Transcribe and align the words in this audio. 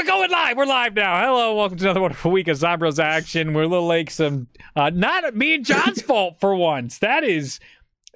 we're 0.00 0.06
going 0.06 0.30
live. 0.30 0.56
We're 0.56 0.64
live 0.64 0.94
now. 0.94 1.20
Hello, 1.20 1.54
welcome 1.54 1.76
to 1.76 1.84
another 1.84 2.00
wonderful 2.00 2.30
week 2.30 2.48
of 2.48 2.56
Zombroz 2.56 2.98
action. 2.98 3.52
We're 3.52 3.64
a 3.64 3.68
little 3.68 3.86
like 3.86 4.10
some, 4.10 4.46
uh, 4.74 4.88
not 4.94 5.36
me 5.36 5.56
and 5.56 5.64
John's 5.64 6.00
fault 6.00 6.40
for 6.40 6.54
once. 6.54 7.00
That 7.00 7.22
is 7.22 7.60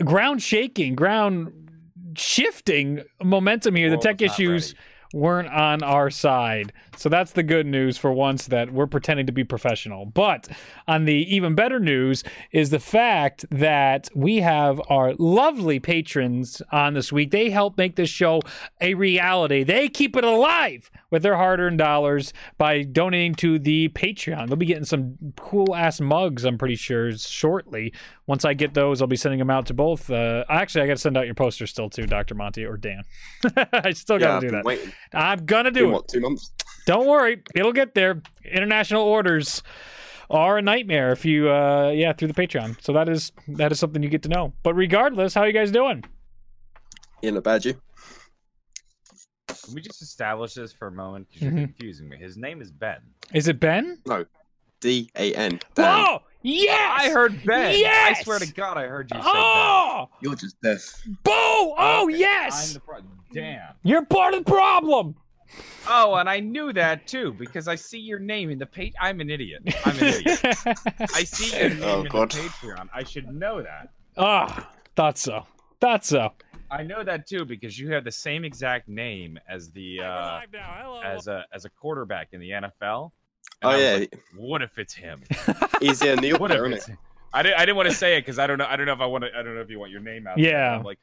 ground 0.03 0.43
shaking, 0.43 0.95
ground 0.95 1.53
shifting 2.17 3.03
momentum 3.23 3.75
here. 3.75 3.91
The 3.91 3.99
tech 3.99 4.23
issues 4.23 4.73
ready. 4.73 4.81
Weren't 5.15 5.49
on 5.49 5.83
our 5.83 6.11
side. 6.11 6.73
So 6.97 7.09
that's 7.09 7.33
the 7.33 7.43
good 7.43 7.67
news 7.67 7.97
for 7.97 8.13
once 8.13 8.49
that 8.49 8.73
we're 8.73 8.87
pretending 8.87 9.27
to 9.27 9.33
be 9.33 9.45
professional. 9.45 10.05
But 10.07 10.49
on 10.89 11.05
the 11.05 11.15
even 11.35 11.55
better 11.55 11.79
news 11.79 12.25
is 12.51 12.71
the 12.71 12.81
fact 12.81 13.45
that 13.51 14.09
we 14.15 14.39
have 14.39 14.81
our 14.89 15.15
lovely 15.15 15.79
patrons 15.79 16.61
on 16.73 16.95
this 16.95 17.13
week. 17.13 17.31
They 17.31 17.51
help 17.51 17.79
make 17.79 17.97
this 17.97 18.11
show 18.11 18.41
a 18.81 18.95
reality. 18.95 19.63
They 19.63 19.89
keep 19.89 20.17
it 20.17 20.25
alive 20.25 20.91
with 21.11 21.23
their 21.23 21.37
hard-earned 21.37 21.79
dollars 21.79 22.33
by 22.59 22.83
donating 22.83 23.35
to 23.37 23.59
the 23.59 23.89
Patreon. 23.91 24.49
They'll 24.49 24.57
be 24.57 24.67
getting 24.67 24.85
some 24.85 25.17
cool 25.37 25.75
ass 25.75 26.01
mugs, 26.01 26.45
I'm 26.45 26.59
pretty 26.59 26.77
sure, 26.77 27.13
shortly. 27.17 27.93
Once 28.27 28.45
I 28.45 28.55
get 28.55 28.75
those, 28.75 29.01
I'll 29.01 29.07
be 29.09 29.17
sending 29.17 29.39
them 29.39 29.51
out 29.51 29.67
to 29.67 29.75
both. 29.75 30.11
Uh, 30.11 30.45
actually, 30.49 30.83
I 30.83 30.87
got 30.87 30.95
to 30.95 31.01
send 31.01 31.17
out 31.17 31.27
your 31.27 31.35
poster 31.35 31.67
still 31.67 31.91
too, 31.91 32.07
Dr. 32.07 32.35
Monty 32.35 32.65
or 32.65 32.77
Dan. 32.77 33.03
I 33.73 33.93
still 33.93 34.19
got 34.19 34.29
to 34.29 34.35
I've 34.35 34.41
do 34.41 34.51
that. 34.51 34.65
waiting. 34.65 34.93
I'm 35.15 35.45
gonna 35.47 35.71
Been, 35.71 35.85
do 35.85 35.89
it. 35.91 35.93
what, 35.93 36.09
two 36.09 36.21
months? 36.21 36.51
Don't 36.87 37.07
worry, 37.07 37.43
it'll 37.55 37.73
get 37.73 37.95
there. 37.95 38.21
International 38.45 39.03
orders 39.03 39.63
are 40.31 40.59
a 40.59 40.63
nightmare 40.63 41.13
if 41.13 41.25
you 41.25 41.51
uh 41.51 41.91
yeah, 41.95 42.13
through 42.13 42.29
the 42.29 42.35
Patreon. 42.35 42.83
So 42.83 42.93
that 42.93 43.09
is 43.09 43.33
that 43.49 43.73
is 43.73 43.79
something 43.79 44.03
you 44.03 44.09
get 44.09 44.23
to 44.25 44.29
know. 44.29 44.53
But 44.63 44.75
regardless, 44.75 45.35
how 45.35 45.43
are 45.43 45.47
you 45.47 45.53
guys 45.53 45.71
doing? 45.71 46.05
Yeah, 47.23 47.31
not 47.31 47.45
bad, 47.45 47.65
you. 47.65 47.75
Can 49.49 49.75
we 49.75 49.81
just 49.81 50.03
establish 50.03 50.55
this 50.55 50.73
for 50.73 50.89
a 50.89 50.93
moment? 50.93 51.29
Because 51.29 51.43
you're 51.43 51.53
Mhm. 51.53 51.65
confusing 51.65 52.09
me. 52.09 52.17
His 52.19 52.37
name 52.37 52.61
is 52.61 52.71
Ben. 52.71 52.99
Is 53.33 53.49
it 53.49 53.61
Ben? 53.61 53.99
No, 54.07 54.25
D 54.81 55.09
A 55.17 55.35
N. 55.35 55.59
Dan. 55.75 56.19
Oh 56.47 56.49
yes! 56.51 57.01
I 57.03 57.11
heard 57.11 57.43
Ben. 57.45 57.79
Yes! 57.79 58.19
I 58.21 58.23
swear 58.23 58.39
to 58.39 58.53
God, 58.53 58.77
I 58.77 58.87
heard 58.87 59.11
you 59.11 59.17
say 59.19 59.23
Oh 59.27 60.09
You're 60.21 60.35
just 60.35 60.57
this. 60.61 61.03
Boo! 61.23 61.31
Oh 61.33 62.05
Okay, 62.09 62.19
yes! 62.19 62.69
I'm 62.69 62.75
the 62.75 62.81
pro- 62.81 63.01
Damn. 63.33 63.73
You're 63.83 64.05
part 64.05 64.35
of 64.35 64.45
the 64.45 64.51
problem! 64.51 65.15
Oh, 65.89 66.15
and 66.17 66.29
I 66.29 66.41
knew 66.41 66.73
that 66.73 67.07
too 67.07 67.33
because 67.39 67.69
I 67.69 67.75
see 67.77 67.99
your 67.99 68.19
name 68.19 68.51
in 68.51 68.59
the 68.59 68.67
page. 68.67 68.93
I'm 69.01 69.21
an 69.21 69.31
idiot. 69.31 69.63
I'm 69.85 69.97
an 69.99 70.05
idiot. 70.05 70.41
I 71.15 71.25
see 71.25 71.57
your 71.59 71.71
name 71.71 71.83
Oh, 71.83 72.01
in 72.03 72.09
God. 72.09 72.31
the 72.33 72.39
Patreon. 72.39 72.89
I 72.93 73.05
should 73.05 73.33
know 73.33 73.63
that. 73.63 73.91
Ah, 74.17 74.71
thought 74.97 75.17
so. 75.19 75.45
Thought 75.81 76.05
so. 76.05 76.33
I 76.71 76.83
know 76.83 77.05
that 77.05 77.27
too 77.27 77.45
because 77.45 77.79
you 77.79 77.93
have 77.93 78.05
the 78.05 78.11
same 78.13 78.45
exact 78.45 78.89
name 78.89 79.39
as 79.49 79.71
the 79.71 80.01
uh, 80.01 80.05
live 80.05 80.53
now. 80.53 80.75
Hello. 80.83 81.01
as 81.03 81.29
a 81.29 81.45
as 81.53 81.65
a 81.65 81.71
quarterback 81.71 82.29
in 82.33 82.41
the 82.41 82.51
NFL. 82.51 83.13
Oh 83.63 83.71
And 83.71 83.71
I 83.71 83.77
was 83.77 83.85
yeah, 83.85 83.95
like, 83.99 84.25
what 84.37 84.63
if 84.63 84.79
it's 84.79 84.95
him? 84.95 85.23
he's 85.81 86.03
a 86.03 86.17
New 86.17 86.37
What 86.37 86.51
if 86.51 86.61
it's 86.73 86.87
him? 86.87 86.99
I 87.33 87.43
didn't. 87.43 87.57
I 87.59 87.61
didn't 87.67 87.77
want 87.77 87.89
to 87.89 87.95
say 87.95 88.17
it 88.17 88.21
because 88.21 88.39
I 88.39 88.47
don't 88.47 88.59
know. 88.59 88.67
I 88.69 88.77
don't 88.77 88.87
know 88.87 88.93
if 88.93 89.01
I 89.01 89.07
want 89.07 89.25
to. 89.25 89.31
I 89.37 89.43
don't 89.43 89.55
know 89.55 89.61
if 89.61 89.71
you 89.71 89.79
want 89.81 89.91
your 89.91 90.01
name 90.01 90.27
out. 90.27 90.39
Yeah. 90.39 90.77
I'm 90.77 90.85
like, 90.85 90.99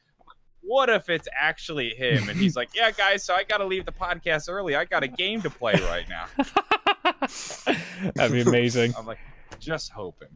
what 0.61 0.89
if 0.89 1.09
it's 1.09 1.27
actually 1.37 1.89
him? 1.89 2.29
And 2.29 2.39
he's 2.39 2.55
like, 2.55 2.69
yeah, 2.73 2.91
guys. 2.91 3.23
So 3.25 3.33
I 3.33 3.43
got 3.43 3.57
to 3.57 3.65
leave 3.65 3.85
the 3.85 3.91
podcast 3.91 4.45
early. 4.47 4.75
I 4.75 4.85
got 4.85 5.03
a 5.03 5.07
game 5.09 5.41
to 5.41 5.49
play 5.49 5.73
right 5.73 6.05
now. 6.07 6.27
That'd 8.15 8.31
be 8.31 8.41
amazing. 8.41 8.93
I'm 8.97 9.05
like, 9.05 9.19
just 9.59 9.91
hoping. 9.91 10.29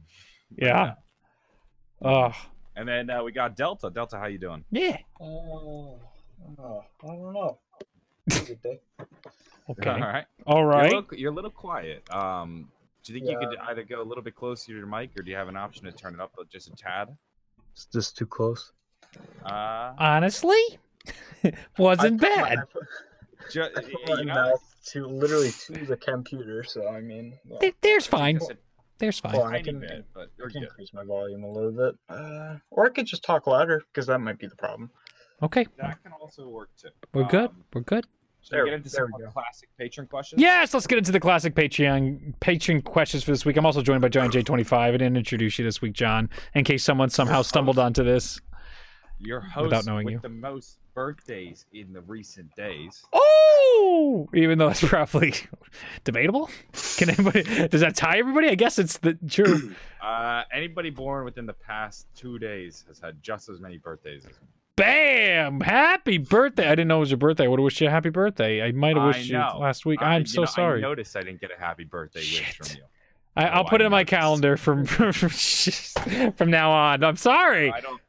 Yeah. 0.58 0.96
Oh, 2.04 2.34
And 2.76 2.88
then 2.88 3.10
uh, 3.10 3.24
we 3.24 3.32
got 3.32 3.56
Delta. 3.56 3.90
Delta, 3.90 4.18
how 4.18 4.26
you 4.28 4.38
doing? 4.38 4.66
yeah. 4.72 4.98
Oh, 5.22 5.98
oh, 6.60 6.84
I 7.04 7.08
don't 7.08 7.34
know. 7.34 7.58
Good 9.68 9.78
day. 9.84 9.90
Okay. 9.92 10.00
All 10.02 10.08
right. 10.08 10.26
All 10.46 10.66
right. 10.66 10.92
You're, 10.92 11.00
a 11.00 11.02
little, 11.02 11.18
you're 11.18 11.32
a 11.32 11.36
little 11.36 11.52
quiet. 11.52 12.10
Um, 12.14 12.70
do 13.04 13.14
you 13.14 13.20
think 13.20 13.30
you 13.32 13.38
could 13.38 13.58
either 13.68 13.84
go 13.84 14.02
a 14.02 14.04
little 14.04 14.24
bit 14.24 14.36
closer 14.36 14.68
to 14.68 14.78
your 14.78 14.88
mic, 14.88 15.12
or 15.18 15.22
do 15.24 15.30
you 15.32 15.38
have 15.38 15.48
an 15.48 15.58
option 15.58 15.86
to 15.86 15.92
turn 15.92 16.14
it 16.16 16.20
up 16.20 16.32
just 16.52 16.68
a 16.68 16.76
tad? 16.76 17.16
It's 17.74 17.86
just 17.88 18.18
too 18.18 18.26
close. 18.26 18.72
Uh, 19.46 19.94
Honestly, 19.98 20.62
wasn't 21.78 22.24
I 22.24 22.28
put 22.28 22.38
my- 22.38 22.44
bad. 22.50 22.58
I 22.60 22.62
put, 22.66 22.84
ju- 23.52 23.70
you 24.08 24.16
my 24.16 24.24
know, 24.24 24.34
mouth 24.34 24.76
to 24.88 25.06
literally 25.06 25.52
to 25.52 25.86
the 25.86 25.98
computer, 25.98 26.64
so 26.64 26.88
I 26.88 27.02
mean, 27.02 27.38
yeah. 27.46 27.58
There- 27.62 27.72
There's 27.82 28.08
fine. 28.08 28.40
just 28.40 28.54
There's 28.98 29.20
fine. 29.20 29.34
Well, 29.34 29.44
I 29.46 29.62
can, 29.62 29.80
bit, 29.80 30.06
but 30.14 30.30
I 30.44 30.52
can 30.52 30.64
increase 30.64 30.94
my 30.94 31.04
volume 31.04 31.44
a 31.44 31.52
little 31.52 31.72
bit, 31.72 31.96
uh, 32.10 32.56
or 32.72 32.86
I 32.86 32.90
could 32.90 33.06
just 33.06 33.24
talk 33.24 33.46
louder 33.48 33.84
because 33.94 34.08
that 34.08 34.20
might 34.20 34.40
be 34.40 34.48
the 34.48 34.56
problem. 34.56 34.90
Okay. 35.44 35.66
That 35.78 36.02
can 36.02 36.14
also 36.14 36.48
work 36.48 36.70
too. 36.82 36.90
We're 37.14 37.26
good. 37.26 37.50
Um, 37.50 37.64
We're 37.74 37.82
good. 37.82 38.06
Should 38.46 38.52
we 38.52 38.58
There- 38.58 38.66
get 38.66 38.74
into 38.76 38.90
some 38.90 39.06
we 39.06 39.10
more 39.12 39.20
go. 39.22 39.32
classic 39.32 39.70
patron 39.78 40.06
questions? 40.08 40.40
Yes, 40.42 40.72
let's 40.74 40.86
get 40.86 41.00
into 41.00 41.12
the 41.12 41.20
classic 41.20 41.56
Patreon 41.56 42.36
Patreon 42.40 42.84
questions 42.84 43.24
for 43.24 43.32
this 43.32 43.44
week. 43.44 43.58
I'm 43.58 43.66
also 43.66 43.82
joined 43.82 44.02
by 44.02 44.10
John 44.10 44.30
J25. 44.32 44.74
I 44.78 44.92
didn't 44.92 45.18
introduce 45.18 45.58
you 45.58 45.66
this 45.66 45.82
week, 45.82 45.94
John, 45.94 46.30
in 46.54 46.64
case 46.64 46.84
someone 46.84 47.10
somehow 47.10 47.42
stumbled 47.42 47.80
onto 47.80 48.04
this. 48.04 48.40
Your 49.18 49.40
host 49.40 49.64
Without 49.64 49.86
knowing 49.88 50.06
with 50.06 50.14
you. 50.16 50.20
the 50.20 50.30
most 50.30 50.78
birthdays 50.94 51.66
in 51.74 51.92
the 51.94 52.02
recent 52.02 52.54
days. 52.56 53.04
Oh, 53.14 54.30
even 54.36 54.58
though 54.60 54.68
that's 54.68 54.84
probably 54.88 55.34
debatable. 56.04 56.50
Can 56.98 57.10
anybody? 57.10 57.44
Does 57.70 57.82
that 57.82 57.96
tie 57.96 58.20
everybody? 58.20 58.50
I 58.50 58.56
guess 58.56 58.78
it's 58.78 58.98
the 58.98 59.18
true. 59.30 59.74
Uh, 60.04 60.44
anybody 60.54 60.90
born 60.92 61.26
within 61.26 61.46
the 61.46 61.54
past 61.54 62.06
two 62.16 62.38
days 62.38 62.84
has 62.90 63.00
had 63.00 63.24
just 63.24 63.50
as 63.50 63.60
many 63.60 63.78
birthdays 63.78 64.26
as 64.26 64.40
me. 64.42 64.48
Bam! 64.78 65.62
Happy 65.62 66.18
birthday! 66.18 66.66
I 66.68 66.72
didn't 66.72 66.90
know 66.90 66.98
it 66.98 67.00
was 67.02 67.12
your 67.12 67.18
birthday. 67.18 67.46
I 67.46 67.48
would 67.48 67.60
have 67.60 67.64
wished 67.64 67.80
you 67.80 67.88
a 67.88 67.92
happy 67.92 68.10
birthday. 68.10 68.62
I 68.62 68.72
might 68.74 68.98
have 68.98 69.06
wished 69.08 69.28
you 69.30 69.34
know. 69.38 69.58
last 69.60 69.86
week. 69.86 70.02
I- 70.02 70.16
I'm 70.16 70.22
you 70.22 70.28
so 70.28 70.42
know, 70.42 70.46
sorry. 70.48 70.80
I 70.80 70.82
noticed 70.82 71.16
I 71.16 71.22
didn't 71.22 71.40
get 71.42 71.52
a 71.52 71.60
happy 71.60 71.86
birthday 71.86 72.20
wish 72.20 72.58
from 72.58 72.68
you. 72.78 72.84
I, 73.38 73.46
I'll 73.48 73.62
Oh, 73.66 73.70
put 73.70 73.82
I 73.82 73.84
it 73.84 73.88
in 73.88 73.92
my 73.92 74.04
calendar 74.04 74.58
from 74.58 74.86
from, 74.86 75.12
from 75.14 76.50
now 76.52 76.72
on. 76.72 77.04
I'm 77.04 77.16
sorry. 77.18 77.72
I 77.72 77.80
don't. 77.80 78.02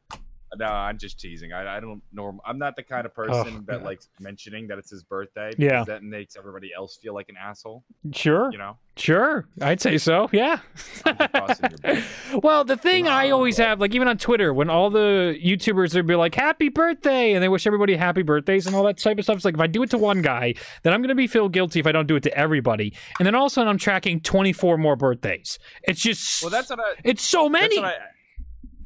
No, 0.56 0.66
I'm 0.66 0.96
just 0.96 1.18
teasing. 1.18 1.52
I, 1.52 1.76
I 1.76 1.80
don't 1.80 2.00
norm. 2.12 2.40
I'm 2.46 2.58
not 2.58 2.76
the 2.76 2.82
kind 2.82 3.04
of 3.04 3.12
oh, 3.18 3.26
person 3.26 3.64
that 3.66 3.78
God. 3.78 3.82
likes 3.82 4.08
mentioning 4.20 4.68
that 4.68 4.78
it's 4.78 4.90
his 4.90 5.02
birthday. 5.02 5.50
Yeah. 5.58 5.82
that 5.84 6.02
makes 6.04 6.36
everybody 6.36 6.70
else 6.74 6.96
feel 6.96 7.14
like 7.14 7.28
an 7.28 7.34
asshole. 7.36 7.82
Sure, 8.12 8.50
You 8.52 8.58
know. 8.58 8.76
sure. 8.96 9.48
I'd 9.60 9.80
say 9.80 9.98
so. 9.98 10.28
Yeah. 10.32 10.60
I'm 11.04 11.16
just 11.18 11.32
busting 11.32 11.70
your 11.70 11.94
balls. 11.94 12.04
well, 12.44 12.64
the 12.64 12.76
thing 12.76 13.08
I 13.08 13.30
always 13.30 13.56
have, 13.58 13.80
like 13.80 13.94
even 13.94 14.06
on 14.08 14.18
Twitter, 14.18 14.54
when 14.54 14.70
all 14.70 14.88
the 14.88 15.36
YouTubers 15.44 15.94
would 15.94 16.06
be 16.06 16.14
like 16.14 16.34
"Happy 16.34 16.68
birthday" 16.68 17.32
and 17.32 17.42
they 17.42 17.48
wish 17.48 17.66
everybody 17.66 17.96
happy 17.96 18.22
birthdays 18.22 18.66
and 18.66 18.76
all 18.76 18.84
that 18.84 18.98
type 18.98 19.18
of 19.18 19.24
stuff. 19.24 19.36
It's 19.36 19.44
like 19.44 19.54
if 19.54 19.60
I 19.60 19.66
do 19.66 19.82
it 19.82 19.90
to 19.90 19.98
one 19.98 20.22
guy, 20.22 20.54
then 20.84 20.92
I'm 20.92 21.02
gonna 21.02 21.14
be 21.16 21.26
feel 21.26 21.48
guilty 21.48 21.80
if 21.80 21.86
I 21.86 21.92
don't 21.92 22.06
do 22.06 22.16
it 22.16 22.22
to 22.22 22.38
everybody. 22.38 22.94
And 23.18 23.26
then 23.26 23.34
all 23.34 23.46
of 23.46 23.50
a 23.52 23.54
sudden, 23.54 23.68
I'm 23.68 23.78
tracking 23.78 24.20
24 24.20 24.78
more 24.78 24.94
birthdays. 24.96 25.58
It's 25.82 26.00
just 26.00 26.42
Well, 26.42 26.50
that's 26.50 26.70
what 26.70 26.78
I. 26.80 26.94
it's 27.04 27.22
so 27.22 27.48
That's 27.48 27.74
many. 27.76 27.86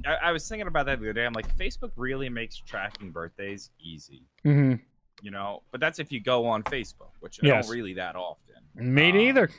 I, 0.07 0.29
I, 0.29 0.33
was 0.33 0.49
thinking 0.49 0.67
about 0.67 0.87
that 0.87 0.99
the 1.01 1.07
other 1.07 1.13
day. 1.13 1.27
I'm 1.27 1.33
like, 1.33 1.57
Facebook 1.57 1.91
really 1.97 2.29
makes 2.29 2.57
tracking 2.57 3.11
birthdays 3.11 3.71
easy, 3.81 4.23
hmm 4.43 4.75
you 5.23 5.31
know. 5.31 5.63
But 5.71 5.81
that's 5.81 5.99
if 5.99 6.11
you 6.11 6.21
go 6.21 6.47
on 6.47 6.63
Facebook, 6.65 7.11
which 7.21 7.41
I 7.43 7.49
don't 7.49 7.69
really 7.69 7.95
that 7.95 8.17
often. 8.17 8.55
Me 8.75 9.11
Um, 9.11 9.17
neither. 9.17 9.51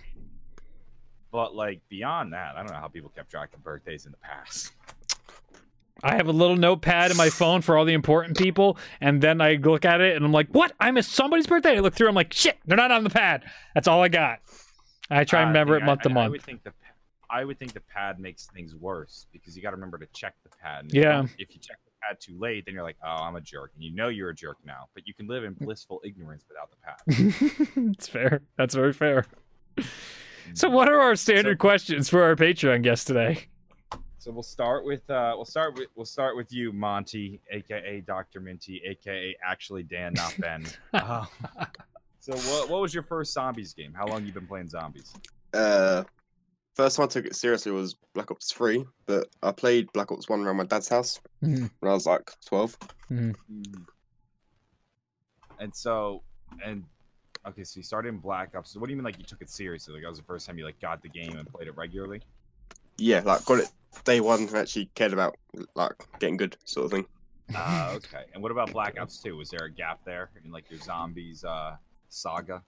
But 1.31 1.55
like 1.55 1.81
beyond 1.89 2.33
that, 2.33 2.55
I 2.55 2.59
don't 2.59 2.71
know 2.71 2.79
how 2.79 2.87
people 2.87 3.11
kept 3.15 3.29
track 3.31 3.53
of 3.53 3.63
birthdays 3.63 4.05
in 4.05 4.11
the 4.11 4.17
past. 4.17 4.73
I 6.03 6.15
have 6.15 6.27
a 6.27 6.31
little 6.31 6.55
notepad 6.55 7.11
in 7.11 7.17
my 7.17 7.29
phone 7.29 7.61
for 7.61 7.77
all 7.77 7.85
the 7.85 7.93
important 7.93 8.37
people, 8.37 8.77
and 8.99 9.21
then 9.21 9.39
I 9.39 9.53
look 9.53 9.85
at 9.85 10.01
it 10.01 10.15
and 10.15 10.25
I'm 10.25 10.31
like, 10.31 10.47
"What? 10.49 10.73
I 10.79 10.89
missed 10.91 11.11
somebody's 11.11 11.45
birthday." 11.45 11.77
I 11.77 11.79
look 11.79 11.93
through. 11.93 12.09
I'm 12.09 12.15
like, 12.15 12.33
"Shit, 12.33 12.57
they're 12.65 12.75
not 12.77 12.91
on 12.91 13.03
the 13.03 13.11
pad." 13.11 13.43
That's 13.75 13.87
all 13.87 14.01
I 14.01 14.07
got. 14.07 14.39
I 15.11 15.25
try 15.25 15.41
and 15.41 15.49
Uh, 15.49 15.51
remember 15.51 15.75
thing, 15.75 15.83
it 15.83 15.85
month 15.85 15.99
I, 15.99 16.03
to 16.03 16.09
I, 16.09 16.11
I 16.11 16.15
month. 16.15 16.31
would 16.31 16.41
think 16.41 16.63
the 16.63 16.71
I 17.31 17.45
would 17.45 17.57
think 17.59 17.73
the 17.73 17.79
pad 17.81 18.19
makes 18.19 18.47
things 18.47 18.75
worse 18.75 19.27
because 19.31 19.55
you 19.55 19.61
got 19.63 19.69
to 19.71 19.75
remember 19.77 19.97
to 19.97 20.07
check 20.13 20.35
the 20.43 20.49
pad. 20.61 20.83
And 20.85 20.93
Yeah. 20.93 21.21
If 21.37 21.53
you 21.55 21.59
check 21.61 21.77
the 21.85 21.91
pad 22.01 22.17
too 22.19 22.37
late, 22.39 22.65
then 22.65 22.73
you're 22.73 22.83
like, 22.83 22.97
oh, 23.03 23.07
I'm 23.23 23.35
a 23.35 23.41
jerk, 23.41 23.71
and 23.75 23.83
you 23.83 23.93
know 23.95 24.09
you're 24.09 24.29
a 24.31 24.35
jerk 24.35 24.57
now. 24.65 24.89
But 24.93 25.07
you 25.07 25.13
can 25.13 25.27
live 25.27 25.43
in 25.43 25.53
blissful 25.53 26.01
ignorance 26.03 26.43
without 26.49 26.69
the 26.71 26.77
pad. 26.83 27.67
it's 27.91 28.07
fair. 28.07 28.41
That's 28.57 28.75
very 28.75 28.93
fair. 28.93 29.25
So, 30.53 30.69
what 30.69 30.89
are 30.89 30.99
our 30.99 31.15
standard 31.15 31.55
So- 31.57 31.61
questions 31.61 32.09
for 32.09 32.23
our 32.23 32.35
Patreon 32.35 32.81
guest 32.83 33.07
today? 33.07 33.47
So 34.17 34.31
we'll 34.31 34.43
start 34.43 34.85
with 34.85 35.09
uh, 35.09 35.33
we'll 35.35 35.45
start 35.45 35.73
with 35.75 35.87
we'll 35.95 36.05
start 36.05 36.35
with 36.37 36.53
you, 36.53 36.71
Monty, 36.71 37.41
aka 37.49 38.01
Doctor 38.01 38.39
Minty, 38.39 38.79
aka 38.85 39.35
actually 39.43 39.81
Dan, 39.81 40.13
not 40.13 40.35
Ben. 40.37 40.63
Uh, 40.93 41.25
so 42.19 42.33
what 42.33 42.69
what 42.69 42.81
was 42.81 42.93
your 42.93 43.01
first 43.01 43.33
zombies 43.33 43.73
game? 43.73 43.93
How 43.95 44.05
long 44.05 44.23
you 44.23 44.31
been 44.31 44.45
playing 44.45 44.67
zombies? 44.69 45.11
Uh, 45.55 46.03
first 46.81 46.97
time 46.97 47.05
I 47.05 47.07
took 47.07 47.25
it 47.25 47.35
seriously 47.35 47.71
was 47.71 47.95
Black 48.13 48.31
Ops 48.31 48.51
3, 48.53 48.85
but 49.05 49.27
I 49.43 49.51
played 49.51 49.91
Black 49.93 50.11
Ops 50.11 50.27
1 50.29 50.41
around 50.41 50.57
my 50.57 50.65
dad's 50.65 50.89
house 50.89 51.19
Mhm. 51.43 51.69
when 51.79 51.89
I 51.91 51.93
was 51.93 52.05
like 52.05 52.31
12. 52.45 52.77
And 55.59 55.75
so 55.75 56.23
and 56.65 56.83
okay, 57.47 57.63
so 57.63 57.77
you 57.79 57.83
started 57.83 58.09
in 58.09 58.17
Black 58.17 58.55
Ops. 58.55 58.71
So 58.71 58.79
what 58.79 58.87
do 58.87 58.91
you 58.91 58.97
mean 58.97 59.05
like 59.05 59.17
you 59.17 59.23
took 59.25 59.41
it 59.41 59.49
seriously? 59.49 59.93
Like 59.93 60.03
that 60.03 60.09
was 60.09 60.17
the 60.17 60.25
first 60.25 60.45
time 60.47 60.57
you 60.57 60.65
like 60.65 60.79
got 60.79 61.01
the 61.01 61.09
game 61.09 61.37
and 61.37 61.47
played 61.47 61.67
it 61.67 61.75
regularly? 61.77 62.21
Yeah, 62.97 63.21
like 63.23 63.45
got 63.45 63.59
it 63.59 63.69
day 64.03 64.19
one 64.21 64.41
and 64.41 64.53
actually 64.55 64.87
cared 64.95 65.13
about 65.13 65.37
like 65.75 65.93
getting 66.19 66.37
good 66.37 66.57
sort 66.65 66.85
of 66.85 66.91
thing. 66.91 67.05
Ah, 67.55 67.91
okay. 67.95 68.25
And 68.33 68.41
what 68.41 68.51
about 68.51 68.71
Black 68.71 68.99
Ops 68.99 69.19
2? 69.19 69.35
Was 69.37 69.49
there 69.49 69.65
a 69.65 69.71
gap 69.71 69.99
there 70.05 70.29
in 70.43 70.51
like 70.51 70.69
your 70.69 70.79
zombies 70.79 71.43
uh 71.43 71.75
saga? 72.09 72.63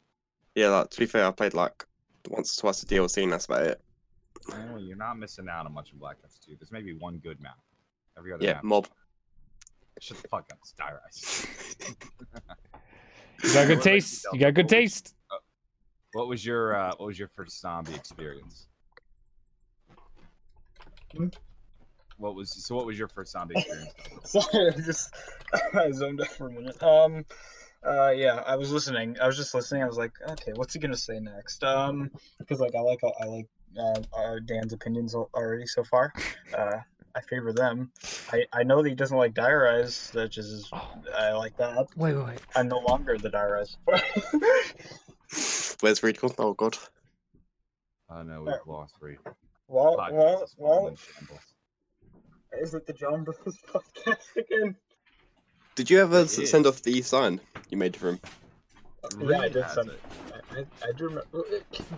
Yeah, 0.55 0.69
like 0.69 0.89
to 0.91 0.99
be 0.99 1.05
fair, 1.05 1.25
I 1.25 1.31
played 1.31 1.53
like 1.55 1.85
once 2.29 2.57
or 2.57 2.61
twice 2.61 2.81
the 2.81 2.95
DLC, 2.95 3.23
and 3.23 3.31
that's 3.33 3.45
about 3.45 3.63
it. 3.63 3.81
Oh, 4.51 4.77
you're 4.77 4.97
not 4.97 5.17
missing 5.17 5.47
out 5.49 5.65
on 5.65 5.73
much 5.73 5.91
in 5.93 5.99
Black 5.99 6.17
Ops 6.23 6.39
2. 6.39 6.55
There's 6.59 6.71
maybe 6.71 6.93
one 6.93 7.17
good 7.17 7.41
map. 7.41 7.57
Every 8.17 8.33
other 8.33 8.43
Yeah, 8.43 8.53
map. 8.53 8.63
mob. 8.63 8.87
Shut 9.99 10.17
the 10.21 10.27
fuck 10.27 10.45
up. 10.51 10.57
It's 10.61 10.71
Die 10.73 10.91
Rise. 10.91 11.47
You 13.43 13.53
got 13.53 13.59
What 13.59 13.67
good 13.67 13.81
taste. 13.81 14.25
You 14.33 14.39
got 14.39 14.53
good 14.53 14.69
taste. 14.69 15.15
What 16.13 16.27
was 16.27 16.45
your 16.45 16.75
uh, 16.75 16.93
What 16.97 17.07
was 17.07 17.19
your 17.19 17.27
first 17.27 17.59
zombie 17.59 17.93
experience? 17.95 18.67
Hmm? 21.15 21.27
What 22.17 22.35
was 22.35 22.51
so? 22.65 22.75
What 22.75 22.85
was 22.85 22.97
your 22.97 23.07
first 23.07 23.31
zombie 23.33 23.55
experience? 23.57 23.93
Sorry, 24.23 24.67
I 24.69 24.79
just 24.81 25.13
I 25.73 25.91
zoned 25.91 26.21
out 26.21 26.27
for 26.29 26.47
a 26.47 26.51
minute. 26.51 26.81
Um, 26.81 27.25
uh, 27.85 28.11
yeah, 28.11 28.43
I 28.45 28.55
was 28.55 28.71
listening. 28.71 29.17
I 29.21 29.27
was 29.27 29.35
just 29.35 29.53
listening. 29.53 29.83
I 29.83 29.87
was 29.87 29.97
like, 29.97 30.13
okay, 30.29 30.51
what's 30.55 30.73
he 30.73 30.79
gonna 30.79 30.95
say 30.95 31.19
next? 31.19 31.63
Um, 31.63 32.11
because 32.39 32.59
like 32.59 32.75
I 32.75 32.79
like 32.81 32.99
I 33.03 33.25
like 33.25 33.47
uh, 33.77 34.01
uh, 34.17 34.39
Dan's 34.45 34.73
opinions 34.73 35.15
already 35.15 35.65
so 35.67 35.83
far. 35.83 36.11
Uh, 36.57 36.77
I 37.15 37.21
favor 37.21 37.53
them. 37.53 37.91
I 38.31 38.45
I 38.53 38.63
know 38.63 38.81
that 38.81 38.89
he 38.89 38.95
doesn't 38.95 39.17
like 39.17 39.33
Die 39.35 39.53
Rise, 39.53 40.09
which 40.13 40.37
is 40.37 40.69
Oh, 40.73 40.91
I 41.15 41.31
like 41.33 41.55
that. 41.57 41.75
wait, 41.95 42.15
wait, 42.15 42.25
wait. 42.25 42.39
I'm 42.55 42.67
no 42.67 42.79
longer 42.79 43.17
the 43.17 43.29
Die 43.29 43.43
Rise. 43.45 43.77
Where's 45.81 46.01
Reed 46.03 46.19
gone? 46.19 46.33
Oh 46.37 46.53
god. 46.53 46.77
Oh 48.09 48.21
no, 48.23 48.41
we've 48.43 48.53
lost 48.65 48.95
Reed. 49.01 49.17
well, 49.67 49.97
Podcast 49.97 50.53
well, 50.57 50.95
well. 51.29 51.39
Is 52.61 52.73
it 52.73 52.85
the 52.85 52.93
John 52.93 53.23
Bros 53.23 53.37
podcast 53.67 54.35
again? 54.37 54.75
Did 55.75 55.89
you 55.89 55.99
ever 55.99 56.19
It 56.19 56.25
s- 56.25 56.37
is. 56.37 56.51
send 56.51 56.67
off 56.67 56.81
the 56.83 57.01
sign 57.01 57.41
you 57.69 57.77
made 57.77 57.95
for 57.95 58.09
him? 58.09 58.19
Yeah, 59.19 59.37
I 59.37 59.41
Reed 59.43 59.53
did 59.53 59.63
has 59.63 59.73
some. 59.73 59.89
it. 59.89 59.99
I, 60.51 60.59
I, 60.59 60.65
I 60.87 60.91
do 60.97 61.03
remember. 61.05 61.25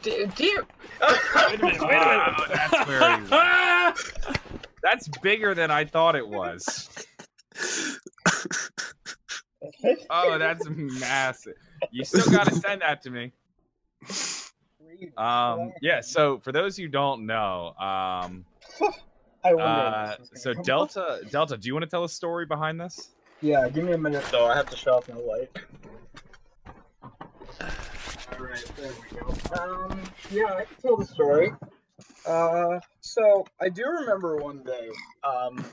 Damn! 0.01 0.29
damn. 0.29 0.31
Wait 0.31 1.59
a 1.59 1.65
minute, 1.65 1.81
wait 1.81 1.95
a 1.97 2.35
minute. 2.37 2.49
That's 2.53 2.87
where 2.87 3.17
he 3.17 3.23
went. 3.29 4.57
That's 4.81 5.07
bigger 5.21 5.53
than 5.55 5.71
I 5.71 5.85
thought 5.85 6.15
it 6.15 6.27
was. 6.27 6.89
Oh, 10.09 10.37
that's 10.37 10.65
massive. 10.69 11.55
You 11.91 12.05
still 12.05 12.29
got 12.31 12.47
to 12.47 12.55
send 12.55 12.81
that 12.81 13.01
to 13.03 13.09
me. 13.09 13.31
Um, 15.17 15.73
yeah. 15.81 16.01
So 16.01 16.39
for 16.39 16.51
those 16.51 16.77
who 16.77 16.87
don't 16.87 17.25
know, 17.25 17.73
um, 17.79 18.45
I 19.43 19.53
wonder. 19.53 19.61
uh, 19.63 20.11
if 20.13 20.17
this 20.19 20.31
is 20.33 20.43
so 20.43 20.53
gonna 20.53 20.65
come 20.65 20.79
up. 20.81 20.93
Delta, 20.93 21.19
Delta, 21.31 21.57
do 21.57 21.67
you 21.67 21.73
want 21.73 21.83
to 21.83 21.89
tell 21.89 22.03
a 22.03 22.09
story 22.09 22.45
behind 22.45 22.79
this? 22.79 23.09
Yeah, 23.41 23.67
give 23.69 23.83
me 23.85 23.93
a 23.93 23.97
minute 23.97 24.23
though. 24.31 24.45
I 24.45 24.55
have 24.55 24.69
to 24.69 24.77
shut 24.77 24.93
off 24.93 25.09
my 25.09 25.15
light. 25.15 25.49
Alright, 27.61 28.71
there 28.77 28.91
we 29.11 29.17
go. 29.17 29.27
Um, 29.59 30.01
yeah, 30.31 30.53
I 30.53 30.65
can 30.65 30.75
tell 30.81 30.97
the 30.97 31.05
story. 31.05 31.51
Uh, 32.25 32.79
so 33.01 33.45
I 33.61 33.69
do 33.69 33.83
remember 33.85 34.37
one 34.37 34.63
day, 34.63 34.89
um, 35.23 35.63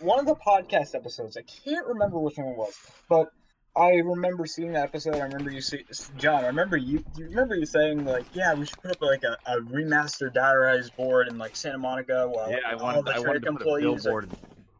one 0.00 0.18
of 0.18 0.26
the 0.26 0.34
podcast 0.34 0.94
episodes. 0.94 1.36
I 1.36 1.42
can't 1.42 1.86
remember 1.86 2.18
which 2.18 2.36
one 2.36 2.48
it 2.48 2.56
was, 2.56 2.74
but 3.08 3.30
I 3.76 3.90
remember 3.96 4.46
seeing 4.46 4.72
that 4.72 4.84
episode. 4.84 5.16
I 5.16 5.20
remember 5.20 5.50
you 5.50 5.60
see 5.60 5.84
John. 6.16 6.44
I 6.44 6.48
remember 6.48 6.76
you. 6.76 7.04
You 7.16 7.26
remember 7.26 7.54
you 7.54 7.66
saying 7.66 8.04
like, 8.04 8.24
yeah, 8.32 8.54
we 8.54 8.66
should 8.66 8.80
put 8.82 8.90
up 8.90 9.02
like 9.02 9.22
a, 9.22 9.36
a 9.46 9.60
remastered 9.60 10.34
diarized 10.34 10.96
board 10.96 11.28
in 11.28 11.38
like 11.38 11.54
Santa 11.54 11.78
Monica. 11.78 12.26
While 12.28 12.50
yeah, 12.50 12.58
I 12.66 12.74
wanted, 12.74 13.08
I 13.08 13.20
wanted 13.20 13.42
to 13.44 13.52
put 13.52 13.62
a 13.62 13.76
employees 13.76 14.06
are- 14.06 14.22
billboard 14.22 14.24
in 14.32 14.38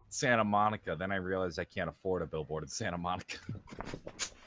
Santa 0.08 0.44
Monica. 0.44 0.96
Then 0.98 1.12
I 1.12 1.16
realized 1.16 1.60
I 1.60 1.64
can't 1.64 1.88
afford 1.88 2.22
a 2.22 2.26
billboard 2.26 2.64
in 2.64 2.68
Santa 2.68 2.98
Monica. 2.98 3.38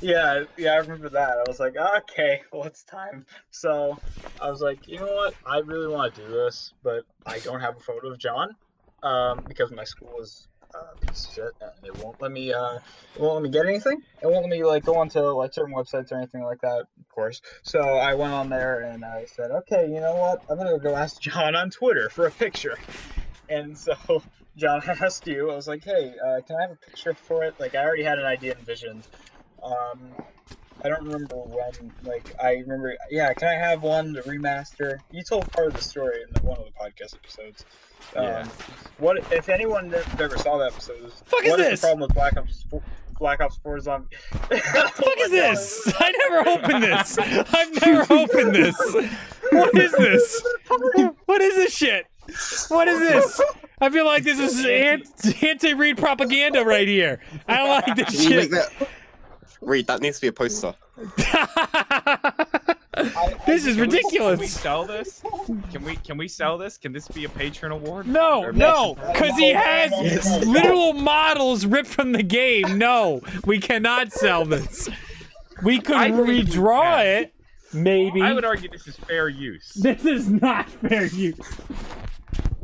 Yeah, 0.00 0.44
yeah, 0.58 0.72
I 0.72 0.76
remember 0.76 1.08
that. 1.10 1.38
I 1.38 1.44
was 1.46 1.58
like, 1.58 1.74
okay, 1.76 2.42
well, 2.52 2.64
it's 2.64 2.84
time. 2.84 3.24
So 3.50 3.96
I 4.38 4.50
was 4.50 4.60
like, 4.60 4.80
you 4.86 4.98
know 5.00 5.12
what? 5.12 5.34
I 5.46 5.58
really 5.58 5.88
want 5.88 6.14
to 6.14 6.22
do 6.22 6.28
this, 6.30 6.72
but 6.82 7.04
I 7.26 7.38
don't 7.40 7.60
have 7.60 7.76
a 7.76 7.80
photo 7.80 8.10
of 8.12 8.18
John 8.18 8.48
um, 9.02 9.44
because 9.48 9.72
my 9.72 9.84
school 9.84 10.16
is 10.20 10.48
uh, 10.74 10.78
a 10.94 11.06
piece 11.06 11.26
of 11.28 11.32
shit 11.32 11.52
and 11.60 11.86
it 11.86 11.96
won't 11.96 12.20
let 12.20 12.30
me. 12.30 12.52
Uh, 12.52 12.74
it 12.74 13.22
won't 13.22 13.34
let 13.36 13.42
me 13.42 13.50
get 13.50 13.64
anything. 13.66 13.98
It 14.22 14.26
won't 14.26 14.42
let 14.42 14.50
me 14.50 14.62
like 14.64 14.84
go 14.84 14.96
onto 14.96 15.20
like 15.20 15.54
certain 15.54 15.74
websites 15.74 16.12
or 16.12 16.18
anything 16.18 16.42
like 16.42 16.60
that. 16.60 16.80
Of 17.00 17.08
course. 17.14 17.40
So 17.62 17.80
I 17.80 18.14
went 18.14 18.34
on 18.34 18.50
there 18.50 18.82
and 18.82 19.02
I 19.04 19.24
said, 19.24 19.50
okay, 19.50 19.86
you 19.88 20.00
know 20.00 20.16
what? 20.16 20.40
I'm 20.50 20.58
gonna 20.58 20.78
go 20.78 20.94
ask 20.94 21.20
John 21.20 21.56
on 21.56 21.70
Twitter 21.70 22.10
for 22.10 22.26
a 22.26 22.30
picture. 22.32 22.76
And 23.48 23.78
so 23.78 23.94
John 24.56 24.82
asked 25.00 25.26
you. 25.26 25.50
I 25.50 25.54
was 25.56 25.68
like, 25.68 25.84
hey, 25.84 26.12
uh, 26.26 26.40
can 26.46 26.56
I 26.56 26.62
have 26.62 26.72
a 26.72 26.76
picture 26.86 27.16
for 27.26 27.44
it? 27.44 27.54
Like 27.58 27.74
I 27.74 27.82
already 27.82 28.04
had 28.04 28.18
an 28.18 28.26
idea 28.26 28.54
envisioned. 28.58 29.06
Um, 29.66 30.00
I 30.84 30.88
don't 30.88 31.04
remember 31.04 31.36
when. 31.36 31.92
Like, 32.04 32.34
I 32.42 32.52
remember. 32.56 32.94
Yeah, 33.10 33.32
can 33.34 33.48
I 33.48 33.54
have 33.54 33.82
one 33.82 34.14
to 34.14 34.22
remaster? 34.22 34.98
You 35.10 35.22
told 35.22 35.50
part 35.52 35.68
of 35.68 35.74
the 35.74 35.82
story 35.82 36.18
in 36.22 36.42
one 36.42 36.58
of 36.58 36.64
the 36.66 36.70
podcast 36.72 37.14
episodes. 37.14 37.64
Um, 38.14 38.24
Yeah. 38.24 38.44
What 38.98 39.16
if 39.32 39.48
anyone 39.48 39.92
ever 40.18 40.36
saw 40.38 40.58
that 40.58 40.72
episode? 40.72 41.04
is- 41.04 41.22
Fuck 41.26 41.44
is 41.44 41.50
what 41.50 41.56
this? 41.58 41.80
the 41.80 41.86
problem 41.86 42.00
with 42.08 42.14
Black 42.14 42.36
Ops? 42.36 42.64
4, 42.70 42.82
Black 43.18 43.40
Ops 43.40 43.56
4 43.62 43.80
Zombie. 43.80 44.16
What 44.48 44.62
fuck 44.94 45.18
is 45.18 45.30
this? 45.30 45.92
I 45.98 46.12
never 46.28 46.48
opened 46.50 46.82
this. 46.84 47.18
I've 47.18 47.82
never 47.84 48.12
opened 48.12 48.54
this. 48.54 48.76
What 49.50 49.76
is 49.76 49.92
this? 49.92 50.42
What 51.24 51.40
is 51.40 51.54
this 51.56 51.74
shit? 51.74 52.06
What 52.68 52.86
is 52.88 52.98
this? 53.00 53.40
I 53.80 53.88
feel 53.90 54.04
like 54.04 54.22
this 54.24 54.38
is 54.38 54.64
anti 55.42 55.74
Reed 55.74 55.96
propaganda 55.98 56.64
right 56.64 56.88
here. 56.88 57.20
I 57.48 57.56
don't 57.56 57.68
like 57.68 57.96
this 57.96 58.22
Can 58.22 58.30
you 58.32 58.36
make 58.38 58.50
shit. 58.52 58.88
That? 59.60 59.66
Reed, 59.66 59.86
that 59.86 60.00
needs 60.00 60.16
to 60.18 60.22
be 60.22 60.28
a 60.28 60.32
poster. 60.32 60.74
this 63.46 63.66
is 63.66 63.78
ridiculous. 63.78 64.38
we- 64.40 64.46
Can 64.46 64.46
we 64.46 64.46
sell 64.46 64.84
this? 64.84 65.22
Can 65.72 65.84
we 65.84 65.96
can 65.96 66.16
we 66.16 66.28
sell 66.28 66.58
this? 66.58 66.78
Can 66.78 66.92
this 66.92 67.08
be 67.08 67.24
a 67.24 67.28
patron 67.28 67.72
award? 67.72 68.06
No, 68.06 68.44
Or- 68.44 68.52
no, 68.52 68.96
because 69.12 69.36
he 69.36 69.50
has 69.52 69.90
Yes. 69.92 70.44
literal 70.46 70.92
models 70.94 71.66
ripped 71.66 71.88
from 71.88 72.12
the 72.12 72.22
game. 72.22 72.78
No, 72.78 73.20
we 73.44 73.58
cannot 73.60 74.12
sell 74.12 74.44
this. 74.44 74.88
We 75.62 75.80
could 75.80 75.96
I 75.96 76.10
we 76.10 76.42
redraw 76.42 77.04
it, 77.04 77.34
maybe. 77.72 78.22
I 78.22 78.32
would 78.32 78.44
argue 78.44 78.68
this 78.68 78.86
is 78.86 78.96
fair 78.96 79.28
use. 79.28 79.72
This 79.74 80.04
is 80.04 80.28
not 80.28 80.68
fair 80.70 81.06
use. 81.06 81.38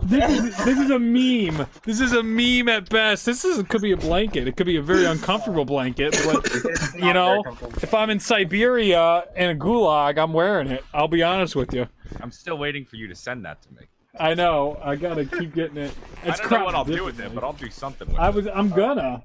This 0.04 0.30
is 0.44 0.64
this 0.64 0.78
is 0.78 0.90
a 0.90 0.98
meme. 0.98 1.66
This 1.84 2.00
is 2.00 2.12
a 2.12 2.22
meme 2.22 2.68
at 2.68 2.88
best. 2.90 3.24
This 3.24 3.44
is 3.44 3.62
could 3.68 3.82
be 3.82 3.92
a 3.92 3.96
blanket. 3.96 4.48
It 4.48 4.56
could 4.56 4.66
be 4.66 4.76
a 4.76 4.82
very 4.82 5.04
uncomfortable 5.04 5.64
blanket, 5.64 6.18
but 6.24 6.48
you 6.96 7.12
know, 7.12 7.42
if 7.82 7.94
I'm 7.94 8.10
in 8.10 8.18
Siberia 8.20 9.24
in 9.36 9.50
a 9.50 9.54
gulag, 9.54 10.18
I'm 10.18 10.32
wearing 10.32 10.68
it. 10.68 10.84
I'll 10.92 11.08
be 11.08 11.22
honest 11.22 11.54
with 11.56 11.72
you. 11.72 11.86
I'm 12.20 12.30
still 12.32 12.58
waiting 12.58 12.84
for 12.84 12.96
you 12.96 13.06
to 13.08 13.14
send 13.14 13.44
that 13.44 13.62
to 13.62 13.72
me. 13.74 13.82
I 14.18 14.34
know. 14.34 14.78
I 14.82 14.96
gotta 14.96 15.24
keep 15.24 15.54
getting 15.54 15.78
it. 15.78 15.94
It's 16.24 16.40
I 16.40 16.42
don't 16.42 16.50
know 16.58 16.64
what 16.64 16.74
I'll 16.74 16.84
do 16.84 17.04
with 17.04 17.18
it, 17.20 17.34
but 17.34 17.42
I'll 17.44 17.52
do 17.54 17.70
something 17.70 18.08
with 18.08 18.18
I 18.18 18.28
it. 18.30 18.48
I'm 18.52 18.68
gonna. 18.70 19.22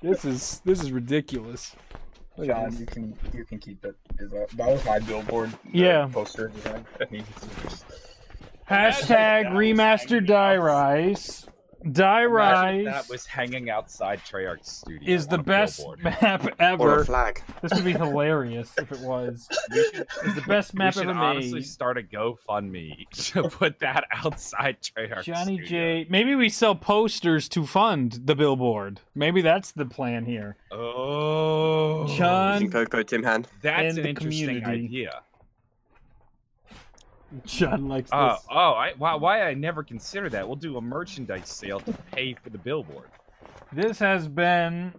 This 0.00 0.24
is 0.24 0.60
this 0.64 0.82
is 0.82 0.90
ridiculous. 0.90 1.76
Look 2.38 2.46
John, 2.48 2.70
this. 2.70 2.80
you 2.80 2.86
can 2.86 3.14
you 3.34 3.44
can 3.44 3.58
keep 3.58 3.84
it. 3.84 3.94
that, 4.18 4.48
that 4.56 4.68
was 4.68 4.84
my 4.86 4.98
billboard. 5.00 5.52
uh, 5.52 5.56
Yeah. 5.70 6.08
Poster 6.10 6.48
design. 6.48 6.84
Hashtag 8.68 9.46
remastered 9.52 10.26
die 10.26 10.56
rise. 10.56 11.46
Die 11.90 12.24
rise 12.26 12.84
that 12.84 13.08
was 13.08 13.26
hanging 13.26 13.68
outside 13.68 14.20
Treyarch's 14.20 14.68
studio. 14.70 15.00
is 15.12 15.26
the 15.26 15.36
best 15.38 15.78
billboard. 15.78 16.04
map 16.04 16.44
Or 16.44 16.50
a 16.50 16.54
ever. 16.92 17.04
flag. 17.04 17.42
This 17.60 17.74
would 17.74 17.84
be 17.84 17.90
hilarious 17.92 18.72
if 18.78 18.92
it 18.92 19.00
was. 19.00 19.48
We 19.72 19.84
should, 19.92 20.06
It's 20.24 20.34
the 20.36 20.44
best 20.46 20.74
we 20.74 20.78
map 20.78 20.94
should 20.94 21.08
ever 21.08 21.18
honestly 21.18 21.54
made. 21.54 21.66
start 21.66 21.98
a 21.98 22.02
GoFundMe 22.02 23.10
to 23.32 23.48
put 23.48 23.80
that 23.80 24.04
outside 24.12 24.76
Treyarch. 24.80 25.24
Johnny 25.24 25.56
studio. 25.58 26.04
J. 26.04 26.06
Maybe 26.08 26.36
we 26.36 26.48
sell 26.50 26.76
posters 26.76 27.48
to 27.48 27.66
fund 27.66 28.20
the 28.26 28.36
billboard. 28.36 29.00
Maybe 29.16 29.42
that's 29.42 29.72
the 29.72 29.84
plan 29.84 30.24
here. 30.24 30.56
Oh, 30.70 32.06
John- 32.16 32.70
Coco 32.70 33.02
Tim 33.02 33.24
Hand. 33.24 33.48
that's 33.60 33.96
an 33.96 34.06
interesting 34.06 34.60
community. 34.62 34.84
idea. 34.86 35.22
John 37.44 37.88
likes 37.88 38.10
Oh, 38.12 38.30
this. 38.34 38.40
oh, 38.50 38.72
I, 38.72 38.92
why, 38.98 39.14
why 39.14 39.42
I 39.42 39.54
never 39.54 39.82
considered 39.82 40.32
that? 40.32 40.46
We'll 40.46 40.56
do 40.56 40.76
a 40.76 40.80
merchandise 40.80 41.48
sale 41.48 41.80
to 41.80 41.92
pay 42.12 42.34
for 42.34 42.50
the 42.50 42.58
billboard. 42.58 43.08
This 43.72 43.98
has 44.00 44.28
been 44.28 44.92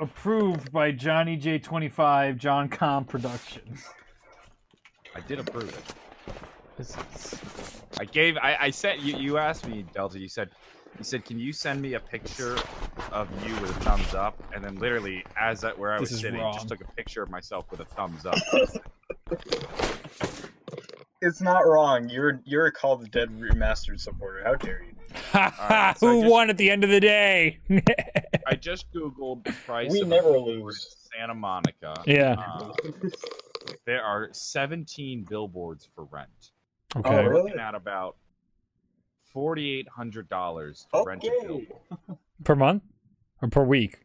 approved 0.00 0.72
by 0.72 0.90
Johnny 0.92 1.36
J25 1.36 2.36
John 2.36 2.68
Com 2.68 3.04
Productions. 3.04 3.84
I 5.14 5.20
did 5.20 5.38
approve 5.40 5.68
it. 5.68 6.34
This 6.76 6.96
is 7.14 7.40
I 8.00 8.04
gave. 8.04 8.36
I, 8.36 8.56
I 8.60 8.70
sent 8.70 9.00
you. 9.00 9.16
You 9.16 9.38
asked 9.38 9.66
me, 9.66 9.84
Delta. 9.92 10.18
You 10.20 10.28
said, 10.28 10.50
you 10.98 11.02
said, 11.04 11.24
can 11.24 11.38
you 11.38 11.52
send 11.52 11.82
me 11.82 11.94
a 11.94 12.00
picture 12.00 12.56
of 13.10 13.28
you 13.46 13.52
with 13.56 13.70
a 13.70 13.80
thumbs 13.80 14.14
up? 14.14 14.40
And 14.54 14.62
then 14.62 14.76
literally, 14.76 15.24
as 15.40 15.64
I, 15.64 15.70
where 15.72 15.92
I 15.94 15.98
This 15.98 16.12
was 16.12 16.20
sitting, 16.20 16.40
wrong. 16.40 16.54
just 16.54 16.68
took 16.68 16.80
a 16.80 16.92
picture 16.92 17.22
of 17.22 17.30
myself 17.30 17.68
with 17.72 17.80
a 17.80 17.84
thumbs 17.84 18.24
up. 18.26 18.36
It's 21.20 21.40
not 21.40 21.66
wrong. 21.66 22.08
You're 22.08 22.40
you're 22.44 22.70
called 22.70 23.02
the 23.02 23.08
Dead 23.08 23.28
Remastered 23.30 24.00
supporter. 24.00 24.42
How 24.44 24.54
dare 24.54 24.84
you? 24.84 24.92
right, 25.34 25.94
so 25.98 26.06
Who 26.08 26.20
just- 26.22 26.30
won 26.32 26.50
at 26.50 26.58
the 26.58 26.70
end 26.70 26.84
of 26.84 26.90
the 26.90 27.00
day? 27.00 27.58
I 28.46 28.54
just 28.54 28.92
googled 28.92 29.44
the 29.44 29.52
price. 29.66 29.90
We 29.90 30.02
of 30.02 30.08
never 30.08 30.32
billboard 30.32 30.64
lose. 30.64 31.08
Santa 31.16 31.34
Monica. 31.34 31.94
Yeah. 32.06 32.34
Uh, 32.38 32.72
there 33.86 34.02
are 34.02 34.28
17 34.32 35.24
billboards 35.28 35.88
for 35.94 36.04
rent. 36.04 36.28
okay. 36.96 37.08
Oh, 37.08 37.22
We're 37.24 37.30
really? 37.30 37.42
looking 37.44 37.60
at 37.60 37.74
about 37.74 38.16
forty-eight 39.32 39.88
hundred 39.88 40.28
dollars 40.28 40.86
to 40.94 41.02
rent 41.04 41.24
a 41.24 41.30
billboard. 41.42 42.18
Per 42.44 42.54
month 42.54 42.82
or 43.42 43.48
per 43.48 43.64
week? 43.64 43.98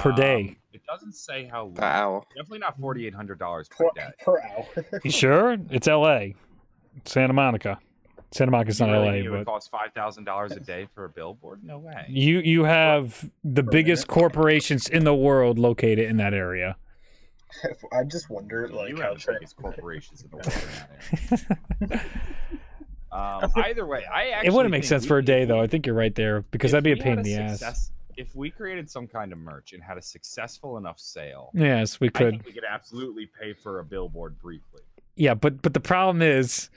Per 0.00 0.10
day. 0.12 0.40
Um, 0.40 0.56
It 0.72 0.82
doesn't 0.86 1.12
say 1.14 1.44
how 1.50 1.64
long. 1.66 1.74
Per 1.74 1.84
hour. 1.84 2.24
Definitely 2.34 2.58
not 2.60 2.76
forty-eight 2.78 3.14
hundred 3.14 3.38
dollars 3.38 3.68
per 3.68 3.84
Per, 3.84 3.90
day. 3.94 4.08
per 4.24 4.40
hour. 4.40 4.66
You 5.04 5.10
sure? 5.10 5.56
It's 5.70 5.86
L.A. 5.86 6.34
Santa 7.04 7.32
Monica. 7.32 7.78
Santa 8.30 8.50
Monica's 8.50 8.78
You 8.78 8.86
not 8.86 8.92
really 8.92 9.04
L.A. 9.06 9.12
think 9.16 9.26
it 9.26 9.30
would 9.30 9.44
But 9.46 9.52
cost 9.52 9.70
five 9.70 9.92
thousand 9.94 10.24
dollars 10.24 10.52
a 10.52 10.60
day 10.60 10.86
for 10.94 11.04
a 11.04 11.08
billboard? 11.08 11.64
No 11.64 11.78
way. 11.78 12.04
you 12.08 12.40
you 12.40 12.64
have 12.64 13.30
the 13.42 13.62
biggest 13.62 14.06
corporations 14.06 14.86
in 14.88 15.04
the 15.04 15.14
world 15.14 15.58
located 15.58 16.00
in 16.10 16.18
that 16.18 16.34
area. 16.34 16.76
I 17.92 18.04
just 18.04 18.28
wonder, 18.28 18.68
like, 18.68 18.90
you 18.90 18.96
how 19.00 19.14
have 19.14 19.24
the 19.24 19.32
biggest 19.32 19.56
corporations 19.62 20.22
in 20.22 20.28
the 20.30 20.36
world. 20.36 20.46
in 21.80 21.88
that 21.88 21.90
area. 21.90 22.04
um, 23.12 23.50
either 23.64 23.86
way, 23.86 24.04
I 24.12 24.28
actually 24.30 24.48
it 24.48 24.52
wouldn't 24.52 24.72
make 24.72 24.84
sense 24.84 25.04
we- 25.04 25.08
for 25.08 25.18
a 25.18 25.24
day 25.24 25.44
though. 25.46 25.60
I 25.60 25.66
think 25.66 25.86
you're 25.86 25.94
right 25.94 26.14
there 26.14 26.42
because 26.50 26.72
that'd 26.72 26.84
be 26.84 26.92
a 26.92 26.96
pain 26.96 27.18
in 27.18 27.22
the 27.24 27.34
ass. 27.36 27.60
success- 27.60 27.92
If 28.18 28.34
we 28.36 28.50
created 28.50 28.90
some 28.90 29.06
kind 29.06 29.32
of 29.32 29.38
merch 29.38 29.72
and 29.72 29.82
had 29.82 29.96
a 29.96 30.02
successful 30.02 30.76
enough 30.76 30.98
sale, 31.00 31.50
Yes, 31.54 31.98
we 32.00 32.08
I 32.08 32.10
could. 32.10 32.30
think 32.32 32.44
we 32.46 32.52
could 32.52 32.64
absolutely 32.68 33.26
pay 33.40 33.54
for 33.54 33.78
a 33.80 33.84
billboard 33.84 34.38
briefly. 34.38 34.82
Yeah, 35.16 35.32
but 35.34 35.62
but 35.62 35.72
the 35.72 35.80
problem 35.80 36.20
is, 36.20 36.68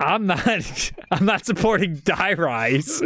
I'm 0.00 0.26
not 0.26 0.92
I'm 1.10 1.24
not 1.24 1.44
supporting 1.44 1.96
die 1.96 2.34
rise. 2.34 3.02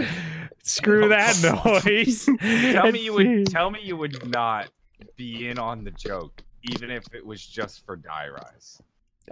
Screw 0.62 1.06
oh. 1.06 1.08
that 1.08 1.84
noise. 1.84 2.28
Tell 2.72 2.90
me 2.90 3.00
you 3.00 3.14
would 3.14 3.46
tell 3.50 3.70
me 3.70 3.80
you 3.82 3.96
would 3.96 4.28
not 4.30 4.68
be 5.16 5.48
in 5.48 5.58
on 5.58 5.84
the 5.84 5.90
joke, 5.90 6.42
even 6.62 6.90
if 6.90 7.04
it 7.14 7.24
was 7.24 7.44
just 7.44 7.84
for 7.84 7.96
die 7.96 8.28
rise. 8.28 8.80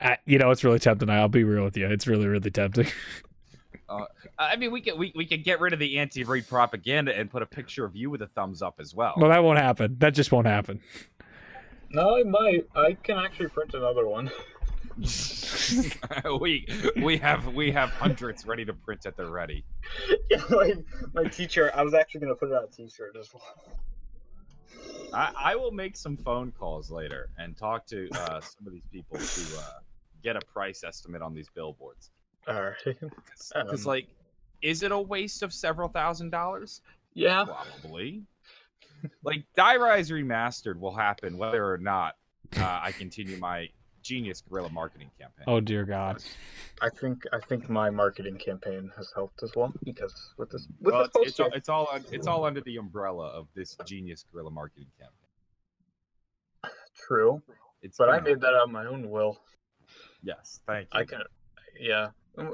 I, 0.00 0.18
you 0.24 0.38
know, 0.38 0.50
it's 0.50 0.64
really 0.64 0.78
tempting. 0.78 1.10
I'll 1.10 1.28
be 1.28 1.44
real 1.44 1.64
with 1.64 1.76
you. 1.76 1.86
It's 1.86 2.06
really 2.06 2.26
really 2.26 2.50
tempting. 2.50 2.86
Uh, 3.88 4.04
I 4.38 4.56
mean, 4.56 4.70
we 4.70 4.80
could 4.80 4.98
we, 4.98 5.12
we 5.16 5.26
could 5.26 5.44
get 5.44 5.60
rid 5.60 5.72
of 5.72 5.80
the 5.80 5.98
anti-rape 5.98 6.48
propaganda 6.48 7.16
and 7.16 7.30
put 7.30 7.42
a 7.42 7.46
picture 7.46 7.84
of 7.84 7.96
you 7.96 8.08
with 8.08 8.22
a 8.22 8.28
thumbs 8.28 8.62
up 8.62 8.76
as 8.78 8.94
well. 8.94 9.14
Well, 9.16 9.30
that 9.30 9.42
won't 9.42 9.58
happen. 9.58 9.96
That 9.98 10.14
just 10.14 10.30
won't 10.30 10.46
happen. 10.46 10.80
No, 11.90 12.16
I 12.16 12.22
might. 12.22 12.68
I 12.76 12.92
can 13.02 13.18
actually 13.18 13.48
print 13.48 13.74
another 13.74 14.06
one. 14.06 14.30
we 16.40 16.66
we 17.02 17.16
have 17.16 17.46
we 17.54 17.70
have 17.70 17.90
hundreds 17.90 18.46
ready 18.46 18.64
to 18.64 18.72
print 18.72 19.06
at 19.06 19.16
the 19.16 19.30
ready. 19.30 19.64
yeah, 20.30 20.42
like 20.50 20.78
my 21.14 21.24
teacher. 21.24 21.70
I 21.74 21.82
was 21.82 21.94
actually 21.94 22.20
gonna 22.22 22.34
put 22.34 22.50
it 22.50 22.54
on 22.54 22.64
a 22.64 22.66
T-shirt 22.66 23.16
as 23.18 23.32
well. 23.32 23.42
I, 25.12 25.32
I 25.36 25.56
will 25.56 25.72
make 25.72 25.96
some 25.96 26.16
phone 26.16 26.52
calls 26.52 26.90
later 26.90 27.30
and 27.38 27.56
talk 27.56 27.86
to 27.86 28.08
uh, 28.14 28.40
some 28.40 28.66
of 28.66 28.72
these 28.72 28.86
people 28.92 29.18
to 29.18 29.58
uh, 29.58 29.80
get 30.22 30.36
a 30.36 30.40
price 30.40 30.84
estimate 30.84 31.22
on 31.22 31.34
these 31.34 31.48
billboards. 31.54 32.10
All 32.46 32.62
right. 32.62 32.74
Because, 32.84 33.52
Um, 33.54 33.76
like, 33.84 34.08
is 34.62 34.82
it 34.82 34.92
a 34.92 34.98
waste 34.98 35.42
of 35.42 35.52
several 35.52 35.88
thousand 35.88 36.30
dollars? 36.30 36.82
Yeah. 37.14 37.44
Probably. 37.44 38.22
like, 39.24 39.44
Die 39.56 39.76
Rise 39.76 40.10
Remastered 40.10 40.78
will 40.78 40.94
happen 40.94 41.36
whether 41.36 41.68
or 41.68 41.78
not 41.78 42.16
uh, 42.56 42.80
I 42.82 42.92
continue 42.92 43.36
my 43.38 43.68
genius 44.02 44.42
guerrilla 44.48 44.70
marketing 44.70 45.10
campaign. 45.18 45.44
Oh 45.46 45.60
dear 45.60 45.84
God. 45.84 46.22
I 46.80 46.88
think 46.88 47.22
I 47.32 47.38
think 47.48 47.68
my 47.68 47.90
marketing 47.90 48.36
campaign 48.36 48.90
has 48.96 49.12
helped 49.14 49.42
as 49.42 49.52
well 49.54 49.72
because 49.84 50.14
with 50.38 50.50
this 50.50 50.66
with 50.80 50.92
well, 50.94 51.02
this 51.02 51.10
it's, 51.16 51.28
it's, 51.30 51.40
all, 51.40 51.46
poster, 51.46 51.56
it's 51.58 51.68
all 51.68 51.88
un- 51.92 52.04
it's 52.12 52.26
all 52.26 52.44
under 52.44 52.60
the 52.60 52.76
umbrella 52.76 53.28
of 53.28 53.46
this 53.54 53.76
genius 53.86 54.24
guerrilla 54.32 54.50
marketing 54.50 54.88
campaign. 54.98 56.74
true. 57.06 57.42
It's 57.82 57.96
But 57.96 58.10
I 58.10 58.16
you 58.16 58.20
know, 58.20 58.28
made 58.28 58.40
that 58.40 58.54
out 58.54 58.64
of 58.64 58.70
my 58.70 58.86
own 58.86 59.08
will. 59.10 59.38
yes, 60.22 60.60
thank 60.66 60.88
you. 60.92 61.00
I 61.00 61.04
can, 61.04 61.22
yeah. 61.78 62.08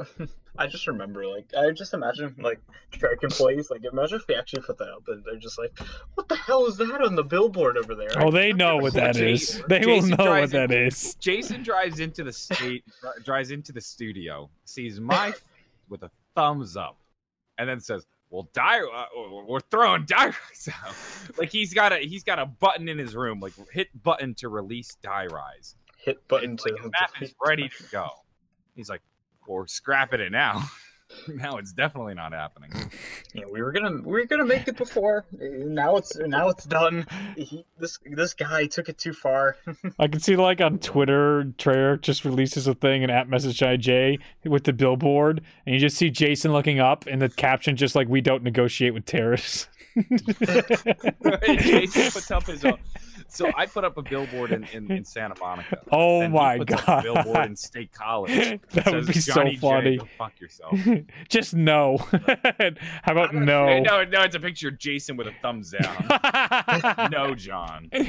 I 0.58 0.66
just 0.66 0.86
remember, 0.86 1.26
like, 1.26 1.46
I 1.56 1.70
just 1.70 1.94
imagine, 1.94 2.34
like, 2.38 2.60
strike 2.94 3.22
employees, 3.22 3.70
like, 3.70 3.82
imagine 3.90 4.18
if 4.18 4.26
we 4.28 4.34
actually 4.34 4.62
put 4.62 4.78
that 4.78 4.88
up 4.88 5.02
and 5.08 5.22
they're 5.25 5.36
just 5.36 5.58
like, 5.58 5.78
what 6.14 6.28
the 6.28 6.36
hell 6.36 6.66
is 6.66 6.76
that 6.78 7.02
on 7.02 7.14
the 7.14 7.25
billboard 7.25 7.76
over 7.76 7.94
there? 7.94 8.08
Oh, 8.16 8.30
they 8.30 8.52
know 8.52 8.76
what 8.76 8.94
that 8.94 9.16
is. 9.16 9.62
They 9.68 9.84
will 9.86 10.02
know 10.02 10.16
what 10.16 10.50
drives 10.50 10.52
that 10.52 10.70
in- 10.72 10.86
is. 10.88 11.14
Jason 11.16 11.62
drives 11.62 12.00
into 12.00 12.25
the 12.25 12.32
state, 12.32 12.84
drives 13.25 13.50
into 13.50 13.72
the 13.72 13.80
studio, 13.80 14.48
sees 14.64 15.00
my 15.00 15.28
f- 15.28 15.42
with 15.88 16.02
a 16.02 16.10
thumbs 16.34 16.76
up, 16.76 16.98
and 17.58 17.68
then 17.68 17.80
says, 17.80 18.06
"Well, 18.30 18.48
die, 18.52 18.80
uh, 18.80 19.04
we're 19.46 19.60
throwing 19.60 20.04
die 20.04 20.26
rise 20.26 20.68
out." 20.84 20.94
Like 21.38 21.50
he's 21.50 21.72
got 21.72 21.92
a 21.92 21.98
he's 21.98 22.25
got 22.25 22.38
a 22.38 22.46
button 22.46 22.88
in 22.88 22.98
his 22.98 23.14
room, 23.16 23.40
like 23.40 23.52
hit 23.72 23.88
button 24.02 24.34
to 24.36 24.48
release 24.48 24.96
die 25.02 25.26
rise. 25.26 25.76
Hit 25.98 26.26
button 26.28 26.50
And, 26.50 26.58
to. 26.60 26.72
like, 26.72 26.82
the 26.82 26.90
map 26.90 27.10
is 27.20 27.34
ready 27.44 27.68
to 27.68 27.84
go. 27.90 28.08
He's 28.75 28.88
like, 28.88 29.00
"We're 29.48 29.66
scrapping 29.66 30.20
it 30.20 30.32
now." 30.32 30.64
now 31.28 31.56
it's 31.56 31.72
definitely 31.72 32.14
not 32.14 32.32
happening. 32.32 32.72
Yeah, 33.34 33.44
we 33.50 33.62
were 33.62 33.72
gonna 33.72 34.02
we 34.02 34.12
were 34.12 34.26
gonna 34.26 34.44
make 34.44 34.68
it 34.68 34.76
before. 34.76 35.24
Now 35.32 35.96
it's 35.96 36.16
now 36.16 36.48
it's 36.48 36.64
done. 36.64 37.06
He, 37.36 37.64
this 37.78 37.98
this 38.04 38.34
guy 38.34 38.66
took 38.66 38.88
it 38.88 38.98
too 38.98 39.12
far. 39.12 39.56
I 39.98 40.08
can 40.08 40.20
see 40.20 40.36
like 40.36 40.60
on 40.60 40.78
Twitter, 40.78 41.44
Treyarch 41.58 42.02
just 42.02 42.24
releases 42.24 42.66
a 42.66 42.74
thing 42.74 43.02
and 43.02 43.12
at 43.12 43.28
message 43.28 43.60
IJ 43.60 44.18
with 44.44 44.64
the 44.64 44.72
billboard, 44.72 45.42
and 45.64 45.74
you 45.74 45.80
just 45.80 45.96
see 45.96 46.10
Jason 46.10 46.52
looking 46.52 46.80
up, 46.80 47.06
and 47.06 47.22
the 47.22 47.28
caption 47.28 47.76
just 47.76 47.94
like 47.94 48.08
"We 48.08 48.20
don't 48.20 48.42
negotiate 48.42 48.94
with 48.94 49.06
terrorists." 49.06 49.68
Jason 51.46 52.10
puts 52.10 52.30
up 52.30 52.44
his 52.44 52.64
own. 52.64 52.78
So 53.28 53.50
I 53.56 53.66
put 53.66 53.85
up 53.85 53.97
a 53.97 54.02
billboard 54.02 54.52
in, 54.52 54.64
in, 54.73 54.90
in 54.90 55.04
Santa 55.04 55.35
Monica. 55.40 55.80
oh 55.92 56.23
and 56.23 56.33
my 56.33 56.59
puts 56.59 56.73
up 56.75 56.87
god, 56.87 56.99
a 56.99 57.02
billboard 57.02 57.47
in 57.47 57.56
State 57.56 57.92
College. 57.92 58.61
that 58.73 58.87
would 58.92 59.06
be 59.06 59.12
so 59.14 59.35
"Johnny 59.35 59.52
J, 59.52 59.61
funny. 59.61 59.97
go 59.99 60.09
fuck 60.16 60.40
yourself. 60.40 60.78
just 61.28 61.54
no. 61.54 61.99
How 61.99 63.12
about 63.12 63.35
no? 63.35 63.80
no, 63.80 64.04
no, 64.04 64.21
it's 64.23 64.37
a 64.37 64.40
picture 64.40 64.68
of 64.68 64.78
Jason 64.78 65.16
with 65.16 65.26
a 65.26 65.33
thumbs 65.42 65.73
down. 65.73 67.11
no, 67.11 67.35
John. 67.35 67.88
I 67.92 68.06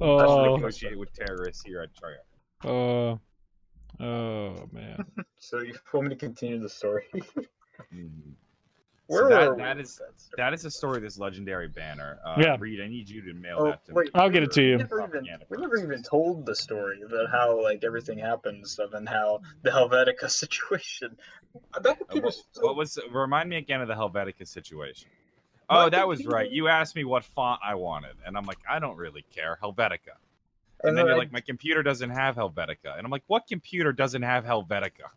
oh, 0.00 0.56
negotiate 0.56 0.98
with 0.98 1.12
terrorists 1.12 1.62
here 1.64 1.80
at 1.82 1.90
Treyarch. 1.94 2.68
oh, 2.70 3.20
oh 4.04 4.68
man. 4.72 5.04
so 5.38 5.60
you 5.60 5.74
want 5.92 6.08
me 6.08 6.14
to 6.14 6.16
continue 6.16 6.58
the 6.60 6.68
story? 6.68 7.04
Mhm. 7.94 8.34
Where 9.08 9.22
So 9.22 9.28
that- 9.30 9.48
were 9.48 9.54
we 9.56 9.62
that 9.62 9.76
with 9.78 9.86
is- 9.86 9.96
that 9.96 10.20
story? 10.20 10.34
That 10.36 10.54
is 10.54 10.62
the 10.62 10.70
story 10.70 10.96
of 10.98 11.02
this 11.02 11.18
legendary 11.18 11.66
banner. 11.68 12.18
Uh, 12.24 12.36
Yeah. 12.38 12.56
Reed, 12.60 12.80
I 12.80 12.88
need 12.88 13.08
you 13.08 13.22
to 13.22 13.32
mail 13.34 13.56
Oh, 13.58 13.64
that 13.70 13.84
to 13.86 13.94
wait. 13.94 14.06
me. 14.06 14.10
I'll 14.20 14.28
get 14.30 14.42
it 14.42 14.52
to 14.52 14.60
We 14.60 14.68
you. 14.68 14.76
never, 14.78 15.02
even, 15.02 15.26
we 15.48 15.56
never 15.56 15.76
even 15.78 16.02
told 16.02 16.44
the 16.44 16.54
story 16.54 17.00
about 17.02 17.30
how 17.30 17.60
like 17.62 17.82
everything 17.84 18.18
happens 18.18 18.54
and 18.56 18.68
stuff 18.68 18.92
and 18.92 19.08
how 19.08 19.40
the 19.62 19.70
Helvetica 19.70 20.28
situation. 20.30 21.16
I 21.74 21.78
bet 21.80 22.00
Uh, 22.10 22.20
what, 22.20 22.34
still- 22.34 22.62
what 22.64 22.76
was? 22.76 22.98
Remind 23.10 23.48
me 23.48 23.56
again 23.56 23.80
of 23.80 23.88
the 23.88 23.94
Helvetica 23.94 24.46
situation. 24.46 25.08
My 25.70 25.84
Oh, 25.86 25.90
that 25.90 26.06
was 26.06 26.24
right. 26.26 26.50
You 26.50 26.68
asked 26.68 26.94
me 26.94 27.04
what 27.04 27.24
font 27.24 27.60
I 27.64 27.74
wanted, 27.76 28.16
and 28.26 28.36
I'm 28.36 28.44
like, 28.44 28.58
I 28.68 28.78
don't 28.78 28.96
really 28.96 29.22
care. 29.30 29.58
Helvetica. 29.62 30.16
And, 30.80 30.90
and 30.90 30.96
then 30.96 30.96
then 30.96 31.06
you're 31.06 31.14
I- 31.14 31.18
like, 31.18 31.32
my 31.32 31.40
computer 31.40 31.82
doesn't 31.82 32.10
have 32.10 32.36
Helvetica, 32.36 32.96
and 32.96 33.04
I'm 33.06 33.10
like, 33.10 33.24
what 33.26 33.46
computer 33.46 33.92
doesn't 33.92 34.22
have 34.22 34.44
Helvetica? 34.44 35.08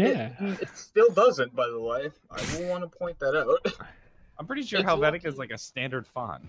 Yeah. 0.00 0.32
It, 0.40 0.62
it 0.62 0.76
still 0.76 1.10
doesn't, 1.10 1.54
by 1.54 1.68
the 1.68 1.80
way. 1.80 2.10
I 2.30 2.56
will 2.58 2.68
want 2.68 2.90
to 2.90 2.98
point 2.98 3.18
that 3.20 3.36
out. 3.36 3.72
I'm 4.38 4.46
pretty 4.46 4.62
sure 4.62 4.80
It's 4.80 4.88
Helvetica 4.88 5.12
lucky. 5.12 5.28
is 5.28 5.36
like 5.36 5.50
a 5.50 5.58
standard 5.58 6.06
font. 6.06 6.44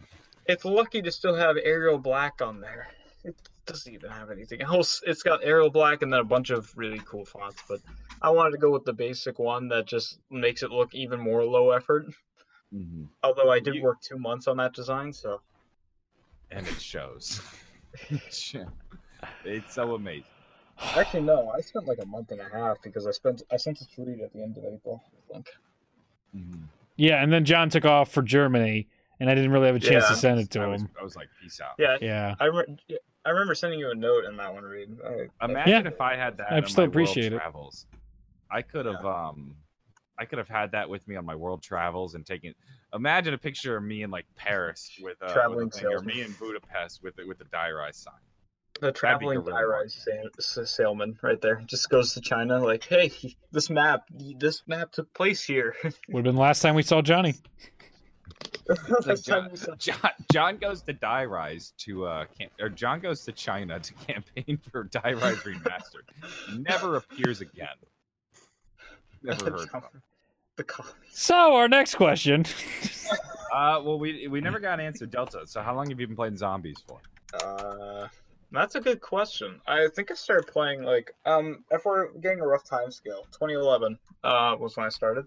It's 0.47 0.65
lucky 0.65 1.01
to 1.01 1.11
still 1.11 1.35
have 1.35 1.57
Arial 1.63 1.97
Black 1.97 2.41
on 2.41 2.59
there. 2.61 2.87
It 3.23 3.35
doesn't 3.65 3.93
even 3.93 4.09
have 4.09 4.31
anything 4.31 4.61
else. 4.61 5.01
It's 5.05 5.21
got 5.23 5.43
Arial 5.43 5.69
Black 5.69 6.01
and 6.01 6.11
then 6.11 6.19
a 6.21 6.23
bunch 6.23 6.49
of 6.49 6.75
really 6.75 6.99
cool 7.05 7.25
fonts, 7.25 7.61
but 7.69 7.79
I 8.21 8.29
wanted 8.31 8.51
to 8.51 8.57
go 8.57 8.71
with 8.71 8.83
the 8.85 8.93
basic 8.93 9.37
one 9.39 9.67
that 9.69 9.85
just 9.85 10.17
makes 10.31 10.63
it 10.63 10.71
look 10.71 10.95
even 10.95 11.19
more 11.19 11.43
low 11.45 11.69
effort. 11.71 12.07
Mm-hmm. 12.73 13.03
Although 13.23 13.51
I 13.51 13.59
did 13.59 13.75
You- 13.75 13.83
work 13.83 14.01
two 14.01 14.17
months 14.17 14.47
on 14.47 14.57
that 14.57 14.73
design, 14.73 15.13
so 15.13 15.41
And 16.49 16.65
it 16.67 16.81
shows. 16.81 17.41
it's 18.09 19.73
so 19.73 19.95
amazing. 19.95 20.23
Actually 20.95 21.21
no, 21.21 21.49
I 21.49 21.61
spent 21.61 21.87
like 21.87 21.99
a 22.01 22.05
month 22.05 22.31
and 22.31 22.41
a 22.41 22.49
half 22.51 22.81
because 22.81 23.05
I 23.07 23.11
spent 23.11 23.43
I 23.51 23.57
sent 23.57 23.81
it 23.81 23.87
to 23.95 24.03
Reed 24.03 24.21
at 24.21 24.33
the 24.33 24.41
end 24.41 24.57
of 24.57 24.63
April. 24.65 25.01
I 25.29 25.33
think. 25.33 25.47
Yeah, 26.97 27.21
and 27.23 27.31
then 27.31 27.45
John 27.45 27.69
took 27.69 27.85
off 27.85 28.11
for 28.11 28.21
Germany, 28.21 28.87
and 29.19 29.29
I 29.29 29.35
didn't 29.35 29.51
really 29.51 29.67
have 29.67 29.75
a 29.75 29.79
chance 29.79 30.07
to 30.07 30.15
send 30.15 30.39
it 30.39 30.49
to 30.51 30.61
I 30.61 30.67
was, 30.67 30.81
him. 30.81 30.89
I 30.99 31.03
was 31.03 31.15
like, 31.15 31.27
peace 31.41 31.59
out. 31.61 31.71
Yeah, 31.79 31.97
Yeah. 32.01 32.35
I 32.39 32.45
re- 32.45 32.77
I 33.25 33.29
remember 33.29 33.53
sending 33.55 33.79
you 33.79 33.91
a 33.91 33.95
note 33.95 34.25
in 34.25 34.35
that 34.37 34.53
one, 34.53 34.63
Reed. 34.63 34.89
I, 35.05 35.45
Imagine 35.45 35.85
Yeah. 35.85 35.91
if 35.91 35.99
I 36.01 36.15
had 36.15 36.37
that 36.37 36.51
I 36.51 36.57
on 36.57 36.67
still 36.67 36.85
my 36.85 36.87
appreciate 36.89 37.27
it. 37.27 37.31
world 37.33 37.41
travels. 37.41 37.85
I 38.49 38.61
could 38.61 38.85
have 38.85 39.05
um 39.05 39.55
I 40.17 40.25
could 40.25 40.37
have 40.37 40.49
had 40.49 40.71
that 40.73 40.89
with 40.89 41.07
me 41.07 41.15
on 41.15 41.25
my 41.25 41.35
world 41.35 41.61
travels 41.63 42.15
and 42.15 42.25
taken 42.25 42.53
imagine 42.93 43.33
a 43.33 43.37
picture 43.37 43.77
of 43.77 43.83
me 43.83 44.03
in 44.03 44.11
like 44.11 44.25
Paris 44.35 44.91
with 45.01 45.17
a, 45.21 45.25
with 45.25 45.31
a 45.31 45.33
Traveling 45.33 45.69
thing, 45.69 45.85
or 45.87 46.01
me 46.01 46.21
in 46.21 46.31
Budapest 46.33 47.01
with 47.03 47.17
it 47.19 47.27
with 47.27 47.37
the 47.37 47.45
die 47.45 47.71
sign. 47.91 48.13
The 48.81 48.91
traveling 48.91 49.39
guerrilla 49.41 49.57
high-rise 49.57 50.07
sa- 50.39 50.63
salesman 50.63 51.17
right 51.21 51.39
there 51.39 51.61
just 51.67 51.87
goes 51.89 52.13
to 52.15 52.21
China 52.21 52.59
like, 52.59 52.83
hey, 52.83 53.11
this 53.51 53.69
map, 53.69 54.05
this 54.39 54.63
map 54.67 54.91
took 54.91 55.13
place 55.13 55.43
here. 55.43 55.75
Would 55.83 55.93
have 56.09 56.23
been 56.23 56.35
the 56.35 56.41
last 56.41 56.61
time 56.61 56.75
we 56.75 56.83
saw 56.83 57.01
Johnny. 57.01 57.35
Like 58.67 58.87
Last 59.05 59.25
time 59.25 59.43
John, 59.43 59.51
we 59.51 59.57
saw- 59.57 59.75
John, 59.75 60.11
John 60.31 60.57
goes 60.57 60.81
to 60.83 60.93
Die 60.93 61.25
Rise 61.25 61.73
to 61.79 62.05
uh, 62.05 62.25
camp, 62.37 62.51
or 62.59 62.69
John 62.69 62.99
goes 62.99 63.23
to 63.25 63.31
China 63.31 63.79
to 63.79 63.93
campaign 64.07 64.59
for 64.71 64.83
Die 64.83 65.13
Rise 65.13 65.37
Remastered. 65.37 66.57
Never 66.57 66.95
appears 66.97 67.41
again. 67.41 67.67
Never 69.23 69.45
heard 69.51 69.69
of. 69.73 69.83
The 70.55 70.63
commies. 70.63 70.93
So 71.11 71.55
our 71.55 71.67
next 71.67 71.95
question. 71.95 72.45
Uh, 73.53 73.81
well, 73.83 73.99
we 73.99 74.27
we 74.27 74.39
never 74.41 74.59
got 74.59 74.79
an 74.79 74.85
answer, 74.85 75.05
Delta. 75.05 75.41
So 75.45 75.61
how 75.61 75.75
long 75.75 75.89
have 75.89 75.99
you 75.99 76.07
been 76.07 76.15
playing 76.15 76.37
zombies 76.37 76.77
for? 76.87 76.99
Uh, 77.43 78.07
that's 78.51 78.75
a 78.75 78.81
good 78.81 79.01
question. 79.01 79.61
I 79.67 79.87
think 79.95 80.11
I 80.11 80.15
started 80.15 80.47
playing 80.51 80.83
like 80.83 81.13
um. 81.25 81.63
If 81.71 81.85
we're 81.85 82.11
getting 82.19 82.41
a 82.41 82.47
rough 82.47 82.63
time 82.63 82.91
scale, 82.91 83.25
2011 83.31 83.97
uh 84.23 84.55
was 84.59 84.77
when 84.77 84.85
I 84.85 84.89
started. 84.89 85.25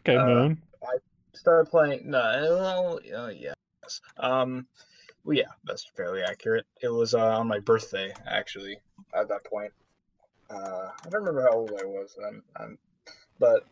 Okay, 0.00 0.16
Uh, 0.16 0.26
Moon. 0.26 0.62
Started 1.34 1.68
playing. 1.70 2.02
No, 2.10 2.20
well, 3.10 3.24
uh, 3.24 3.28
yeah. 3.28 3.54
yes. 3.82 4.00
Um, 4.18 4.66
well, 5.24 5.36
yeah, 5.36 5.50
that's 5.64 5.84
fairly 5.96 6.22
accurate. 6.22 6.64
It 6.80 6.88
was 6.88 7.12
uh, 7.14 7.38
on 7.38 7.48
my 7.48 7.58
birthday 7.58 8.12
actually. 8.26 8.78
At 9.18 9.28
that 9.28 9.44
point, 9.44 9.72
uh, 10.50 10.54
I 11.04 11.08
don't 11.10 11.22
remember 11.22 11.42
how 11.42 11.52
old 11.56 11.72
I 11.80 11.84
was 11.84 12.16
then, 12.20 12.42
um, 12.60 12.78
but 13.40 13.66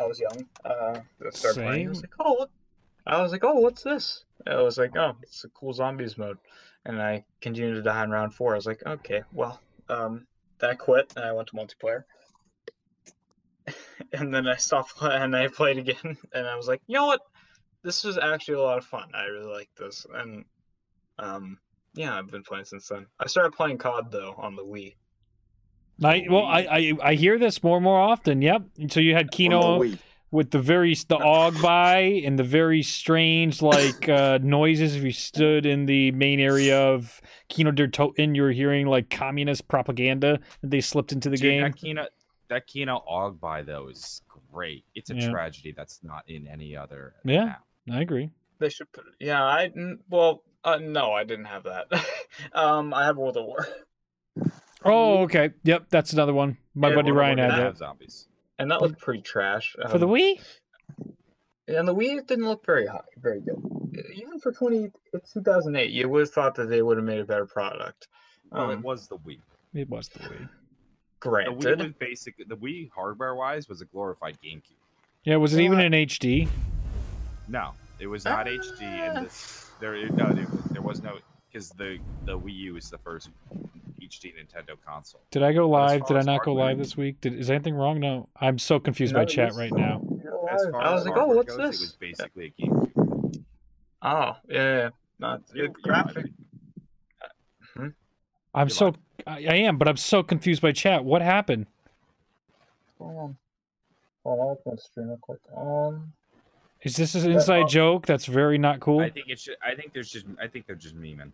I 0.00 0.06
was 0.06 0.18
young. 0.18 0.44
Uh, 0.64 1.00
I 1.24 1.30
started 1.30 1.62
playing. 1.62 1.86
I 1.86 1.88
was 1.90 1.98
Same. 1.98 2.08
like, 2.18 2.26
oh, 2.26 2.32
what? 2.34 2.50
I 3.06 3.20
was 3.22 3.32
like, 3.32 3.44
oh, 3.44 3.60
what's 3.60 3.82
this? 3.82 4.24
I 4.46 4.56
was 4.62 4.76
like, 4.78 4.96
oh, 4.96 5.14
it's 5.22 5.44
a 5.44 5.48
cool 5.50 5.72
zombies 5.72 6.16
mode, 6.18 6.38
and 6.86 7.00
I 7.00 7.24
continued 7.40 7.74
to 7.74 7.82
die 7.82 8.04
in 8.04 8.10
round 8.10 8.34
four. 8.34 8.52
I 8.52 8.56
was 8.56 8.66
like, 8.66 8.82
okay, 8.86 9.22
well, 9.32 9.60
um, 9.88 10.26
then 10.58 10.70
I 10.70 10.74
quit 10.74 11.12
and 11.16 11.24
I 11.24 11.32
went 11.32 11.48
to 11.48 11.56
multiplayer. 11.56 12.04
and 14.12 14.32
then 14.32 14.46
I 14.46 14.56
stopped 14.56 14.94
and 15.00 15.34
I 15.36 15.48
played 15.48 15.78
again 15.78 16.16
and 16.32 16.46
I 16.46 16.56
was 16.56 16.68
like, 16.68 16.82
you 16.86 16.94
know 16.94 17.06
what? 17.06 17.20
This 17.82 18.04
was 18.04 18.16
actually 18.18 18.54
a 18.54 18.62
lot 18.62 18.78
of 18.78 18.84
fun. 18.84 19.10
I 19.14 19.24
really 19.24 19.52
like 19.52 19.70
this. 19.78 20.06
And 20.14 20.44
um 21.18 21.58
yeah, 21.94 22.18
I've 22.18 22.30
been 22.30 22.42
playing 22.42 22.64
since 22.64 22.88
then. 22.88 23.06
I 23.20 23.26
started 23.26 23.52
playing 23.52 23.78
COD 23.78 24.10
though 24.10 24.34
on 24.36 24.56
the 24.56 24.64
Wii. 24.64 24.94
I, 26.02 26.26
well, 26.28 26.44
I, 26.44 26.66
I 26.68 26.92
I 27.02 27.14
hear 27.14 27.38
this 27.38 27.62
more 27.62 27.76
and 27.76 27.84
more 27.84 28.00
often. 28.00 28.42
Yep. 28.42 28.62
So 28.88 28.98
you 28.98 29.14
had 29.14 29.26
On 29.26 29.26
the 29.26 29.36
Kino 29.36 29.78
Wii. 29.78 29.98
With 30.34 30.50
the 30.50 30.58
very 30.58 30.94
the 30.94 31.16
og 31.16 31.62
by 31.62 31.98
and 32.26 32.36
the 32.36 32.42
very 32.44 32.82
strange 32.82 33.62
like 33.62 34.08
uh, 34.08 34.40
noises. 34.42 34.96
If 34.96 35.04
you 35.04 35.12
stood 35.12 35.64
in 35.64 35.86
the 35.86 36.10
main 36.10 36.40
area 36.40 36.76
of 36.76 37.20
Kino 37.48 37.70
der 37.70 37.86
Toten, 37.86 38.34
you 38.34 38.42
were 38.42 38.50
hearing 38.50 38.88
like 38.88 39.08
communist 39.10 39.68
propaganda 39.68 40.40
that 40.60 40.70
they 40.70 40.80
slipped 40.80 41.12
into 41.12 41.30
the 41.30 41.36
Dude, 41.36 41.42
game. 41.42 41.62
That 41.62 41.76
Kino, 41.76 42.06
that 42.48 42.66
Kino 42.66 43.04
Ogby 43.08 43.64
though 43.64 43.86
is 43.88 44.22
great. 44.52 44.84
It's 44.96 45.10
a 45.10 45.14
Yeah. 45.14 45.30
tragedy 45.30 45.72
that's 45.76 46.00
not 46.02 46.24
in 46.28 46.48
any 46.48 46.76
other. 46.76 47.14
Yeah. 47.24 47.44
app. 47.44 47.64
I 47.92 48.00
agree. 48.00 48.30
They 48.58 48.70
should 48.70 48.90
put 48.92 49.04
yeah, 49.20 49.42
I 49.44 49.70
well 50.10 50.42
uh, 50.64 50.78
no, 50.82 51.12
I 51.12 51.22
didn't 51.22 51.44
have 51.44 51.62
that. 51.64 51.86
um 52.52 52.92
I 52.92 53.04
have 53.04 53.16
World 53.16 53.36
of 53.36 53.44
War. 53.46 53.66
Oh, 54.84 55.22
okay. 55.22 55.50
Yep, 55.62 55.86
that's 55.90 56.12
another 56.12 56.34
one. 56.34 56.58
My 56.74 56.88
Yeah, 56.88 56.96
buddy 56.96 57.12
World 57.12 57.20
Ryan 57.20 57.36
War 57.38 57.44
had 57.44 57.50
didn't 57.52 57.60
that 57.60 57.66
have 57.66 57.78
zombies. 57.78 58.28
And 58.58 58.70
that 58.70 58.80
looked 58.82 59.00
pretty 59.00 59.22
trash. 59.22 59.74
for 59.90 59.98
the 59.98 60.06
Um, 60.06 60.12
Wii. 60.14 60.40
And 61.66 61.88
the 61.88 61.94
Wii 61.94 62.26
didn't 62.26 62.46
look 62.46 62.64
very 62.66 62.86
high, 62.86 63.00
very 63.16 63.40
good. 63.40 63.56
Even 64.14 64.38
for 64.38 64.52
20, 64.52 64.90
it's 65.12 65.32
2008, 65.32 65.90
you 65.90 66.08
would 66.08 66.20
have 66.20 66.30
thought 66.30 66.54
that 66.56 66.68
they 66.68 66.82
would 66.82 66.96
have 66.98 67.06
made 67.06 67.20
a 67.20 67.24
better 67.24 67.46
product. 67.46 68.08
Well, 68.50 68.70
it 68.70 68.74
Um, 68.76 68.82
was 68.82 69.08
the 69.08 69.16
Wii. 69.18 69.40
It 69.72 69.88
was 69.88 70.08
the 70.08 70.20
Wii. 70.20 70.48
Granted, 71.20 71.60
The 71.60 71.68
Wii 71.70 71.78
was 71.84 71.92
basic. 71.98 72.36
The 72.48 72.56
Wii 72.56 72.90
hardware 72.94 73.34
wise 73.34 73.68
was 73.68 73.80
a 73.80 73.86
glorified 73.86 74.36
GameCube. 74.44 74.76
Yeah, 75.24 75.36
was 75.36 75.54
it 75.54 75.60
even 75.62 75.78
What? 75.78 75.86
in 75.86 75.94
HD? 75.94 76.48
No, 77.48 77.72
it 77.98 78.06
was 78.06 78.24
not 78.26 78.46
HD, 78.46 78.82
and 78.82 79.26
this 79.26 79.70
there 79.80 79.94
no 80.10 80.32
there, 80.32 80.46
there 80.70 80.82
was 80.82 81.02
no 81.02 81.18
because 81.50 81.70
the 81.70 81.98
the 82.26 82.38
Wii 82.38 82.54
U 82.54 82.76
is 82.76 82.90
the 82.90 82.98
first 82.98 83.30
HD 84.08 84.32
Nintendo 84.34 84.76
console. 84.86 85.20
Did 85.30 85.42
I 85.42 85.52
go 85.52 85.68
live? 85.68 86.06
Did 86.06 86.16
I 86.16 86.20
not 86.22 86.42
go 86.44 86.52
hardware- 86.52 86.66
live 86.66 86.78
this 86.78 86.96
week? 86.96 87.20
Did 87.20 87.34
is 87.38 87.50
anything 87.50 87.74
wrong? 87.74 88.00
No. 88.00 88.28
I'm 88.40 88.58
so 88.58 88.78
confused 88.80 89.12
No, 89.14 89.20
by 89.20 89.24
chat 89.24 89.48
yes. 89.50 89.56
right 89.56 89.72
now. 89.72 90.02
As 90.50 90.62
far 90.70 90.82
I 90.82 90.88
as 90.88 90.92
was 91.00 91.06
like, 91.06 91.16
oh, 91.16 91.26
what's 91.28 91.56
goes, 91.56 91.70
this? 91.70 91.80
It 91.80 91.84
was 91.84 91.96
basically 91.98 92.54
a 92.58 92.62
GameCube. 92.62 93.44
Oh, 94.02 94.36
yeah, 94.48 94.76
yeah. 94.76 94.88
Not 95.18 95.42
You're- 95.54 95.68
good 95.68 95.82
graphic. 95.82 96.26
live. 97.76 97.92
I'm 98.54 98.68
You're 98.68 98.70
so. 98.70 98.94
I, 99.26 99.32
I 99.48 99.54
am, 99.56 99.78
but 99.78 99.88
I'm 99.88 99.96
so 99.96 100.22
confused 100.22 100.60
by 100.62 100.72
chat. 100.72 101.04
What 101.04 101.22
happened? 101.22 101.66
Hold 102.98 103.16
on. 103.16 103.36
Hold 104.24 104.40
on, 104.66 104.72
I'm 104.72 104.78
stream 104.78 105.08
real 105.08 105.18
quick. 105.20 105.40
Um, 105.56 106.12
Is 106.82 106.96
this 106.96 107.14
an 107.14 107.30
inside 107.32 107.68
joke 107.68 108.06
that's 108.06 108.26
very 108.26 108.58
not 108.58 108.80
cool? 108.80 109.00
I 109.00 109.10
think 109.10 109.26
it's. 109.28 109.44
Just, 109.44 109.58
I 109.62 109.74
think 109.74 109.92
there's 109.92 110.10
just. 110.10 110.26
I 110.40 110.46
think 110.46 110.66
they're 110.66 110.76
just 110.76 110.96
memeing. 110.96 111.32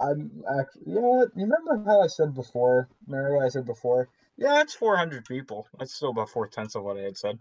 I'm 0.00 0.30
actually, 0.58 0.82
you 0.86 0.94
know 0.94 1.08
what? 1.08 1.28
You 1.36 1.44
remember 1.44 1.82
how 1.84 2.00
I 2.00 2.06
said 2.06 2.34
before? 2.34 2.88
Remember 3.06 3.36
what 3.36 3.44
I 3.44 3.48
said 3.48 3.66
before? 3.66 4.08
Yeah, 4.36 4.60
it's 4.62 4.74
400 4.74 5.24
people. 5.26 5.68
That's 5.78 5.94
still 5.94 6.10
about 6.10 6.30
four 6.30 6.48
tenths 6.48 6.74
of 6.74 6.82
what 6.82 6.96
I 6.96 7.02
had 7.02 7.18
said. 7.18 7.38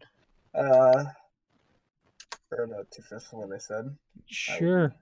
Uh, 0.54 1.06
or 2.52 2.64
about 2.64 2.92
two 2.92 3.02
fifths 3.02 3.32
of 3.32 3.40
what 3.40 3.54
I 3.54 3.58
said. 3.58 3.96
Sure. 4.28 4.94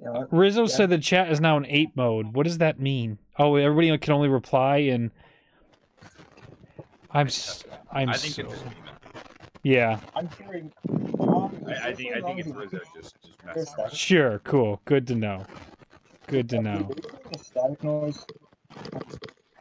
You 0.00 0.06
know? 0.06 0.28
Rizzo 0.30 0.62
Yeah. 0.62 0.68
said 0.68 0.90
the 0.90 0.98
chat 0.98 1.30
is 1.30 1.40
now 1.40 1.56
in 1.56 1.66
ape 1.66 1.94
mode. 1.94 2.34
What 2.34 2.44
does 2.44 2.58
that 2.58 2.80
mean? 2.80 3.18
Oh, 3.38 3.54
everybody 3.54 3.96
can 3.98 4.12
only 4.12 4.28
reply 4.28 4.78
and. 4.78 5.10
I'm. 7.10 7.28
s- 7.28 7.64
I'm. 7.90 8.10
I 8.10 8.16
think 8.16 8.34
so... 8.34 8.42
it's 8.42 8.52
just 8.52 8.64
yeah. 9.62 10.00
I'm 10.14 10.28
hearing. 10.38 10.72
Um, 11.20 11.64
I, 11.66 11.88
I 11.88 11.94
think. 11.94 12.14
I 12.14 12.20
think 12.20 12.40
it's 12.40 12.48
Rizzo 12.48 12.80
just 12.94 13.16
just 13.22 13.78
messing. 13.78 13.96
Sure. 13.96 14.38
Cool. 14.40 14.80
Good 14.84 15.06
to 15.08 15.14
know. 15.14 15.44
Good 16.26 16.48
to 16.50 16.60
know. 16.60 16.90
Static 17.40 17.82
noise. 17.84 18.24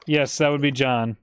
Yes, 0.07 0.37
that 0.37 0.49
would 0.49 0.61
be 0.61 0.71
John. 0.71 1.17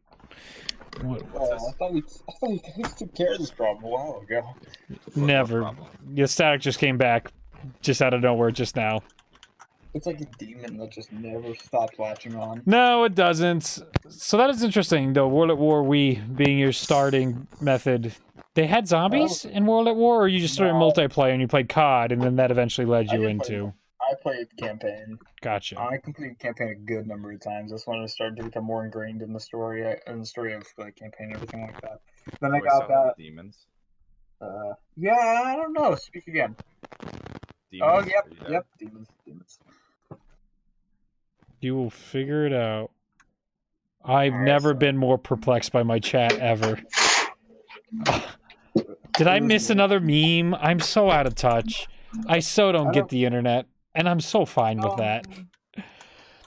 What? 1.03 1.23
What's 1.33 1.63
Oh, 1.63 1.69
I 1.69 1.73
thought 1.73 1.93
we, 1.93 2.03
I 2.29 2.33
thought 2.33 2.51
we 2.77 2.83
took 2.99 3.15
care 3.15 3.33
of 3.33 3.39
this 3.39 3.51
problem 3.51 3.85
a 3.85 3.89
while 3.89 4.21
ago. 4.23 4.41
What- 4.43 4.99
what 5.07 5.17
Never. 5.17 5.63
problem? 5.63 5.87
The 6.15 6.27
static 6.29 6.61
just 6.61 6.79
came 6.79 6.99
back, 6.99 7.33
just 7.81 8.03
out 8.03 8.15
of 8.15 8.21
nowhere, 8.23 8.51
just 8.51 8.77
now. 8.77 9.01
It's 9.95 10.07
like 10.07 10.21
a 10.23 10.27
demon 10.39 10.79
that 10.79 10.91
just 10.91 11.13
never 11.13 11.55
stops 11.55 11.99
latching 11.99 12.35
on. 12.35 12.63
No, 12.65 13.05
it 13.05 13.15
doesn't. 13.15 13.79
So 14.09 14.39
that 14.39 14.49
is 14.49 14.63
interesting, 14.63 15.13
though. 15.13 15.29
World 15.29 15.51
at 15.51 15.59
War 15.59 15.83
Wii 15.83 16.35
being 16.35 16.59
your 16.59 16.73
starting 16.73 17.47
method. 17.61 18.15
They 18.55 18.67
had 18.67 18.89
zombies 18.89 19.45
oh. 19.45 19.51
in 19.51 19.67
World 19.67 19.89
at 19.89 19.97
War, 19.97 20.23
or 20.23 20.29
you 20.29 20.41
just 20.41 20.55
started 20.55 20.75
No. 20.75 20.81
multiplayer 20.91 21.33
and 21.33 21.43
you 21.43 21.49
played 21.49 21.69
COD, 21.69 22.13
and 22.13 22.23
then 22.23 22.37
that 22.37 22.51
eventually 22.51 22.87
led 22.87 23.07
you 23.13 23.19
did 23.19 23.21
play 23.21 23.31
into. 23.55 23.75
I 24.13 24.15
played 24.23 24.47
campaign. 24.59 25.19
Gotcha. 25.41 25.81
I 25.81 25.97
completed 25.97 26.39
campaign 26.39 26.69
a 26.69 26.75
good 26.75 27.07
number 27.07 27.33
of 27.33 27.41
times. 27.41 27.71
That's 27.71 27.87
when 27.87 28.01
I 28.01 28.07
started 28.07 28.37
to 28.37 28.43
become 28.45 28.65
more 28.65 28.85
ingrained 28.85 29.23
in 29.23 29.33
the 29.33 29.41
story, 29.41 29.87
uh, 29.87 29.95
in 30.07 30.21
the 30.21 30.27
story 30.27 30.53
of 30.53 30.65
like 30.77 30.97
campaign 30.97 31.29
and 31.29 31.37
everything 31.37 31.63
like 31.63 31.81
that. 31.81 32.01
Then 32.41 32.55
I 32.55 32.61
got 32.61 32.69
still 32.71 32.81
have 32.81 32.89
that. 32.89 33.15
Demons. 33.17 33.67
Uh, 34.41 34.75
yeah, 34.97 35.43
I 35.47 35.57
don't 35.57 35.73
know. 35.73 35.95
Speak 35.95 36.27
again. 36.29 36.55
Demons. 37.71 37.83
Oh, 37.83 37.99
yep, 38.01 38.29
you 38.31 38.37
there? 38.43 38.51
yep. 38.53 38.67
Demons, 38.79 39.09
demons. 39.25 39.59
You 41.61 41.75
will 41.77 41.91
figure 41.91 42.45
it 42.45 42.53
out. 42.53 42.91
I've 44.05 44.33
Alright, 44.33 44.47
never 44.47 44.71
so- 44.71 44.75
been 44.75 44.97
more 44.99 45.17
perplexed 45.17 45.73
by 45.73 45.85
my 45.85 45.99
chat 46.01 46.33
ever. 46.35 46.81
Did 49.17 49.29
I 49.29 49.41
miss 49.41 49.71
another 49.71 50.01
meme? 50.01 50.55
I'm 50.55 50.81
so 50.81 51.11
out 51.11 51.27
of 51.27 51.35
touch. 51.35 51.87
I 52.27 52.41
so 52.41 52.73
don't 52.73 52.89
I 52.89 52.93
get 52.93 53.01
don't- 53.01 53.11
the 53.11 53.25
internet, 53.25 53.67
and 53.95 54.09
I'm 54.09 54.21
so 54.21 54.45
fine 54.45 54.79
with 54.81 54.97
that. 54.97 55.27
Um, 55.27 55.49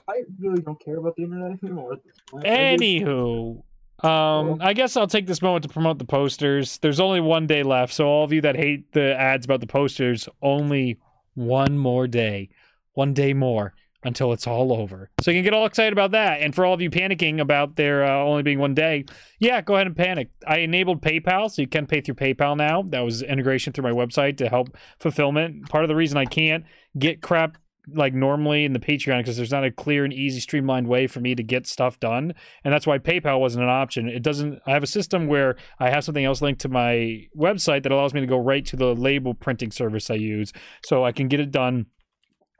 I 0.07 0.21
really 0.39 0.61
don't 0.61 0.79
care 0.83 0.97
about 0.97 1.15
the 1.15 1.23
internet 1.23 1.57
anymore. 1.63 1.93
at 1.93 2.03
this 2.03 2.13
point. 2.29 2.45
I 2.45 2.75
just- 2.77 2.81
Anywho, 2.83 3.63
um, 4.03 4.57
I 4.61 4.73
guess 4.73 4.95
I'll 4.97 5.07
take 5.07 5.25
this 5.25 5.41
moment 5.41 5.63
to 5.63 5.69
promote 5.69 5.97
the 5.97 6.05
posters. 6.05 6.77
There's 6.77 6.99
only 6.99 7.21
one 7.21 7.47
day 7.47 7.63
left, 7.63 7.93
so 7.93 8.05
all 8.07 8.23
of 8.23 8.31
you 8.31 8.41
that 8.41 8.55
hate 8.55 8.91
the 8.91 9.19
ads 9.19 9.45
about 9.45 9.61
the 9.61 9.67
posters, 9.67 10.29
only 10.41 10.97
one 11.33 11.77
more 11.77 12.07
day, 12.07 12.49
one 12.93 13.13
day 13.13 13.33
more 13.33 13.73
until 14.05 14.31
it's 14.31 14.47
all 14.47 14.71
over. 14.71 15.09
So 15.21 15.31
you 15.31 15.37
can 15.37 15.43
get 15.43 15.53
all 15.53 15.65
excited 15.65 15.91
about 15.91 16.11
that. 16.11 16.41
And 16.41 16.53
for 16.53 16.65
all 16.65 16.73
of 16.73 16.81
you 16.81 16.89
panicking 16.89 17.41
about 17.41 17.75
there 17.75 18.05
uh, 18.05 18.23
only 18.23 18.43
being 18.43 18.59
one 18.59 18.75
day, 18.75 19.05
yeah, 19.39 19.61
go 19.61 19.75
ahead 19.75 19.87
and 19.87 19.97
panic. 19.97 20.29
I 20.47 20.59
enabled 20.59 21.01
PayPal, 21.01 21.51
so 21.51 21.61
you 21.61 21.67
can 21.67 21.87
pay 21.87 22.01
through 22.01 22.15
PayPal 22.15 22.55
now. 22.55 22.83
That 22.83 23.01
was 23.01 23.23
integration 23.23 23.73
through 23.73 23.83
my 23.83 23.91
website 23.91 24.37
to 24.37 24.47
help 24.47 24.77
fulfillment. 24.99 25.67
Part 25.69 25.83
of 25.83 25.89
the 25.89 25.95
reason 25.95 26.17
I 26.17 26.25
can't 26.25 26.63
get 26.97 27.21
crap 27.21 27.57
like 27.93 28.13
normally 28.13 28.65
in 28.65 28.73
the 28.73 28.79
Patreon 28.79 29.19
because 29.19 29.37
there's 29.37 29.51
not 29.51 29.63
a 29.63 29.71
clear 29.71 30.03
and 30.03 30.13
easy 30.13 30.39
streamlined 30.39 30.87
way 30.87 31.07
for 31.07 31.19
me 31.19 31.35
to 31.35 31.43
get 31.43 31.67
stuff 31.67 31.99
done 31.99 32.33
and 32.63 32.73
that's 32.73 32.87
why 32.87 32.97
PayPal 32.97 33.39
wasn't 33.39 33.63
an 33.63 33.69
option. 33.69 34.07
It 34.09 34.23
doesn't 34.23 34.59
I 34.65 34.71
have 34.71 34.81
a 34.83 34.87
system 34.87 35.27
where 35.27 35.55
I 35.79 35.89
have 35.89 36.03
something 36.03 36.25
else 36.25 36.41
linked 36.41 36.61
to 36.61 36.69
my 36.69 37.27
website 37.37 37.83
that 37.83 37.91
allows 37.91 38.13
me 38.13 38.21
to 38.21 38.27
go 38.27 38.37
right 38.37 38.65
to 38.65 38.75
the 38.75 38.95
label 38.95 39.33
printing 39.33 39.71
service 39.71 40.09
I 40.09 40.15
use 40.15 40.51
so 40.83 41.05
I 41.05 41.11
can 41.11 41.27
get 41.27 41.39
it 41.39 41.51
done 41.51 41.85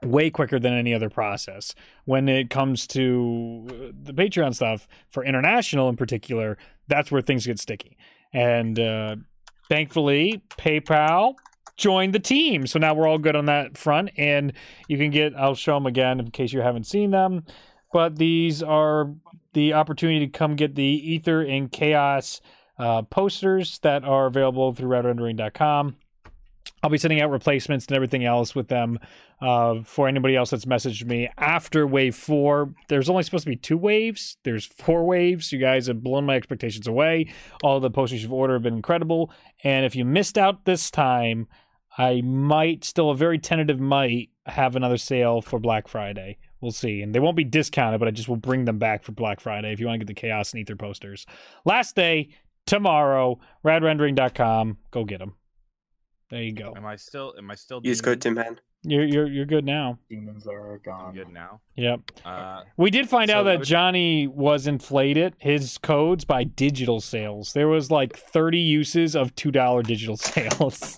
way 0.02 0.30
quicker 0.30 0.58
than 0.58 0.72
any 0.72 0.94
other 0.94 1.10
process. 1.10 1.74
When 2.04 2.28
it 2.28 2.50
comes 2.50 2.86
to 2.88 3.66
uh, 3.68 3.92
the 4.02 4.12
Patreon 4.12 4.54
stuff 4.54 4.86
for 5.10 5.24
international 5.24 5.88
in 5.88 5.96
particular, 5.96 6.58
that's 6.88 7.10
where 7.10 7.22
things 7.22 7.46
get 7.46 7.58
sticky. 7.58 7.96
And 8.32 8.78
uh, 8.78 9.16
thankfully, 9.68 10.42
PayPal 10.58 11.34
joined 11.76 12.14
the 12.14 12.20
team. 12.20 12.66
So 12.66 12.78
now 12.78 12.94
we're 12.94 13.06
all 13.06 13.18
good 13.18 13.36
on 13.36 13.46
that 13.46 13.76
front. 13.76 14.10
And 14.16 14.52
you 14.88 14.98
can 14.98 15.10
get, 15.10 15.34
I'll 15.36 15.54
show 15.54 15.74
them 15.74 15.86
again 15.86 16.20
in 16.20 16.30
case 16.30 16.52
you 16.52 16.60
haven't 16.60 16.86
seen 16.86 17.10
them. 17.10 17.44
But 17.92 18.16
these 18.16 18.62
are 18.62 19.14
the 19.52 19.72
opportunity 19.72 20.26
to 20.26 20.30
come 20.30 20.56
get 20.56 20.74
the 20.74 20.84
Ether 20.84 21.40
and 21.42 21.70
Chaos 21.70 22.40
uh, 22.78 23.02
posters 23.02 23.78
that 23.78 24.04
are 24.04 24.26
available 24.26 24.74
through 24.74 24.90
redrendering.com. 24.90 25.96
I'll 26.86 26.90
be 26.90 26.98
sending 26.98 27.20
out 27.20 27.32
replacements 27.32 27.84
and 27.86 27.96
everything 27.96 28.24
else 28.24 28.54
with 28.54 28.68
them 28.68 29.00
uh, 29.40 29.82
for 29.82 30.06
anybody 30.06 30.36
else 30.36 30.50
that's 30.50 30.66
messaged 30.66 31.04
me 31.04 31.28
after 31.36 31.84
wave 31.84 32.14
four. 32.14 32.72
There's 32.86 33.10
only 33.10 33.24
supposed 33.24 33.42
to 33.42 33.50
be 33.50 33.56
two 33.56 33.76
waves. 33.76 34.36
There's 34.44 34.64
four 34.64 35.04
waves. 35.04 35.50
You 35.50 35.58
guys 35.58 35.88
have 35.88 36.04
blown 36.04 36.26
my 36.26 36.36
expectations 36.36 36.86
away. 36.86 37.32
All 37.64 37.80
the 37.80 37.90
posters 37.90 38.22
you've 38.22 38.32
ordered 38.32 38.52
have 38.52 38.62
been 38.62 38.76
incredible. 38.76 39.32
And 39.64 39.84
if 39.84 39.96
you 39.96 40.04
missed 40.04 40.38
out 40.38 40.64
this 40.64 40.88
time, 40.88 41.48
I 41.98 42.20
might 42.20 42.84
still 42.84 43.10
a 43.10 43.16
very 43.16 43.40
tentative 43.40 43.80
might 43.80 44.30
have 44.46 44.76
another 44.76 44.96
sale 44.96 45.42
for 45.42 45.58
Black 45.58 45.88
Friday. 45.88 46.38
We'll 46.60 46.70
see. 46.70 47.02
And 47.02 47.12
they 47.12 47.18
won't 47.18 47.36
be 47.36 47.42
discounted, 47.42 47.98
but 47.98 48.06
I 48.06 48.12
just 48.12 48.28
will 48.28 48.36
bring 48.36 48.64
them 48.64 48.78
back 48.78 49.02
for 49.02 49.10
Black 49.10 49.40
Friday 49.40 49.72
if 49.72 49.80
you 49.80 49.86
want 49.86 49.98
to 49.98 50.04
get 50.04 50.06
the 50.06 50.20
Chaos 50.20 50.52
and 50.52 50.60
Ether 50.60 50.76
posters. 50.76 51.26
Last 51.64 51.96
day, 51.96 52.28
tomorrow, 52.64 53.40
radrendering.com. 53.64 54.78
Go 54.92 55.04
get 55.04 55.18
them. 55.18 55.34
There 56.30 56.42
you 56.42 56.52
go. 56.52 56.74
Am 56.76 56.84
I 56.86 56.96
still? 56.96 57.34
Am 57.38 57.50
I 57.50 57.54
still? 57.54 57.80
Use 57.84 58.00
demon? 58.00 58.12
code 58.14 58.20
Tim 58.22 58.36
Han. 58.36 58.60
You're 58.82 59.04
you're 59.04 59.26
you're 59.26 59.46
good 59.46 59.64
now. 59.64 59.98
Demons 60.08 60.46
are 60.46 60.74
I'm 60.74 60.80
gone. 60.84 61.14
good 61.14 61.28
now. 61.28 61.60
Yep. 61.76 62.00
Uh, 62.24 62.62
We 62.76 62.90
did 62.90 63.08
find 63.08 63.30
So 63.30 63.38
out 63.38 63.42
that 63.44 63.60
with- 63.60 63.68
Johnny 63.68 64.26
was 64.26 64.66
inflated 64.66 65.34
his 65.38 65.78
codes 65.78 66.24
by 66.24 66.44
digital 66.44 67.00
sales. 67.00 67.52
There 67.52 67.68
was 67.68 67.90
like 67.90 68.16
30 68.16 68.58
uses 68.58 69.16
of 69.16 69.34
two 69.34 69.50
dollar 69.50 69.82
digital 69.82 70.16
sales. 70.32 70.96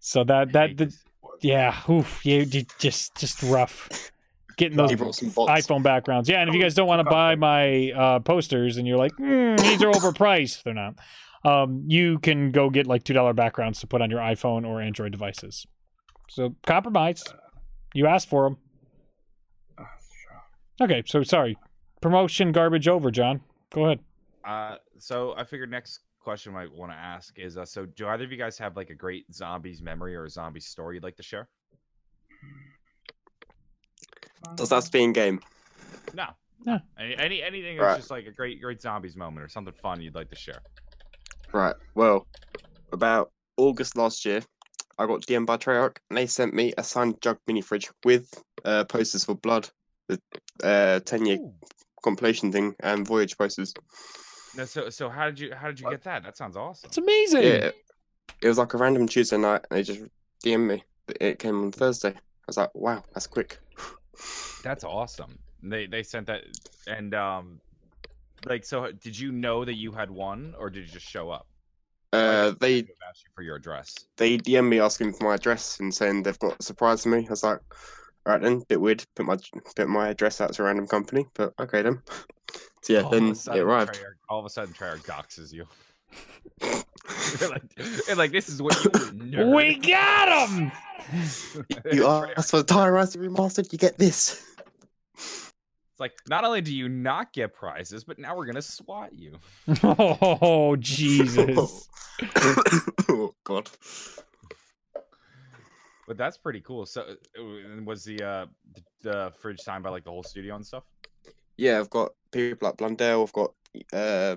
so 0.00 0.24
that 0.24 0.52
that 0.52 0.76
the, 0.76 0.94
yeah, 1.40 1.80
oof, 1.88 2.24
yeah, 2.24 2.44
j- 2.44 2.66
just 2.78 3.16
just 3.16 3.42
rough 3.42 4.10
getting 4.58 4.76
those 4.76 4.90
He 4.90 4.96
brought 4.96 5.14
some 5.14 5.30
bots. 5.30 5.66
iPhone 5.66 5.82
backgrounds. 5.82 6.28
Yeah, 6.28 6.40
and 6.40 6.48
if 6.50 6.54
you 6.54 6.60
guys 6.60 6.74
don't 6.74 6.86
want 6.88 7.00
to 7.00 7.10
buy 7.10 7.36
my 7.36 7.90
uh, 7.92 8.18
posters 8.20 8.76
and 8.76 8.86
you're 8.86 8.98
like, 8.98 9.12
"Hmm, 9.16 9.56
these 9.56 9.82
are 9.82 9.90
overpriced, 9.90 10.62
they're 10.62 10.74
not. 10.74 10.96
Um, 11.44 11.84
you 11.88 12.18
can 12.20 12.50
go 12.52 12.70
get 12.70 12.86
like 12.86 13.02
two 13.04 13.14
dollar 13.14 13.32
backgrounds 13.32 13.80
to 13.80 13.86
put 13.86 14.00
on 14.00 14.10
your 14.10 14.20
iPhone 14.20 14.66
or 14.66 14.80
Android 14.80 15.12
devices. 15.12 15.66
So 16.28 16.54
compromise. 16.66 17.24
You 17.94 18.06
asked 18.06 18.28
for 18.28 18.44
them. 18.44 18.58
Oh. 19.78 20.84
Okay, 20.84 21.02
so 21.06 21.22
sorry. 21.22 21.58
Promotion 22.00 22.52
garbage 22.52 22.88
over, 22.88 23.10
John. 23.10 23.40
Go 23.70 23.86
ahead. 23.86 24.00
Uh, 24.44 24.76
so 24.98 25.34
I 25.36 25.44
figured 25.44 25.70
next 25.70 26.00
question 26.20 26.54
I 26.54 26.60
might 26.64 26.72
want 26.74 26.92
to 26.92 26.96
ask 26.96 27.38
is, 27.38 27.56
uh, 27.56 27.64
so 27.64 27.86
do 27.86 28.06
either 28.08 28.24
of 28.24 28.30
you 28.32 28.38
guys 28.38 28.56
have 28.58 28.76
like 28.76 28.90
a 28.90 28.94
great 28.94 29.24
zombies 29.34 29.82
memory 29.82 30.14
or 30.14 30.24
a 30.24 30.30
zombie 30.30 30.60
story 30.60 30.96
you'd 30.96 31.04
like 31.04 31.16
to 31.16 31.22
share? 31.22 31.48
Does 34.56 34.70
that 34.70 34.76
have 34.84 34.92
be 34.92 35.02
in 35.02 35.12
game? 35.12 35.40
No. 36.14 36.26
No. 36.64 36.78
Any, 36.98 37.16
any 37.16 37.42
anything 37.42 37.76
Right. 37.78 37.88
that's 37.88 38.00
just 38.00 38.10
like 38.10 38.26
a 38.26 38.32
great 38.32 38.60
great 38.60 38.80
zombies 38.80 39.16
moment 39.16 39.44
or 39.44 39.48
something 39.48 39.74
fun 39.74 40.00
you'd 40.00 40.14
like 40.14 40.30
to 40.30 40.36
share. 40.36 40.60
Right. 41.52 41.74
Well, 41.94 42.26
about 42.92 43.30
August 43.56 43.96
last 43.96 44.24
year, 44.24 44.42
I 44.98 45.06
got 45.06 45.22
DM 45.22 45.46
by 45.46 45.56
Treyarch, 45.56 45.96
and 46.10 46.16
they 46.16 46.26
sent 46.26 46.54
me 46.54 46.72
a 46.78 46.84
signed 46.84 47.20
jug 47.20 47.38
mini 47.46 47.60
fridge 47.60 47.90
with 48.04 48.32
uh, 48.64 48.84
posters 48.84 49.24
for 49.24 49.34
Blood, 49.34 49.68
the 50.08 50.20
uh, 50.62 51.00
ten 51.00 51.26
year 51.26 51.38
compilation 52.02 52.52
thing, 52.52 52.74
and 52.80 53.06
Voyage 53.06 53.36
posters. 53.36 53.74
No, 54.54 54.64
so 54.64 54.90
so 54.90 55.08
how 55.08 55.26
did 55.26 55.40
you 55.40 55.54
how 55.54 55.68
did 55.68 55.80
you 55.80 55.86
What? 55.86 55.92
get 55.92 56.02
that? 56.04 56.22
That 56.24 56.36
sounds 56.36 56.56
awesome. 56.56 56.88
It's 56.88 56.98
amazing. 56.98 57.42
Yeah, 57.42 57.70
it 58.42 58.48
was 58.48 58.58
like 58.58 58.74
a 58.74 58.78
random 58.78 59.06
Tuesday 59.06 59.38
night, 59.38 59.64
and 59.70 59.78
they 59.78 59.82
just 59.82 60.00
DM'd 60.44 60.68
me. 60.68 60.84
It 61.20 61.38
came 61.38 61.62
on 61.62 61.72
Thursday. 61.72 62.10
I 62.10 62.46
was 62.46 62.56
like, 62.56 62.74
wow, 62.74 63.02
that's 63.12 63.26
quick. 63.26 63.58
That's 64.62 64.84
awesome. 64.84 65.38
They 65.62 65.86
they 65.86 66.02
sent 66.02 66.26
that 66.26 66.42
and 66.86 67.14
um 67.14 67.60
like 68.46 68.64
so 68.64 68.90
did 68.92 69.18
you 69.18 69.32
know 69.32 69.64
that 69.64 69.74
you 69.74 69.92
had 69.92 70.10
one 70.10 70.54
or 70.58 70.70
did 70.70 70.86
you 70.86 70.92
just 70.92 71.06
show 71.08 71.30
up? 71.30 71.46
Uh, 72.12 72.48
Like, 72.50 72.58
they 72.60 72.78
asked 73.08 73.24
you 73.24 73.30
for 73.34 73.42
your 73.42 73.56
address. 73.56 73.94
they 74.18 74.36
DM 74.38 74.68
me 74.68 74.80
asking 74.80 75.14
for 75.14 75.24
my 75.24 75.34
address 75.34 75.80
and 75.80 75.94
saying 75.94 76.22
they've 76.24 76.38
got 76.38 76.60
a 76.60 76.62
surprise 76.62 77.02
for 77.04 77.08
me. 77.08 77.26
I 77.26 77.30
was 77.30 77.42
like, 77.42 77.60
all 78.26 78.34
right 78.34 78.42
then, 78.42 78.62
bit 78.68 78.80
weird. 78.80 79.04
Put 79.16 79.26
my 79.26 79.36
put 79.76 79.88
my 79.88 80.08
address 80.08 80.40
out 80.40 80.52
to 80.52 80.62
a 80.62 80.66
random 80.66 80.86
company, 80.86 81.26
but 81.34 81.54
okay 81.58 81.82
then. 81.82 82.02
So 82.82 82.92
yeah, 82.92 83.02
All 83.02 83.10
then 83.10 83.30
a 83.30 83.56
it 83.56 83.60
arrived. 83.60 83.94
Treyarch- 83.94 84.18
all 84.28 84.38
of 84.40 84.44
a 84.44 84.50
sudden 84.50 84.74
Treyarch 84.74 85.04
doxes 85.06 85.52
you. 85.52 85.66
they're 87.38 87.48
like, 87.48 87.62
they're 88.06 88.16
like, 88.16 88.32
this 88.32 88.48
is 88.48 88.60
what 88.60 88.74
you 88.84 88.90
nerd. 88.90 89.54
We 89.54 89.76
got 89.76 90.48
him. 90.50 90.70
You 91.90 92.02
Treyarch- 92.04 92.32
asked 92.36 92.50
for 92.50 92.58
the 92.58 92.64
Tire 92.64 92.92
Rising 92.92 93.22
remastered, 93.22 93.72
you 93.72 93.78
get 93.78 93.96
this. 93.98 94.44
It's 96.02 96.12
like 96.12 96.28
not 96.28 96.44
only 96.44 96.60
do 96.60 96.74
you 96.74 96.88
not 96.88 97.32
get 97.32 97.54
prizes, 97.54 98.04
but 98.04 98.18
now 98.18 98.36
we're 98.36 98.46
gonna 98.46 98.62
swat 98.62 99.12
you. 99.12 99.38
Oh 99.84 100.76
Jesus. 100.76 101.88
oh 103.08 103.34
God. 103.44 103.70
But 106.06 106.16
that's 106.16 106.36
pretty 106.36 106.60
cool. 106.60 106.86
So 106.86 107.02
uh, 107.02 107.82
was 107.84 108.04
the 108.04 108.22
uh 108.22 108.46
the, 108.72 108.82
the 109.02 109.32
fridge 109.40 109.60
signed 109.60 109.84
by 109.84 109.90
like 109.90 110.04
the 110.04 110.10
whole 110.10 110.22
studio 110.22 110.56
and 110.56 110.66
stuff? 110.66 110.84
Yeah, 111.56 111.78
I've 111.78 111.90
got 111.90 112.12
people 112.32 112.68
like 112.68 112.78
Blundell. 112.78 113.22
I've 113.22 113.32
got 113.32 113.52
uh, 113.92 114.36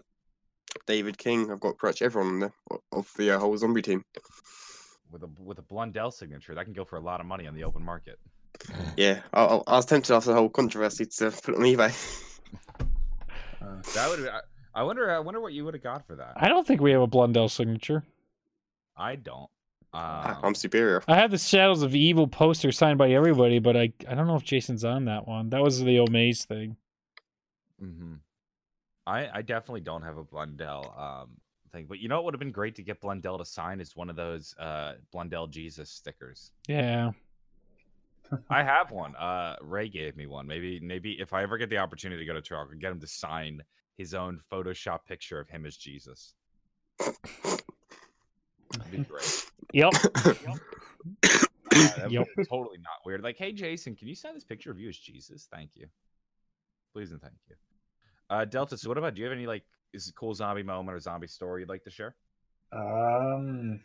David 0.85 1.17
King. 1.17 1.51
I've 1.51 1.59
got 1.59 1.77
pretty 1.77 1.93
much 1.93 2.01
everyone 2.01 2.33
on 2.33 2.39
there 2.39 2.53
of 2.91 3.11
the 3.17 3.31
uh, 3.31 3.39
whole 3.39 3.57
zombie 3.57 3.81
team. 3.81 4.03
With 5.11 5.23
a 5.23 5.29
with 5.41 5.57
a 5.57 5.63
Blundell 5.63 6.11
signature, 6.11 6.53
that 6.53 6.65
can 6.65 6.73
go 6.73 6.85
for 6.85 6.97
a 6.97 7.01
lot 7.01 7.21
of 7.21 7.25
money 7.25 7.47
on 7.47 7.55
the 7.55 7.63
open 7.63 7.83
market. 7.83 8.19
Yeah, 8.97 9.21
I, 9.33 9.43
I, 9.45 9.55
I 9.67 9.75
was 9.77 9.85
tempted 9.85 10.13
after 10.15 10.29
the 10.31 10.35
whole 10.35 10.49
controversy 10.49 11.05
to 11.05 11.31
put 11.31 11.53
it 11.53 11.57
on 11.57 11.63
eBay. 11.63 11.93
Uh, 13.61 13.81
That 13.93 14.09
would 14.09 14.27
I, 14.29 14.39
I 14.73 14.83
wonder 14.83 15.09
I 15.11 15.19
wonder 15.19 15.39
what 15.41 15.53
you 15.53 15.65
would 15.65 15.73
have 15.73 15.83
got 15.83 16.05
for 16.07 16.15
that. 16.15 16.33
I 16.35 16.47
don't 16.47 16.65
think 16.67 16.81
we 16.81 16.91
have 16.91 17.01
a 17.01 17.07
Blundell 17.07 17.49
signature. 17.49 18.03
I 18.97 19.15
don't. 19.15 19.49
Um, 19.93 20.37
I'm 20.43 20.55
superior. 20.55 21.01
I 21.07 21.15
have 21.15 21.31
the 21.31 21.37
Shadows 21.37 21.81
of 21.81 21.95
Evil 21.95 22.27
poster 22.27 22.71
signed 22.73 22.97
by 22.97 23.11
everybody, 23.11 23.59
but 23.59 23.77
I 23.77 23.93
I 24.07 24.13
don't 24.15 24.27
know 24.27 24.35
if 24.35 24.43
Jason's 24.43 24.83
on 24.83 25.05
that 25.05 25.27
one. 25.27 25.49
That 25.51 25.61
was 25.61 25.79
the 25.81 25.97
Omaze 25.99 26.45
thing. 26.45 26.75
mhm. 27.81 28.19
I 29.07 29.29
I 29.33 29.41
definitely 29.41 29.81
don't 29.81 30.01
have 30.01 30.17
a 30.17 30.23
Blundell 30.23 30.93
um 30.97 31.37
thing, 31.71 31.85
but 31.87 31.99
you 31.99 32.09
know 32.09 32.15
what 32.17 32.25
would 32.25 32.33
have 32.33 32.39
been 32.39 32.51
great 32.51 32.75
to 32.75 32.83
get 32.83 32.99
Blundell 32.99 33.37
to 33.37 33.45
sign 33.45 33.79
is 33.79 33.95
one 33.95 34.09
of 34.09 34.15
those 34.17 34.53
uh 34.59 34.93
Blundell 35.11 35.47
Jesus 35.47 35.89
stickers. 35.89 36.51
Yeah. 36.67 37.11
I 38.49 38.63
have 38.63 38.91
one. 38.91 39.15
Uh, 39.15 39.55
Ray 39.61 39.89
gave 39.89 40.15
me 40.17 40.25
one. 40.25 40.47
Maybe, 40.47 40.79
maybe 40.79 41.13
if 41.19 41.33
I 41.33 41.43
ever 41.43 41.57
get 41.57 41.69
the 41.69 41.77
opportunity 41.77 42.21
to 42.21 42.25
go 42.25 42.33
to 42.33 42.41
Toronto, 42.41 42.69
I 42.69 42.73
could 42.73 42.81
get 42.81 42.91
him 42.91 42.99
to 42.99 43.07
sign 43.07 43.61
his 43.97 44.13
own 44.13 44.39
Photoshop 44.51 44.99
picture 45.07 45.39
of 45.39 45.47
him 45.49 45.65
as 45.65 45.77
Jesus. 45.77 46.33
That'd 46.99 48.91
be 48.91 48.97
great. 48.99 49.45
Yep. 49.73 49.93
Yeah, 51.75 51.87
that'd 51.97 52.11
Yep. 52.11 52.27
totally 52.49 52.77
not 52.77 53.05
weird. 53.05 53.21
Like, 53.21 53.37
hey, 53.37 53.51
Jason, 53.51 53.95
can 53.95 54.07
you 54.07 54.15
sign 54.15 54.33
this 54.33 54.43
picture 54.43 54.71
of 54.71 54.79
you 54.79 54.89
as 54.89 54.97
Jesus? 54.97 55.47
Thank 55.51 55.71
you. 55.75 55.87
Please 56.93 57.11
and 57.11 57.21
thank 57.21 57.33
you. 57.49 57.55
Uh, 58.29 58.45
Delta. 58.45 58.77
So, 58.77 58.89
what 58.89 58.97
about? 58.97 59.13
Do 59.13 59.21
you 59.21 59.27
have 59.27 59.37
any 59.37 59.45
like 59.45 59.63
is 59.93 60.07
it 60.07 60.15
cool 60.15 60.33
zombie 60.33 60.63
moment 60.63 60.95
or 60.95 60.99
zombie 60.99 61.27
story 61.27 61.61
you'd 61.61 61.69
like 61.69 61.83
to 61.83 61.89
share? 61.89 62.15
Um, 62.71 63.81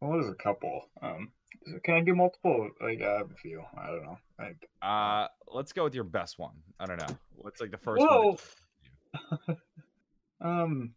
well, 0.00 0.12
there's 0.12 0.30
a 0.30 0.34
couple. 0.34 0.82
Um, 1.02 1.30
is 1.66 1.74
it- 1.74 1.82
can 1.84 1.94
I 1.94 2.00
do 2.00 2.14
multiple? 2.14 2.70
Like, 2.80 3.00
I 3.02 3.18
have 3.18 3.30
a 3.30 3.34
few. 3.34 3.62
I 3.76 3.86
don't 3.88 4.02
know. 4.04 4.18
Like, 4.38 4.68
Uh, 4.82 5.28
let's 5.48 5.72
go 5.72 5.84
with 5.84 5.94
your 5.94 6.04
best 6.04 6.38
one. 6.38 6.54
I 6.78 6.86
don't 6.86 6.98
know. 7.00 7.16
What's 7.36 7.60
like 7.60 7.70
the 7.70 7.78
first 7.78 8.00
one? 8.00 8.08
well, 8.08 8.40
that- 9.46 9.58
um, 10.40 10.94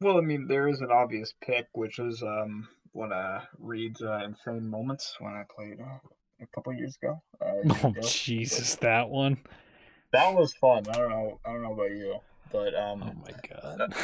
well, 0.00 0.18
I 0.18 0.20
mean, 0.20 0.46
there 0.48 0.68
is 0.68 0.80
an 0.80 0.90
obvious 0.90 1.32
pick, 1.40 1.66
which 1.72 1.98
is 1.98 2.22
um 2.22 2.68
one 2.92 3.12
of 3.12 3.42
Reed's 3.58 4.02
uh, 4.02 4.20
insane 4.24 4.68
moments 4.68 5.16
when 5.20 5.32
I 5.34 5.44
played 5.54 5.80
uh, 5.80 5.98
a 6.40 6.46
couple 6.54 6.72
years 6.74 6.96
ago. 7.02 7.22
Uh, 7.40 7.46
a 7.46 7.74
Oh 7.84 7.88
ago. 7.90 8.00
Jesus, 8.02 8.74
that 8.76 9.08
one. 9.08 9.38
That 10.12 10.34
was 10.34 10.52
fun. 10.54 10.84
I 10.88 10.92
don't 10.92 11.10
know. 11.10 11.40
I 11.44 11.52
don't 11.52 11.62
know 11.62 11.72
about 11.74 11.90
you, 11.90 12.18
but 12.52 12.74
um, 12.74 13.02
Oh 13.02 13.12
my 13.24 13.32
god. 13.48 13.94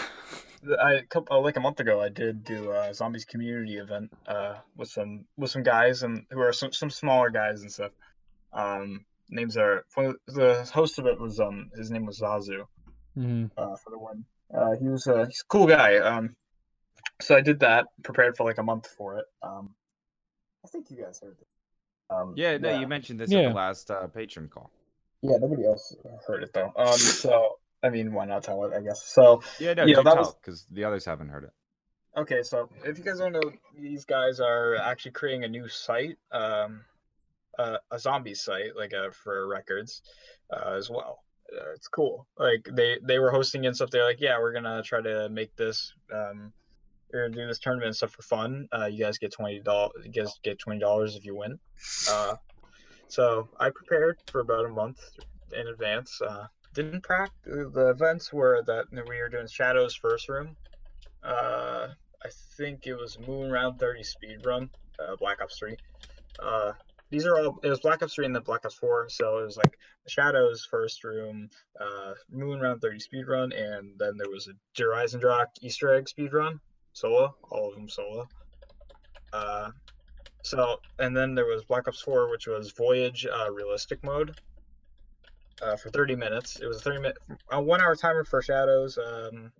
th- 0.64 0.78
I 0.80 0.94
a 0.94 1.02
couple 1.02 1.42
like 1.42 1.56
a 1.56 1.60
month 1.60 1.80
ago 1.80 2.00
I 2.00 2.08
did 2.08 2.44
do 2.44 2.70
a 2.72 2.92
zombies 2.94 3.24
community 3.24 3.76
event 3.78 4.12
uh 4.26 4.56
with 4.76 4.88
some 4.88 5.24
with 5.36 5.50
some 5.50 5.62
guys 5.62 6.02
and 6.02 6.24
who 6.30 6.40
are 6.40 6.52
some, 6.52 6.72
some 6.72 6.90
smaller 6.90 7.30
guys 7.30 7.62
and 7.62 7.72
stuff. 7.72 7.92
Um, 8.52 9.04
names 9.30 9.56
are 9.56 9.84
the 10.26 10.68
host 10.72 10.98
of 10.98 11.06
it 11.06 11.18
was 11.20 11.40
um 11.40 11.70
his 11.76 11.90
name 11.90 12.06
was 12.06 12.20
Zazu 12.20 12.64
Mhm. 13.16 13.50
uh 13.56 13.76
for 13.76 13.90
the 13.90 13.98
one. 13.98 14.24
Uh, 14.54 14.72
he 14.80 14.88
was 14.88 15.06
a 15.06 15.26
he's 15.26 15.40
a 15.40 15.48
cool 15.48 15.66
guy. 15.66 15.96
Um, 15.98 16.36
so 17.20 17.36
I 17.36 17.40
did 17.40 17.60
that, 17.60 17.86
prepared 18.02 18.36
for 18.36 18.44
like 18.44 18.58
a 18.58 18.62
month 18.62 18.86
for 18.98 19.18
it. 19.18 19.24
Um, 19.42 19.74
I 20.64 20.68
think 20.68 20.90
you 20.90 20.96
guys 21.02 21.20
heard 21.22 21.36
it. 21.40 21.46
Um, 22.14 22.34
Yeah, 22.36 22.58
no, 22.58 22.78
you 22.78 22.86
mentioned 22.86 23.18
this 23.20 23.30
Yeah. 23.30 23.40
at 23.40 23.48
the 23.50 23.54
last 23.54 23.90
uh, 23.90 24.06
patron 24.08 24.48
call. 24.48 24.70
Yeah, 25.22 25.36
nobody 25.38 25.64
else 25.64 25.94
heard 26.26 26.42
it 26.42 26.52
though. 26.52 26.72
Um, 26.76 26.98
so 26.98 27.58
I 27.82 27.90
mean, 27.90 28.12
why 28.12 28.24
not 28.26 28.44
tell 28.44 28.64
it? 28.64 28.72
I 28.74 28.80
guess. 28.80 29.02
So 29.04 29.42
Yeah, 29.58 29.74
no, 29.74 29.84
Yeah, 29.84 29.96
do 29.96 30.02
that 30.04 30.14
tell 30.14 30.16
was- 30.18 30.34
because 30.34 30.66
the 30.70 30.84
others 30.84 31.04
haven't 31.04 31.28
heard 31.28 31.44
it. 31.44 31.50
Okay, 32.16 32.42
so 32.42 32.68
if 32.84 32.98
you 32.98 33.04
guys 33.04 33.18
don't 33.18 33.32
know, 33.32 33.40
these 33.74 34.04
guys 34.04 34.38
are 34.38 34.76
actually 34.76 35.12
creating 35.12 35.44
a 35.44 35.48
new 35.48 35.66
site, 35.66 36.18
um, 36.30 36.84
uh, 37.58 37.78
a 37.90 37.98
zombie 37.98 38.34
site, 38.34 38.76
like 38.76 38.92
uh, 38.92 39.10
for 39.10 39.48
records, 39.48 40.02
uh, 40.52 40.74
as 40.76 40.90
well. 40.90 41.24
Uh, 41.50 41.72
it's 41.74 41.88
cool. 41.88 42.26
Like 42.38 42.68
they 42.70 42.98
they 43.02 43.18
were 43.18 43.30
hosting 43.30 43.64
and 43.66 43.74
stuff. 43.74 43.90
They're 43.90 44.04
like, 44.04 44.20
yeah, 44.20 44.38
we're 44.38 44.52
gonna 44.52 44.82
try 44.82 45.00
to 45.00 45.28
make 45.30 45.56
this. 45.56 45.92
Um, 46.12 46.52
we're 47.12 47.28
gonna 47.28 47.42
do 47.42 47.46
this 47.46 47.58
tournament 47.58 47.86
and 47.88 47.96
stuff 47.96 48.10
for 48.12 48.22
fun. 48.22 48.68
Uh, 48.72 48.86
you 48.86 48.98
guys 49.04 49.16
get 49.18 49.32
twenty 49.32 49.60
dollars. 49.60 49.92
You 50.04 50.12
guys 50.12 50.38
get 50.42 50.58
twenty 50.58 50.80
dollars 50.80 51.16
if 51.16 51.24
you 51.24 51.34
win. 51.34 51.58
Uh, 52.10 52.36
so 53.08 53.48
I 53.58 53.70
prepared 53.70 54.18
for 54.30 54.40
about 54.40 54.66
a 54.66 54.68
month 54.68 54.98
in 55.52 55.66
advance. 55.68 56.20
Uh, 56.20 56.46
didn't 56.74 57.02
practice. 57.02 57.66
The 57.72 57.90
events 57.90 58.32
were 58.32 58.62
that 58.66 58.86
we 58.92 59.18
were 59.18 59.28
doing 59.28 59.46
Shadows 59.46 59.94
first 59.94 60.28
room. 60.28 60.56
Uh, 61.22 61.88
I 62.24 62.28
think 62.56 62.86
it 62.86 62.94
was 62.94 63.18
Moon 63.26 63.50
Round 63.50 63.78
30 63.78 64.02
speed 64.02 64.44
run, 64.44 64.70
uh, 64.98 65.16
Black 65.16 65.40
Ops 65.42 65.58
3. 65.58 65.76
Uh, 66.38 66.72
these 67.10 67.26
are 67.26 67.38
all, 67.38 67.58
it 67.62 67.68
was 67.68 67.80
Black 67.80 68.02
Ops 68.02 68.14
3 68.14 68.26
and 68.26 68.34
then 68.34 68.42
Black 68.42 68.64
Ops 68.64 68.74
4, 68.74 69.08
so 69.08 69.38
it 69.38 69.44
was 69.44 69.56
like 69.56 69.78
Shadows 70.08 70.66
first 70.68 71.04
room, 71.04 71.48
uh, 71.80 72.14
Moon 72.30 72.60
Round 72.60 72.80
30 72.80 72.98
speed 73.00 73.28
run, 73.28 73.52
and 73.52 73.98
then 73.98 74.16
there 74.16 74.30
was 74.30 74.48
a 74.48 74.82
Horizon 74.82 75.22
Easter 75.60 75.94
egg 75.94 76.08
speed 76.08 76.32
run, 76.32 76.60
solo, 76.92 77.36
all 77.50 77.68
of 77.68 77.74
them 77.74 77.88
solo. 77.88 78.28
Uh, 79.32 79.70
so, 80.42 80.80
and 80.98 81.16
then 81.16 81.34
there 81.34 81.46
was 81.46 81.64
Black 81.64 81.86
Ops 81.86 82.02
4, 82.02 82.30
which 82.30 82.46
was 82.46 82.72
Voyage 82.72 83.26
uh, 83.26 83.50
realistic 83.50 84.02
mode. 84.02 84.40
Uh, 85.60 85.76
for 85.76 85.90
30 85.90 86.16
minutes. 86.16 86.58
It 86.60 86.66
was 86.66 86.78
a 86.78 86.80
30 86.80 87.00
minute, 87.00 87.18
a 87.50 87.62
one 87.62 87.80
hour 87.80 87.94
timer 87.94 88.24
for 88.24 88.42
Shadows. 88.42 88.98
Um, 88.98 89.52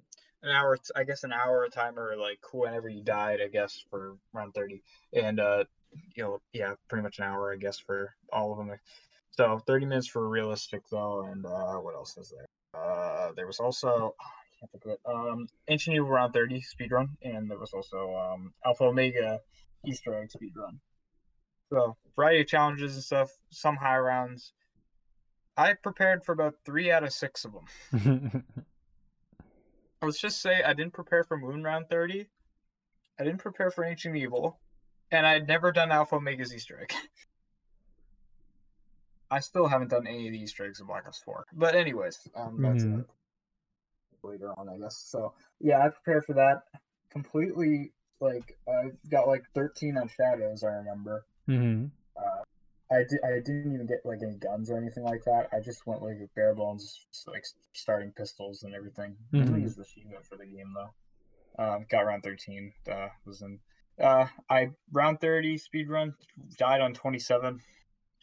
an 0.43 0.51
hour 0.51 0.77
I 0.97 1.05
guess 1.05 1.25
an 1.25 1.33
hour 1.33 1.69
timer 1.69 2.15
like 2.19 2.41
whenever 2.53 2.89
you 2.89 3.03
died 3.03 3.41
i 3.43 3.49
guess 3.49 3.85
for 3.91 4.17
round 4.33 4.55
30 4.55 4.83
and 5.13 5.41
uh 5.41 5.65
you 6.17 6.23
know 6.23 6.39
yeah 6.53 6.75
pretty 6.89 7.03
much 7.03 7.19
an 7.19 7.25
hour 7.25 7.53
i 7.53 7.57
guess 7.57 7.79
for 7.79 8.15
all 8.33 8.53
of 8.53 8.59
them 8.59 8.77
so 9.31 9.59
30 9.67 9.87
minutes 9.87 10.09
for 10.09 10.29
realistic 10.29 10.83
though 10.91 11.25
and 11.31 11.47
uh 11.47 11.77
what 11.77 11.95
else 11.95 12.17
is 12.17 12.33
there 12.37 12.83
uh 12.83 13.33
there 13.37 13.47
was 13.47 13.61
also 13.61 14.15
I 14.21 14.59
can't 14.61 14.73
think 14.73 14.85
of 14.85 14.91
it. 14.93 15.01
um 15.07 15.47
ancient 15.69 15.97
evil 15.97 16.09
round 16.09 16.33
30 16.33 16.61
speed 16.63 16.91
run 16.91 17.11
and 17.23 17.51
there 17.51 17.59
was 17.59 17.73
also 17.73 18.15
um 18.15 18.53
alpha 18.65 18.85
omega 18.85 19.39
easter 19.87 20.15
egg 20.15 20.31
speed 20.31 20.53
run 20.57 20.81
so 21.73 21.97
variety 22.17 22.41
of 22.43 22.49
challenges 22.49 22.95
and 22.95 23.05
stuff 23.05 23.31
some 23.51 23.77
high 23.77 23.99
rounds 23.99 24.53
i 25.57 25.73
prepared 25.83 26.25
for 26.25 26.33
about 26.33 26.55
three 26.65 26.91
out 26.91 27.05
of 27.05 27.13
six 27.13 27.45
of 27.45 27.53
them 27.53 28.45
let's 30.03 30.21
just 30.27 30.41
say 30.41 30.63
I 30.63 30.73
didn't 30.73 30.93
prepare 30.95 31.25
for 31.25 31.37
Moon 31.37 31.63
Round 31.63 31.87
30. 31.89 32.27
I 33.21 33.25
didn't 33.25 33.41
prepare 33.41 33.71
for 33.71 33.85
Ancient 33.85 34.17
Evil, 34.17 34.59
and 35.11 35.27
I'd 35.27 35.47
never 35.47 35.71
done 35.71 35.93
Alpha 35.93 36.17
Omega's 36.17 36.53
Easter 36.53 36.81
egg. 36.81 36.93
I 39.31 39.41
still 39.41 39.67
haven't 39.69 39.89
done 39.89 40.07
any 40.07 40.27
of 40.27 40.33
the 40.33 40.41
Easter 40.41 40.65
eggs 40.67 40.81
in 40.81 40.87
Black 40.87 41.07
Ops 41.07 41.21
4. 41.25 41.45
But 41.55 41.75
anyways, 41.75 42.19
um, 42.35 42.61
that's 42.61 42.85
Mhm. 42.85 43.01
it. 43.01 43.07
later 44.25 44.53
on, 44.57 44.69
I 44.69 44.79
guess. 44.79 44.97
So 44.99 45.35
yeah, 45.61 45.85
I 45.85 45.89
prepared 45.89 46.25
for 46.25 46.35
that 46.35 46.63
completely. 47.11 47.93
Like 48.21 48.57
I 48.69 48.91
got 49.11 49.27
like 49.27 49.43
13 49.55 49.97
on 49.99 50.07
Shadows. 50.09 50.63
I 50.63 50.75
remember. 50.75 51.25
hmm 51.47 51.87
Uh, 52.17 52.43
I 52.93 53.05
did. 53.09 53.21
I 53.25 53.41
didn't 53.41 53.73
even 53.75 53.87
get 53.87 54.01
like 54.05 54.19
any 54.23 54.37
guns 54.37 54.71
or 54.71 54.77
anything 54.77 55.05
like 55.05 55.25
that. 55.25 55.49
I 55.53 55.61
just 55.61 55.87
went 55.87 56.03
like 56.03 56.21
with 56.21 56.35
bare 56.35 56.55
bones, 56.55 57.07
just, 57.13 57.27
like 57.29 57.45
starting 57.73 58.13
pistols 58.13 58.63
and 58.65 58.75
everything. 58.75 59.17
I 59.33 59.37
Mhm. 59.39 59.49
only 59.49 59.61
used 59.63 59.79
the 59.79 59.85
gun 60.11 60.23
for 60.23 60.37
the 60.37 60.47
game 60.47 60.75
though. 60.75 61.63
Um, 61.65 61.87
got 61.91 62.01
round 62.07 62.23
thirteen. 62.23 62.73
Uh, 62.91 63.09
was 63.25 63.43
in. 63.43 63.59
Uh, 64.01 64.27
I 64.51 64.71
round 64.93 65.21
thirty 65.21 65.57
speed 65.59 65.89
run. 65.89 66.15
Died 66.59 66.81
on 66.81 66.93
twenty 66.95 67.19
seven. 67.19 67.61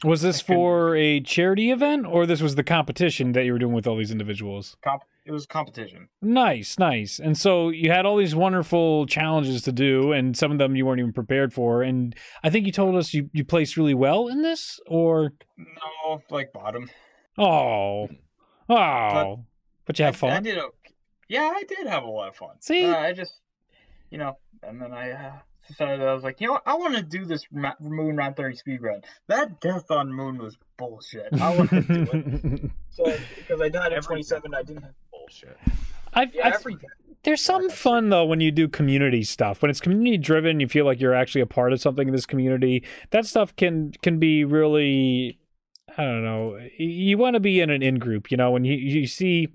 Was 0.04 0.22
this 0.22 0.40
I 0.40 0.44
couldn't- 0.44 0.56
for 0.62 0.96
a 0.96 1.20
charity 1.22 1.72
event 1.72 2.06
or 2.06 2.26
this 2.26 2.42
was 2.42 2.56
the 2.56 2.64
competition 2.64 3.34
that 3.34 3.44
you 3.46 3.52
were 3.54 3.60
doing 3.60 3.74
with 3.74 3.86
all 3.88 3.98
these 3.98 4.12
individuals? 4.12 4.78
Comp. 4.82 5.04
It 5.30 5.32
was 5.32 5.46
competition. 5.46 6.10
Nice, 6.24 6.80
nice. 6.80 7.20
And 7.20 7.38
so 7.38 7.70
you 7.70 7.92
had 7.92 8.04
all 8.08 8.18
these 8.18 8.34
wonderful 8.34 9.06
challenges 9.06 9.62
to 9.62 9.72
do, 9.72 10.12
and 10.12 10.36
some 10.36 10.52
of 10.52 10.58
them 10.58 10.76
you 10.76 10.88
weren't 10.88 11.00
even 11.00 11.14
prepared 11.14 11.54
for. 11.54 11.84
And 11.84 12.16
I 12.44 12.50
think 12.50 12.66
you 12.66 12.72
told 12.72 12.96
us 12.96 13.14
you, 13.14 13.30
you 13.32 13.46
placed 13.46 13.78
really 13.78 13.94
well 13.94 14.28
in 14.28 14.42
this, 14.42 14.80
or 14.88 15.34
No, 15.56 16.24
like 16.32 16.52
bottom. 16.52 16.90
oh, 17.38 18.08
oh, 18.68 19.46
but 19.86 20.00
you 20.00 20.06
have 20.06 20.16
I, 20.24 20.28
I 20.28 20.32
fun. 20.32 20.44
did 20.44 20.58
okay. 20.58 20.94
Yeah, 21.28 21.52
I 21.56 21.62
did 21.64 21.86
have 21.86 22.02
a 22.02 22.10
lot 22.10 22.30
of 22.30 22.36
fun. 22.36 22.56
See? 22.60 22.86
Uh, 22.86 22.98
I 22.98 23.14
just, 23.14 23.34
you 24.10 24.18
know, 24.18 24.38
and 24.64 24.82
then 24.82 24.92
I 24.92 25.12
uh, 25.12 25.32
decided 25.68 26.02
I 26.02 26.16
was 26.16 26.24
like, 26.24 26.42
you 26.42 26.48
know, 26.48 26.54
what? 26.54 26.64
I 26.66 26.74
want 26.74 26.96
to 26.96 27.04
do 27.04 27.24
this 27.26 27.44
ma- 27.52 27.76
Moon 27.80 28.16
Round 28.16 28.36
Thirty 28.36 28.56
speed 28.56 28.82
run. 28.82 29.02
That 29.28 29.62
death 29.62 29.92
on 29.92 30.12
Moon 30.12 30.40
was 30.40 30.58
bullshit. 30.78 31.28
I 31.40 31.56
want 31.56 31.70
to 31.70 31.82
do 31.82 32.08
it. 32.12 32.72
So 32.92 33.06
because 33.38 33.62
I 33.62 33.70
died 33.70 33.94
at 33.94 34.04
twenty 34.04 34.24
seven, 34.24 34.54
I 34.54 34.62
didn't 34.64 34.82
have. 34.82 34.92
Bullshit. 35.30 35.58
I've, 36.14 36.34
Yeah, 36.34 36.48
I've- 36.48 36.76
there's 37.24 37.42
some 37.42 37.70
fun 37.70 38.10
though 38.10 38.26
when 38.26 38.40
you 38.42 38.52
do 38.52 38.68
community 38.68 39.24
stuff. 39.24 39.62
When 39.62 39.70
it's 39.70 39.80
community 39.82 40.18
driven, 40.18 40.60
you 40.60 40.68
feel 40.68 40.86
like 40.86 41.00
you're 41.00 41.14
actually 41.14 41.42
a 41.42 41.46
part 41.46 41.72
of 41.74 41.80
something 41.82 42.08
in 42.08 42.14
this 42.14 42.26
community. 42.26 42.84
That 43.12 43.26
stuff 43.26 43.56
can 43.56 43.92
can 44.02 44.20
be 44.20 44.44
really, 44.46 45.38
I 45.98 46.04
don't 46.04 46.24
know. 46.24 46.58
You 46.78 47.18
want 47.18 47.36
to 47.36 47.40
be 47.40 47.60
in 47.60 47.70
an 47.70 47.84
in 47.84 48.00
group, 48.00 48.32
you 48.32 48.38
know. 48.38 48.52
When 48.52 48.64
you 48.64 48.74
you 48.76 49.06
see 49.06 49.50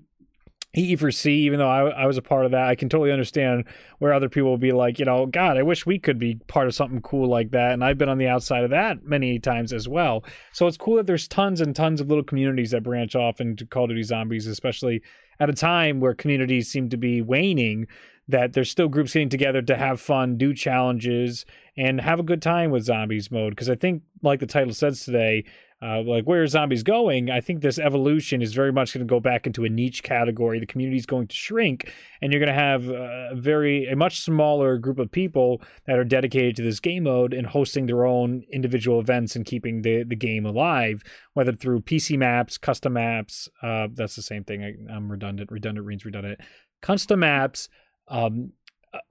E 0.75 0.95
for 0.95 1.11
C, 1.11 1.31
even 1.39 1.59
though 1.59 1.69
I, 1.69 1.89
I 1.89 2.05
was 2.05 2.17
a 2.17 2.21
part 2.21 2.45
of 2.45 2.51
that, 2.51 2.67
I 2.67 2.75
can 2.75 2.89
totally 2.89 3.11
understand 3.11 3.65
where 3.99 4.13
other 4.13 4.29
people 4.29 4.49
will 4.49 4.57
be 4.57 4.71
like, 4.71 4.99
you 4.99 5.05
know, 5.05 5.25
God, 5.25 5.57
I 5.57 5.63
wish 5.63 5.85
we 5.85 5.99
could 5.99 6.19
be 6.19 6.35
part 6.47 6.67
of 6.67 6.75
something 6.75 7.01
cool 7.01 7.27
like 7.27 7.51
that. 7.51 7.71
And 7.71 7.83
I've 7.83 7.97
been 7.97 8.09
on 8.09 8.17
the 8.17 8.27
outside 8.27 8.63
of 8.63 8.69
that 8.71 9.03
many 9.03 9.39
times 9.39 9.71
as 9.73 9.87
well. 9.87 10.23
So 10.51 10.67
it's 10.67 10.77
cool 10.77 10.97
that 10.97 11.07
there's 11.07 11.27
tons 11.27 11.61
and 11.61 11.75
tons 11.75 12.01
of 12.01 12.09
little 12.09 12.23
communities 12.23 12.71
that 12.71 12.83
branch 12.83 13.15
off 13.15 13.39
into 13.39 13.65
Call 13.65 13.85
of 13.85 13.89
Duty 13.89 14.03
Zombies, 14.03 14.47
especially 14.47 15.01
at 15.39 15.49
a 15.49 15.53
time 15.53 15.99
where 15.99 16.13
communities 16.13 16.69
seem 16.69 16.89
to 16.89 16.97
be 16.97 17.21
waning. 17.21 17.87
That 18.27 18.53
there's 18.53 18.71
still 18.71 18.87
groups 18.87 19.13
getting 19.13 19.29
together 19.29 19.61
to 19.61 19.75
have 19.77 20.01
fun, 20.01 20.35
do 20.35 20.51
challenges, 20.51 21.45
and 21.77 22.01
have 22.01 22.19
a 22.19 22.23
good 22.23 22.41
time 22.41 22.71
with 22.71 22.83
zombies 22.83 23.29
mode. 23.29 23.51
Because 23.51 23.69
I 23.69 23.75
think, 23.75 24.01
like 24.23 24.39
the 24.39 24.47
title 24.47 24.73
says 24.73 25.05
today, 25.05 25.45
uh, 25.85 26.01
like 26.01 26.23
where 26.23 26.47
zombies 26.47 26.81
going? 26.81 27.29
I 27.29 27.41
think 27.41 27.61
this 27.61 27.77
evolution 27.77 28.41
is 28.41 28.53
very 28.53 28.71
much 28.71 28.93
going 28.93 29.05
to 29.05 29.09
go 29.09 29.19
back 29.19 29.45
into 29.45 29.65
a 29.65 29.69
niche 29.69 30.01
category. 30.01 30.59
The 30.59 30.65
community 30.65 30.97
is 30.97 31.05
going 31.05 31.27
to 31.27 31.35
shrink, 31.35 31.93
and 32.21 32.31
you're 32.31 32.39
going 32.39 32.47
to 32.47 32.59
have 32.59 32.89
a 32.89 33.35
very 33.35 33.85
a 33.87 33.95
much 33.95 34.21
smaller 34.21 34.77
group 34.77 34.97
of 34.97 35.11
people 35.11 35.61
that 35.85 35.99
are 35.99 36.03
dedicated 36.03 36.55
to 36.55 36.63
this 36.63 36.79
game 36.79 37.03
mode 37.03 37.33
and 37.33 37.45
hosting 37.47 37.85
their 37.85 38.05
own 38.05 38.43
individual 38.51 38.99
events 38.99 39.35
and 39.35 39.45
keeping 39.45 39.83
the 39.83 40.03
the 40.03 40.15
game 40.15 40.45
alive, 40.45 41.03
whether 41.33 41.51
through 41.51 41.81
PC 41.81 42.17
maps, 42.17 42.57
custom 42.57 42.93
maps. 42.93 43.47
Uh, 43.61 43.87
that's 43.93 44.15
the 44.15 44.23
same 44.23 44.43
thing. 44.43 44.63
I, 44.63 44.93
I'm 44.93 45.11
redundant. 45.11 45.51
Redundant 45.51 45.85
means 45.85 46.03
redundant. 46.03 46.39
Custom 46.81 47.19
maps. 47.19 47.69
Um, 48.07 48.53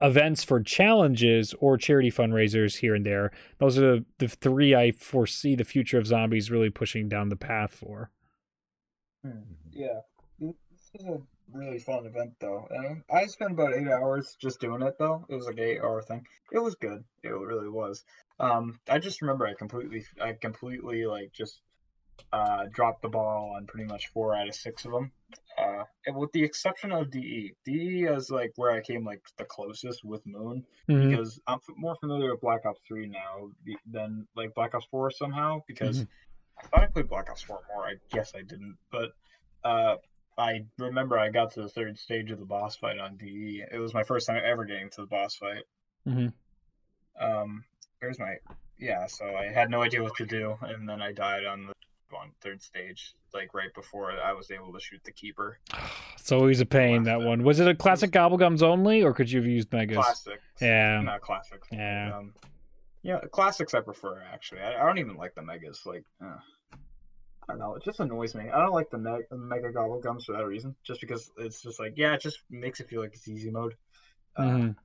events 0.01 0.43
for 0.43 0.61
challenges 0.61 1.53
or 1.59 1.77
charity 1.77 2.11
fundraisers 2.11 2.77
here 2.77 2.95
and 2.95 3.05
there. 3.05 3.31
Those 3.59 3.77
are 3.77 3.81
the, 3.97 4.05
the 4.19 4.27
three 4.27 4.75
I 4.75 4.91
foresee 4.91 5.55
the 5.55 5.63
future 5.63 5.97
of 5.97 6.07
zombies 6.07 6.51
really 6.51 6.69
pushing 6.69 7.09
down 7.09 7.29
the 7.29 7.35
path 7.35 7.71
for. 7.73 8.11
Hmm, 9.23 9.41
Yeah, 9.71 10.01
this 10.39 10.55
is 10.93 11.05
a 11.05 11.21
really 11.51 11.79
fun 11.79 12.05
event 12.05 12.33
though, 12.39 12.67
and 12.69 13.03
I 13.09 13.25
spent 13.27 13.51
about 13.51 13.73
eight 13.75 13.87
hours 13.87 14.35
just 14.39 14.59
doing 14.61 14.81
it 14.81 14.95
though. 14.99 15.25
It 15.29 15.35
was 15.35 15.45
like 15.45 15.57
an 15.57 15.63
eight-hour 15.63 16.01
thing. 16.03 16.25
It 16.51 16.59
was 16.59 16.75
good. 16.75 17.03
It 17.23 17.29
really 17.29 17.69
was. 17.69 18.03
Um, 18.39 18.79
I 18.89 18.99
just 18.99 19.21
remember 19.21 19.47
I 19.47 19.53
completely, 19.53 20.05
I 20.21 20.33
completely 20.33 21.05
like 21.05 21.31
just 21.33 21.61
uh 22.31 22.65
dropped 22.71 23.01
the 23.01 23.09
ball 23.09 23.53
on 23.57 23.65
pretty 23.67 23.85
much 23.87 24.07
four 24.07 24.35
out 24.35 24.47
of 24.47 24.55
six 24.55 24.85
of 24.85 24.91
them. 24.91 25.11
Uh, 25.57 25.83
with 26.13 26.31
the 26.33 26.43
exception 26.43 26.91
of 26.91 27.09
DE. 27.11 27.53
DE 27.63 28.03
is 28.03 28.29
like 28.29 28.51
where 28.57 28.71
I 28.71 28.81
came 28.81 29.05
like 29.05 29.21
the 29.37 29.45
closest 29.45 30.03
with 30.03 30.25
Moon 30.25 30.65
Mhm. 30.89 31.09
because 31.09 31.39
I'm 31.47 31.55
f- 31.55 31.75
more 31.77 31.95
familiar 31.95 32.31
with 32.31 32.41
Black 32.41 32.65
Ops 32.65 32.81
3 32.87 33.07
now 33.07 33.49
than 33.85 34.27
like 34.35 34.53
Black 34.53 34.75
Ops 34.75 34.85
4 34.91 35.11
somehow 35.11 35.61
because 35.67 36.01
Mhm. 36.01 36.07
I 36.57 36.67
thought 36.67 36.83
I 36.83 36.87
played 36.87 37.07
Black 37.07 37.29
Ops 37.29 37.41
4 37.43 37.61
more. 37.73 37.85
I 37.87 37.95
guess 38.11 38.33
I 38.35 38.41
didn't, 38.41 38.77
but 38.91 39.11
uh, 39.63 39.95
I 40.37 40.65
remember 40.77 41.17
I 41.17 41.29
got 41.29 41.51
to 41.53 41.61
the 41.61 41.69
third 41.69 41.97
stage 41.97 42.31
of 42.31 42.39
the 42.39 42.45
boss 42.45 42.75
fight 42.75 42.99
on 42.99 43.15
DE. 43.15 43.63
It 43.71 43.77
was 43.79 43.93
my 43.93 44.03
first 44.03 44.27
time 44.27 44.41
ever 44.43 44.65
getting 44.65 44.89
to 44.91 45.01
the 45.01 45.07
boss 45.07 45.35
fight. 45.35 45.63
Mhm. 46.05 46.33
Um, 47.19 47.63
here's 48.01 48.19
my 48.19 48.35
yeah. 48.77 49.05
So 49.07 49.25
I 49.35 49.45
had 49.47 49.69
no 49.69 49.81
idea 49.81 50.03
what 50.03 50.15
to 50.17 50.25
do, 50.25 50.57
and 50.61 50.87
then 50.87 51.01
I 51.01 51.13
died 51.13 51.45
on 51.45 51.67
the 51.67 51.73
on 52.15 52.31
third 52.41 52.61
stage, 52.61 53.13
like 53.33 53.53
right 53.53 53.73
before 53.73 54.11
I 54.11 54.33
was 54.33 54.51
able 54.51 54.71
to 54.73 54.79
shoot 54.79 55.01
the 55.03 55.11
keeper. 55.11 55.59
It's 56.17 56.31
always 56.31 56.59
a 56.59 56.65
pain 56.65 57.03
that 57.03 57.21
one. 57.21 57.43
Was 57.43 57.59
it 57.59 57.67
a 57.67 57.75
classic 57.75 58.09
gobblegums 58.09 58.63
only, 58.63 59.03
or 59.03 59.13
could 59.13 59.29
you 59.29 59.39
have 59.39 59.45
used 59.47 59.71
megas? 59.71 59.97
Classic. 59.97 60.41
Yeah. 60.59 61.01
Not 61.01 61.21
classic. 61.21 61.61
Yeah. 61.71 62.17
Um, 62.17 62.33
Yeah, 63.03 63.19
classics 63.31 63.75
I 63.75 63.81
prefer 63.81 64.23
actually. 64.33 64.61
I, 64.61 64.81
I 64.81 64.85
don't 64.87 64.97
even 64.97 65.17
like 65.17 65.35
the 65.35 65.43
megas. 65.43 65.85
Like, 65.85 66.03
uh, 66.19 66.37
I 66.73 66.77
don't 67.49 67.59
know. 67.59 67.75
It 67.75 67.83
just 67.83 67.99
annoys 67.99 68.33
me. 68.33 68.49
I 68.49 68.57
don't 68.59 68.73
like 68.73 68.89
the 68.89 68.97
me- 68.97 69.19
mega 69.31 69.71
gobble 69.71 69.99
gums 69.99 70.25
for 70.25 70.31
that 70.31 70.47
reason. 70.47 70.75
Just 70.83 70.99
because 70.99 71.29
it's 71.37 71.61
just 71.61 71.79
like, 71.79 71.93
yeah, 71.95 72.15
it 72.15 72.21
just 72.21 72.39
makes 72.49 72.79
it 72.79 72.89
feel 72.89 73.01
like 73.01 73.13
it's 73.13 73.27
easy 73.27 73.51
mode. 73.51 73.75
Uh, 74.35 74.41
Mhm. 74.43 74.75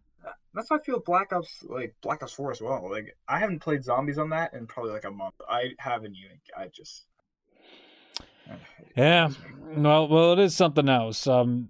That's 0.53 0.69
how 0.69 0.77
I 0.77 0.83
feel 0.83 1.01
Black 1.01 1.33
Ops, 1.33 1.65
like 1.67 1.95
Black 2.03 2.23
Ops 2.23 2.35
4 2.35 2.51
as 2.51 2.61
well. 2.61 2.87
Like, 2.91 3.17
I 3.27 3.39
haven't 3.39 3.61
played 3.61 3.83
zombies 3.83 4.19
on 4.19 4.29
that 4.31 4.53
in 4.53 4.67
probably 4.67 4.93
like 4.93 5.05
a 5.07 5.11
month. 5.11 5.37
I 5.49 5.71
have 5.79 6.05
in 6.05 6.13
Unique. 6.15 6.51
I 6.55 6.67
just. 6.67 7.07
Yeah. 8.97 9.31
Well, 9.77 10.09
well, 10.09 10.33
it 10.33 10.39
is 10.41 10.57
something 10.57 10.89
else. 10.89 11.27
Um, 11.27 11.69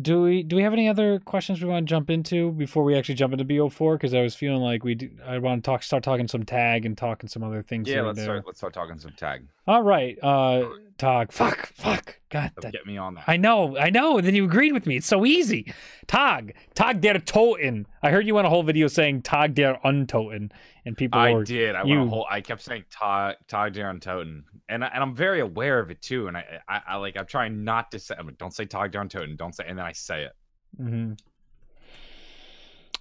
do 0.00 0.22
we 0.22 0.42
do 0.42 0.56
we 0.56 0.62
have 0.62 0.72
any 0.72 0.88
other 0.88 1.18
questions 1.18 1.62
we 1.62 1.68
want 1.68 1.86
to 1.86 1.90
jump 1.90 2.08
into 2.08 2.52
before 2.52 2.82
we 2.82 2.96
actually 2.96 3.14
jump 3.14 3.32
into 3.34 3.44
BO4? 3.44 3.94
Because 3.94 4.14
I 4.14 4.22
was 4.22 4.34
feeling 4.34 4.62
like 4.62 4.84
we 4.84 4.94
do, 4.94 5.10
I 5.24 5.38
want 5.38 5.62
to 5.62 5.70
talk 5.70 5.82
start 5.82 6.02
talking 6.02 6.28
some 6.28 6.44
tag 6.44 6.86
and 6.86 6.96
talking 6.96 7.28
some 7.28 7.42
other 7.42 7.62
things. 7.62 7.88
Yeah, 7.88 8.02
let's 8.02 8.16
there. 8.16 8.24
start. 8.24 8.46
Let's 8.46 8.58
start 8.58 8.72
talking 8.72 8.98
some 8.98 9.12
tag. 9.12 9.46
All 9.66 9.82
right, 9.82 10.18
uh, 10.22 10.68
Tog. 10.96 11.32
Fuck, 11.32 11.72
fuck. 11.74 12.20
God, 12.32 12.50
that, 12.62 12.72
Get 12.72 12.86
me 12.86 12.96
on 12.96 13.14
that. 13.14 13.24
I 13.28 13.36
know, 13.36 13.76
I 13.76 13.90
know. 13.90 14.16
And 14.16 14.26
then 14.26 14.34
you 14.34 14.44
agreed 14.46 14.72
with 14.72 14.86
me. 14.86 14.96
It's 14.96 15.06
so 15.06 15.24
easy. 15.26 15.72
Tag, 16.06 16.54
tag 16.74 17.00
der 17.02 17.18
Toten. 17.18 17.84
I 18.02 18.10
heard 18.10 18.26
you 18.26 18.38
on 18.38 18.44
a 18.46 18.48
whole 18.48 18.62
video 18.62 18.88
saying 18.88 19.20
Tag 19.22 19.54
der 19.54 19.76
Untoten, 19.84 20.50
and 20.86 20.96
people 20.96 21.20
I 21.20 21.32
were. 21.34 21.44
did. 21.44 21.74
I 21.76 21.84
you- 21.84 21.98
went 21.98 22.08
a 22.08 22.10
whole. 22.10 22.26
I 22.30 22.40
kept 22.40 22.62
saying 22.62 22.84
Tag 22.90 23.36
Tag 23.48 23.74
der 23.74 23.84
Untoten, 23.92 24.44
and 24.68 24.82
I, 24.82 24.88
and 24.88 25.02
I'm 25.04 25.14
very 25.14 25.40
aware 25.40 25.78
of 25.78 25.90
it 25.90 26.00
too. 26.00 26.26
And 26.26 26.36
I, 26.36 26.60
I, 26.66 26.80
I 26.88 26.96
like 26.96 27.16
I'm 27.18 27.26
trying 27.26 27.64
not 27.64 27.90
to 27.92 27.98
say. 27.98 28.14
I'm 28.18 28.26
like, 28.26 28.38
don't 28.38 28.54
say 28.54 28.64
Todd 28.64 28.90
Darren 28.92 29.10
Toten. 29.10 29.36
Don't 29.36 29.54
say. 29.54 29.64
And 29.68 29.78
then 29.78 29.84
I 29.86 29.92
say 29.92 30.24
it. 30.24 30.32
Mhm. 30.80 31.18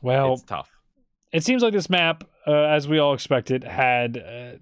Well, 0.02 0.34
it's 0.34 0.44
tough. 0.44 0.70
it 1.32 1.44
seems 1.44 1.62
like 1.64 1.74
this 1.74 1.90
map, 1.90 2.24
uh, 2.48 2.52
as 2.52 2.88
we 2.88 3.00
all 3.00 3.14
expected, 3.14 3.64
had 3.64 4.18
uh, 4.18 4.58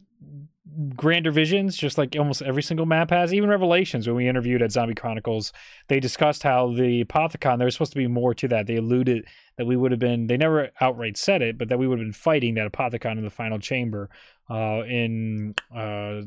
grander 0.96 1.32
visions, 1.32 1.78
just 1.78 1.98
like 1.98 2.16
almost 2.18 2.42
every 2.42 2.64
single 2.64 2.86
map 2.86 3.10
has. 3.10 3.34
Even 3.34 3.50
Revelations, 3.50 4.08
when 4.08 4.16
we 4.16 4.28
interviewed 4.28 4.62
at 4.62 4.72
Zombie 4.72 4.96
Chronicles, 4.96 5.52
they 5.88 6.00
discussed 6.00 6.44
how 6.44 6.72
the 6.72 7.04
Apothicon, 7.04 7.58
there 7.58 7.66
was 7.66 7.76
supposed 7.76 7.94
to 7.94 7.98
be 7.98 8.08
more 8.08 8.34
to 8.34 8.48
that. 8.48 8.68
They 8.68 8.76
alluded 8.76 9.26
that 9.58 9.66
we 9.66 9.76
would 9.76 9.92
have 9.92 10.00
been, 10.00 10.28
they 10.28 10.38
never 10.38 10.70
outright 10.80 11.18
said 11.18 11.42
it, 11.42 11.58
but 11.58 11.70
that 11.70 11.80
we 11.80 11.88
would 11.88 12.00
have 12.00 12.06
been 12.06 12.14
fighting 12.14 12.56
that 12.56 12.72
Apothicon 12.72 13.18
in 13.18 13.24
the 13.24 13.30
final 13.30 13.60
chamber 13.60 14.10
uh, 14.50 14.84
in 14.86 15.56
uh, 15.76 16.22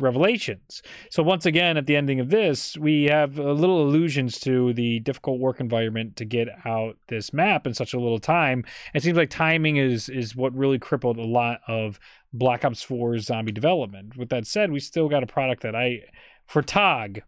Revelations. 0.00 0.82
So 1.10 1.22
once 1.22 1.46
again, 1.46 1.76
at 1.76 1.86
the 1.86 1.96
ending 1.96 2.20
of 2.20 2.30
this, 2.30 2.76
we 2.76 3.04
have 3.04 3.38
uh, 3.38 3.52
little 3.52 3.82
allusions 3.82 4.38
to 4.40 4.72
the 4.72 5.00
difficult 5.00 5.40
work 5.40 5.60
environment 5.60 6.16
to 6.16 6.24
get 6.24 6.48
out 6.64 6.96
this 7.08 7.32
map 7.32 7.66
in 7.66 7.74
such 7.74 7.94
a 7.94 8.00
little 8.00 8.18
time. 8.18 8.64
It 8.94 9.02
seems 9.02 9.16
like 9.16 9.30
timing 9.30 9.76
is 9.76 10.08
is 10.08 10.34
what 10.34 10.54
really 10.54 10.78
crippled 10.78 11.18
a 11.18 11.24
lot 11.24 11.60
of 11.68 11.98
Black 12.32 12.64
Ops 12.64 12.82
4 12.82 13.18
zombie 13.18 13.52
development. 13.52 14.16
With 14.16 14.28
that 14.30 14.46
said, 14.46 14.72
we 14.72 14.80
still 14.80 15.08
got 15.08 15.22
a 15.22 15.26
product 15.26 15.62
that 15.62 15.76
I, 15.76 16.02
for 16.46 16.62
TOG, 16.62 17.22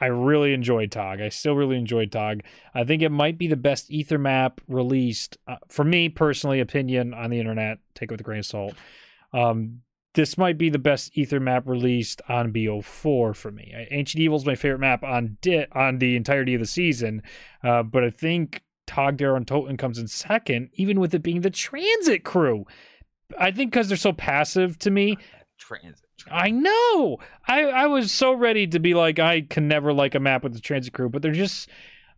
I 0.00 0.06
really 0.06 0.52
enjoyed 0.52 0.90
TOG. 0.90 1.20
I 1.20 1.28
still 1.28 1.54
really 1.54 1.76
enjoyed 1.76 2.10
TOG. 2.10 2.42
I 2.74 2.84
think 2.84 3.02
it 3.02 3.10
might 3.10 3.38
be 3.38 3.46
the 3.46 3.56
best 3.56 3.90
Ether 3.90 4.18
map 4.18 4.60
released 4.66 5.38
uh, 5.46 5.56
for 5.68 5.84
me 5.84 6.08
personally. 6.08 6.60
Opinion 6.60 7.14
on 7.14 7.30
the 7.30 7.38
internet, 7.38 7.78
take 7.94 8.10
it 8.10 8.12
with 8.12 8.20
a 8.20 8.24
grain 8.24 8.40
of 8.40 8.46
salt. 8.46 8.74
Um, 9.32 9.80
this 10.14 10.38
might 10.38 10.56
be 10.56 10.70
the 10.70 10.78
best 10.78 11.16
Ether 11.16 11.40
map 11.40 11.66
released 11.66 12.22
on 12.28 12.52
BO4 12.52 13.34
for 13.34 13.50
me. 13.50 13.74
Ancient 13.90 14.20
Evil 14.20 14.36
is 14.36 14.46
my 14.46 14.54
favorite 14.54 14.78
map 14.80 15.02
on 15.02 15.38
di- 15.40 15.66
on 15.72 15.98
the 15.98 16.16
entirety 16.16 16.54
of 16.54 16.60
the 16.60 16.66
season, 16.66 17.22
uh, 17.62 17.82
but 17.82 18.04
I 18.04 18.10
think 18.10 18.62
Togdare 18.86 19.34
on 19.34 19.44
Toten 19.44 19.78
comes 19.78 19.98
in 19.98 20.06
second, 20.08 20.70
even 20.74 21.00
with 21.00 21.14
it 21.14 21.22
being 21.22 21.40
the 21.40 21.50
transit 21.50 22.24
crew. 22.24 22.64
I 23.38 23.50
think 23.50 23.72
because 23.72 23.88
they're 23.88 23.96
so 23.96 24.12
passive 24.12 24.78
to 24.80 24.90
me. 24.90 25.18
Transit. 25.58 26.04
I 26.30 26.50
know. 26.50 27.18
I 27.46 27.64
I 27.64 27.86
was 27.86 28.12
so 28.12 28.32
ready 28.32 28.66
to 28.68 28.78
be 28.78 28.94
like 28.94 29.18
I 29.18 29.42
can 29.42 29.66
never 29.66 29.92
like 29.92 30.14
a 30.14 30.20
map 30.20 30.44
with 30.44 30.54
the 30.54 30.60
transit 30.60 30.92
crew, 30.92 31.08
but 31.08 31.22
they're 31.22 31.32
just 31.32 31.68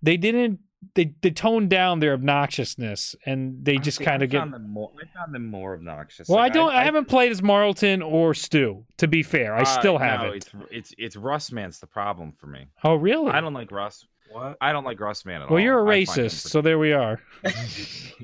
they 0.03 0.17
didn't 0.17 0.61
they 0.95 1.15
they 1.23 1.31
toned 1.31 1.71
down 1.71 2.01
their 2.01 2.17
obnoxiousness 2.17 3.15
and 3.25 3.65
they 3.65 3.77
just 3.79 4.01
kind 4.01 4.23
of 4.23 4.31
get 4.31 4.39
Found 4.39 4.53
them 4.55 4.71
more, 4.71 4.91
I 5.01 5.19
found 5.19 5.35
them 5.35 5.47
more 5.47 5.75
obnoxious. 5.75 6.29
well, 6.29 6.39
Like, 6.39 6.53
I 6.53 6.55
don't. 6.55 6.73
I, 6.73 6.85
haven't 6.85 7.07
played 7.07 7.33
as 7.33 7.43
Marlton 7.43 8.03
or 8.03 8.35
Stu. 8.35 8.85
To 8.99 9.09
be 9.09 9.23
fair, 9.23 9.55
I 9.55 9.63
uh, 9.63 9.65
still 9.65 9.99
haven't. 9.99 10.35
It's 10.37 10.51
it's 10.71 10.95
it's 10.99 11.17
Russman's 11.17 11.81
the 11.81 11.87
problem 11.87 12.33
for 12.33 12.47
me. 12.47 12.67
Oh, 12.85 12.95
really? 12.95 13.31
I 13.31 13.41
don't 13.41 13.55
like 13.55 13.71
Russ. 13.73 14.07
What? 14.31 14.57
I 14.61 14.73
don't 14.73 14.85
like 14.85 14.99
Russman 14.99 15.37
at 15.37 15.43
all. 15.43 15.49
well, 15.51 15.61
you're 15.61 15.79
a 15.79 15.83
I 15.83 16.05
find 16.05 16.19
him 16.19 16.25
racist, 16.27 16.49
so 16.49 16.61
there 16.61 16.79
we 16.79 16.93
are. 16.93 17.21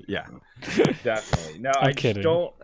yeah, 0.08 0.26
definitely. 1.04 1.60
No, 1.60 1.70
I'm 1.78 1.88
I 1.88 1.92
kidding. 1.92 2.22
just 2.22 2.24
don't. 2.24 2.54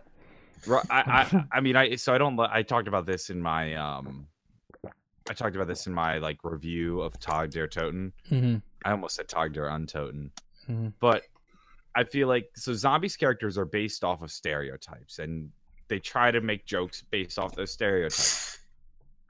I, 0.89 1.27
I, 1.31 1.45
I 1.57 1.61
mean, 1.61 1.75
I 1.75 1.95
so 1.95 2.13
I 2.13 2.17
don't. 2.17 2.35
li- 2.35 2.49
I 2.51 2.63
talked 2.63 2.87
about 2.87 3.05
this 3.05 3.29
in 3.29 3.41
my 3.41 3.75
um, 3.75 4.27
I 5.29 5.33
talked 5.33 5.55
about 5.55 5.67
this 5.67 5.87
in 5.87 5.93
my 5.93 6.17
like 6.17 6.39
review 6.43 7.01
of 7.01 7.19
Tog 7.19 7.51
Der 7.51 7.67
Toten. 7.67 8.11
hmm 8.27 8.57
I 8.85 8.91
almost 8.91 9.15
said 9.15 9.27
Tog 9.27 9.53
Der 9.53 9.67
Untoten, 9.69 10.31
Mhm. 10.69 10.93
but 10.99 11.23
I 11.95 12.03
feel 12.03 12.27
like 12.27 12.49
so 12.55 12.73
zombies 12.73 13.17
characters 13.17 13.57
are 13.57 13.65
based 13.65 14.03
off 14.03 14.21
of 14.21 14.31
stereotypes, 14.31 15.19
and 15.19 15.51
they 15.87 15.99
try 15.99 16.31
to 16.31 16.39
make 16.41 16.65
jokes 16.65 17.01
based 17.01 17.39
off 17.39 17.55
those 17.55 17.71
stereotypes. 17.71 18.59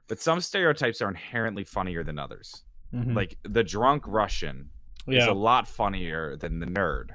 But 0.08 0.20
some 0.20 0.40
stereotypes 0.40 1.00
are 1.00 1.08
inherently 1.08 1.64
funnier 1.64 2.02
than 2.04 2.18
others. 2.18 2.64
Mhm. 2.92 3.14
Like 3.14 3.38
the 3.44 3.62
drunk 3.64 4.04
Russian 4.06 4.70
is 5.06 5.24
a 5.26 5.32
lot 5.32 5.66
funnier 5.66 6.36
than 6.36 6.58
the 6.60 6.66
nerd. 6.66 7.10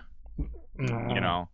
Mhm. 0.77 1.13
you 1.15 1.21
know 1.21 1.47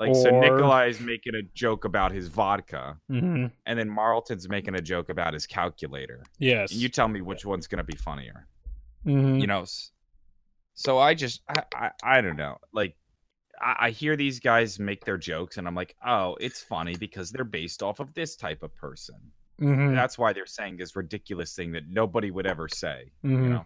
like 0.00 0.12
so 0.16 0.28
Or- 0.30 0.40
nikolai's 0.40 0.98
making 1.00 1.36
a 1.36 1.42
joke 1.54 1.84
about 1.84 2.10
his 2.10 2.26
vodka 2.26 2.98
Mhm. 3.08 3.52
and 3.64 3.78
then 3.78 3.88
marlton's 3.88 4.48
making 4.48 4.74
a 4.74 4.80
joke 4.80 5.08
about 5.08 5.32
his 5.34 5.46
calculator 5.46 6.24
Yes. 6.38 6.72
you 6.72 6.88
tell 6.88 7.06
me 7.06 7.20
which 7.20 7.44
one's 7.44 7.68
going 7.68 7.78
to 7.78 7.84
be 7.84 7.96
funnier 7.96 8.48
Mhm. 9.04 9.40
you 9.40 9.46
know 9.46 9.64
so 10.76 10.98
i 10.98 11.12
just 11.14 11.40
i 11.48 11.62
i, 11.74 11.90
I 12.04 12.20
don't 12.20 12.36
know 12.36 12.58
like 12.72 12.96
I, 13.60 13.76
I 13.86 13.90
hear 13.90 14.14
these 14.14 14.38
guys 14.38 14.78
make 14.78 15.04
their 15.04 15.16
jokes 15.18 15.56
and 15.56 15.66
i'm 15.66 15.74
like 15.74 15.96
oh 16.06 16.36
it's 16.40 16.62
funny 16.62 16.94
because 16.96 17.30
they're 17.32 17.44
based 17.44 17.82
off 17.82 17.98
of 17.98 18.14
this 18.14 18.36
type 18.36 18.62
of 18.62 18.72
person 18.76 19.16
Mhm. 19.60 19.94
that's 19.94 20.18
why 20.18 20.34
they're 20.34 20.44
saying 20.44 20.76
this 20.76 20.94
ridiculous 20.94 21.54
thing 21.56 21.72
that 21.72 21.88
nobody 21.88 22.30
would 22.30 22.46
ever 22.46 22.68
say 22.68 23.10
you 23.22 23.30
Mhm. 23.30 23.48
know 23.50 23.64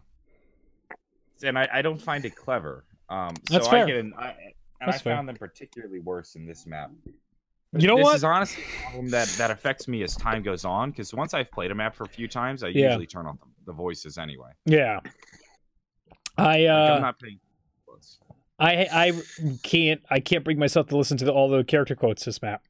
and 1.42 1.59
i, 1.59 1.68
I 1.73 1.83
don't 1.83 2.01
find 2.01 2.25
it 2.25 2.37
clever 2.37 2.85
um 3.09 3.35
so 3.44 3.55
That's 3.55 3.66
i 3.68 3.70
fair. 3.73 3.87
get 3.87 3.96
an 3.96 4.14
I, 4.16 4.29
and 4.29 4.35
That's 4.87 4.96
i 5.01 5.05
fair. 5.05 5.16
found 5.16 5.29
them 5.29 5.37
particularly 5.37 5.99
worse 6.01 6.37
in 6.37 6.46
this 6.46 6.64
map 6.66 6.90
You 7.77 7.87
know 7.88 7.96
this 7.96 8.05
what? 8.05 8.16
is 8.16 8.25
honestly 8.25 8.62
a 8.64 8.83
problem 8.83 9.11
that 9.11 9.29
that 9.38 9.51
affects 9.51 9.87
me 9.88 10.03
as 10.05 10.14
time 10.16 10.42
goes 10.42 10.64
on 10.64 10.90
because 10.90 11.12
once 11.14 11.35
I've 11.35 11.51
played 11.53 11.70
a 11.70 11.75
map 11.75 11.94
for 11.94 12.03
a 12.05 12.09
few 12.09 12.27
times, 12.27 12.62
I 12.64 12.68
Yeah. 12.68 12.87
usually 12.87 13.07
turn 13.07 13.27
off 13.29 13.38
the, 13.38 13.46
the 13.66 13.73
voices 13.73 14.18
anyway. 14.18 14.51
yeah. 14.66 14.99
I 16.40 16.59
Like, 16.61 16.68
uh 16.68 16.94
I'm 16.94 17.03
not 17.03 17.18
paying. 17.18 17.40
I 18.59 18.88
I 18.92 19.22
can't 19.62 20.03
I 20.11 20.20
can't 20.20 20.44
bring 20.44 20.59
myself 20.59 20.88
to 20.88 20.96
listen 20.96 21.16
to 21.18 21.24
the, 21.24 21.33
all 21.33 21.48
the 21.48 21.64
character 21.64 21.94
quotes 21.94 22.24
this 22.24 22.42
map. 22.42 22.62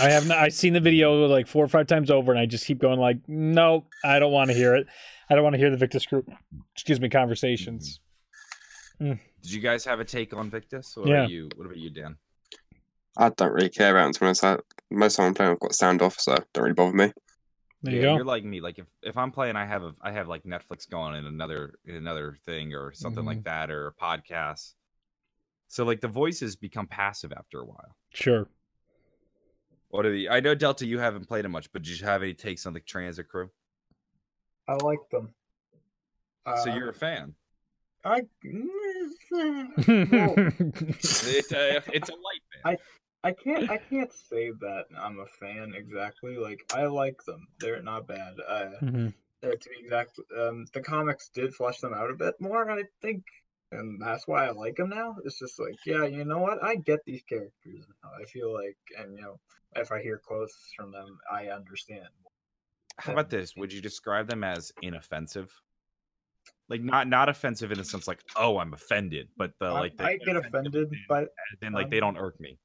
I 0.00 0.08
have 0.10 0.26
not, 0.26 0.38
I've 0.38 0.54
seen 0.54 0.72
the 0.72 0.80
video 0.80 1.26
like 1.26 1.46
four 1.46 1.64
or 1.64 1.68
five 1.68 1.86
times 1.86 2.10
over, 2.10 2.32
and 2.32 2.40
I 2.40 2.46
just 2.46 2.64
keep 2.64 2.78
going 2.78 2.98
like, 2.98 3.18
no, 3.28 3.84
I 4.04 4.18
don't 4.18 4.32
want 4.32 4.50
to 4.50 4.56
hear 4.56 4.74
it. 4.74 4.86
I 5.28 5.34
don't 5.34 5.44
want 5.44 5.54
to 5.54 5.58
hear 5.58 5.70
the 5.70 5.76
Victus 5.76 6.06
group. 6.06 6.30
Excuse 6.74 7.00
me, 7.00 7.08
conversations. 7.08 8.00
Did 8.98 9.18
you 9.42 9.60
guys 9.60 9.84
have 9.84 10.00
a 10.00 10.04
take 10.04 10.34
on 10.34 10.50
Victus? 10.50 10.96
What 10.96 11.08
Yeah. 11.08 11.26
you? 11.26 11.50
What 11.56 11.66
about 11.66 11.76
you, 11.76 11.90
Dan? 11.90 12.16
I 13.16 13.28
don't 13.30 13.52
really 13.52 13.68
care 13.68 13.90
about 13.96 14.10
it. 14.10 14.14
To 14.14 14.20
be 14.20 14.26
honest, 14.26 14.44
most 14.90 15.18
of 15.18 15.18
the 15.18 15.22
time 15.22 15.26
I'm 15.28 15.34
playing, 15.34 15.52
I've 15.52 15.60
got 15.60 15.74
sound 15.74 16.02
off, 16.02 16.18
so 16.18 16.36
don't 16.52 16.64
really 16.64 16.74
bother 16.74 16.96
me. 16.96 17.12
There 17.82 17.94
you 17.94 18.00
yeah, 18.00 18.06
go. 18.08 18.16
You're 18.16 18.24
like 18.24 18.44
me. 18.44 18.60
Like 18.60 18.78
if, 18.78 18.86
if 19.02 19.16
I'm 19.16 19.30
playing, 19.32 19.56
I 19.56 19.64
have 19.64 19.82
a 19.82 19.94
I 20.02 20.10
have 20.12 20.28
like 20.28 20.44
Netflix 20.44 20.88
going 20.88 21.14
in 21.16 21.26
another 21.26 21.74
in 21.86 21.94
another 21.94 22.36
thing 22.44 22.74
or 22.74 22.92
something 22.92 23.20
Mm-hmm. 23.20 23.28
like 23.28 23.44
that 23.44 23.70
or 23.70 23.86
a 23.88 23.92
podcast. 23.94 24.74
So 25.68 25.84
like 25.84 26.00
the 26.00 26.08
voices 26.08 26.56
become 26.56 26.86
passive 26.86 27.32
after 27.32 27.60
a 27.60 27.64
while. 27.64 27.96
Sure. 28.12 28.48
What 29.88 30.04
are 30.06 30.12
the? 30.12 30.28
I 30.28 30.40
know 30.40 30.54
Delta, 30.54 30.84
you 30.86 30.98
haven't 30.98 31.26
played 31.26 31.44
it 31.44 31.48
much, 31.48 31.72
but 31.72 31.82
did 31.82 31.98
you 31.98 32.06
have 32.06 32.22
any 32.22 32.34
takes 32.34 32.66
on 32.66 32.72
the 32.74 32.80
Transit 32.80 33.28
Crew? 33.28 33.50
I 34.68 34.74
like 34.74 35.00
them. 35.10 35.34
so 36.62 36.70
Uh, 36.70 36.74
you're 36.74 36.90
a 36.90 36.94
fan. 36.94 37.34
I. 38.04 38.22
Well, 39.32 40.34
It's 40.98 41.52
a 41.52 41.82
it's 41.92 42.08
a 42.08 42.12
light 42.12 42.42
fan. 42.52 42.62
I 42.64 42.76
can't 43.32 43.70
I 43.70 43.76
can't 43.76 44.12
say 44.12 44.50
that 44.50 44.86
I'm 44.98 45.20
a 45.20 45.26
fan 45.26 45.74
exactly. 45.76 46.36
Like 46.36 46.60
I 46.74 46.84
like 46.86 47.22
them. 47.24 47.46
They're 47.58 47.82
not 47.82 48.06
bad. 48.06 48.34
Uh, 48.46 48.70
Mhm. 48.82 49.14
uh, 49.42 49.48
to 49.60 49.68
be 49.68 49.76
exact, 49.80 50.18
um, 50.38 50.64
the 50.72 50.80
comics 50.82 51.28
did 51.28 51.54
flesh 51.54 51.80
them 51.80 51.94
out 51.94 52.10
a 52.10 52.14
bit 52.14 52.34
more, 52.40 52.70
I 52.70 52.82
think, 53.02 53.24
and 53.72 54.00
that's 54.00 54.26
why 54.26 54.46
I 54.46 54.50
like 54.50 54.76
them 54.76 54.90
now. 54.90 55.16
It's 55.24 55.38
just 55.38 55.58
like, 55.60 55.76
yeah, 55.86 56.04
you 56.04 56.24
know 56.24 56.38
what? 56.38 56.62
I 56.62 56.74
get 56.76 57.00
these 57.04 57.22
characters. 57.22 57.86
now. 58.02 58.10
I 58.20 58.24
feel 58.24 58.52
like, 58.52 58.76
and 58.98 59.14
you 59.16 59.22
know, 59.22 59.38
if 59.76 59.92
I 59.92 60.00
hear 60.02 60.18
quotes 60.18 60.72
from 60.76 60.90
them, 60.90 61.18
I 61.30 61.48
understand. 61.48 62.08
How 62.98 63.12
about 63.12 63.30
this? 63.30 63.54
Would 63.56 63.72
you 63.72 63.80
describe 63.80 64.28
them 64.28 64.44
as 64.44 64.72
inoffensive? 64.82 65.50
Like 66.68 66.82
not 66.82 67.08
not 67.08 67.28
offensive 67.28 67.72
in 67.72 67.78
the 67.78 67.84
sense 67.84 68.06
like, 68.06 68.22
oh, 68.36 68.58
I'm 68.58 68.72
offended, 68.74 69.28
but 69.36 69.52
the 69.58 69.66
I- 69.66 69.80
like 69.80 69.96
the 69.96 70.04
I 70.04 70.16
get 70.18 70.36
offended, 70.36 70.90
but 71.08 71.28
then 71.60 71.72
like 71.72 71.90
they 71.90 72.00
don't 72.00 72.16
irk 72.16 72.38
me. 72.40 72.58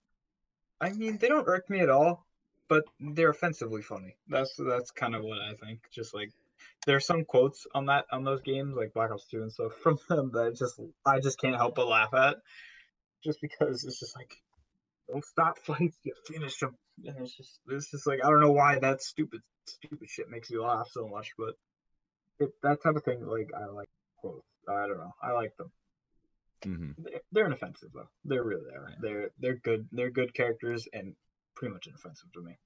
I 0.82 0.92
mean, 0.92 1.18
they 1.18 1.28
don't 1.28 1.48
irk 1.48 1.70
me 1.70 1.80
at 1.80 1.90
all, 1.90 2.26
but 2.68 2.84
they're 3.00 3.30
offensively 3.30 3.82
funny. 3.82 4.16
That's 4.28 4.56
that's 4.58 4.92
kind 4.92 5.16
of 5.16 5.24
what 5.24 5.40
I 5.40 5.54
think. 5.54 5.82
Just 5.92 6.14
like 6.14 6.32
there's 6.86 7.06
some 7.06 7.26
quotes 7.26 7.66
on 7.74 7.88
that 7.88 8.06
on 8.12 8.24
those 8.24 8.42
games, 8.42 8.76
like 8.76 8.94
Black 8.94 9.12
Ops 9.12 9.26
2 9.32 9.42
and 9.42 9.52
stuff, 9.52 9.74
from 9.84 9.98
them 10.10 10.32
that 10.34 10.56
just 10.58 10.80
I 11.06 11.20
just 11.20 11.40
can't 11.40 11.56
help 11.56 11.76
but 11.76 11.88
laugh 11.88 12.14
at, 12.14 12.38
just 13.24 13.40
because 13.42 13.84
it's 13.84 14.00
just 14.00 14.16
like, 14.16 14.36
don't 15.10 15.26
stop 15.26 15.58
fights, 15.66 15.98
you 16.04 16.14
finish 16.26 16.58
them, 16.58 16.76
and 17.06 17.16
it's 17.20 17.36
just 17.36 17.60
it's 17.70 17.92
just 17.92 18.08
like 18.08 18.20
I 18.24 18.30
don't 18.30 18.42
know 18.42 18.52
why 18.52 18.80
that 18.80 19.02
stupid 19.02 19.42
stupid 19.66 20.10
shit 20.10 20.30
makes 20.30 20.50
you 20.50 20.62
laugh 20.64 20.88
so 20.92 21.08
much, 21.08 21.32
but 21.38 21.56
it, 22.40 22.50
that 22.64 22.84
type 22.84 22.96
of 22.96 23.04
thing, 23.04 23.26
like 23.26 23.52
I 23.56 23.66
like 23.66 23.90
quotes. 24.18 24.46
I 24.68 24.88
don't 24.88 24.98
know, 24.98 25.14
I 25.22 25.32
like 25.32 25.56
them. 25.58 25.72
Hmm 26.66 26.92
They're, 26.98 27.22
they're 27.32 27.46
inoffensive 27.46 27.90
though. 27.94 28.10
They're 28.26 28.44
really 28.44 28.72
are. 28.76 28.92
They're 29.02 29.30
they're 29.40 29.56
good. 29.56 29.88
They're 29.92 30.12
good 30.12 30.34
characters 30.34 30.88
and 30.94 31.16
pretty 31.56 31.74
much 31.74 31.88
inoffensive 31.88 32.32
to 32.34 32.42
me. 32.42 32.58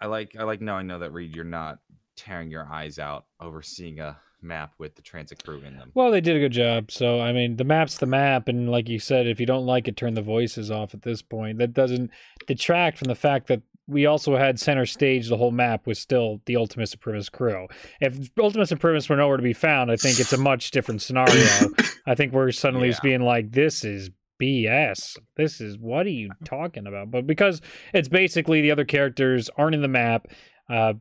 I 0.00 0.06
like 0.06 0.34
I 0.38 0.44
like 0.44 0.60
knowing 0.60 0.86
though 0.86 1.00
that 1.00 1.12
Reed, 1.12 1.34
you're 1.34 1.44
not 1.44 1.78
tearing 2.16 2.50
your 2.50 2.66
eyes 2.70 2.98
out 2.98 3.26
over 3.40 3.60
seeing 3.60 4.00
a 4.00 4.16
map 4.40 4.74
with 4.78 4.94
the 4.94 5.02
transit 5.02 5.42
crew 5.42 5.60
in 5.62 5.76
them. 5.76 5.90
Well, 5.94 6.10
they 6.10 6.20
did 6.20 6.36
a 6.36 6.40
good 6.40 6.52
job. 6.52 6.90
So, 6.90 7.20
I 7.20 7.32
mean, 7.32 7.56
the 7.56 7.64
map's 7.64 7.98
the 7.98 8.06
map. 8.06 8.46
And 8.46 8.70
like 8.70 8.88
you 8.88 8.98
said, 8.98 9.26
if 9.26 9.40
you 9.40 9.46
don't 9.46 9.66
like 9.66 9.88
it, 9.88 9.96
turn 9.96 10.14
the 10.14 10.22
voices 10.22 10.70
off 10.70 10.94
at 10.94 11.02
this 11.02 11.22
point. 11.22 11.58
That 11.58 11.72
doesn't 11.72 12.10
detract 12.46 12.98
from 12.98 13.08
the 13.08 13.14
fact 13.14 13.46
that 13.48 13.62
we 13.86 14.06
also 14.06 14.36
had 14.36 14.58
center 14.58 14.86
stage 14.86 15.28
the 15.28 15.36
whole 15.36 15.50
map 15.50 15.86
was 15.86 15.98
still 15.98 16.40
the 16.46 16.56
Ultimate 16.56 16.88
Supremacist 16.88 17.32
crew. 17.32 17.68
If 18.00 18.30
Ultimate 18.38 18.68
Supremacists 18.68 19.08
were 19.08 19.16
nowhere 19.16 19.36
to 19.36 19.42
be 19.42 19.52
found, 19.52 19.90
I 19.90 19.96
think 19.96 20.18
it's 20.18 20.32
a 20.32 20.38
much 20.38 20.70
different 20.70 21.02
scenario. 21.02 21.68
I 22.06 22.14
think 22.14 22.32
we're 22.32 22.50
suddenly 22.50 22.88
just 22.88 23.02
being 23.02 23.20
like, 23.20 23.52
this 23.52 23.84
is 23.84 24.10
BS. 24.40 25.18
This 25.36 25.60
is 25.60 25.78
what 25.78 26.06
are 26.06 26.10
you 26.10 26.30
talking 26.44 26.86
about? 26.86 27.10
But 27.10 27.26
because 27.26 27.60
it's 27.92 28.08
basically 28.08 28.60
the 28.60 28.70
other 28.70 28.84
characters 28.84 29.50
aren't 29.56 29.74
in 29.74 29.82
the 29.82 29.88
map, 29.88 30.28
uh, 30.68 30.94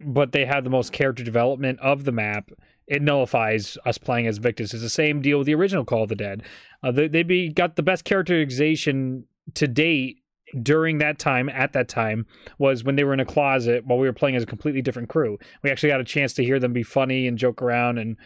but 0.00 0.32
they 0.32 0.44
have 0.44 0.64
the 0.64 0.70
most 0.70 0.92
character 0.92 1.24
development 1.24 1.78
of 1.80 2.04
the 2.04 2.12
map. 2.12 2.50
It 2.86 3.00
nullifies 3.00 3.78
us 3.86 3.96
playing 3.96 4.26
as 4.26 4.38
Victus. 4.38 4.74
It's 4.74 4.82
the 4.82 4.90
same 4.90 5.22
deal 5.22 5.38
with 5.38 5.46
the 5.46 5.54
original 5.54 5.84
Call 5.84 6.02
of 6.02 6.08
the 6.08 6.16
Dead. 6.16 6.42
Uh, 6.82 6.90
they 6.90 7.08
they 7.08 7.22
be, 7.22 7.48
got 7.48 7.76
the 7.76 7.82
best 7.82 8.04
characterization 8.04 9.24
to 9.54 9.66
date 9.66 10.21
during 10.60 10.98
that 10.98 11.18
time. 11.18 11.48
At 11.48 11.72
that 11.74 11.88
time 11.88 12.26
was 12.58 12.82
when 12.84 12.96
they 12.96 13.04
were 13.04 13.14
in 13.14 13.20
a 13.20 13.24
closet 13.24 13.86
while 13.86 13.98
we 13.98 14.06
were 14.06 14.12
playing 14.12 14.36
as 14.36 14.42
a 14.42 14.46
completely 14.46 14.82
different 14.82 15.08
crew. 15.08 15.38
We 15.62 15.70
actually 15.70 15.90
got 15.90 16.00
a 16.00 16.04
chance 16.04 16.34
to 16.34 16.44
hear 16.44 16.58
them 16.58 16.72
be 16.72 16.82
funny 16.82 17.26
and 17.26 17.38
joke 17.38 17.62
around 17.62 17.98
and 17.98 18.16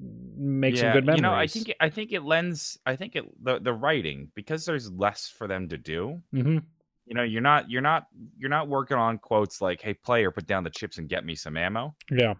make 0.00 0.76
some 0.76 0.92
good 0.92 1.04
memories. 1.06 1.18
You 1.18 1.22
know, 1.22 1.34
I 1.34 1.46
think 1.46 1.68
it- 1.70 1.76
I 1.80 1.88
think 1.90 2.12
it 2.12 2.22
lends. 2.22 2.78
I 2.86 2.96
think 2.96 3.16
it 3.16 3.24
the 3.44 3.58
the 3.60 3.72
writing 3.72 4.30
because 4.34 4.64
there's 4.64 4.90
less 4.90 5.28
for 5.28 5.46
them 5.46 5.68
to 5.68 5.78
do. 5.78 6.20
hmm 6.32 6.58
You 7.06 7.14
know, 7.14 7.22
you're 7.22 7.42
not 7.42 7.70
you're 7.70 7.82
not 7.82 8.06
you're 8.38 8.50
not 8.50 8.68
working 8.68 8.96
on 8.96 9.18
quotes 9.18 9.60
like, 9.60 9.80
"Hey, 9.82 9.94
player, 9.94 10.30
put 10.30 10.46
down 10.46 10.64
the 10.64 10.70
chips 10.70 10.98
and 10.98 11.08
get 11.08 11.24
me 11.24 11.34
some 11.34 11.56
ammo." 11.56 11.94
Yeah. 12.10 12.34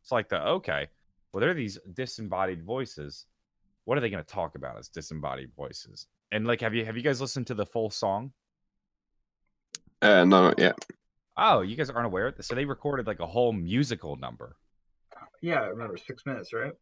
It's 0.00 0.12
like 0.12 0.28
the 0.28 0.42
okay, 0.46 0.88
well, 1.32 1.40
there 1.40 1.50
are 1.50 1.54
these 1.54 1.78
disembodied 1.92 2.62
voices. 2.64 3.26
What 3.84 3.96
are 3.96 4.00
they 4.00 4.10
going 4.10 4.24
to 4.24 4.28
talk 4.30 4.54
about 4.54 4.78
as 4.78 4.88
disembodied 4.88 5.52
voices? 5.56 6.06
And 6.32 6.46
like, 6.46 6.60
have 6.60 6.74
you 6.74 6.84
have 6.84 6.96
you 6.96 7.02
guys 7.02 7.20
listened 7.20 7.46
to 7.48 7.54
the 7.54 7.66
full 7.66 7.88
song? 7.90 8.32
Uh, 10.02 10.24
no, 10.24 10.42
not 10.48 10.58
yet. 10.58 10.78
Oh, 11.36 11.60
you 11.60 11.76
guys 11.76 11.90
aren't 11.90 12.06
aware 12.06 12.26
of 12.28 12.36
this. 12.36 12.46
So 12.48 12.54
they 12.54 12.64
recorded 12.64 13.06
like 13.06 13.20
a 13.20 13.26
whole 13.26 13.52
musical 13.52 14.16
number. 14.16 14.56
Yeah, 15.40 15.60
I 15.60 15.66
remember 15.66 15.96
six 15.96 16.24
minutes, 16.26 16.52
right? 16.52 16.72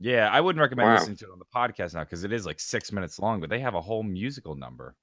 Yeah, 0.00 0.28
I 0.32 0.40
wouldn't 0.40 0.60
recommend 0.60 0.88
Wow. 0.88 0.94
listening 0.96 1.16
to 1.18 1.26
it 1.26 1.30
on 1.32 1.38
the 1.38 1.44
podcast 1.54 1.94
now 1.94 2.00
because 2.04 2.24
it 2.24 2.32
is 2.32 2.46
like 2.46 2.58
six 2.58 2.90
minutes 2.90 3.18
long, 3.18 3.40
but 3.40 3.50
they 3.50 3.60
have 3.60 3.74
a 3.74 3.80
whole 3.80 4.02
musical 4.02 4.54
number. 4.56 4.96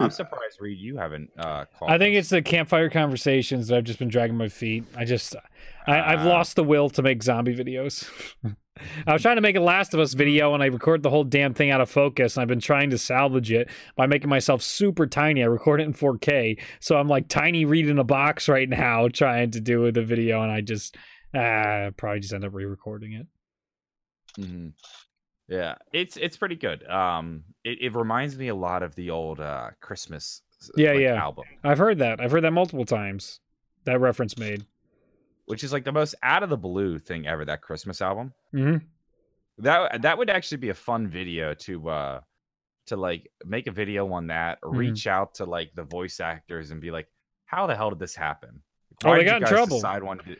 I'm 0.00 0.10
surprised, 0.10 0.58
Reed, 0.60 0.78
you 0.78 0.96
haven't 0.96 1.28
uh 1.36 1.64
called 1.76 1.90
I 1.90 1.98
think 1.98 2.14
this. 2.14 2.26
it's 2.26 2.30
the 2.30 2.40
campfire 2.42 2.88
conversations 2.88 3.66
that 3.68 3.76
I've 3.78 3.84
just 3.84 3.98
been 3.98 4.08
dragging 4.08 4.36
my 4.36 4.48
feet. 4.48 4.84
I 4.96 5.04
just, 5.04 5.34
I, 5.88 6.00
I've 6.00 6.20
Ah. 6.20 6.28
lost 6.28 6.54
the 6.56 6.62
will 6.64 6.88
to 6.90 7.02
make 7.02 7.22
zombie 7.22 7.54
videos. 7.56 8.08
I 9.06 9.12
was 9.12 9.22
trying 9.22 9.36
to 9.36 9.42
make 9.42 9.56
a 9.56 9.60
Last 9.60 9.94
of 9.94 10.00
Us 10.00 10.14
video 10.14 10.54
and 10.54 10.62
I 10.62 10.66
recorded 10.66 11.02
the 11.02 11.10
whole 11.10 11.24
damn 11.24 11.54
thing 11.54 11.70
out 11.70 11.80
of 11.80 11.90
focus. 11.90 12.36
And 12.36 12.42
I've 12.42 12.48
been 12.48 12.60
trying 12.60 12.90
to 12.90 12.98
salvage 12.98 13.50
it 13.52 13.68
by 13.96 14.06
making 14.06 14.30
myself 14.30 14.62
super 14.62 15.06
tiny. 15.06 15.42
I 15.42 15.46
record 15.46 15.80
it 15.80 15.84
in 15.84 15.92
4K. 15.94 16.60
So 16.80 16.96
I'm 16.96 17.08
like 17.08 17.28
tiny 17.28 17.64
Reed 17.64 17.88
in 17.88 17.98
a 17.98 18.04
box 18.04 18.48
right 18.48 18.68
now 18.68 19.08
trying 19.12 19.50
to 19.52 19.60
do 19.60 19.90
the 19.92 20.02
video. 20.02 20.42
And 20.42 20.52
I 20.52 20.60
just, 20.60 20.96
ah, 21.34 21.90
probably 21.96 22.20
just 22.20 22.32
end 22.32 22.44
up 22.44 22.54
re 22.54 22.64
recording 22.64 23.12
it. 23.12 23.26
Mhm. 24.38 24.72
Yeah, 25.48 25.76
it's 25.94 26.16
it's 26.18 26.36
pretty 26.36 26.56
good. 26.56 26.86
Um, 26.86 27.44
it, 27.64 27.78
it 27.80 27.96
reminds 27.96 28.36
me 28.36 28.48
a 28.48 28.54
lot 28.54 28.82
of 28.82 28.94
the 28.94 29.08
old 29.10 29.40
uh 29.40 29.70
Christmas 29.80 30.42
Yeah, 30.76 30.90
like, 30.92 31.00
yeah. 31.00 31.14
album, 31.14 31.44
I've 31.64 31.78
heard 31.78 31.98
that. 31.98 32.20
I've 32.20 32.30
heard 32.32 32.44
that 32.44 32.52
multiple 32.52 32.84
times. 32.84 33.40
That 33.84 33.98
reference 34.00 34.36
made. 34.36 34.66
Which 35.48 35.64
is 35.64 35.72
like 35.72 35.84
the 35.84 35.92
most 35.92 36.14
out 36.22 36.42
of 36.42 36.50
the 36.50 36.56
blue 36.56 36.98
thing 36.98 37.26
ever. 37.26 37.44
That 37.44 37.60
Christmas 37.62 38.00
album. 38.00 38.32
hmm 38.52 38.76
That 39.58 40.02
that 40.02 40.18
would 40.18 40.30
actually 40.30 40.58
be 40.58 40.68
a 40.68 40.74
fun 40.74 41.08
video 41.08 41.54
to 41.54 41.88
uh 41.88 42.20
to 42.86 42.96
like 42.96 43.30
make 43.44 43.66
a 43.66 43.72
video 43.72 44.10
on 44.12 44.28
that, 44.28 44.60
Mhm. 44.62 44.78
reach 44.78 45.06
out 45.06 45.34
to 45.34 45.44
like 45.44 45.74
the 45.74 45.82
voice 45.84 46.20
actors 46.20 46.70
and 46.70 46.80
be 46.80 46.90
like, 46.90 47.06
how 47.44 47.66
the 47.66 47.76
hell 47.76 47.90
did 47.90 47.98
this 47.98 48.14
happen? 48.14 48.62
Oh, 49.04 49.10
they 49.12 49.18
did 49.18 49.24
you 49.24 49.30
got 49.32 49.42
in 49.42 49.48
trouble. 49.48 49.76
Decide 49.76 50.02
one 50.02 50.18
to... 50.18 50.36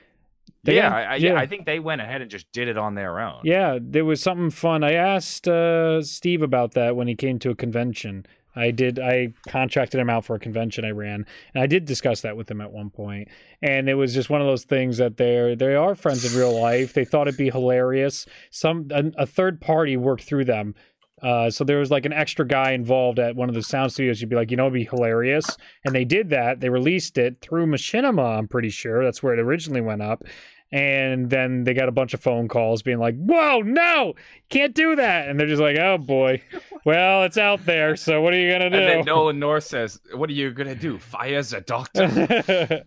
They 0.64 0.76
yeah, 0.76 0.88
got- 0.88 0.92
I, 0.92 1.02
I, 1.04 1.14
yeah. 1.16 1.34
I 1.34 1.46
think 1.46 1.66
they 1.66 1.78
went 1.78 2.00
ahead 2.00 2.22
and 2.22 2.30
just 2.30 2.50
did 2.52 2.68
it 2.68 2.78
on 2.78 2.94
their 2.94 3.20
own. 3.20 3.40
Yeah, 3.44 3.78
there 3.80 4.04
was 4.06 4.22
something 4.22 4.50
fun. 4.50 4.82
I 4.82 4.92
asked 4.94 5.46
uh, 5.46 6.00
Steve 6.02 6.40
about 6.42 6.72
that 6.72 6.96
when 6.96 7.06
he 7.06 7.14
came 7.14 7.38
to 7.40 7.50
a 7.50 7.54
convention. 7.54 8.24
I 8.56 8.70
did. 8.70 8.98
I 8.98 9.34
contracted 9.46 10.00
him 10.00 10.10
out 10.10 10.24
for 10.24 10.34
a 10.34 10.40
convention 10.40 10.84
I 10.84 10.90
ran, 10.90 11.26
and 11.54 11.62
I 11.62 11.66
did 11.66 11.84
discuss 11.84 12.20
that 12.22 12.36
with 12.36 12.50
him 12.50 12.60
at 12.60 12.72
one 12.72 12.90
point. 12.90 13.28
And 13.62 13.88
it 13.88 13.94
was 13.94 14.14
just 14.14 14.30
one 14.30 14.40
of 14.40 14.46
those 14.46 14.64
things 14.64 14.96
that 14.98 15.16
they're 15.16 15.54
they 15.54 15.74
are 15.74 15.94
friends 15.94 16.24
in 16.24 16.38
real 16.38 16.58
life. 16.58 16.92
They 16.92 17.04
thought 17.04 17.28
it'd 17.28 17.38
be 17.38 17.50
hilarious. 17.50 18.26
Some 18.50 18.88
a, 18.90 19.04
a 19.16 19.26
third 19.26 19.60
party 19.60 19.96
worked 19.96 20.24
through 20.24 20.46
them. 20.46 20.74
Uh, 21.22 21.50
so 21.50 21.64
there 21.64 21.78
was 21.78 21.90
like 21.90 22.06
an 22.06 22.12
extra 22.12 22.46
guy 22.46 22.72
involved 22.72 23.18
at 23.18 23.36
one 23.36 23.48
of 23.48 23.54
the 23.54 23.62
sound 23.62 23.92
studios. 23.92 24.20
You'd 24.20 24.30
be 24.30 24.36
like, 24.36 24.50
you 24.50 24.56
know, 24.56 24.64
it'd 24.64 24.74
be 24.74 24.84
hilarious, 24.84 25.56
and 25.84 25.94
they 25.94 26.04
did 26.04 26.30
that. 26.30 26.60
They 26.60 26.68
released 26.68 27.18
it 27.18 27.40
through 27.40 27.66
Machinima. 27.66 28.38
I'm 28.38 28.48
pretty 28.48 28.70
sure 28.70 29.04
that's 29.04 29.22
where 29.22 29.34
it 29.34 29.40
originally 29.40 29.80
went 29.80 30.02
up, 30.02 30.24
and 30.70 31.30
then 31.30 31.64
they 31.64 31.72
got 31.74 31.88
a 31.88 31.92
bunch 31.92 32.12
of 32.14 32.20
phone 32.20 32.46
calls 32.46 32.82
being 32.82 32.98
like, 32.98 33.16
"Whoa, 33.16 33.60
no, 33.62 34.14
can't 34.48 34.74
do 34.74 34.96
that!" 34.96 35.28
And 35.28 35.40
they're 35.40 35.46
just 35.46 35.62
like, 35.62 35.78
"Oh 35.78 35.98
boy, 35.98 36.42
well, 36.84 37.24
it's 37.24 37.38
out 37.38 37.64
there. 37.64 37.96
So 37.96 38.20
what 38.20 38.34
are 38.34 38.38
you 38.38 38.52
gonna 38.52 38.70
do? 38.70 38.76
And 38.76 38.88
then? 39.00 39.04
Nolan 39.04 39.38
North 39.38 39.64
says, 39.64 40.00
"What 40.14 40.28
are 40.30 40.34
you 40.34 40.52
gonna 40.52 40.74
do? 40.74 40.98
Fire 40.98 41.42
the 41.42 41.62
doctor?" 41.62 42.06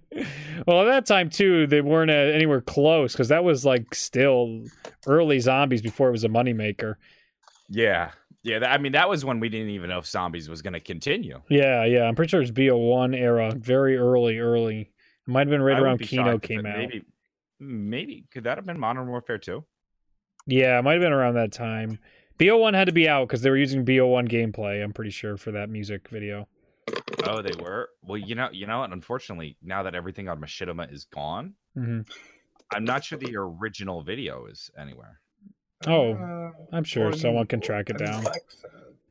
well, 0.67 0.81
at 0.81 0.85
that 0.85 1.05
time 1.05 1.29
too, 1.29 1.67
they 1.67 1.81
weren't 1.81 2.11
uh, 2.11 2.13
anywhere 2.13 2.61
close 2.61 3.13
because 3.13 3.29
that 3.29 3.43
was 3.43 3.65
like 3.65 3.95
still 3.95 4.63
early 5.07 5.39
zombies 5.39 5.81
before 5.81 6.07
it 6.09 6.11
was 6.11 6.23
a 6.23 6.29
moneymaker. 6.29 6.95
yeah, 7.67 8.11
yeah. 8.43 8.59
That, 8.59 8.71
I 8.71 8.77
mean, 8.77 8.91
that 8.93 9.09
was 9.09 9.25
when 9.25 9.39
we 9.39 9.49
didn't 9.49 9.69
even 9.69 9.89
know 9.89 9.99
if 9.99 10.07
zombies 10.07 10.49
was 10.49 10.61
gonna 10.61 10.79
continue. 10.79 11.41
Yeah, 11.49 11.85
yeah, 11.85 12.03
I'm 12.03 12.15
pretty 12.15 12.29
sure 12.29 12.41
it's 12.41 12.51
BO1 12.51 13.15
era, 13.15 13.53
very 13.55 13.97
early, 13.97 14.39
early. 14.39 14.91
It 15.27 15.31
might 15.31 15.41
have 15.41 15.49
been 15.49 15.61
right 15.61 15.77
I 15.77 15.81
around 15.81 15.97
be 15.97 16.07
Kino 16.07 16.39
came 16.39 16.65
out. 16.65 16.77
Maybe, 16.77 17.03
maybe 17.59 18.25
could 18.31 18.45
that 18.45 18.57
have 18.57 18.65
been 18.65 18.79
Modern 18.79 19.07
Warfare 19.07 19.37
2? 19.37 19.63
Yeah, 20.47 20.79
it 20.79 20.81
might 20.81 20.93
have 20.93 21.01
been 21.01 21.13
around 21.13 21.35
that 21.35 21.51
time. 21.51 21.99
BO1 22.39 22.73
had 22.73 22.87
to 22.87 22.91
be 22.91 23.07
out 23.07 23.27
because 23.27 23.43
they 23.43 23.51
were 23.51 23.57
using 23.57 23.85
BO1 23.85 24.27
gameplay. 24.27 24.83
I'm 24.83 24.93
pretty 24.93 25.11
sure 25.11 25.37
for 25.37 25.51
that 25.51 25.69
music 25.69 26.09
video. 26.09 26.47
Oh, 27.23 27.43
they 27.43 27.53
were. 27.61 27.89
Well, 28.01 28.17
you 28.17 28.33
know, 28.33 28.49
you 28.51 28.65
know 28.65 28.79
what? 28.79 28.91
Unfortunately, 28.91 29.57
now 29.61 29.83
that 29.83 29.93
everything 29.93 30.27
on 30.27 30.41
Machinima 30.41 30.91
is 30.91 31.05
gone, 31.05 31.53
hmm 31.75 32.01
I'm 32.73 32.85
not 32.85 33.03
sure 33.03 33.19
the 33.19 33.35
original 33.35 34.01
video 34.01 34.47
is 34.47 34.71
anywhere. 34.79 35.20
Oh, 35.87 36.13
Uh, 36.13 36.51
I'm 36.71 36.83
sure 36.83 37.11
someone 37.13 37.47
can 37.47 37.59
track 37.61 37.89
it 37.89 37.97
I 38.01 38.03
mean, 38.05 38.11
down. 38.13 38.23
Lex, 38.23 38.63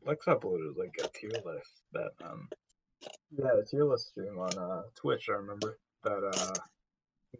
Lex 0.06 0.24
uploaded 0.26 0.76
like 0.76 0.94
a 1.02 1.08
tier 1.08 1.30
list 1.44 1.82
that 1.92 2.10
um 2.24 2.48
yeah, 3.30 3.48
a 3.60 3.64
tier 3.64 3.84
list 3.84 4.08
stream 4.08 4.38
on 4.38 4.56
uh 4.58 4.82
Twitch. 4.94 5.28
I 5.28 5.32
remember 5.32 5.78
that 6.04 6.22
uh 6.34 6.54
he 7.32 7.38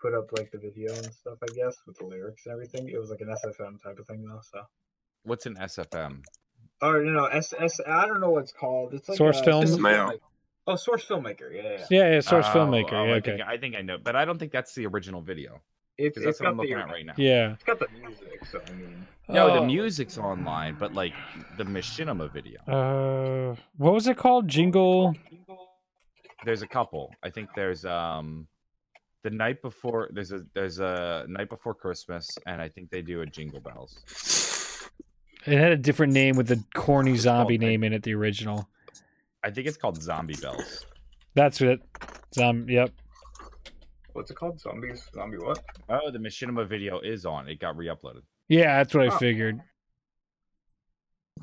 put 0.00 0.14
up 0.14 0.30
like 0.36 0.50
the 0.50 0.58
video 0.58 0.92
and 0.94 1.12
stuff. 1.12 1.38
I 1.42 1.46
guess 1.54 1.76
with 1.86 1.98
the 1.98 2.06
lyrics 2.06 2.46
and 2.46 2.52
everything. 2.52 2.88
It 2.88 2.98
was 2.98 3.10
like 3.10 3.20
an 3.20 3.28
SFM 3.28 3.82
type 3.82 3.98
of 3.98 4.06
thing 4.06 4.24
though. 4.26 4.40
So 4.42 4.60
What's 5.24 5.46
an 5.46 5.56
SFM? 5.56 6.22
or 6.82 7.02
you 7.04 7.12
know 7.12 7.24
S 7.26 7.54
S 7.58 7.80
I 7.86 8.06
don't 8.06 8.20
know 8.20 8.30
what 8.30 8.42
it's 8.42 8.52
called. 8.52 8.94
It's 8.94 9.08
like 9.08 9.16
Source 9.18 9.40
a- 9.40 9.44
film? 9.44 9.66
Source 9.66 9.80
Mail. 9.80 10.12
Oh, 10.66 10.76
source 10.76 11.04
filmmaker. 11.04 11.54
Yeah, 11.54 11.62
yeah. 11.62 11.86
Yeah, 11.90 12.10
yeah, 12.14 12.20
source 12.20 12.46
Oh, 12.48 12.54
filmmaker. 12.56 12.94
oh, 12.94 13.04
yeah, 13.04 13.12
I 13.12 13.16
okay. 13.16 13.30
think, 13.36 13.42
I 13.46 13.56
think 13.58 13.76
I 13.76 13.82
know, 13.82 13.98
but 14.02 14.16
I 14.16 14.24
don't 14.24 14.38
think 14.38 14.50
that's 14.50 14.74
the 14.74 14.86
original 14.86 15.20
video 15.20 15.60
It's, 15.96 16.16
that's 16.16 16.26
it's 16.26 16.40
what 16.40 16.48
I'm 16.48 16.56
got 16.56 16.62
the 16.62 16.68
looking 16.70 16.82
at 16.82 16.90
right 16.92 17.06
now. 17.06 17.12
Yeah. 17.16 17.52
it's 17.52 17.62
got 17.64 17.78
the 17.78 17.86
music. 18.00 18.44
So 18.50 18.60
I 18.66 18.72
mean, 18.72 19.06
No, 19.28 19.50
Oh. 19.50 19.60
the 19.60 19.66
music's 19.66 20.18
online, 20.18 20.76
but 20.78 20.92
like 20.94 21.12
the 21.56 21.64
Machinima 21.64 22.32
video. 22.32 22.58
Uh, 22.66 23.56
what 23.76 23.92
was 23.94 24.06
it 24.08 24.16
called? 24.16 24.48
Jingle. 24.48 25.14
There's 26.44 26.62
a 26.62 26.66
couple. 26.66 27.10
I 27.22 27.30
think 27.30 27.48
there's 27.56 27.84
um 27.84 28.46
the 29.22 29.30
night 29.30 29.62
before 29.62 30.10
there's 30.12 30.32
a 30.32 30.44
there's 30.54 30.78
a 30.80 31.24
night 31.28 31.48
before 31.48 31.74
Christmas, 31.74 32.28
and 32.46 32.60
I 32.60 32.68
think 32.68 32.90
they 32.90 33.00
do 33.00 33.22
a 33.22 33.26
Jingle 33.26 33.60
Bells. 33.60 34.02
It 35.46 35.58
had 35.58 35.72
a 35.72 35.76
different 35.76 36.12
name 36.12 36.36
with 36.36 36.48
the 36.48 36.62
corny 36.74 37.16
zombie 37.16 37.54
Okay. 37.56 37.66
name 37.66 37.84
in 37.84 37.92
it. 37.92 38.02
The 38.02 38.14
original. 38.14 38.68
I 39.42 39.50
think 39.50 39.66
it's 39.66 39.76
called 39.76 40.00
Zombie 40.02 40.36
Bells. 40.40 40.86
That's 41.34 41.60
it. 41.60 41.80
Um, 42.40 42.66
yep. 42.68 42.90
What's 44.14 44.30
it 44.30 44.36
called? 44.36 44.60
Zombies? 44.60 45.06
Zombie 45.12 45.38
what? 45.38 45.62
Oh, 45.88 46.10
the 46.10 46.18
Machinima 46.18 46.66
video 46.68 47.00
is 47.00 47.26
on. 47.26 47.48
It 47.48 47.58
got 47.60 47.76
re-uploaded. 47.76 48.22
Yeah, 48.48 48.76
that's 48.78 48.94
what 48.94 49.04
I 49.04 49.14
Oh. 49.14 49.18
figured. 49.18 49.60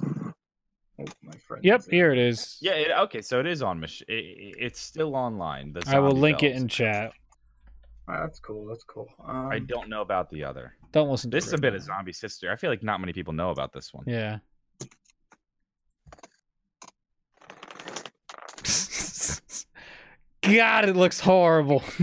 Oh, 0.03 1.05
my 1.21 1.33
friend. 1.47 1.63
Yep, 1.63 1.83
here 1.89 2.11
it 2.11 2.17
is. 2.17 2.57
Yeah. 2.61 2.73
It, 2.73 2.91
okay. 2.91 3.21
So 3.21 3.39
it 3.39 3.47
is 3.47 3.61
on. 3.61 3.79
Mach- 3.79 4.01
it, 4.01 4.13
it- 4.13 4.55
it's 4.59 4.79
still 4.79 5.15
online. 5.15 5.73
The 5.73 5.83
I 5.87 5.99
will 5.99 6.09
Zombie 6.11 6.21
link 6.21 6.43
it 6.43 6.55
in 6.55 6.67
chat. 6.67 7.11
Ah, 8.07 8.21
that's 8.21 8.39
cool. 8.39 8.65
That's 8.67 8.83
cool. 8.83 9.07
Um, 9.27 9.47
I 9.47 9.59
don't 9.59 9.89
know 9.89 10.01
about 10.01 10.29
the 10.29 10.43
other. 10.43 10.75
Don't 10.91 11.09
listen 11.09 11.29
to 11.31 11.37
This 11.37 11.47
is 11.47 11.53
a 11.53 11.55
it. 11.55 11.61
bit 11.61 11.75
of 11.75 11.81
Zombie 11.81 12.13
Sister. 12.13 12.51
I 12.51 12.55
feel 12.55 12.69
like 12.69 12.83
not 12.83 12.99
many 12.99 13.13
people 13.13 13.33
know 13.33 13.49
about 13.51 13.73
this 13.73 13.93
one. 13.93 14.03
Yeah. 14.07 14.39
God, 20.43 20.89
it 20.89 20.95
looks 20.95 21.19
horrible. 21.19 21.83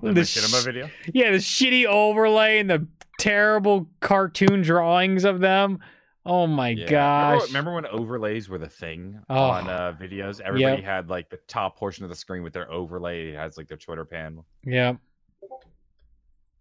The 0.00 0.08
Machinima 0.08 0.60
sh- 0.60 0.64
video. 0.64 0.90
yeah, 1.12 1.32
the 1.32 1.36
shitty 1.36 1.84
overlay 1.84 2.58
and 2.60 2.70
the 2.70 2.86
terrible 3.18 3.90
cartoon 4.00 4.62
drawings 4.62 5.24
of 5.24 5.40
them. 5.40 5.80
Oh 6.24 6.46
my 6.46 6.70
Yeah. 6.70 6.86
gosh. 6.86 7.48
Remember, 7.48 7.72
remember 7.72 7.74
when 7.74 7.86
overlays 8.00 8.48
were 8.48 8.56
the 8.56 8.70
thing 8.70 9.20
Oh. 9.28 9.34
on 9.50 9.68
uh, 9.68 9.92
videos? 10.00 10.40
Everybody 10.40 10.80
had 10.80 11.10
like 11.10 11.28
the 11.28 11.36
top 11.46 11.76
portion 11.76 12.04
of 12.04 12.08
the 12.10 12.16
screen 12.16 12.42
with 12.42 12.54
their 12.54 12.70
overlay. 12.72 13.28
It 13.32 13.36
has 13.36 13.58
like 13.58 13.68
their 13.68 13.76
Twitter 13.76 14.06
panel. 14.06 14.46
Yeah. 14.64 14.94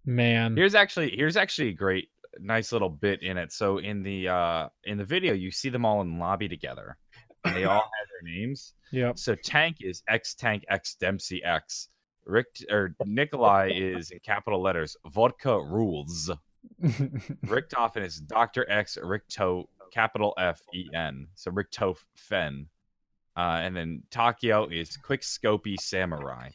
Man. 0.06 0.58
Here's 0.58 0.76
actually 0.76 1.16
here's 1.16 1.38
actually 1.38 1.70
a 1.70 1.74
great 1.74 2.10
nice 2.40 2.72
little 2.74 2.90
bit 2.90 3.22
in 3.22 3.38
it. 3.38 3.54
So 3.54 3.78
in 3.78 4.04
the 4.04 4.28
uh 4.28 4.70
in 4.84 4.98
the 4.98 5.06
video 5.06 5.34
you 5.34 5.52
see 5.52 5.70
them 5.70 5.86
all 5.86 6.02
in 6.02 6.20
lobby 6.20 6.50
together. 6.50 6.98
And 7.44 7.56
they 7.56 7.66
all 7.66 7.76
have 7.82 8.08
their 8.10 8.32
names. 8.32 8.74
Yeah. 8.92 9.14
So 9.16 9.36
Tank 9.36 9.78
is 9.82 10.04
X 10.08 10.34
Tank 10.36 10.64
X 10.70 10.96
Dempsey 10.96 11.44
X. 11.44 11.88
Rick 12.26 12.48
or 12.70 12.96
Nikolai 13.04 13.72
is 13.74 14.12
in 14.12 14.20
capital 14.20 14.62
letters. 14.62 14.96
Vodka 15.08 15.60
rules. 15.60 16.30
Richtofen 16.84 18.06
is 18.06 18.20
Doctor 18.20 18.70
X 18.70 18.98
Richto 19.02 19.68
capital 19.92 20.34
F 20.38 20.62
E 20.74 20.88
N. 20.94 21.28
So 21.36 21.50
Richtof 21.52 21.98
Fen. 22.16 22.68
Uh, 23.36 23.60
and 23.64 23.76
then 23.76 24.04
Takeo 24.12 24.68
is 24.68 24.98
Quick 24.98 25.22
Scopy 25.22 25.80
Samurai. 25.80 26.50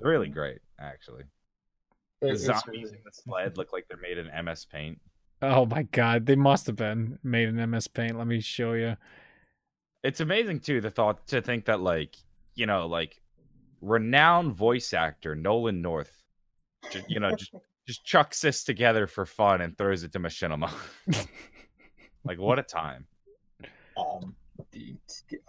Really 0.00 0.28
great, 0.28 0.60
actually. 0.80 1.24
it- 2.22 2.32
The 2.32 2.36
zombies 2.38 2.92
in 2.92 2.98
the 3.04 3.12
sled 3.12 3.56
look 3.58 3.72
like 3.72 3.86
they're 3.88 3.98
made 3.98 4.18
in 4.18 4.26
MS 4.44 4.64
Paint. 4.64 4.98
Oh 5.42 5.66
my 5.66 5.82
god, 5.82 6.26
they 6.26 6.36
must 6.36 6.66
have 6.66 6.76
been 6.76 7.18
made 7.22 7.48
in 7.48 7.70
MS 7.70 7.88
Paint. 7.88 8.16
Let 8.16 8.26
me 8.26 8.40
show 8.40 8.72
you. 8.72 8.96
It's 10.02 10.20
amazing 10.20 10.60
too 10.60 10.80
the 10.80 10.90
thought 10.90 11.26
to 11.28 11.42
think 11.42 11.66
that 11.66 11.80
like 11.80 12.16
you 12.54 12.66
know 12.66 12.86
like 12.86 13.20
renowned 13.80 14.54
voice 14.54 14.94
actor 14.94 15.34
Nolan 15.34 15.82
North, 15.82 16.22
just, 16.90 17.10
you 17.10 17.20
know 17.20 17.34
just 17.36 17.52
just 17.86 18.04
chucks 18.04 18.40
this 18.40 18.64
together 18.64 19.06
for 19.06 19.26
fun 19.26 19.60
and 19.60 19.76
throws 19.76 20.04
it 20.04 20.12
to 20.12 20.20
Machinima. 20.20 20.70
like 22.24 22.38
what 22.38 22.58
a 22.58 22.62
time! 22.62 23.06
Um, 23.96 24.34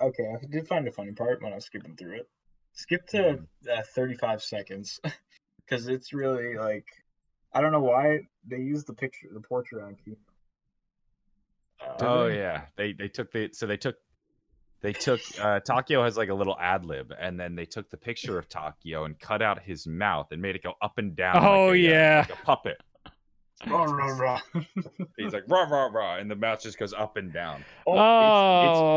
okay, 0.02 0.34
I 0.34 0.46
did 0.50 0.68
find 0.68 0.88
a 0.88 0.92
funny 0.92 1.12
part 1.12 1.42
when 1.42 1.54
I 1.54 1.56
was 1.56 1.66
skipping 1.66 1.96
through 1.96 2.18
it. 2.18 2.30
Skip 2.74 3.06
to 3.10 3.40
uh, 3.72 3.82
35 3.94 4.42
seconds 4.42 5.00
because 5.66 5.88
it's 5.88 6.12
really 6.12 6.58
like 6.58 6.88
I 7.54 7.62
don't 7.62 7.72
know 7.72 7.80
why 7.82 8.28
they 8.48 8.58
used 8.58 8.88
the 8.88 8.94
picture, 8.94 9.28
the 9.34 9.40
portrait 9.40 9.84
on 9.84 9.96
key. 9.96 10.16
Uh, 11.82 11.94
Oh 12.06 12.28
yeah, 12.28 12.64
they 12.76 12.94
they 12.94 13.08
took 13.08 13.32
the 13.32 13.50
so 13.54 13.68
they 13.68 13.78
took 13.78 13.96
they 14.82 14.94
took 14.94 15.20
uh 15.42 15.60
Takeo 15.62 16.04
has 16.04 16.18
like 16.18 16.30
a 16.30 16.34
little 16.34 16.58
ad 16.60 16.86
lib 16.86 17.14
and 17.20 17.40
then 17.40 17.56
they 17.56 17.66
took 17.66 17.90
the 17.90 17.98
picture 17.98 18.38
of 18.38 18.50
Takeo 18.50 19.06
and 19.06 19.18
cut 19.20 19.42
out 19.42 19.62
his 19.62 19.88
mouth 19.88 20.28
and 20.32 20.42
made 20.42 20.56
it 20.56 20.64
go 20.64 20.74
up 20.82 20.98
and 20.98 21.16
down. 21.16 21.38
Oh, 21.38 21.68
like 21.68 21.70
a, 21.70 21.70
uh, 21.70 21.74
yeah. 21.74 22.26
like 22.30 22.40
a 22.40 22.46
puppet. 22.46 22.78
rah, 23.68 23.84
rah, 23.84 24.18
rah. 24.18 24.40
He's 25.18 25.34
like 25.34 25.44
rah 25.48 25.64
rah 25.64 25.86
rah, 25.86 26.18
and 26.18 26.30
the 26.30 26.36
mouth 26.36 26.62
just 26.62 26.78
goes 26.78 26.94
up 26.94 27.18
and 27.18 27.32
down. 27.32 27.64
oh, 27.88 27.98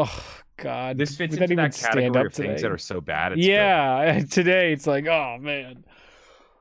Oh, 0.09 0.25
god. 0.57 0.99
This 0.99 1.17
fits 1.17 1.33
Would 1.33 1.43
into 1.43 1.57
that 1.57 1.63
even 1.63 1.73
stand 1.73 1.95
category 1.95 2.21
up 2.21 2.27
of 2.27 2.35
things 2.35 2.63
that 2.63 2.71
are 2.73 2.79
so 2.79 3.01
bad. 3.01 3.33
It's 3.33 3.41
good. 3.41 3.47
yeah, 3.47 4.23
today 4.31 4.73
it's 4.73 4.87
like, 4.87 5.07
oh 5.07 5.39
man. 5.41 5.85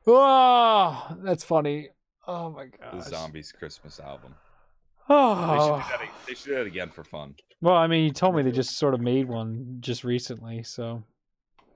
Oh, 0.08 1.18
that's 1.24 1.44
funny. 1.44 1.90
Oh 2.28 2.50
my 2.50 2.66
god. 2.66 3.04
the. 3.04 3.10
Zombies 3.10 3.52
Christmas 3.52 4.00
album. 4.00 4.36
They 5.08 5.14
should, 5.14 5.20
Oh. 5.20 5.36
do 5.36 5.74
ah. 5.74 5.88
that, 5.92 6.10
they 6.28 6.34
should 6.34 6.46
do 6.46 6.56
that 6.56 6.68
again 6.68 6.90
for 6.90 7.04
fun. 7.04 7.36
Well, 7.62 7.76
I 7.76 7.88
mean, 7.88 8.04
you 8.06 8.12
told 8.12 8.36
me 8.36 8.42
they 8.44 8.52
just 8.52 8.78
sort 8.78 8.94
of 8.94 9.02
made 9.02 9.28
one 9.28 9.78
just 9.80 10.04
recently, 10.04 10.64
so 10.64 11.04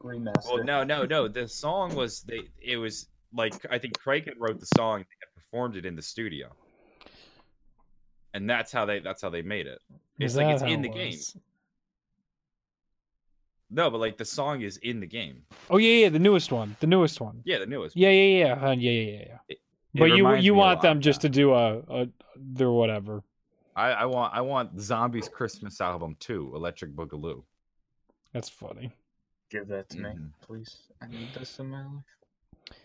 remaster. 0.01 0.45
Well, 0.53 0.63
no, 0.63 0.83
no, 0.83 1.05
no. 1.05 1.27
The 1.27 1.47
song 1.47 1.95
was 1.95 2.21
they. 2.21 2.41
It 2.61 2.77
was 2.77 3.07
like 3.33 3.53
I 3.69 3.77
think 3.77 3.97
Craig 3.99 4.25
had 4.25 4.35
wrote 4.39 4.59
the 4.59 4.67
song. 4.77 4.99
They 4.99 5.15
had 5.21 5.43
performed 5.43 5.75
it 5.75 5.85
in 5.85 5.95
the 5.95 6.01
studio, 6.01 6.49
and 8.33 8.49
that's 8.49 8.71
how 8.71 8.85
they. 8.85 8.99
That's 8.99 9.21
how 9.21 9.29
they 9.29 9.41
made 9.41 9.67
it. 9.67 9.79
It's 10.19 10.33
Is 10.33 10.37
like 10.37 10.47
it's 10.47 10.63
in 10.63 10.79
it 10.79 10.81
the 10.83 10.89
game. 10.89 11.13
Was? 13.69 13.75
No, 13.75 13.89
but 13.89 13.99
like 13.99 14.17
the 14.17 14.25
song 14.25 14.61
is 14.61 14.77
in 14.77 14.99
the 14.99 15.07
game. 15.07 15.43
Oh 15.69 15.77
yeah, 15.77 16.03
yeah, 16.03 16.09
the 16.09 16.19
newest 16.19 16.51
one, 16.51 16.75
the 16.79 16.87
newest 16.87 17.21
one. 17.21 17.41
Yeah, 17.45 17.59
the 17.59 17.65
newest. 17.65 17.95
Yeah, 17.95 18.09
yeah, 18.09 18.45
yeah, 18.45 18.53
uh, 18.67 18.71
yeah, 18.71 18.91
yeah, 18.91 19.11
yeah. 19.11 19.23
yeah. 19.27 19.37
It 19.49 19.59
but 19.95 20.05
you 20.11 20.35
you 20.35 20.53
want 20.53 20.77
lot 20.77 20.81
them 20.83 20.97
of 20.97 21.03
just 21.03 21.21
to 21.21 21.29
do 21.29 21.53
a, 21.53 21.79
a 21.89 22.07
their 22.35 22.71
whatever. 22.71 23.23
I, 23.75 23.91
I 23.91 24.05
want. 24.05 24.33
I 24.35 24.41
want 24.41 24.79
Zombies 24.79 25.29
Christmas 25.29 25.79
album 25.81 26.15
too. 26.19 26.51
Electric 26.53 26.91
Boogaloo. 26.95 27.43
That's 28.33 28.49
funny. 28.49 28.91
Give 29.49 29.67
that 29.69 29.89
to 29.89 29.97
me, 29.99 30.09
Mhm. 30.09 30.31
please. 30.41 30.77
I 31.01 31.07
need 31.07 31.29
this 31.33 31.57
in 31.59 31.69
my 31.71 31.83
life. 31.83 32.03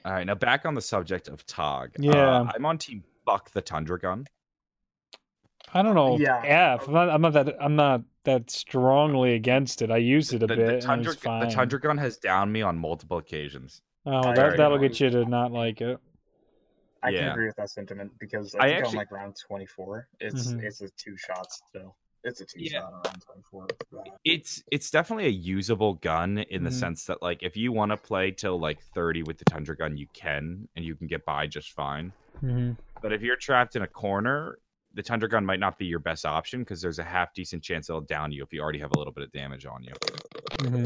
All 0.07 0.12
right, 0.12 0.24
now 0.26 0.35
back 0.35 0.64
on 0.64 0.74
the 0.74 0.80
subject 0.80 1.28
of 1.28 1.45
Tog. 1.47 1.91
Uh, 1.99 2.03
Yeah. 2.03 2.49
I'm 2.55 2.64
on 2.64 2.78
team 2.78 3.05
Buck 3.26 3.51
the 3.51 3.61
Tundra 3.61 3.99
Gun. 3.99 4.26
I 5.75 5.83
don't 5.83 5.95
know. 5.95 6.18
Yeah. 6.18 6.41
F. 6.45 6.87
I'm 6.89 6.95
not, 6.95 7.11
I'm 7.11 7.20
not 7.20 7.33
that. 7.35 7.57
I'm 7.61 7.77
not 7.77 8.03
that 8.25 8.51
strongly 8.51 9.35
against 9.35 9.83
it. 9.83 9.91
I 9.91 9.97
used 9.99 10.33
it 10.33 10.43
a 10.43 10.47
The, 10.47 10.57
bit. 10.57 10.81
the 10.81 10.87
Tundra, 10.87 11.12
it's 11.12 11.22
fine. 11.22 11.47
the 11.49 11.55
Tundra 11.55 11.81
Gun 11.81 11.99
has 11.99 12.16
downed 12.16 12.53
me 12.53 12.62
on 12.62 12.79
multiple 12.79 13.18
occasions. 13.18 13.83
Oh, 14.07 14.18
I 14.18 14.35
that 14.35 14.39
already 14.39 14.57
that'll 14.59 14.79
get 14.79 15.01
you 15.01 15.11
to 15.11 15.25
not 15.25 15.51
like 15.53 15.81
it. 15.81 15.99
I 17.03 17.12
can 17.12 17.29
agree 17.29 17.47
with 17.47 17.57
that 17.57 17.68
sentiment 17.70 18.12
because 18.18 18.55
I 18.55 18.59
I 18.59 18.68
think 18.68 18.79
actually- 18.79 18.91
on 18.93 18.97
like 18.97 19.12
round 19.12 19.37
24, 19.47 20.09
it's 20.20 20.53
Mhm. 20.55 20.62
it's 20.62 20.81
a 20.81 20.89
two 20.91 21.16
shots 21.18 21.61
still. 21.68 21.97
It's 22.22 22.41
a 22.41 22.47
two 22.47 22.61
Yeah. 22.62 22.81
shot 22.81 22.93
on 22.95 23.03
round 23.05 23.22
24. 23.27 23.66
It's. 23.75 23.83
It's 24.25 24.64
it's 24.70 24.91
definitely 24.91 25.27
a 25.27 25.31
usable 25.31 25.95
gun 25.95 26.39
in 26.39 26.64
the 26.64 26.70
Mhm. 26.70 26.81
sense 26.81 27.05
that 27.07 27.20
like 27.20 27.43
if 27.43 27.57
you 27.59 27.72
want 27.72 27.91
to 27.91 27.99
play 27.99 28.31
till 28.31 28.59
like 28.59 28.81
30 28.81 29.22
with 29.22 29.37
the 29.37 29.45
Tundra 29.45 29.77
Gun, 29.77 29.99
you 29.99 30.07
can 30.14 30.66
and 30.77 30.85
you 30.85 30.95
can 30.95 31.07
get 31.09 31.25
by 31.27 31.47
just 31.47 31.72
fine. 31.72 32.12
hmm 32.41 32.72
But 33.03 33.12
if 33.12 33.20
you're 33.20 33.37
trapped 33.37 33.77
in 33.77 33.83
a 33.83 33.87
corner, 33.87 34.59
the 34.95 35.03
Tundra 35.03 35.28
Gun 35.28 35.45
might 35.45 35.61
not 35.61 35.78
be 35.78 35.86
your 35.86 35.99
best 35.99 36.24
option 36.24 36.61
because 36.61 36.80
there's 36.80 36.99
a 36.99 37.05
half 37.05 37.34
decent 37.34 37.62
chance 37.62 37.88
it'll 37.90 38.01
down 38.01 38.32
you 38.32 38.42
if 38.42 38.53
you 38.53 38.61
already 38.61 38.78
have 38.78 38.92
a 38.95 38.99
little 38.99 39.12
bit 39.12 39.24
of 39.24 39.32
damage 39.32 39.66
on 39.66 39.82
you. 39.82 39.92
hmm 40.62 40.84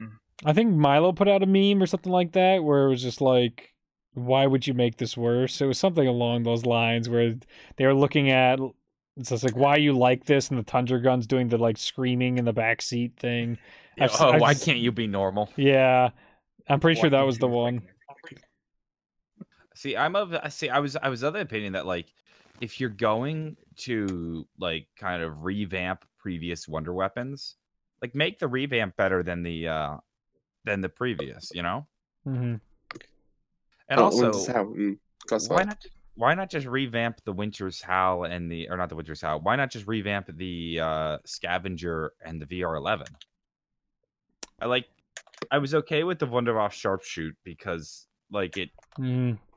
Mhm. 0.00 0.18
I 0.44 0.52
think 0.52 0.74
Milo 0.74 1.12
put 1.12 1.28
out 1.28 1.42
a 1.42 1.46
meme 1.46 1.82
or 1.82 1.86
something 1.86 2.12
like 2.12 2.32
that 2.32 2.62
where 2.62 2.86
it 2.86 2.90
was 2.90 3.02
just 3.02 3.20
like, 3.22 3.74
"Why 4.12 4.46
would 4.46 4.66
you 4.66 4.74
make 4.74 4.98
this 4.98 5.16
worse?" 5.16 5.60
It 5.60 5.66
was 5.66 5.78
something 5.78 6.06
along 6.06 6.42
those 6.42 6.66
lines 6.66 7.08
where 7.08 7.36
they 7.76 7.86
were 7.86 7.94
looking 7.94 8.30
at. 8.30 8.58
It's 9.16 9.30
just 9.30 9.44
like, 9.44 9.56
"Why 9.56 9.76
you 9.76 9.94
like 9.94 10.26
this?" 10.26 10.50
And 10.50 10.58
the 10.58 10.62
Tundra 10.62 11.00
Gun's 11.00 11.26
doing 11.26 11.48
the 11.48 11.56
like 11.56 11.78
screaming 11.78 12.36
in 12.36 12.44
the 12.44 12.52
back 12.52 12.82
seat 12.82 13.16
thing. 13.16 13.56
I've 13.98 14.10
oh, 14.20 14.32
I've 14.32 14.40
why 14.42 14.52
can't 14.54 14.78
you 14.78 14.92
be 14.92 15.06
normal? 15.06 15.50
Yeah, 15.56 16.10
I'm 16.68 16.80
pretty 16.80 17.00
sure 17.00 17.08
that 17.08 17.22
was 17.22 17.38
the 17.38 17.48
one. 17.48 17.82
See, 19.74 19.96
I'm 19.96 20.16
of 20.16 20.34
I 20.34 20.48
see 20.48 20.68
I 20.68 20.80
was 20.80 20.96
I 20.96 21.08
was 21.08 21.22
of 21.22 21.32
the 21.32 21.40
opinion 21.40 21.72
that 21.74 21.86
like 21.86 22.06
if 22.60 22.80
you're 22.80 22.90
going 22.90 23.56
to 23.76 24.46
like 24.58 24.88
kind 24.96 25.22
of 25.22 25.44
revamp 25.44 26.04
previous 26.18 26.66
Wonder 26.68 26.92
Weapons, 26.92 27.56
like 28.02 28.14
make 28.14 28.38
the 28.38 28.48
revamp 28.48 28.96
better 28.96 29.22
than 29.22 29.42
the 29.42 29.68
uh 29.68 29.96
than 30.64 30.80
the 30.80 30.88
previous, 30.88 31.50
you 31.54 31.62
know? 31.62 31.86
hmm 32.24 32.54
And 33.88 34.00
Oh, 34.00 34.04
also 34.04 34.22
Winter's 34.22 34.48
mm, 34.48 34.98
that's 35.28 35.48
why 35.48 35.62
not 35.64 35.78
why 36.14 36.34
not 36.34 36.50
just 36.50 36.66
revamp 36.66 37.20
the 37.24 37.32
Winter's 37.32 37.82
Howl 37.82 38.24
and 38.24 38.50
the 38.50 38.68
or 38.70 38.76
not 38.76 38.88
the 38.88 38.96
Winter's 38.96 39.20
Howl? 39.20 39.40
Why 39.40 39.56
not 39.56 39.70
just 39.70 39.86
revamp 39.86 40.30
the 40.36 40.80
uh 40.80 41.18
Scavenger 41.24 42.12
and 42.24 42.40
the 42.40 42.46
VR11? 42.46 43.06
I 44.60 44.66
like 44.66 44.86
I 45.50 45.58
was 45.58 45.74
okay 45.74 46.04
with 46.04 46.18
the 46.18 46.26
Wunderwaffe 46.26 46.72
sharpshoot 46.72 47.36
because 47.44 48.05
like 48.30 48.56
it 48.56 48.70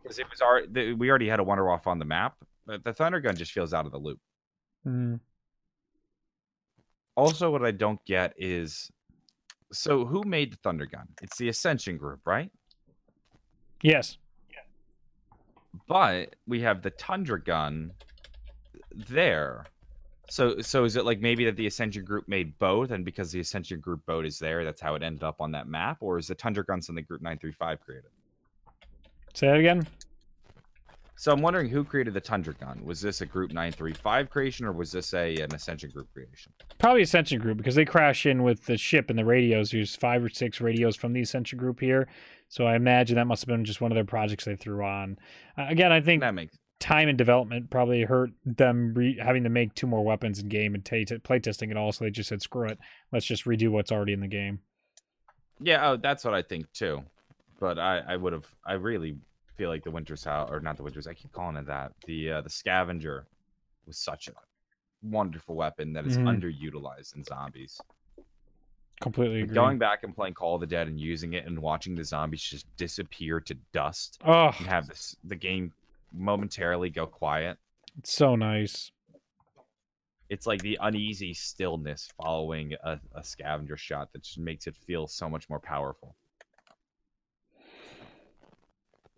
because 0.04 0.20
it 0.20 0.30
was 0.30 0.42
our 0.42 0.66
the, 0.66 0.94
we 0.94 1.10
already 1.10 1.28
had 1.28 1.40
a 1.40 1.44
Wonder 1.44 1.70
Off 1.70 1.88
on 1.88 2.00
the 2.00 2.06
map, 2.06 2.36
but 2.66 2.84
the 2.84 2.94
Thunder 2.94 3.20
Gun 3.20 3.36
just 3.36 3.52
feels 3.52 3.74
out 3.74 3.86
of 3.86 3.92
the 3.92 3.98
loop. 3.98 4.20
hmm 4.84 5.16
Also, 7.16 7.52
what 7.52 7.64
I 7.64 7.72
don't 7.72 8.04
get 8.06 8.34
is 8.38 8.90
so 9.72 10.06
who 10.06 10.24
made 10.24 10.54
the 10.54 10.58
Thunder 10.58 10.86
Gun? 10.86 11.08
It's 11.22 11.38
the 11.38 11.50
Ascension 11.50 11.98
group, 11.98 12.22
right? 12.26 12.52
Yes. 13.82 14.18
But 15.88 16.36
we 16.48 16.62
have 16.62 16.82
the 16.82 16.90
Tundra 16.92 17.42
Gun 17.42 17.92
there. 19.08 19.66
So 20.30 20.60
so 20.62 20.84
is 20.84 20.96
it 20.96 21.06
like 21.06 21.22
maybe 21.22 21.46
that 21.46 21.56
the 21.56 21.68
Ascension 21.68 22.04
group 22.04 22.28
made 22.28 22.58
both, 22.60 22.92
and 22.92 23.04
because 23.04 23.32
the 23.32 23.40
Ascension 23.40 23.80
group 23.80 24.06
boat 24.06 24.26
is 24.26 24.38
there, 24.38 24.64
that's 24.64 24.82
how 24.82 24.96
it 24.96 25.04
ended 25.04 25.24
up 25.24 25.42
on 25.42 25.52
that 25.52 25.68
map, 25.68 25.98
or 26.02 26.18
is 26.18 26.28
the 26.28 26.36
Tundra 26.36 26.64
Gun 26.64 26.82
something 26.82 27.04
Group 27.04 27.22
Nine 27.22 27.40
Three 27.40 27.52
Five 27.52 27.80
created? 27.82 28.12
Say 29.34 29.48
that 29.48 29.58
again. 29.58 29.88
So 31.20 31.34
I'm 31.34 31.42
wondering 31.42 31.68
who 31.68 31.84
created 31.84 32.14
the 32.14 32.22
Tundra 32.22 32.54
Gun. 32.54 32.82
Was 32.86 33.02
this 33.02 33.20
a 33.20 33.26
Group 33.26 33.52
Nine 33.52 33.74
Three 33.74 33.92
Five 33.92 34.30
creation, 34.30 34.66
or 34.66 34.72
was 34.72 34.90
this 34.90 35.14
a 35.14 35.36
an 35.36 35.54
Ascension 35.54 35.90
group 35.90 36.08
creation? 36.14 36.54
Probably 36.78 37.02
Ascension 37.02 37.42
Group 37.42 37.58
because 37.58 37.76
they 37.76 37.84
crash 37.84 38.26
in 38.26 38.42
with 38.42 38.66
the 38.68 38.78
ship 38.78 39.10
and 39.10 39.20
the 39.20 39.26
radios. 39.26 39.72
There's 39.72 39.98
five 39.98 40.24
or 40.24 40.30
six 40.30 40.62
radios 40.62 40.96
from 40.96 41.12
the 41.12 41.20
Ascension 41.20 41.60
Group 41.60 41.82
here, 41.82 42.08
so 42.48 42.66
I 42.66 42.76
imagine 42.78 43.18
that 43.18 43.28
must 43.28 43.42
have 43.42 43.50
been 43.50 43.66
just 43.66 43.82
one 43.82 43.92
of 43.92 43.96
their 43.96 44.06
projects 44.06 44.46
they 44.46 44.56
threw 44.56 44.82
on. 44.86 45.18
Uh, 45.58 45.66
again, 45.68 45.92
I 45.92 46.00
think 46.00 46.22
That 46.22 46.34
makes 46.34 46.58
time 46.80 47.10
and 47.10 47.18
development 47.18 47.70
probably 47.70 48.04
hurt 48.04 48.30
them 48.46 48.94
re- 48.94 49.20
having 49.22 49.44
to 49.44 49.50
make 49.50 49.74
two 49.76 49.88
more 49.88 50.06
weapons 50.06 50.40
in 50.40 50.48
game 50.48 50.74
and 50.74 50.86
t- 50.86 51.06
play 51.22 51.40
testing 51.40 51.70
it 51.70 51.76
all. 51.76 51.92
So 51.92 52.06
they 52.06 52.12
just 52.12 52.30
said, 52.30 52.42
"Screw 52.42 52.70
it, 52.70 52.80
let's 53.12 53.26
just 53.26 53.44
redo 53.44 53.68
what's 53.68 53.92
already 53.92 54.14
in 54.14 54.22
the 54.22 54.28
game." 54.30 54.60
yeah. 55.60 55.90
Oh, 55.90 55.98
that's 55.98 56.24
what 56.24 56.34
I 56.34 56.44
think 56.44 56.72
too. 56.72 57.04
But 57.60 57.78
I 57.80 58.00
I 58.00 58.16
would 58.16 58.34
have 58.34 58.48
I 58.66 58.74
really 58.74 59.18
feel 59.58 59.70
like 59.70 59.84
the 59.84 59.92
Winter's 59.92 60.24
House 60.24 60.50
or 60.52 60.60
not 60.62 60.78
the 60.78 60.84
Winter's 60.84 61.08
I 61.08 61.14
keep 61.14 61.32
calling 61.32 61.58
it 61.58 61.66
that 61.68 61.92
the 62.06 62.32
uh, 62.32 62.42
the 62.42 62.50
Scavenger 62.50 63.28
was 63.86 63.98
such 63.98 64.28
a 64.28 64.34
wonderful 65.02 65.56
weapon 65.56 65.94
that 65.94 66.06
is 66.06 66.18
Mhm. 66.18 66.26
underutilized 66.42 67.16
in 67.16 67.24
zombies. 67.24 67.80
Completely 69.02 69.42
Like, 69.42 69.54
going 69.54 69.78
back 69.80 70.04
and 70.04 70.14
playing 70.14 70.34
Call 70.34 70.56
of 70.56 70.62
the 70.62 70.68
Dead 70.68 70.88
and 70.88 71.00
using 71.00 71.34
it 71.34 71.46
and 71.46 71.58
watching 71.60 71.96
the 71.96 72.04
zombies 72.04 72.44
just 72.44 72.66
disappear 72.76 73.40
to 73.42 73.54
dust 73.74 74.22
oh, 74.26 74.52
and 74.58 74.68
have 74.68 74.88
this 74.88 75.16
the 75.24 75.36
game 75.36 75.74
momentarily 76.12 76.90
go 76.90 77.06
quiet. 77.06 77.58
it's 77.98 78.12
so 78.14 78.36
nice. 78.36 78.92
It's 80.30 80.46
like 80.46 80.62
the 80.62 80.78
uneasy 80.82 81.34
stillness 81.34 82.10
following 82.22 82.74
a, 82.84 83.00
a 83.16 83.24
scavenger 83.24 83.78
shot 83.78 84.12
that 84.14 84.22
just 84.24 84.38
makes 84.38 84.68
it 84.68 84.76
feel 84.76 85.08
so 85.08 85.28
much 85.30 85.50
more 85.50 85.60
powerful. 85.60 86.16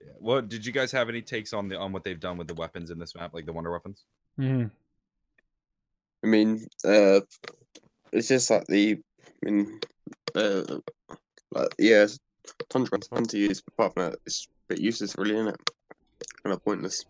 Yeah. 0.04 0.12
What 0.20 0.50
did 0.50 0.66
you 0.66 0.72
guys 0.72 0.92
have 0.92 1.10
any 1.10 1.22
takes 1.22 1.54
on 1.54 1.68
the 1.68 1.78
on 1.78 1.92
what 1.92 2.04
they've 2.04 2.20
done 2.20 2.38
with 2.38 2.48
the 2.48 2.54
weapons 2.54 2.92
in 2.92 3.00
this 3.00 3.16
map, 3.16 3.34
like 3.34 3.46
the 3.46 3.54
wonder 3.54 3.72
weapons? 3.72 4.04
hmm 4.38 4.66
I 6.24 6.28
mean, 6.28 6.68
uh, 6.86 7.22
it's 8.14 8.28
just 8.28 8.52
like 8.52 8.68
the, 8.68 9.00
I 9.46 9.50
mean, 9.50 9.80
uh, 10.36 10.80
like 11.52 11.70
yeah, 11.80 12.06
tundra 12.70 13.00
is 13.00 13.08
fun 13.08 13.24
to 13.24 13.38
use. 13.40 13.62
But 13.62 13.74
apart 13.74 13.94
from 13.94 14.12
that, 14.12 14.20
it's 14.28 14.48
a 14.48 14.74
bit 14.74 14.82
useless, 14.82 15.16
really, 15.18 15.34
isn't 15.34 15.48
it? 15.48 15.58
Kind 16.44 16.54
of 16.54 16.64
pointless. 16.64 17.06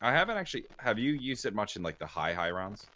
I 0.00 0.12
haven't 0.12 0.36
actually. 0.36 0.64
Have 0.78 0.98
you 0.98 1.12
used 1.12 1.46
it 1.46 1.54
much 1.54 1.76
in 1.76 1.82
like 1.82 1.98
the 1.98 2.06
high 2.06 2.32
high 2.32 2.50
rounds? 2.50 2.86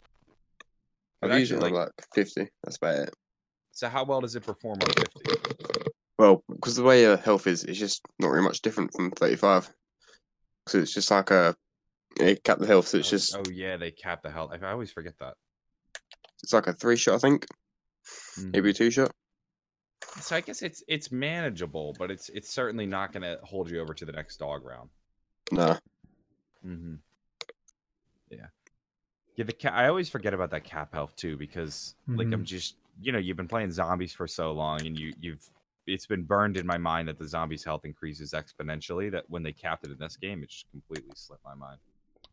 But 1.21 1.31
I've 1.31 1.39
used 1.39 1.53
it 1.53 1.55
actually, 1.55 1.71
on 1.71 1.75
like 1.75 1.91
fifty. 2.13 2.49
That's 2.63 2.75
about 2.77 2.95
it. 2.95 3.13
So 3.71 3.87
how 3.87 4.03
well 4.03 4.19
does 4.19 4.35
it 4.35 4.43
perform 4.43 4.79
on 4.81 4.89
fifty? 4.89 5.90
Well, 6.21 6.43
because 6.47 6.75
the 6.75 6.83
way 6.83 7.07
uh, 7.07 7.17
health 7.17 7.47
is, 7.47 7.63
it's 7.63 7.79
just 7.79 8.03
not 8.19 8.27
really 8.27 8.43
much 8.43 8.61
different 8.61 8.93
from 8.93 9.09
thirty-five. 9.09 9.67
Because 10.63 10.83
it's 10.83 10.93
just 10.93 11.09
like 11.09 11.31
a, 11.31 11.55
yeah, 12.19 12.35
cap 12.43 12.59
the 12.59 12.67
health. 12.67 12.89
So 12.89 12.99
it's 12.99 13.07
oh, 13.07 13.09
just 13.09 13.35
oh 13.35 13.49
yeah, 13.51 13.75
they 13.75 13.89
cap 13.89 14.21
the 14.21 14.29
health. 14.29 14.51
I 14.53 14.69
always 14.69 14.91
forget 14.91 15.15
that. 15.19 15.33
it's 16.43 16.53
like 16.53 16.67
a 16.67 16.73
three 16.73 16.95
shot, 16.95 17.15
I 17.15 17.17
think, 17.17 17.47
Mhm. 18.37 18.53
maybe 18.53 18.69
a 18.69 18.73
two 18.73 18.91
shot. 18.91 19.09
So 20.19 20.35
I 20.35 20.41
guess 20.41 20.61
it's 20.61 20.83
it's 20.87 21.11
manageable, 21.11 21.95
but 21.97 22.11
it's 22.11 22.29
it's 22.29 22.53
certainly 22.53 22.85
not 22.85 23.13
going 23.13 23.23
to 23.23 23.39
hold 23.43 23.71
you 23.71 23.79
over 23.81 23.95
to 23.95 24.05
the 24.05 24.11
next 24.11 24.37
dog 24.37 24.63
round. 24.63 24.91
Nah, 25.51 25.79
Mm-hmm. 26.63 26.95
Yeah, 28.29 28.45
yeah. 29.37 29.45
The 29.45 29.53
ca- 29.53 29.69
I 29.69 29.87
always 29.87 30.07
forget 30.07 30.35
about 30.35 30.51
that 30.51 30.65
cap 30.65 30.93
health 30.93 31.15
too 31.15 31.35
because 31.35 31.95
like 32.07 32.27
I'm 32.31 32.45
just 32.45 32.75
you 33.01 33.11
know 33.11 33.17
you've 33.17 33.37
been 33.37 33.47
playing 33.47 33.71
zombies 33.71 34.13
for 34.13 34.27
so 34.27 34.51
long 34.51 34.85
and 34.85 34.99
you 34.99 35.13
you've 35.19 35.43
it's 35.87 36.05
been 36.05 36.23
burned 36.23 36.57
in 36.57 36.65
my 36.65 36.77
mind 36.77 37.07
that 37.07 37.17
the 37.17 37.27
zombies' 37.27 37.63
health 37.63 37.85
increases 37.85 38.33
exponentially. 38.33 39.11
That 39.11 39.25
when 39.27 39.43
they 39.43 39.51
capped 39.51 39.85
it 39.85 39.91
in 39.91 39.97
this 39.97 40.17
game, 40.17 40.43
it 40.43 40.49
just 40.49 40.69
completely 40.71 41.11
slipped 41.15 41.43
my 41.43 41.55
mind. 41.55 41.79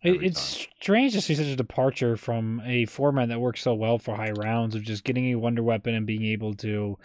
It, 0.02 0.22
it's 0.22 0.66
strange 0.80 1.12
to 1.14 1.20
see 1.20 1.34
such 1.34 1.46
a 1.46 1.56
departure 1.56 2.16
from 2.16 2.62
a 2.64 2.84
format 2.86 3.28
that 3.30 3.40
works 3.40 3.62
so 3.62 3.74
well 3.74 3.98
for 3.98 4.14
high 4.14 4.30
rounds 4.30 4.74
of 4.74 4.82
just 4.82 5.02
getting 5.02 5.26
a 5.26 5.34
wonder 5.34 5.62
weapon 5.62 5.94
and 5.94 6.06
being 6.06 6.24
able 6.24 6.54
to, 6.54 6.96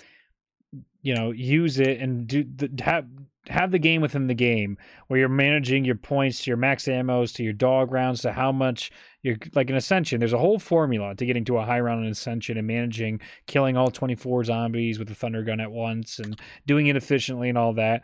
you 1.01 1.15
know, 1.15 1.31
use 1.31 1.79
it 1.79 1.99
and 1.99 2.27
do 2.27 2.43
the, 2.43 2.69
have 2.83 3.07
have 3.49 3.71
the 3.71 3.79
game 3.79 4.01
within 4.01 4.27
the 4.27 4.33
game 4.33 4.77
where 5.07 5.19
you're 5.19 5.29
managing 5.29 5.83
your 5.83 5.95
points 5.95 6.43
to 6.43 6.49
your 6.49 6.57
max 6.57 6.85
ammos 6.85 7.33
to 7.33 7.43
your 7.43 7.53
dog 7.53 7.91
rounds 7.91 8.21
to 8.21 8.31
how 8.31 8.51
much 8.51 8.89
you're 9.21 9.37
like 9.53 9.69
an 9.69 9.75
ascension. 9.75 10.19
There's 10.19 10.33
a 10.33 10.37
whole 10.37 10.59
formula 10.59 11.15
to 11.15 11.25
getting 11.25 11.45
to 11.45 11.57
a 11.57 11.65
high 11.65 11.79
round 11.79 12.05
in 12.05 12.11
ascension 12.11 12.57
and 12.57 12.67
managing 12.67 13.19
killing 13.45 13.75
all 13.75 13.91
24 13.91 14.45
zombies 14.45 14.97
with 14.97 15.11
a 15.11 15.15
thunder 15.15 15.43
gun 15.43 15.59
at 15.59 15.71
once 15.71 16.19
and 16.19 16.39
doing 16.65 16.87
it 16.87 16.95
efficiently 16.95 17.49
and 17.49 17.57
all 17.57 17.73
that. 17.73 18.03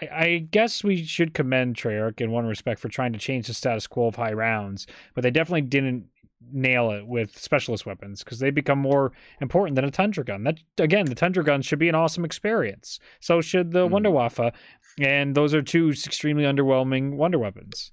I, 0.00 0.06
I 0.06 0.38
guess 0.38 0.82
we 0.82 1.04
should 1.04 1.34
commend 1.34 1.76
Treyarch 1.76 2.20
in 2.20 2.30
one 2.30 2.46
respect 2.46 2.80
for 2.80 2.88
trying 2.88 3.12
to 3.12 3.18
change 3.18 3.48
the 3.48 3.54
status 3.54 3.86
quo 3.86 4.06
of 4.06 4.16
high 4.16 4.32
rounds, 4.32 4.86
but 5.14 5.22
they 5.22 5.30
definitely 5.30 5.62
didn't 5.62 6.06
nail 6.52 6.90
it 6.90 7.06
with 7.06 7.36
specialist 7.38 7.84
weapons 7.86 8.24
because 8.24 8.38
they 8.38 8.50
become 8.50 8.78
more 8.78 9.12
important 9.40 9.76
than 9.76 9.84
a 9.84 9.90
Tundra 9.90 10.24
gun. 10.24 10.44
That 10.44 10.58
again, 10.78 11.06
the 11.06 11.14
Tundra 11.14 11.44
gun 11.44 11.62
should 11.62 11.78
be 11.78 11.88
an 11.88 11.94
awesome 11.94 12.24
experience. 12.24 12.98
So 13.20 13.40
should 13.40 13.72
the 13.72 13.86
Mhm. 13.86 13.90
Wonder 13.90 14.10
Waffe, 14.10 14.52
and 14.98 15.34
those 15.34 15.54
are 15.54 15.62
two 15.62 15.90
extremely 15.90 16.44
underwhelming 16.44 17.16
wonder 17.16 17.38
weapons. 17.38 17.92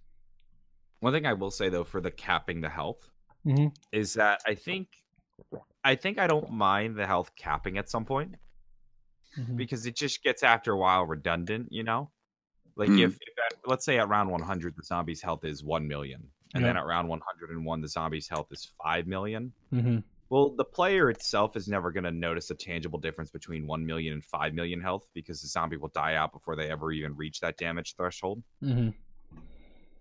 One 0.99 1.13
thing 1.13 1.25
I 1.25 1.33
will 1.33 1.51
say 1.51 1.69
though 1.69 1.83
for 1.83 2.01
the 2.01 2.11
capping 2.11 2.61
the 2.61 2.69
health 2.69 3.09
Mhm. 3.45 3.75
is 3.91 4.13
that 4.13 4.41
I 4.47 4.55
think 4.55 4.89
I 5.83 5.95
think 5.95 6.17
I 6.17 6.25
don't 6.27 6.51
mind 6.51 6.95
the 6.97 7.05
health 7.05 7.35
capping 7.35 7.77
at 7.77 7.89
some 7.89 8.05
point 8.05 8.35
because 9.55 9.85
it 9.85 9.95
just 9.95 10.23
gets 10.23 10.41
after 10.41 10.71
a 10.73 10.77
while 10.77 11.05
redundant, 11.05 11.67
you 11.71 11.83
know? 11.83 12.11
Like 12.75 12.89
Mm. 12.89 13.01
if, 13.05 13.13
if 13.21 13.33
at, 13.45 13.59
let's 13.67 13.85
say 13.85 13.99
at 13.99 14.09
round 14.09 14.31
100 14.31 14.75
the 14.75 14.83
zombie's 14.83 15.21
health 15.21 15.45
is 15.45 15.63
1 15.63 15.87
million 15.87 16.31
and 16.53 16.63
then 16.63 16.77
at 16.77 16.85
round 16.85 17.07
101 17.09 17.81
the 17.81 17.87
zombie's 17.87 18.27
health 18.27 18.47
is 18.51 18.65
5 18.81 19.07
million. 19.07 19.53
Mhm. 19.73 20.03
Well, 20.29 20.49
the 20.49 20.65
player 20.65 21.09
itself 21.09 21.55
is 21.55 21.69
never 21.69 21.91
going 21.91 22.03
to 22.03 22.11
notice 22.11 22.51
a 22.51 22.55
tangible 22.55 22.99
difference 22.99 23.31
between 23.31 23.65
1 23.65 23.85
million 23.85 24.13
and 24.13 24.23
5 24.23 24.53
million 24.53 24.81
health 24.81 25.09
because 25.13 25.41
the 25.41 25.47
zombie 25.47 25.77
will 25.77 25.87
die 25.89 26.15
out 26.15 26.33
before 26.33 26.55
they 26.57 26.69
ever 26.69 26.91
even 26.91 27.15
reach 27.15 27.39
that 27.39 27.57
damage 27.57 27.95
threshold. 27.95 28.43
Mhm. 28.61 28.93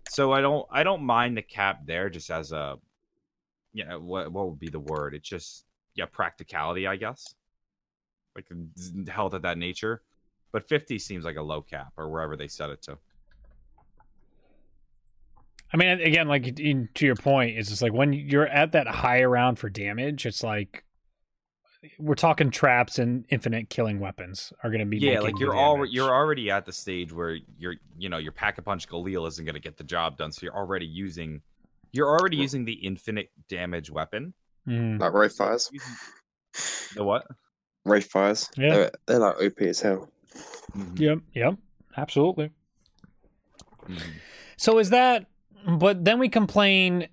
So 0.09 0.31
I 0.31 0.41
don't 0.41 0.65
I 0.71 0.83
don't 0.83 1.03
mind 1.03 1.37
the 1.37 1.41
cap 1.41 1.85
there 1.85 2.09
just 2.09 2.29
as 2.29 2.51
a 2.51 2.77
yeah, 3.73 3.95
what 3.95 4.31
what 4.31 4.49
would 4.49 4.59
be 4.59 4.69
the 4.69 4.79
word? 4.79 5.13
It's 5.13 5.27
just 5.27 5.65
yeah, 5.95 6.05
practicality, 6.05 6.87
I 6.87 6.95
guess. 6.95 7.33
Like 8.35 8.47
health 9.07 9.33
of 9.33 9.41
that 9.43 9.57
nature. 9.57 10.03
But 10.51 10.67
50 10.67 10.97
seems 10.99 11.25
like 11.25 11.35
a 11.35 11.41
low 11.41 11.61
cap 11.61 11.93
or 11.97 12.09
wherever 12.09 12.37
they 12.37 12.47
set 12.47 12.69
it 12.69 12.81
to. 12.83 12.97
I 15.73 15.77
mean, 15.77 15.99
again, 16.01 16.27
like 16.27 16.59
in, 16.59 16.89
to 16.95 17.05
your 17.05 17.15
point, 17.15 17.57
it's 17.57 17.69
just 17.69 17.81
like 17.81 17.93
when 17.93 18.13
you're 18.13 18.47
at 18.47 18.71
that 18.71 18.87
high 18.87 19.23
round 19.23 19.59
for 19.59 19.69
damage, 19.69 20.25
it's 20.25 20.43
like 20.43 20.83
we're 21.99 22.15
talking 22.15 22.49
traps 22.49 22.97
and 22.99 23.25
infinite 23.29 23.69
killing 23.69 23.99
weapons 23.99 24.51
are 24.63 24.69
going 24.69 24.79
to 24.79 24.85
be 24.85 24.97
Yeah, 24.97 25.19
like 25.19 25.39
you're 25.39 25.55
already 25.55 25.91
you're 25.91 26.09
already 26.13 26.49
at 26.49 26.65
the 26.65 26.73
stage 26.73 27.13
where 27.13 27.37
you're 27.57 27.75
you 27.97 28.09
know 28.09 28.17
your 28.17 28.31
pack 28.31 28.57
a 28.57 28.61
punch 28.61 28.87
Galil 28.89 29.27
isn't 29.27 29.45
going 29.45 29.53
to 29.55 29.61
get 29.61 29.77
the 29.77 29.83
job 29.83 30.17
done, 30.17 30.31
so 30.31 30.39
you're 30.43 30.55
already 30.55 30.85
using 30.87 31.41
you're 31.91 32.09
already 32.09 32.37
using 32.37 32.65
the 32.65 32.73
infinite 32.73 33.29
damage 33.49 33.89
weapon. 33.91 34.33
Mhm. 34.67 34.99
like 34.99 35.13
Wraith 35.13 35.35
fires. 35.37 35.69
The 36.95 37.03
what? 37.03 37.27
Wraith 37.85 38.09
fires. 38.09 38.49
Yeah. 38.57 38.73
They're, 38.73 38.91
they're 39.05 39.19
like 39.19 39.35
OP 39.41 39.61
as 39.61 39.79
hell. 39.81 40.09
Mhm, 40.75 40.99
Yep, 40.99 41.19
yep, 41.33 41.55
absolutely. 41.95 42.51
mhm. 43.85 44.01
So 44.57 44.79
is 44.79 44.89
that? 44.89 45.25
But 45.65 46.05
then 46.05 46.19
we 46.19 46.29
complain. 46.29 47.07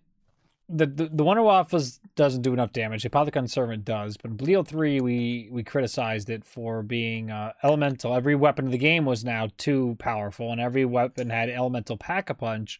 that 0.68 0.96
the 0.96 1.08
the 1.12 1.24
Wonder 1.24 1.42
Waffles 1.42 2.00
doesn't 2.16 2.42
do 2.42 2.52
enough 2.52 2.72
damage. 2.72 3.02
The 3.02 3.10
Apothicon 3.10 3.50
Servant 3.50 3.84
does, 3.84 4.16
but 4.16 4.30
in 4.30 4.36
Bleo 4.36 4.66
three 4.66 5.00
we 5.00 5.48
we 5.50 5.62
criticized 5.62 6.30
it 6.30 6.44
for 6.44 6.82
being 6.82 7.30
uh, 7.30 7.52
elemental. 7.62 8.14
Every 8.14 8.34
weapon 8.34 8.66
in 8.66 8.70
the 8.70 8.78
game 8.78 9.04
was 9.04 9.24
now 9.24 9.48
too 9.58 9.96
powerful, 9.98 10.50
and 10.50 10.60
every 10.60 10.84
weapon 10.84 11.30
had 11.30 11.50
elemental 11.50 11.96
pack 11.96 12.30
a 12.30 12.34
punch, 12.34 12.78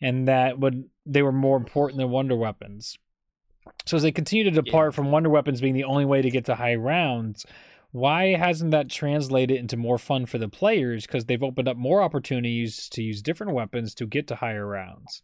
and 0.00 0.28
that 0.28 0.58
would 0.60 0.84
they 1.04 1.22
were 1.22 1.32
more 1.32 1.56
important 1.56 1.98
than 1.98 2.10
Wonder 2.10 2.36
Weapons. 2.36 2.98
So 3.86 3.96
as 3.96 4.02
they 4.02 4.12
continue 4.12 4.44
to 4.44 4.50
depart 4.50 4.94
from 4.94 5.10
Wonder 5.10 5.30
Weapons 5.30 5.60
being 5.60 5.74
the 5.74 5.84
only 5.84 6.04
way 6.04 6.22
to 6.22 6.30
get 6.30 6.44
to 6.46 6.54
high 6.54 6.74
rounds, 6.76 7.46
why 7.94 8.34
hasn't 8.34 8.72
that 8.72 8.90
translated 8.90 9.56
into 9.56 9.76
more 9.76 9.98
fun 9.98 10.26
for 10.26 10.36
the 10.36 10.48
players? 10.48 11.06
Because 11.06 11.26
they've 11.26 11.44
opened 11.44 11.68
up 11.68 11.76
more 11.76 12.02
opportunities 12.02 12.88
to 12.88 13.04
use 13.04 13.22
different 13.22 13.52
weapons 13.52 13.94
to 13.94 14.04
get 14.04 14.26
to 14.26 14.34
higher 14.34 14.66
rounds. 14.66 15.22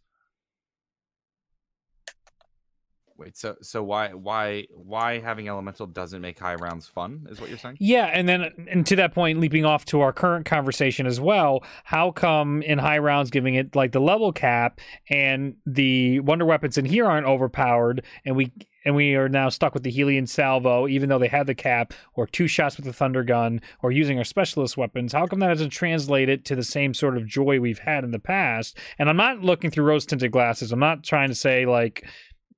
Wait, 3.17 3.35
so 3.35 3.57
so 3.61 3.83
why 3.83 4.13
why 4.13 4.67
why 4.71 5.19
having 5.19 5.49
elemental 5.49 5.85
doesn't 5.85 6.21
make 6.21 6.39
high 6.39 6.55
rounds 6.55 6.87
fun? 6.87 7.27
Is 7.29 7.41
what 7.41 7.49
you're 7.49 7.59
saying? 7.59 7.75
Yeah, 7.77 8.05
and 8.05 8.27
then 8.27 8.53
and 8.69 8.87
to 8.87 8.95
that 8.95 9.13
point, 9.13 9.41
leaping 9.41 9.65
off 9.65 9.83
to 9.85 9.99
our 9.99 10.13
current 10.13 10.45
conversation 10.45 11.05
as 11.05 11.19
well, 11.19 11.65
how 11.83 12.11
come 12.11 12.61
in 12.61 12.77
high 12.77 12.99
rounds 12.99 13.29
giving 13.31 13.55
it 13.55 13.75
like 13.75 13.91
the 13.91 13.99
level 13.99 14.31
cap 14.31 14.79
and 15.09 15.55
the 15.65 16.21
wonder 16.21 16.45
weapons 16.45 16.77
in 16.77 16.85
here 16.85 17.05
aren't 17.05 17.27
overpowered, 17.27 18.05
and 18.23 18.37
we 18.37 18.53
and 18.83 18.95
we 18.95 19.15
are 19.15 19.29
now 19.29 19.49
stuck 19.49 19.73
with 19.73 19.83
the 19.83 19.91
Hellion 19.91 20.27
Salvo, 20.27 20.87
even 20.87 21.09
though 21.09 21.19
they 21.19 21.27
have 21.27 21.47
the 21.47 21.55
cap, 21.55 21.93
or 22.15 22.25
two 22.25 22.47
shots 22.47 22.77
with 22.77 22.85
the 22.85 22.93
thunder 22.93 23.23
gun, 23.23 23.61
or 23.81 23.91
using 23.91 24.17
our 24.17 24.23
specialist 24.23 24.77
weapons. 24.77 25.13
How 25.13 25.27
come 25.27 25.39
that 25.39 25.49
doesn't 25.49 25.69
translate 25.69 26.29
it 26.29 26.45
to 26.45 26.55
the 26.55 26.63
same 26.63 26.93
sort 26.93 27.17
of 27.17 27.25
joy 27.25 27.59
we've 27.59 27.79
had 27.79 28.03
in 28.03 28.11
the 28.11 28.19
past? 28.19 28.77
And 28.97 29.09
I'm 29.09 29.17
not 29.17 29.41
looking 29.41 29.71
through 29.71 29.85
rose 29.85 30.05
tinted 30.05 30.31
glasses. 30.31 30.71
I'm 30.71 30.79
not 30.79 31.03
trying 31.03 31.29
to 31.29 31.35
say 31.35 31.65
like 31.65 32.07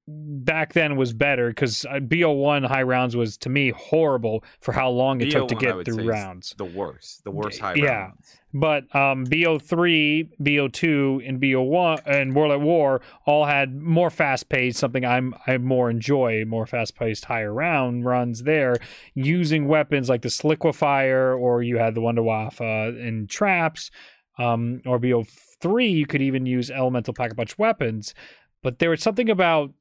back 0.08 0.74
then 0.74 0.96
was 0.98 1.14
better 1.14 1.48
because 1.50 1.86
BO1 1.90 2.68
high 2.68 2.84
rounds 2.84 3.16
was 3.16 3.38
to 3.38 3.50
me 3.50 3.70
horrible 3.72 4.44
for 4.60 4.74
how 4.74 4.90
long 4.90 5.22
it 5.22 5.32
took 5.32 5.48
to 5.48 5.56
BO1 5.56 5.58
I 5.58 5.62
get 5.62 5.76
would 5.78 5.86
through 5.86 6.00
is 6.00 6.06
rounds. 6.08 6.56
The 6.58 6.66
worst, 6.66 7.24
the 7.24 7.32
worst 7.32 7.60
high 7.60 7.76
Yeah. 7.76 7.86
rounds. 7.98 8.38
But 8.56 8.84
um, 8.96 9.26
BO3, 9.26 10.30
BO2, 10.40 11.28
and 11.28 11.42
BO1 11.42 12.02
and 12.06 12.36
World 12.36 12.52
at 12.52 12.62
War 12.62 13.02
all 13.26 13.46
had 13.46 13.74
more 13.76 14.12
fast 14.12 14.50
paced, 14.50 14.78
something 14.78 15.04
I'm 15.04 15.34
I 15.48 15.58
more 15.58 15.90
enjoy, 15.90 16.46
more 16.46 16.68
fast 16.68 16.96
paced 16.96 17.26
higher 17.26 17.52
round 17.52 18.06
runs 18.06 18.44
there, 18.44 18.76
using 19.16 19.68
weapons 19.68 20.08
like 20.08 20.22
the 20.22 20.30
Sliquifier, 20.30 21.36
or 21.40 21.64
you 21.64 21.78
had 21.78 21.96
the 21.96 22.02
Wonder 22.02 22.22
Waffe 22.22 22.60
and 22.62 23.28
traps, 23.28 23.90
um, 24.38 24.82
or 24.86 25.00
BO3, 25.00 25.92
you 25.92 26.06
could 26.06 26.22
even 26.22 26.46
use 26.46 26.70
elemental 26.70 27.14
pack 27.14 27.32
a 27.32 27.36
punch 27.36 27.58
weapons. 27.58 28.14
But 28.64 28.80
there 28.80 28.90
was 28.90 29.04
something 29.04 29.30
about 29.30 29.72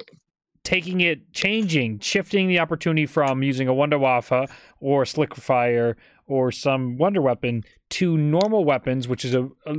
taking 0.64 1.00
it, 1.00 1.32
changing, 1.32 2.00
shifting 2.00 2.48
the 2.48 2.58
opportunity 2.58 3.06
from 3.06 3.42
using 3.42 3.68
a 3.68 3.74
Wonder 3.74 3.98
Waffe 3.98 4.50
or 4.80 5.04
Sliquifier 5.04 5.96
or 6.26 6.52
some 6.52 6.96
Wonder 6.98 7.20
Weapon 7.20 7.64
to 7.90 8.16
normal 8.16 8.64
weapons, 8.64 9.08
which 9.08 9.24
is 9.24 9.34
a, 9.34 9.48
a 9.66 9.74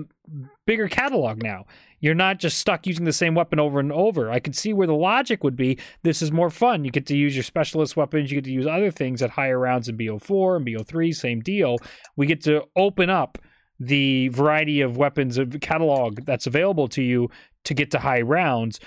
bigger 0.65 0.87
catalog 0.87 1.41
now. 1.41 1.65
You're 1.99 2.13
not 2.13 2.37
just 2.37 2.59
stuck 2.59 2.85
using 2.85 3.05
the 3.05 3.13
same 3.13 3.33
weapon 3.33 3.59
over 3.59 3.79
and 3.79 3.91
over. 3.91 4.29
I 4.29 4.39
can 4.39 4.51
see 4.51 4.73
where 4.73 4.87
the 4.87 4.93
logic 4.93 5.43
would 5.43 5.55
be. 5.55 5.79
This 6.03 6.21
is 6.21 6.33
more 6.33 6.49
fun. 6.49 6.83
You 6.83 6.91
get 6.91 7.05
to 7.07 7.15
use 7.15 7.35
your 7.35 7.43
specialist 7.43 7.95
weapons. 7.95 8.29
You 8.29 8.37
get 8.37 8.45
to 8.45 8.51
use 8.51 8.67
other 8.67 8.91
things 8.91 9.21
at 9.21 9.31
higher 9.31 9.57
rounds 9.57 9.87
in 9.87 9.97
BO4 9.97 10.57
and 10.57 10.67
BO3. 10.67 11.15
Same 11.15 11.39
deal. 11.39 11.77
We 12.17 12.27
get 12.27 12.43
to 12.43 12.65
open 12.75 13.09
up 13.09 13.37
the 13.79 14.27
variety 14.29 14.81
of 14.81 14.97
weapons 14.97 15.37
of 15.37 15.57
catalog 15.61 16.25
that's 16.25 16.45
available 16.45 16.87
to 16.89 17.01
you 17.01 17.29
to 17.66 17.74
get 17.74 17.91
to 17.91 17.99
high 17.99 18.22
rounds. 18.22 18.80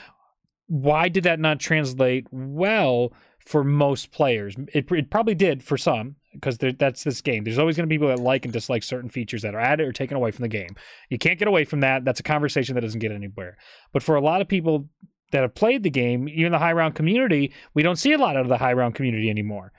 Why 0.68 1.09
did 1.09 1.24
that 1.24 1.39
not 1.41 1.61
translate 1.61 2.27
well 2.31 3.12
for 3.39 3.62
most 3.62 4.11
players? 4.11 4.57
It, 4.74 4.91
it 4.91 5.11
probably 5.11 5.35
did 5.35 5.62
for 5.62 5.77
some 5.79 6.16
because 6.33 6.59
that's 6.59 7.05
this 7.05 7.20
game. 7.20 7.45
There's 7.45 7.59
always 7.59 7.77
going 7.77 7.85
to 7.85 7.89
be 7.89 7.95
people 7.97 8.09
that 8.09 8.18
like 8.18 8.45
and 8.45 8.53
dislike 8.53 8.83
certain 8.83 9.09
features 9.09 9.43
that 9.43 9.55
are 9.55 9.61
added 9.61 9.87
or 9.87 9.93
taken 9.93 10.16
away 10.16 10.33
from 10.33 10.43
the 10.43 10.49
game. 10.49 10.74
You 11.09 11.18
can't 11.18 11.39
get 11.39 11.49
away 11.49 11.64
from 11.64 11.81
that. 11.81 12.05
That's 12.05 12.20
a 12.20 12.24
conversation 12.24 12.74
that 12.74 12.81
doesn't 12.83 12.99
get 13.01 13.12
anywhere. 13.12 13.57
But 13.93 14.03
for 14.03 14.16
a 14.16 14.20
lot 14.20 14.41
of 14.41 14.49
people 14.49 14.89
that 15.33 15.43
have 15.43 15.55
played 15.55 15.83
the 15.83 15.91
game, 15.91 16.29
even 16.29 16.53
the 16.53 16.59
high 16.59 16.72
round 16.72 16.95
community, 16.95 17.53
we 17.74 17.83
don't 17.83 17.97
see 17.97 18.12
a 18.12 18.18
lot 18.18 18.37
out 18.37 18.43
of 18.43 18.49
the 18.49 18.59
high 18.59 18.72
round 18.72 18.95
community 18.95 19.31
anymore. 19.31 19.72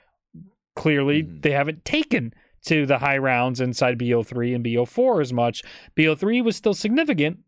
Clearly, 0.74 1.22
Mhm. 1.22 1.42
they 1.42 1.50
haven't 1.52 1.84
taken 1.84 2.32
to 2.66 2.86
the 2.86 2.98
high 2.98 3.18
rounds 3.18 3.60
inside 3.60 3.98
BO3 3.98 4.54
and 4.54 4.64
BO4 4.64 5.20
as 5.20 5.32
much. 5.32 5.62
BO3 5.96 6.42
was 6.42 6.56
still 6.56 6.74
significant, 6.74 7.38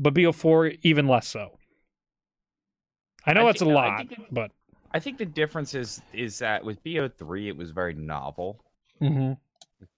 but 0.00 0.14
BO4 0.14 0.78
even 0.82 1.06
less 1.06 1.28
so. 1.28 1.58
I 3.26 3.32
know 3.34 3.42
I 3.42 3.46
that's 3.46 3.58
think- 3.60 3.70
a 3.70 3.74
I 3.74 3.88
lot, 3.88 3.98
think 3.98 4.12
it- 4.12 4.18
but 4.34 4.50
I 4.92 4.98
think 4.98 5.18
the 5.18 5.26
difference 5.26 5.74
is 5.74 6.02
is 6.12 6.38
that 6.40 6.64
with 6.64 6.82
BO3 6.82 7.48
it 7.48 7.56
was 7.56 7.70
very 7.70 7.94
novel. 7.94 8.64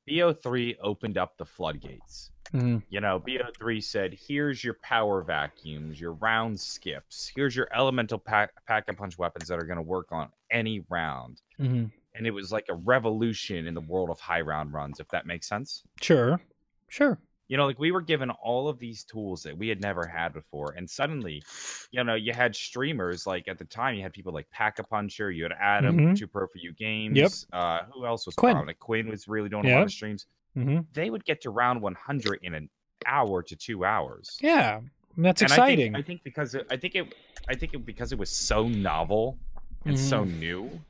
BO3 0.09 0.77
opened 0.83 1.19
up 1.19 1.37
the 1.39 1.45
floodgates. 1.47 2.31
Mhm. 2.53 2.83
You 2.91 3.01
know, 3.01 3.19
BO3 3.19 3.81
said, 3.81 4.13
"Here's 4.15 4.63
your 4.63 4.75
power 4.83 5.23
vacuums, 5.23 6.01
your 6.01 6.13
round 6.15 6.61
skips. 6.61 7.33
Here's 7.35 7.57
your 7.57 7.69
elemental 7.75 8.19
pack 8.19 8.51
pack 8.67 8.85
and 8.89 8.99
punch 8.99 9.17
weapons 9.19 9.49
that 9.49 9.59
are 9.59 9.65
going 9.65 9.77
to 9.79 9.83
work 9.83 10.13
on 10.13 10.31
any 10.51 10.81
round." 10.91 11.41
Mhm. 11.59 11.91
And 12.15 12.27
it 12.27 12.31
was 12.33 12.53
like 12.53 12.67
a 12.69 12.75
revolution 12.75 13.67
in 13.67 13.73
the 13.75 13.81
world 13.81 14.11
of 14.11 14.21
high 14.21 14.43
round 14.43 14.73
runs, 14.75 15.01
if 15.01 15.09
that 15.09 15.25
makes 15.25 15.49
sense. 15.49 15.83
sure, 16.01 16.43
sure. 16.89 17.19
You 17.53 17.59
know, 17.59 17.67
like 17.67 17.79
we 17.79 17.91
were 17.93 18.01
given 18.01 18.31
all 18.31 18.67
of 18.67 18.79
these 18.79 19.05
tools 19.05 19.43
that 19.43 19.55
we 19.59 19.69
had 19.69 19.79
never 19.79 20.07
had 20.07 20.33
before, 20.33 20.73
and 20.75 20.89
suddenly, 20.89 21.43
you 21.91 22.03
know, 22.03 22.15
you 22.15 22.33
had 22.33 22.57
streamers 22.57 23.27
like 23.27 23.47
at 23.47 23.59
the 23.59 23.67
time 23.67 23.95
you 23.95 24.01
had 24.01 24.15
people 24.15 24.33
like 24.33 24.49
Pack 24.51 24.79
a 24.79 24.83
Puncher, 24.83 25.31
you 25.31 25.43
had 25.43 25.53
Adam, 25.61 25.99
Mhm. 25.99 26.17
Two 26.17 26.27
Pro 26.27 26.47
for 26.47 26.57
You 26.57 26.73
Games. 26.73 27.47
Uh, 27.53 27.81
who 27.93 28.07
else 28.07 28.25
was 28.25 28.37
Quinn. 28.37 28.55
prominent? 28.55 28.79
Quinn 28.79 29.07
was 29.07 29.29
really 29.29 29.51
doing 29.51 29.67
a 29.67 29.69
lot 29.69 29.83
of 29.83 29.93
streams. 29.93 30.25
hmm 30.55 30.79
They 30.95 31.11
would 31.11 31.27
get 31.27 31.43
to 31.43 31.51
round 31.51 31.83
100 31.83 32.41
in 32.43 32.55
an 32.55 32.71
hour 33.05 33.43
to 33.43 33.55
two 33.55 33.85
hours. 33.85 34.39
Yeah, 34.41 34.81
that's 35.19 35.43
And 35.43 35.53
exciting. 35.53 35.95
I 35.95 35.99
think, 35.99 36.07
I 36.07 36.07
think 36.07 36.25
because 36.25 36.55
it, 36.55 36.67
I 36.71 36.79
think 36.79 36.95
it, 36.95 37.15
I 37.51 37.55
think 37.55 37.75
it, 37.75 37.85
because 37.85 38.13
it 38.13 38.19
was 38.19 38.31
so 38.31 38.67
novel 38.67 39.37
and 39.85 39.99
so 39.99 40.25
Mm-hmm. 40.25 40.41
new, 40.41 40.81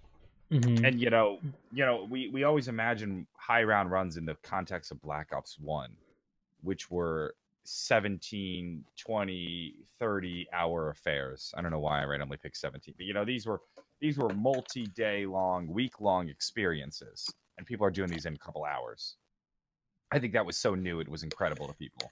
Mhm. 0.53 0.87
and 0.87 1.01
you 1.01 1.11
know, 1.11 1.41
you 1.73 1.85
know, 1.85 2.07
we 2.09 2.29
we 2.29 2.45
always 2.45 2.69
imagine 2.69 3.27
high 3.37 3.65
round 3.65 3.91
runs 3.91 4.17
in 4.17 4.25
the 4.25 4.37
context 4.45 4.93
of 4.93 5.03
Black 5.03 5.33
Ops 5.33 5.59
One, 5.59 5.97
which 6.63 6.91
were 6.91 7.35
17, 7.65 8.85
20, 8.97 9.75
30 9.99 10.49
hour 10.53 10.91
affairs. 10.91 11.53
I 11.57 11.63
don't 11.63 11.71
know 11.71 11.81
why 11.81 12.01
I 12.03 12.05
randomly 12.05 12.37
picked 12.37 12.57
17, 12.57 12.95
but 12.97 13.07
you 13.07 13.15
know, 13.15 13.25
these 13.25 13.47
were 13.47 13.61
these 14.01 14.19
were 14.19 14.31
multi-day 14.31 15.27
long, 15.27 15.69
week-long 15.69 16.29
experiences, 16.29 17.33
and 17.57 17.67
people 17.67 17.87
are 17.87 17.91
doing 17.91 18.11
these 18.11 18.27
in 18.27 18.35
a 18.35 18.39
couple 18.39 18.65
hours. 18.65 19.17
I 20.11 20.19
think 20.19 20.33
that 20.33 20.45
was 20.45 20.57
so 20.57 20.75
new; 20.75 20.99
it 21.01 21.09
was 21.09 21.23
incredible 21.23 21.69
to 21.69 21.75
people, 21.75 22.11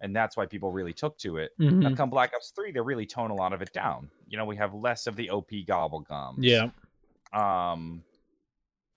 and 0.00 0.14
that's 0.14 0.36
why 0.36 0.46
people 0.46 0.70
really 0.70 0.92
took 0.92 1.18
to 1.18 1.38
it. 1.38 1.50
Mhm. 1.58 1.80
Now, 1.80 1.94
come 1.96 2.10
Black 2.10 2.32
Ops 2.34 2.50
Three, 2.50 2.70
they 2.70 2.80
really 2.80 3.06
tone 3.06 3.30
a 3.32 3.34
lot 3.34 3.52
of 3.52 3.60
it 3.60 3.72
down. 3.72 4.08
You 4.28 4.38
know, 4.38 4.44
we 4.44 4.56
have 4.56 4.72
less 4.72 5.08
of 5.08 5.16
the 5.16 5.30
OP 5.30 5.50
gobblegums. 5.66 6.36
Yeah. 6.38 6.70
Um, 7.32 8.04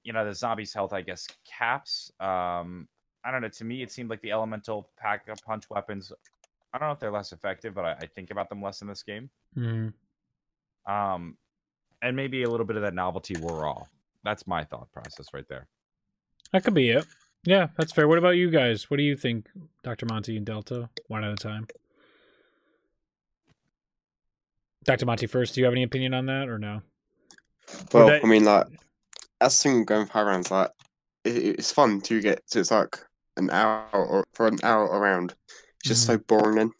you 0.03 0.13
know, 0.13 0.23
the 0.23 0.35
zombies' 0.35 0.71
health, 0.71 0.93
I 0.93 1.01
guess, 1.01 1.27
caps. 1.45 2.11
Um, 2.19 2.87
I 3.25 3.31
don't 3.31 3.41
know. 3.41 3.49
To 3.49 3.63
me, 3.65 3.81
it 3.81 3.91
seemed 3.91 4.09
like 4.09 4.21
the 4.21 4.31
elemental 4.31 4.87
pack 4.97 5.27
a 5.27 5.35
punch 5.35 5.69
weapons. 5.69 6.11
I 6.73 6.77
don't 6.77 6.87
know 6.89 6.93
if 6.93 6.99
they're 6.99 7.11
less 7.11 7.31
effective, 7.31 7.73
but 7.73 7.83
I, 7.85 7.91
I 8.01 8.05
think 8.05 8.29
about 8.31 8.49
them 8.49 8.61
less 8.61 8.81
in 8.81 8.87
this 8.87 9.01
game. 9.03 9.29
Mhm. 9.57 9.93
Um, 10.85 11.35
and 12.01 12.15
maybe 12.15 12.43
a 12.43 12.49
little 12.49 12.65
bit 12.65 12.75
of 12.75 12.83
that 12.83 12.93
novelty 12.93 13.35
wore 13.39 13.65
off. 13.65 13.89
That's 14.23 14.45
my 14.45 14.63
thought 14.63 14.91
process 14.91 15.27
right 15.33 15.47
there. 15.47 15.67
That 16.53 16.63
could 16.63 16.73
be 16.75 16.89
it. 16.91 17.05
Yeah, 17.45 17.67
that's 17.77 17.91
fair. 17.91 18.07
What 18.07 18.17
about 18.19 18.31
you 18.37 18.49
guys? 18.51 18.89
What 18.89 18.97
do 18.97 19.03
you 19.03 19.15
think, 19.15 19.47
Dr. 19.83 20.05
Monty 20.07 20.37
and 20.37 20.45
Delta? 20.45 20.89
One 21.07 21.23
at 21.23 21.31
a 21.31 21.35
time. 21.35 21.67
Dr. 24.83 25.05
Monty 25.05 25.27
first. 25.27 25.55
Do 25.55 25.61
you 25.61 25.65
have 25.65 25.73
any 25.73 25.83
opinion 25.83 26.13
on 26.13 26.25
that 26.27 26.47
or 26.47 26.59
no? 26.59 26.81
Well, 27.91 28.07
that- 28.07 28.23
I 28.23 28.27
mean, 28.27 28.45
like, 28.45 28.67
as 29.41 29.61
thing 29.61 29.85
going 29.85 30.05
for 30.05 30.13
high 30.13 30.23
rounds, 30.23 30.51
like, 30.51 30.71
it, 31.23 31.59
it's 31.59 31.71
fun 31.71 32.01
to 32.01 32.21
get. 32.21 32.41
So 32.45 32.59
it's 32.59 32.71
like 32.71 32.97
an 33.37 33.49
hour 33.49 33.87
or 33.93 34.25
for 34.33 34.47
an 34.47 34.59
hour 34.63 34.85
around. 34.85 35.33
It's 35.79 35.89
just 35.89 36.05
so 36.05 36.17
boring. 36.17 36.55
Then, 36.55 36.71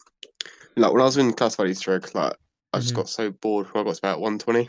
like 0.76 0.92
when 0.92 1.00
I 1.00 1.04
was 1.04 1.16
in 1.16 1.32
classified 1.32 1.68
Easter 1.68 1.94
egg, 1.94 2.08
like 2.14 2.34
I 2.72 2.78
just 2.80 2.92
Mhm. 2.92 2.96
got 2.96 3.08
so 3.08 3.30
bored. 3.30 3.66
When 3.72 3.82
I 3.82 3.84
got 3.84 3.94
to 3.94 4.00
about 4.00 4.20
one 4.20 4.38
twenty. 4.38 4.68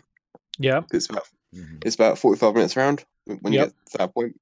Yeah. 0.60 0.82
It's 0.92 1.10
about 1.10 1.28
Mhm. 1.54 1.84
it's 1.86 1.96
about 1.96 2.18
forty 2.18 2.40
five 2.40 2.54
minutes 2.54 2.76
around. 2.78 3.06
When 3.26 3.38
when 3.40 3.54
you 3.54 3.60
Yep. 3.60 3.68
get 3.70 3.92
to 3.92 3.98
that 4.00 4.14
point, 4.14 4.40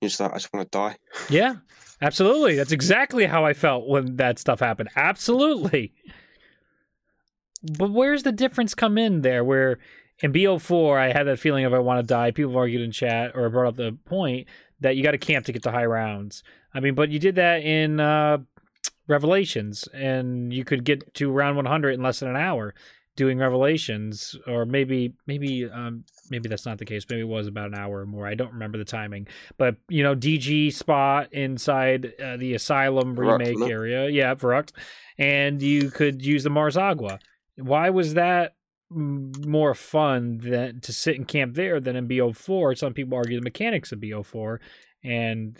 you're 0.00 0.08
just 0.08 0.20
like, 0.20 0.32
I 0.32 0.34
just 0.34 0.52
want 0.52 0.70
to 0.70 0.78
die. 0.78 0.96
Yeah. 1.30 1.56
Absolutely. 2.02 2.56
That's 2.56 2.72
exactly 2.72 3.26
how 3.26 3.44
I 3.44 3.52
felt 3.52 3.86
when 3.86 4.16
that 4.16 4.38
stuff 4.38 4.60
happened. 4.60 4.88
Absolutely. 4.96 5.92
But 7.76 7.90
where's 7.90 8.22
the 8.22 8.32
difference 8.32 8.74
come 8.74 8.96
in 8.96 9.20
there 9.20 9.44
where 9.44 9.78
in 10.22 10.32
BO4 10.32 10.98
I 10.98 11.12
had 11.12 11.24
that 11.24 11.38
feeling 11.38 11.66
of 11.66 11.74
I 11.74 11.78
want 11.78 11.98
to 11.98 12.02
die. 12.02 12.30
People 12.30 12.52
have 12.52 12.56
argued 12.56 12.80
in 12.82 12.90
chat 12.90 13.32
or 13.34 13.48
brought 13.50 13.68
up 13.68 13.76
the 13.76 13.98
point 14.06 14.48
that 14.80 14.96
you 14.96 15.02
got 15.02 15.12
to 15.12 15.18
camp 15.18 15.46
to 15.46 15.52
get 15.52 15.62
to 15.64 15.70
high 15.70 15.84
rounds. 15.84 16.42
I 16.74 16.80
mean, 16.80 16.94
but 16.94 17.10
you 17.10 17.18
did 17.18 17.34
that 17.36 17.62
in 17.62 18.00
uh, 18.00 18.38
Revelations 19.08 19.88
and 19.92 20.52
you 20.52 20.64
could 20.64 20.84
get 20.84 21.14
to 21.14 21.30
round 21.30 21.56
100 21.56 21.90
in 21.90 22.02
less 22.02 22.20
than 22.20 22.30
an 22.30 22.36
hour 22.36 22.74
doing 23.16 23.38
Revelations 23.38 24.36
or 24.46 24.64
maybe 24.64 25.12
maybe 25.26 25.68
um 25.68 26.04
maybe 26.30 26.48
that's 26.48 26.64
not 26.64 26.78
the 26.78 26.84
case. 26.84 27.04
Maybe 27.10 27.22
it 27.22 27.28
was 27.28 27.46
about 27.46 27.68
an 27.68 27.74
hour 27.74 28.00
or 28.00 28.06
more. 28.06 28.26
I 28.26 28.34
don't 28.34 28.52
remember 28.52 28.78
the 28.78 28.84
timing. 28.84 29.26
But, 29.58 29.76
you 29.88 30.02
know, 30.02 30.14
DG 30.14 30.72
spot 30.72 31.32
inside 31.32 32.12
uh, 32.22 32.36
the 32.36 32.54
Asylum 32.54 33.16
Verrückt, 33.16 33.46
remake 33.46 33.70
area. 33.70 34.08
Yeah, 34.08 34.34
Verrückt. 34.34 34.72
And 35.18 35.60
you 35.60 35.90
could 35.90 36.24
use 36.24 36.44
the 36.44 36.50
Mars 36.50 36.76
Agua. 36.76 37.18
Why 37.56 37.90
was 37.90 38.14
that 38.14 38.54
more 38.90 39.74
fun 39.74 40.38
than 40.38 40.80
to 40.80 40.92
sit 40.92 41.16
and 41.16 41.26
camp 41.26 41.54
there 41.54 41.80
than 41.80 41.96
in 41.96 42.08
BO4? 42.08 42.76
Some 42.76 42.92
people 42.92 43.16
argue 43.16 43.38
the 43.38 43.44
mechanics 43.44 43.92
of 43.92 44.00
BO4. 44.00 44.58
And, 45.04 45.56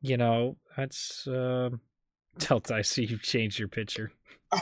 you 0.00 0.16
know, 0.16 0.56
that's. 0.76 1.26
Uh, 1.26 1.70
Delta, 2.38 2.74
I 2.74 2.82
see 2.82 3.04
you've 3.04 3.22
changed 3.22 3.58
your 3.58 3.68
picture. 3.68 4.12
oh 4.52 4.60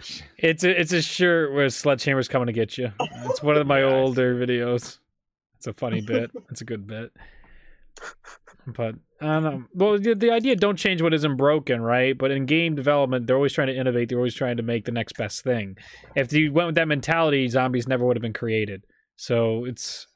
shit. 0.00 0.22
It's 0.38 0.64
a 0.64 0.80
it's 0.80 0.92
a 0.92 1.02
shirt 1.02 1.52
where 1.52 1.68
Sledgehammer's 1.68 2.28
coming 2.28 2.46
to 2.46 2.52
get 2.52 2.78
you. 2.78 2.92
It's 3.26 3.42
one 3.42 3.56
of 3.56 3.66
my 3.66 3.82
older 3.82 4.34
videos. 4.34 4.98
It's 5.56 5.66
a 5.66 5.72
funny 5.72 6.00
bit. 6.00 6.30
It's 6.50 6.60
a 6.60 6.64
good 6.64 6.86
bit. 6.86 7.12
But 8.66 8.94
I 9.20 9.26
don't 9.26 9.42
know. 9.42 9.64
Well, 9.74 9.98
the, 9.98 10.14
the 10.14 10.30
idea 10.30 10.56
don't 10.56 10.76
change 10.76 11.02
what 11.02 11.12
isn't 11.12 11.36
broken, 11.36 11.82
right? 11.82 12.16
But 12.16 12.30
in 12.30 12.46
game 12.46 12.74
development, 12.74 13.26
they're 13.26 13.36
always 13.36 13.52
trying 13.52 13.68
to 13.68 13.76
innovate. 13.76 14.08
They're 14.08 14.18
always 14.18 14.34
trying 14.34 14.56
to 14.56 14.62
make 14.62 14.84
the 14.86 14.92
next 14.92 15.16
best 15.16 15.42
thing. 15.42 15.76
If 16.14 16.32
you 16.32 16.52
went 16.52 16.66
with 16.66 16.74
that 16.76 16.88
mentality, 16.88 17.46
zombies 17.48 17.86
never 17.86 18.04
would 18.06 18.16
have 18.16 18.22
been 18.22 18.32
created. 18.32 18.84
So 19.16 19.64
it's 19.64 20.06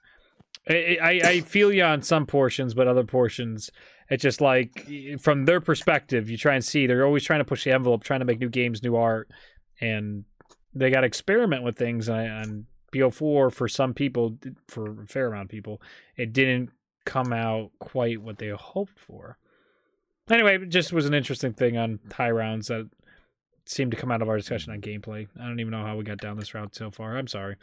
I, 0.68 0.98
I, 1.00 1.10
I 1.24 1.40
feel 1.40 1.72
you 1.72 1.82
on 1.82 2.02
some 2.02 2.26
portions, 2.26 2.74
but 2.74 2.88
other 2.88 3.04
portions, 3.04 3.70
it's 4.10 4.22
just 4.22 4.40
like 4.40 4.88
from 5.20 5.44
their 5.44 5.60
perspective, 5.60 6.28
you 6.28 6.36
try 6.36 6.54
and 6.54 6.64
see 6.64 6.86
they're 6.86 7.06
always 7.06 7.24
trying 7.24 7.40
to 7.40 7.44
push 7.44 7.64
the 7.64 7.72
envelope, 7.72 8.04
trying 8.04 8.20
to 8.20 8.26
make 8.26 8.40
new 8.40 8.48
games, 8.48 8.82
new 8.82 8.96
art, 8.96 9.30
and 9.80 10.24
they 10.74 10.90
got 10.90 11.00
to 11.00 11.06
experiment 11.06 11.62
with 11.62 11.76
things. 11.76 12.08
And, 12.08 12.26
and 12.26 12.66
BO4 12.92 13.52
for 13.52 13.68
some 13.68 13.94
people, 13.94 14.38
for 14.68 15.02
a 15.02 15.06
fair 15.06 15.28
amount 15.28 15.44
of 15.44 15.50
people, 15.50 15.80
it 16.16 16.32
didn't 16.32 16.70
come 17.08 17.32
out 17.32 17.70
quite 17.78 18.20
what 18.20 18.36
they 18.36 18.48
hoped 18.50 18.98
for. 18.98 19.38
Anyway, 20.30 20.56
it 20.56 20.68
just 20.68 20.92
was 20.92 21.06
an 21.06 21.14
interesting 21.14 21.54
thing 21.54 21.78
on 21.78 21.98
high 22.12 22.30
rounds 22.30 22.68
that 22.68 22.88
seemed 23.64 23.90
to 23.92 23.96
come 23.96 24.10
out 24.10 24.20
of 24.20 24.28
our 24.28 24.36
discussion 24.36 24.72
on 24.72 24.82
gameplay. 24.82 25.26
I 25.40 25.44
don't 25.44 25.58
even 25.58 25.70
know 25.70 25.84
how 25.84 25.96
we 25.96 26.04
got 26.04 26.18
down 26.18 26.36
this 26.36 26.52
route 26.52 26.74
so 26.74 26.90
far. 26.90 27.16
I'm 27.16 27.26
sorry. 27.26 27.56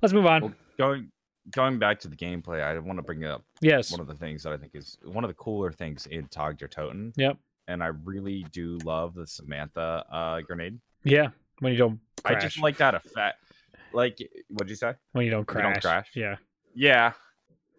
Let's 0.00 0.14
move 0.14 0.24
on. 0.24 0.42
Well, 0.42 0.54
going 0.78 1.10
going 1.50 1.78
back 1.78 2.00
to 2.00 2.08
the 2.08 2.16
gameplay, 2.16 2.62
I 2.62 2.78
want 2.78 2.98
to 2.98 3.02
bring 3.02 3.24
up 3.24 3.44
yes. 3.60 3.92
one 3.92 4.00
of 4.00 4.06
the 4.06 4.14
things 4.14 4.42
that 4.44 4.54
I 4.54 4.56
think 4.56 4.74
is 4.74 4.96
one 5.04 5.24
of 5.24 5.28
the 5.28 5.34
cooler 5.34 5.70
things 5.70 6.06
in 6.06 6.26
Tog 6.28 6.56
der 6.56 6.66
Toten. 6.66 7.12
Yep. 7.16 7.36
And 7.68 7.82
I 7.82 7.88
really 7.88 8.46
do 8.50 8.78
love 8.82 9.14
the 9.14 9.26
Samantha 9.26 10.04
uh, 10.10 10.40
grenade. 10.40 10.78
Yeah. 11.04 11.28
When 11.58 11.72
you 11.72 11.78
don't 11.78 12.00
crash. 12.24 12.36
I 12.36 12.40
just 12.40 12.60
like 12.60 12.78
that 12.78 12.94
effect. 12.94 13.42
Like, 13.92 14.18
what'd 14.48 14.70
you 14.70 14.76
say? 14.76 14.94
when 15.12 15.26
you 15.26 15.30
don't 15.30 15.46
when 15.52 15.64
you 15.64 15.70
don't 15.70 15.82
crash. 15.82 16.10
Yeah. 16.14 16.36
Yeah. 16.74 17.12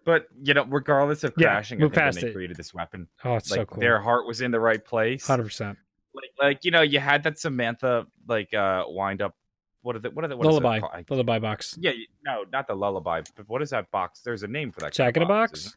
But 0.08 0.28
you 0.42 0.54
know, 0.54 0.64
regardless 0.66 1.26
of 1.26 1.34
Yeah, 1.38 1.50
crashing, 1.50 1.80
move 1.80 1.92
I 1.92 1.96
think 1.96 1.96
when 1.98 2.06
past 2.14 2.22
they 2.22 2.28
it. 2.30 2.34
created 2.34 2.56
this 2.56 2.74
weapon, 2.74 3.10
Oh, 3.26 3.36
it's 3.36 3.52
like 3.52 3.60
so 3.60 3.66
cool. 3.66 3.82
their 3.82 4.00
heart 4.00 4.26
was 4.26 4.40
in 4.40 4.52
the 4.52 4.60
right 4.60 4.84
place. 4.84 5.28
Hundred 5.28 5.44
percent. 5.44 5.78
Like, 6.14 6.32
like 6.42 6.64
you 6.66 6.72
know, 6.72 6.82
you 6.82 7.00
had 7.02 7.24
that 7.24 7.38
Samantha 7.38 8.08
like 8.26 8.54
uh 8.54 8.86
wind 8.88 9.22
up. 9.22 9.36
What 9.82 9.98
are 9.98 10.00
the 10.00 10.10
what 10.12 10.24
are 10.24 10.30
the 10.30 10.38
what 10.38 10.46
is 10.48 10.52
it 10.52 10.54
Lullaby. 10.54 10.80
called? 10.80 10.92
I- 10.96 11.04
Lullaby 11.10 11.40
box. 11.40 11.78
Yeah, 11.78 11.92
you- 11.92 12.08
no, 12.26 12.46
not 12.54 12.68
the 12.68 12.74
lullaby. 12.76 13.22
But 13.36 13.50
what 13.50 13.62
is 13.62 13.72
that 13.72 13.92
box? 13.92 14.22
There's 14.22 14.44
a 14.44 14.48
name 14.48 14.72
for 14.72 14.80
that. 14.80 14.94
Jack 14.94 15.18
in 15.18 15.24
a 15.24 15.26
of 15.26 15.30
box? 15.30 15.76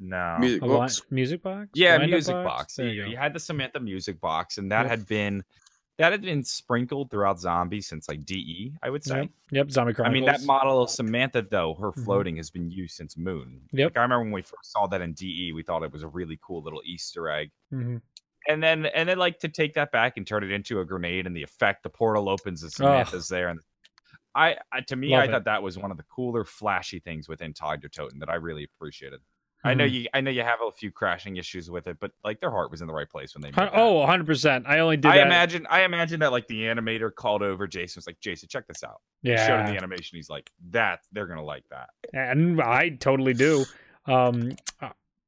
No. 0.00 0.36
Music 0.40 0.58
A 0.62 0.66
wi- 0.66 0.78
box. 0.86 1.02
music 1.12 1.42
box. 1.44 1.68
Yeah, 1.74 1.92
Wind-up 1.92 2.10
music 2.10 2.34
box. 2.34 2.74
There 2.74 2.88
You, 2.88 3.04
you 3.04 3.10
you 3.10 3.16
had 3.16 3.32
the 3.32 3.38
Samantha 3.40 3.78
music 3.78 4.20
box, 4.20 4.58
and 4.58 4.70
that 4.72 4.82
Yep. 4.82 4.90
had 4.90 5.06
been 5.06 5.44
that 5.98 6.12
had 6.12 6.22
been 6.22 6.42
sprinkled 6.44 7.10
throughout 7.10 7.38
Zombie 7.40 7.80
since 7.80 8.08
like 8.08 8.24
DE, 8.24 8.74
I 8.82 8.90
would 8.90 9.04
say. 9.04 9.20
Yep. 9.20 9.30
Yep. 9.52 9.70
Zombie 9.70 9.94
I 10.02 10.08
mean, 10.10 10.24
that 10.24 10.42
model 10.42 10.82
of 10.82 10.90
Samantha, 10.90 11.42
though, 11.42 11.74
her 11.74 11.92
Mhm. 11.92 12.04
floating 12.04 12.36
has 12.36 12.50
been 12.50 12.70
used 12.70 12.96
since 12.96 13.16
Moon. 13.16 13.62
Yep. 13.72 13.92
Like, 13.92 13.96
I 13.98 14.02
remember 14.02 14.24
when 14.24 14.32
we 14.32 14.42
first 14.42 14.72
saw 14.72 14.86
that 14.88 15.00
in 15.00 15.12
DE, 15.14 15.52
we 15.52 15.62
thought 15.62 15.82
it 15.84 15.92
was 15.92 16.02
a 16.02 16.08
really 16.08 16.38
cool 16.42 16.62
little 16.62 16.82
Easter 16.84 17.28
egg. 17.28 17.50
Mhm. 17.72 18.02
And 18.48 18.62
then, 18.62 18.86
and 18.86 19.08
then, 19.08 19.18
like 19.18 19.38
to 19.40 19.48
take 19.48 19.74
that 19.74 19.90
back 19.92 20.16
and 20.16 20.26
turn 20.26 20.44
it 20.44 20.50
into 20.50 20.80
a 20.80 20.84
grenade, 20.84 21.26
and 21.26 21.36
the 21.36 21.42
effect, 21.42 21.82
the 21.82 21.90
portal 21.90 22.28
opens, 22.28 22.62
and 22.62 22.72
Samantha's 22.72 23.28
there, 23.28 23.48
and 23.48 23.60
I, 24.34 24.58
I 24.72 24.80
to 24.82 24.96
me, 24.96 25.10
Love 25.10 25.20
I 25.20 25.24
it. 25.24 25.30
thought 25.30 25.44
that 25.44 25.62
was 25.62 25.78
one 25.78 25.90
of 25.92 25.96
the 25.96 26.02
cooler, 26.04 26.44
flashy 26.44 26.98
things 27.00 27.28
within 27.28 27.54
Tog 27.54 27.80
der 27.82 27.88
Toten 27.88 28.18
that 28.20 28.28
I 28.28 28.34
really 28.34 28.64
appreciated. 28.64 29.20
I 29.64 29.72
know 29.74 29.84
Mhm. 29.86 29.92
you, 29.92 30.06
I 30.12 30.20
know 30.20 30.30
you 30.30 30.42
have 30.42 30.60
a 30.60 30.70
few 30.70 30.90
crashing 30.90 31.36
issues 31.36 31.70
with 31.70 31.86
it, 31.86 31.96
but 31.98 32.10
like 32.22 32.38
their 32.40 32.50
heart 32.50 32.70
was 32.70 32.80
in 32.82 32.86
the 32.86 32.92
right 32.92 33.08
place 33.08 33.34
when 33.34 33.40
they. 33.42 33.48
Made 33.50 33.70
Oh, 33.72 33.94
100 34.00 34.26
percent. 34.26 34.66
I 34.68 34.80
only 34.80 34.96
did 34.98 35.10
I 35.10 35.16
that. 35.18 35.26
imagine 35.26 35.66
I 35.70 35.82
imagine 35.84 36.20
that 36.20 36.32
like 36.32 36.46
the 36.48 36.62
animator 36.64 37.14
called 37.14 37.42
over 37.42 37.66
Jason 37.66 37.98
was 38.00 38.06
like, 38.06 38.20
Jason, 38.20 38.48
check 38.48 38.66
this 38.66 38.84
out. 38.84 39.00
He 39.22 39.36
Showed 39.36 39.60
him 39.60 39.66
the 39.66 39.76
animation. 39.76 40.16
He's 40.16 40.28
like, 40.28 40.50
that 40.70 41.00
they're 41.12 41.26
gonna 41.26 41.42
like 41.44 41.64
that. 41.70 41.88
and 42.12 42.60
I 42.60 42.90
totally 42.90 43.32
do. 43.34 43.64
Um, 44.06 44.52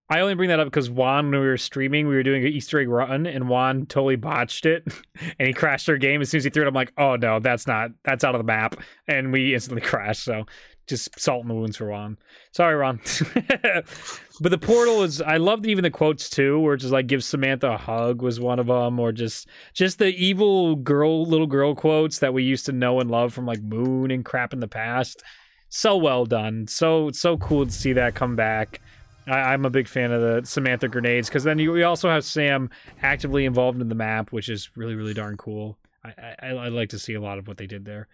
I 0.08 0.20
only 0.20 0.34
bring 0.34 0.50
that 0.50 0.60
up 0.60 0.66
because 0.68 0.88
Juan, 0.88 1.30
when 1.32 1.40
we 1.40 1.46
were 1.46 1.56
streaming, 1.56 2.06
we 2.06 2.14
were 2.14 2.22
doing 2.22 2.44
an 2.46 2.52
Easter 2.52 2.78
egg 2.78 2.88
run, 2.88 3.26
and 3.26 3.48
Juan 3.48 3.86
totally 3.86 4.14
botched 4.14 4.64
it, 4.64 4.84
and 5.40 5.48
he 5.48 5.52
crashed 5.52 5.88
our 5.88 5.96
game 5.96 6.20
as 6.20 6.28
soon 6.30 6.38
as 6.38 6.44
he 6.44 6.50
threw 6.50 6.62
it. 6.64 6.68
I'm 6.68 6.74
like, 6.74 6.92
oh 6.96 7.16
no, 7.16 7.40
that's 7.40 7.66
not, 7.66 7.90
that's 8.04 8.22
out 8.22 8.34
of 8.34 8.38
the 8.38 8.44
map, 8.44 8.76
and 9.08 9.32
we 9.32 9.52
instantly 9.54 9.80
crashed. 9.84 10.22
So 10.22 10.46
just 10.86 11.18
salt 11.18 11.42
in 11.42 11.48
the 11.48 11.54
wounds 11.54 11.76
for 11.76 11.86
Ron. 11.86 12.16
Sorry, 12.52 12.74
Ron. 12.74 13.00
but 14.40 14.50
the 14.50 14.58
portal 14.58 15.02
is, 15.02 15.20
I 15.20 15.36
loved 15.36 15.66
even 15.66 15.82
the 15.82 15.90
quotes 15.90 16.30
too, 16.30 16.60
where 16.60 16.76
just 16.76 16.92
like 16.92 17.06
give 17.06 17.24
Samantha 17.24 17.72
a 17.72 17.76
hug 17.76 18.22
was 18.22 18.38
one 18.38 18.58
of 18.58 18.66
them, 18.66 18.98
or 18.98 19.12
just 19.12 19.48
just 19.74 19.98
the 19.98 20.08
evil 20.08 20.76
girl, 20.76 21.26
little 21.26 21.46
girl 21.46 21.74
quotes 21.74 22.18
that 22.20 22.34
we 22.34 22.42
used 22.42 22.66
to 22.66 22.72
know 22.72 23.00
and 23.00 23.10
love 23.10 23.32
from 23.32 23.46
like 23.46 23.62
Moon 23.62 24.10
and 24.10 24.24
crap 24.24 24.52
in 24.52 24.60
the 24.60 24.68
past 24.68 25.22
so 25.68 25.96
well 25.96 26.24
done. 26.24 26.66
So 26.66 27.10
so 27.10 27.36
cool 27.36 27.66
to 27.66 27.72
see 27.72 27.92
that 27.94 28.14
come 28.14 28.36
back. 28.36 28.80
I, 29.26 29.52
I'm 29.52 29.64
a 29.64 29.70
big 29.70 29.88
fan 29.88 30.12
of 30.12 30.20
the 30.20 30.48
Samantha 30.48 30.88
grenades 30.88 31.28
because 31.28 31.44
then 31.44 31.58
you, 31.58 31.72
we 31.72 31.82
also 31.82 32.08
have 32.08 32.24
Sam 32.24 32.70
actively 33.02 33.44
involved 33.44 33.80
in 33.80 33.88
the 33.88 33.94
map, 33.94 34.32
which 34.32 34.48
is 34.48 34.70
really 34.76 34.94
really 34.94 35.14
darn 35.14 35.36
cool. 35.36 35.78
I, 36.04 36.34
I 36.40 36.48
I 36.48 36.68
like 36.68 36.90
to 36.90 36.98
see 36.98 37.14
a 37.14 37.20
lot 37.20 37.38
of 37.38 37.48
what 37.48 37.56
they 37.56 37.66
did 37.66 37.84
there. 37.84 38.08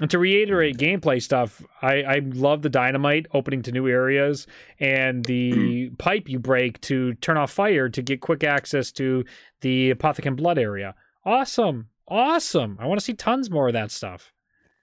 And 0.00 0.10
to 0.10 0.18
reiterate 0.18 0.76
gameplay 0.76 1.22
stuff, 1.22 1.62
I, 1.80 2.02
I 2.02 2.18
love 2.24 2.62
the 2.62 2.68
dynamite 2.68 3.26
opening 3.32 3.62
to 3.62 3.72
new 3.72 3.86
areas 3.86 4.46
and 4.80 5.24
the 5.24 5.90
pipe 5.98 6.28
you 6.28 6.40
break 6.40 6.80
to 6.82 7.14
turn 7.14 7.36
off 7.36 7.52
fire 7.52 7.88
to 7.88 8.02
get 8.02 8.20
quick 8.20 8.42
access 8.42 8.90
to 8.92 9.24
the 9.60 9.92
Apothecant 9.94 10.36
Blood 10.36 10.58
area. 10.58 10.96
Awesome. 11.24 11.90
Awesome. 12.08 12.76
I 12.80 12.86
want 12.86 12.98
to 12.98 13.04
see 13.04 13.14
tons 13.14 13.50
more 13.50 13.68
of 13.68 13.72
that 13.74 13.92
stuff. 13.92 14.32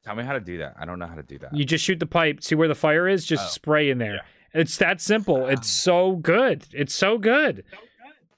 Tell 0.05 0.15
me 0.15 0.23
how 0.23 0.33
to 0.33 0.39
do 0.39 0.57
that. 0.59 0.75
I 0.79 0.85
don't 0.85 0.97
know 0.97 1.07
how 1.07 1.15
to 1.15 1.23
do 1.23 1.37
that. 1.39 1.53
You 1.53 1.65
just 1.65 1.83
shoot 1.83 1.99
the 1.99 2.07
pipe, 2.07 2.41
see 2.41 2.55
where 2.55 2.67
the 2.69 2.73
fire 2.75 3.07
is, 3.07 3.25
just 3.25 3.43
Oh, 3.45 3.49
spray 3.49 3.89
in 3.89 3.97
there. 3.97 4.15
yeah. 4.15 4.21
It's 4.61 4.77
that 4.77 4.99
simple. 5.01 5.45
It's 5.47 5.69
so 5.69 6.15
good. 6.15 6.65
It's 6.73 6.93
so 6.93 7.17
good. 7.17 7.63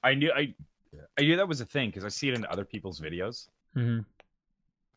I 0.02 0.14
knew 0.14 0.30
I 0.36 0.54
I 1.18 1.22
knew 1.22 1.36
that 1.36 1.48
was 1.48 1.60
a 1.60 1.64
thing 1.64 1.88
because 1.88 2.04
I 2.04 2.08
see 2.08 2.28
it 2.28 2.34
in 2.34 2.44
other 2.46 2.64
people's 2.64 3.00
videos, 3.00 3.48
hmm 3.74 4.00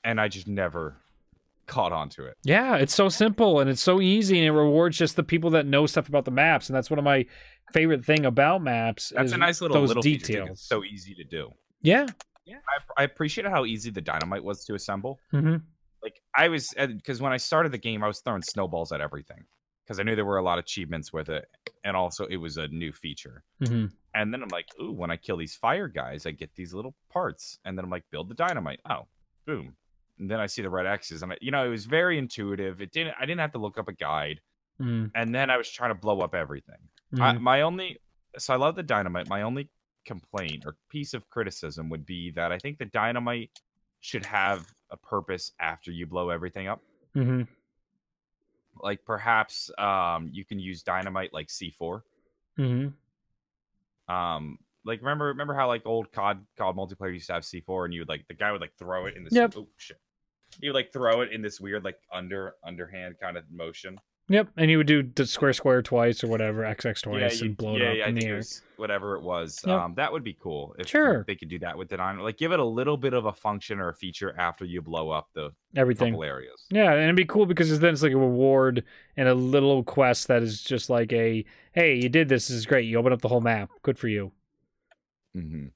and 0.04 0.20
I 0.22 0.28
just 0.28 0.48
never 0.48 0.98
caught 1.68 1.92
on 1.92 2.10
to 2.10 2.26
it. 2.26 2.36
Yeah, 2.44 2.76
it's 2.78 2.96
so 2.96 3.10
simple 3.10 3.60
and 3.60 3.70
it's 3.70 3.82
so 3.82 4.02
easy, 4.02 4.38
and 4.38 4.46
it 4.48 4.52
rewards 4.52 4.98
just 4.98 5.16
the 5.16 5.24
people 5.24 5.50
that 5.52 5.66
know 5.66 5.86
stuff 5.86 6.08
about 6.10 6.26
the 6.26 6.32
maps. 6.32 6.70
And 6.70 6.76
that's 6.76 6.90
one 6.90 6.98
of 7.00 7.06
my 7.06 7.26
favorite 7.74 8.04
thing 8.06 8.26
about 8.26 8.62
maps. 8.64 9.12
That's 9.16 9.28
is 9.28 9.34
a 9.34 9.38
nice 9.38 9.62
little 9.62 9.76
those 9.80 9.90
little 9.90 10.04
feature, 10.04 10.26
too, 10.26 10.34
'cause 10.34 10.42
details. 10.46 10.60
It's 10.60 10.68
so 10.70 10.84
easy 10.84 11.14
to 11.16 11.24
do. 11.24 11.52
yeah. 11.82 12.08
I, 12.98 13.02
I 13.02 13.04
appreciate 13.04 13.46
how 13.48 13.66
easy 13.66 13.90
the 13.92 14.02
dynamite 14.02 14.44
was 14.44 14.64
to 14.66 14.74
assemble. 14.76 15.20
hmm 15.32 15.58
Like 16.02 16.22
I 16.36 16.48
was 16.48 16.74
because 16.78 17.22
when 17.22 17.34
I 17.34 17.38
started 17.38 17.72
the 17.72 17.78
game, 17.78 18.04
I 18.04 18.08
was 18.08 18.20
throwing 18.22 18.42
snowballs 18.42 18.92
at 18.92 19.02
everything 19.02 19.44
because 19.84 20.00
I 20.00 20.04
knew 20.04 20.16
there 20.16 20.26
were 20.26 20.38
a 20.38 20.44
lot 20.44 20.58
of 20.60 20.64
achievements 20.66 21.12
with 21.12 21.30
it, 21.30 21.46
and 21.84 21.96
also 21.98 22.26
it 22.26 22.38
was 22.38 22.58
a 22.58 22.68
new 22.70 22.94
feature. 22.94 23.44
hmm 23.60 23.86
And 24.14 24.34
then 24.34 24.42
I'm 24.44 24.50
like, 24.50 24.68
ooh, 24.82 24.94
when 24.94 25.12
I 25.12 25.18
kill 25.18 25.38
these 25.38 25.56
fire 25.56 25.88
guys, 25.90 26.26
I 26.26 26.32
get 26.32 26.56
these 26.56 26.74
little 26.74 26.96
parts. 27.10 27.60
And 27.66 27.78
then 27.78 27.84
I'm 27.86 27.92
like, 27.92 28.06
build 28.12 28.30
the 28.30 28.36
dynamite. 28.36 28.80
Oh, 28.90 29.08
boom. 29.46 29.76
And 30.20 30.30
then 30.30 30.40
I 30.40 30.48
see 30.48 30.62
the 30.62 30.70
red 30.70 30.86
X's. 30.88 31.22
And 31.24 31.34
I, 31.34 31.38
you 31.42 31.52
know, 31.52 31.66
it 31.66 31.70
was 31.70 31.86
very 31.86 32.18
intuitive. 32.18 32.82
It 32.82 32.92
didn't 32.92 33.16
I 33.20 33.26
didn't 33.26 33.40
have 33.40 33.52
to 33.54 33.60
look 33.60 33.78
up 33.78 33.88
a 33.88 33.94
guide. 33.94 34.42
hmm 34.80 35.06
And 35.16 35.34
then 35.34 35.50
I 35.50 35.58
was 35.58 35.70
trying 35.70 35.92
to 35.92 35.96
blow 36.00 36.22
up 36.22 36.34
everything. 36.36 36.80
I, 37.22 37.34
my 37.34 37.62
only 37.62 37.98
so 38.38 38.54
I 38.54 38.58
love 38.58 38.76
the 38.76 38.84
dynamite. 38.84 39.28
My 39.30 39.42
only 39.44 39.70
complaint 40.06 40.64
or 40.66 40.76
piece 40.90 41.14
of 41.14 41.30
criticism 41.30 41.90
would 41.90 42.06
be 42.06 42.32
that 42.32 42.52
I 42.52 42.58
think 42.60 42.78
the 42.78 42.86
dynamite 42.86 43.52
should 44.02 44.26
have 44.26 44.66
a 44.92 44.98
purpose 44.98 45.52
after 45.60 45.92
you 45.92 46.06
blow 46.06 46.30
everything 46.30 46.68
up. 46.68 46.82
hmm 47.14 47.44
Like 48.82 49.04
perhaps 49.06 49.72
um 49.78 50.30
you 50.32 50.46
can 50.46 50.60
use 50.60 50.84
dynamite 50.84 51.34
like 51.34 51.48
C4. 51.48 52.02
hmm 52.58 52.88
um 54.10 54.58
like 54.86 55.00
remember 55.02 55.26
remember 55.26 55.54
how 55.54 55.68
like 55.68 55.86
old 55.86 56.12
cod 56.12 56.46
cod 56.58 56.76
multiplayer 56.76 57.14
used 57.14 57.28
to 57.28 57.34
have 57.34 57.44
c4 57.44 57.86
and 57.86 57.94
you 57.94 58.00
would 58.02 58.10
like 58.10 58.26
the 58.28 58.34
guy 58.34 58.52
would 58.52 58.62
like 58.62 58.74
throw 58.78 59.06
it 59.06 59.16
in 59.18 59.24
the 59.24 59.30
Yep. 59.32 59.54
oh 59.58 59.68
shit 59.78 60.00
he 60.62 60.68
would 60.70 60.76
like 60.76 60.92
throw 60.94 61.22
it 61.22 61.32
in 61.32 61.42
this 61.42 61.60
weird 61.60 61.84
like 61.84 61.98
under 62.14 62.56
underhand 62.64 63.16
kind 63.22 63.38
of 63.38 63.44
motion 63.52 63.98
Yep. 64.30 64.50
And 64.58 64.70
you 64.70 64.78
would 64.78 64.88
do 64.88 65.04
the 65.04 65.26
square 65.26 65.54
square 65.54 65.82
twice 65.82 66.22
or 66.22 66.28
whatever, 66.28 66.64
XX 66.64 67.02
twice, 67.02 67.40
you- 67.40 67.48
and 67.48 67.56
blow 67.56 67.78
yeah, 67.78 67.84
it 67.86 67.88
up 67.92 67.96
yeah, 68.00 68.04
I 68.04 68.08
in 68.10 68.16
the 68.16 68.20
think 68.20 68.30
it 68.30 68.32
air. 68.32 68.36
was 68.36 68.62
whatever 68.76 69.16
it 69.16 69.22
was 69.22 69.62
Yep. 69.66 69.80
um 69.80 69.94
that 69.96 70.12
would 70.12 70.26
be 70.26 70.34
cool 70.38 70.76
if 70.78 70.90
Sure. 70.90 71.24
they 71.26 71.36
could 71.36 71.48
do 71.48 71.58
that 71.60 71.78
with 71.78 71.88
the 71.88 71.96
dynamite 71.96 72.26
like 72.26 72.38
give 72.38 72.52
it 72.52 72.60
a 72.60 72.66
little 72.66 72.98
bit 72.98 73.14
of 73.14 73.24
a 73.26 73.32
function 73.32 73.80
or 73.80 73.88
a 73.88 73.94
feature 73.94 74.36
after 74.38 74.66
you 74.66 74.82
blow 74.82 75.12
up 75.12 75.30
the 75.34 75.52
Everything. 75.78 76.22
areas 76.22 76.66
Yeah, 76.70 76.92
and 76.92 77.04
it'd 77.04 77.16
be 77.16 77.24
cool 77.24 77.46
because 77.46 77.80
then 77.80 77.94
it's 77.94 78.04
like 78.04 78.12
a 78.12 78.18
reward 78.18 78.84
and 79.16 79.30
a 79.30 79.34
little 79.34 79.82
quest 79.86 80.28
that 80.28 80.44
is 80.44 80.62
just 80.62 80.90
like 80.90 81.14
a 81.14 81.46
hey, 81.72 81.96
you 81.96 82.10
did 82.10 82.28
this, 82.28 82.50
this 82.50 82.58
is 82.58 82.66
great. 82.66 82.82
You 82.86 82.98
open 82.98 83.14
up 83.14 83.22
the 83.22 83.30
whole 83.30 83.40
map. 83.40 83.70
Good 83.82 83.98
for 83.98 84.10
you. 84.10 84.34
hmm 85.34 85.68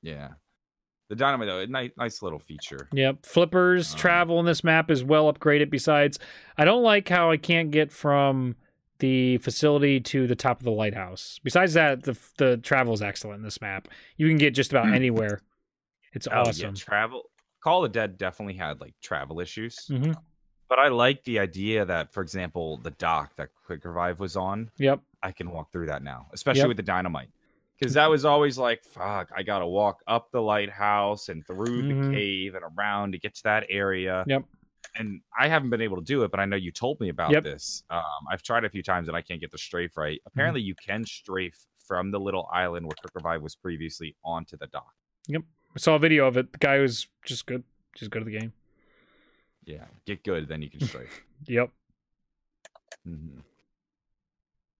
yeah 0.00 0.30
the 1.08 1.16
dynamite 1.16 1.46
though 1.48 1.60
a 1.60 1.66
nice, 1.66 1.90
nice 1.96 2.22
little 2.22 2.38
feature 2.38 2.88
Yep. 2.92 3.24
Flippers 3.24 3.92
Um, 3.92 3.98
travel 3.98 4.40
in 4.40 4.46
this 4.46 4.64
map 4.64 4.90
is 4.90 5.04
well 5.04 5.32
upgraded. 5.32 5.70
Besides, 5.70 6.18
I 6.58 6.64
don't 6.64 6.82
like 6.82 7.08
how 7.08 7.30
I 7.30 7.36
can't 7.36 7.70
get 7.70 7.92
from 7.92 8.56
the 8.98 9.36
facility 9.38 10.00
to 10.00 10.26
the 10.26 10.34
top 10.34 10.58
of 10.60 10.64
the 10.64 10.70
lighthouse. 10.70 11.38
Besides 11.44 11.74
that, 11.74 12.02
the 12.04 12.18
the 12.38 12.56
travel 12.58 12.94
is 12.94 13.02
excellent 13.02 13.38
in 13.38 13.42
this 13.44 13.60
map. 13.60 13.88
You 14.16 14.26
can 14.28 14.38
get 14.38 14.54
just 14.54 14.72
about 14.72 14.92
anywhere. 14.92 15.40
It's 16.12 16.26
Oh, 16.26 16.32
yeah, 16.32 16.40
awesome. 16.40 16.74
travel. 16.74 17.30
Call 17.62 17.84
of 17.84 17.92
the 17.92 17.98
Dead 17.98 18.16
definitely 18.16 18.54
had 18.54 18.80
like 18.80 18.94
travel 19.02 19.40
issues, 19.40 19.86
hmm 19.88 20.12
but 20.68 20.80
I 20.80 20.88
like 20.88 21.22
the 21.22 21.38
idea 21.38 21.84
that, 21.84 22.12
for 22.12 22.22
example, 22.24 22.78
the 22.78 22.90
dock 22.90 23.36
that 23.36 23.50
Quick 23.66 23.84
Revive 23.84 24.18
was 24.18 24.34
on, 24.36 24.68
Yep. 24.78 25.00
I 25.22 25.30
can 25.30 25.52
walk 25.52 25.70
through 25.70 25.86
that 25.86 26.02
now, 26.02 26.26
especially 26.32 26.62
Yep. 26.62 26.68
with 26.68 26.76
the 26.78 26.82
dynamite. 26.82 27.28
Because 27.78 27.94
that 27.94 28.06
was 28.06 28.24
always 28.24 28.56
like, 28.56 28.82
fuck, 28.84 29.30
I 29.36 29.42
gotta 29.42 29.66
walk 29.66 30.00
up 30.06 30.30
the 30.30 30.40
lighthouse 30.40 31.28
and 31.28 31.46
through 31.46 31.82
Mhm. 31.82 31.88
the 32.10 32.14
cave 32.16 32.54
and 32.54 32.64
around 32.76 33.12
to 33.12 33.18
get 33.18 33.34
to 33.36 33.42
that 33.44 33.66
area. 33.68 34.24
Yep. 34.26 34.44
And 34.94 35.20
I 35.38 35.48
haven't 35.48 35.68
been 35.68 35.82
able 35.82 35.96
to 35.98 36.02
do 36.04 36.22
it, 36.24 36.30
but 36.30 36.40
I 36.40 36.46
know 36.46 36.56
you 36.56 36.72
told 36.72 36.98
me 37.00 37.10
about 37.10 37.32
Yep. 37.32 37.44
this. 37.44 37.82
Um, 37.90 38.02
I've 38.30 38.42
tried 38.42 38.64
a 38.64 38.70
few 38.70 38.82
times 38.82 39.08
and 39.08 39.16
I 39.16 39.20
can't 39.20 39.40
get 39.40 39.50
the 39.52 39.58
strafe 39.58 39.96
right. 39.98 40.20
Apparently, 40.24 40.62
you 40.62 40.74
can 40.74 41.04
strafe 41.04 41.66
from 41.86 42.10
the 42.10 42.18
little 42.18 42.48
island 42.50 42.86
where 42.86 42.96
Quick 42.98 43.14
Revive 43.14 43.42
was 43.42 43.54
previously 43.54 44.16
onto 44.24 44.56
the 44.56 44.68
dock. 44.68 44.94
Yep, 45.28 45.42
I 45.74 45.78
saw 45.78 45.96
a 45.96 45.98
video 45.98 46.26
of 46.26 46.36
it. 46.38 46.50
The 46.52 46.58
guy 46.58 46.78
was 46.78 47.08
just 47.26 47.44
good. 47.46 47.62
Just 47.94 48.10
good 48.10 48.22
at 48.22 48.26
the 48.26 48.38
game. 48.38 48.52
Yeah, 49.64 49.84
get 50.06 50.24
good, 50.24 50.48
then 50.48 50.62
you 50.62 50.70
can 50.70 50.80
strafe. 50.86 51.22
Yep. 51.46 51.70
hmm 53.04 53.40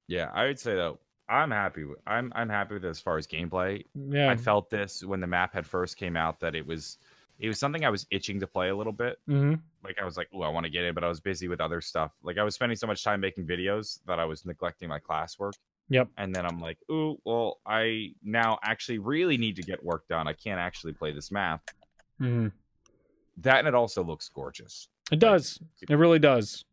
Yeah, 0.09 0.31
I 0.33 0.47
would 0.47 0.59
say 0.59 0.75
though, 0.77 0.99
I'm 1.29 1.51
happy. 1.51 1.85
With, 1.85 1.99
I'm 2.07 2.33
I'm 2.37 2.49
happy 2.49 2.75
with 2.75 2.85
it 2.85 2.89
as 2.89 3.01
far 3.01 3.19
as 3.19 3.27
gameplay. 3.27 3.85
Yeah. 3.95 4.31
I 4.31 4.37
felt 4.37 4.71
this 4.71 5.05
when 5.05 5.21
the 5.21 5.27
map 5.27 5.53
had 5.55 5.67
first 5.67 5.97
came 5.97 6.17
out 6.17 6.41
that 6.41 6.55
it 6.55 6.67
was 6.67 6.99
it 7.39 7.49
was 7.49 7.59
something 7.59 7.85
I 7.85 7.91
was 7.91 8.07
itching 8.11 8.41
to 8.41 8.47
play 8.47 8.69
a 8.71 8.77
little 8.77 8.93
bit. 8.93 9.19
hmm 9.27 9.55
Like 9.85 9.99
I 10.01 10.05
was 10.05 10.17
like, 10.17 10.29
oh, 10.35 10.43
I 10.43 10.49
want 10.49 10.65
to 10.65 10.71
get 10.71 10.85
it, 10.85 10.95
but 10.95 11.05
I 11.05 11.09
was 11.09 11.21
busy 11.21 11.49
with 11.49 11.61
other 11.61 11.81
stuff. 11.81 12.13
Like 12.23 12.39
I 12.39 12.43
was 12.45 12.55
spending 12.55 12.77
so 12.77 12.87
much 12.87 13.03
time 13.05 13.21
making 13.21 13.47
videos 13.47 14.01
that 14.07 14.19
I 14.19 14.25
was 14.25 14.45
neglecting 14.47 14.89
my 14.89 14.99
classwork. 15.01 15.53
Yep. 15.89 16.09
And 16.17 16.35
then 16.35 16.45
I'm 16.47 16.61
like, 16.61 16.79
ooh, 16.91 17.17
well, 17.25 17.59
I 17.67 18.13
now 18.25 18.59
actually 18.63 18.99
really 18.99 19.37
need 19.37 19.55
to 19.57 19.63
get 19.63 19.85
work 19.85 20.09
done. 20.09 20.27
I 20.27 20.33
can't 20.33 20.59
actually 20.59 20.93
play 20.95 21.13
this 21.13 21.31
map. 21.31 21.71
hmm 22.19 22.49
That 23.39 23.59
and 23.61 23.69
it 23.69 23.75
also 23.75 24.03
looks 24.03 24.29
gorgeous. 24.29 24.89
It 25.13 25.19
does. 25.19 25.61
It 25.89 25.95
really 25.95 26.19
does. 26.19 26.65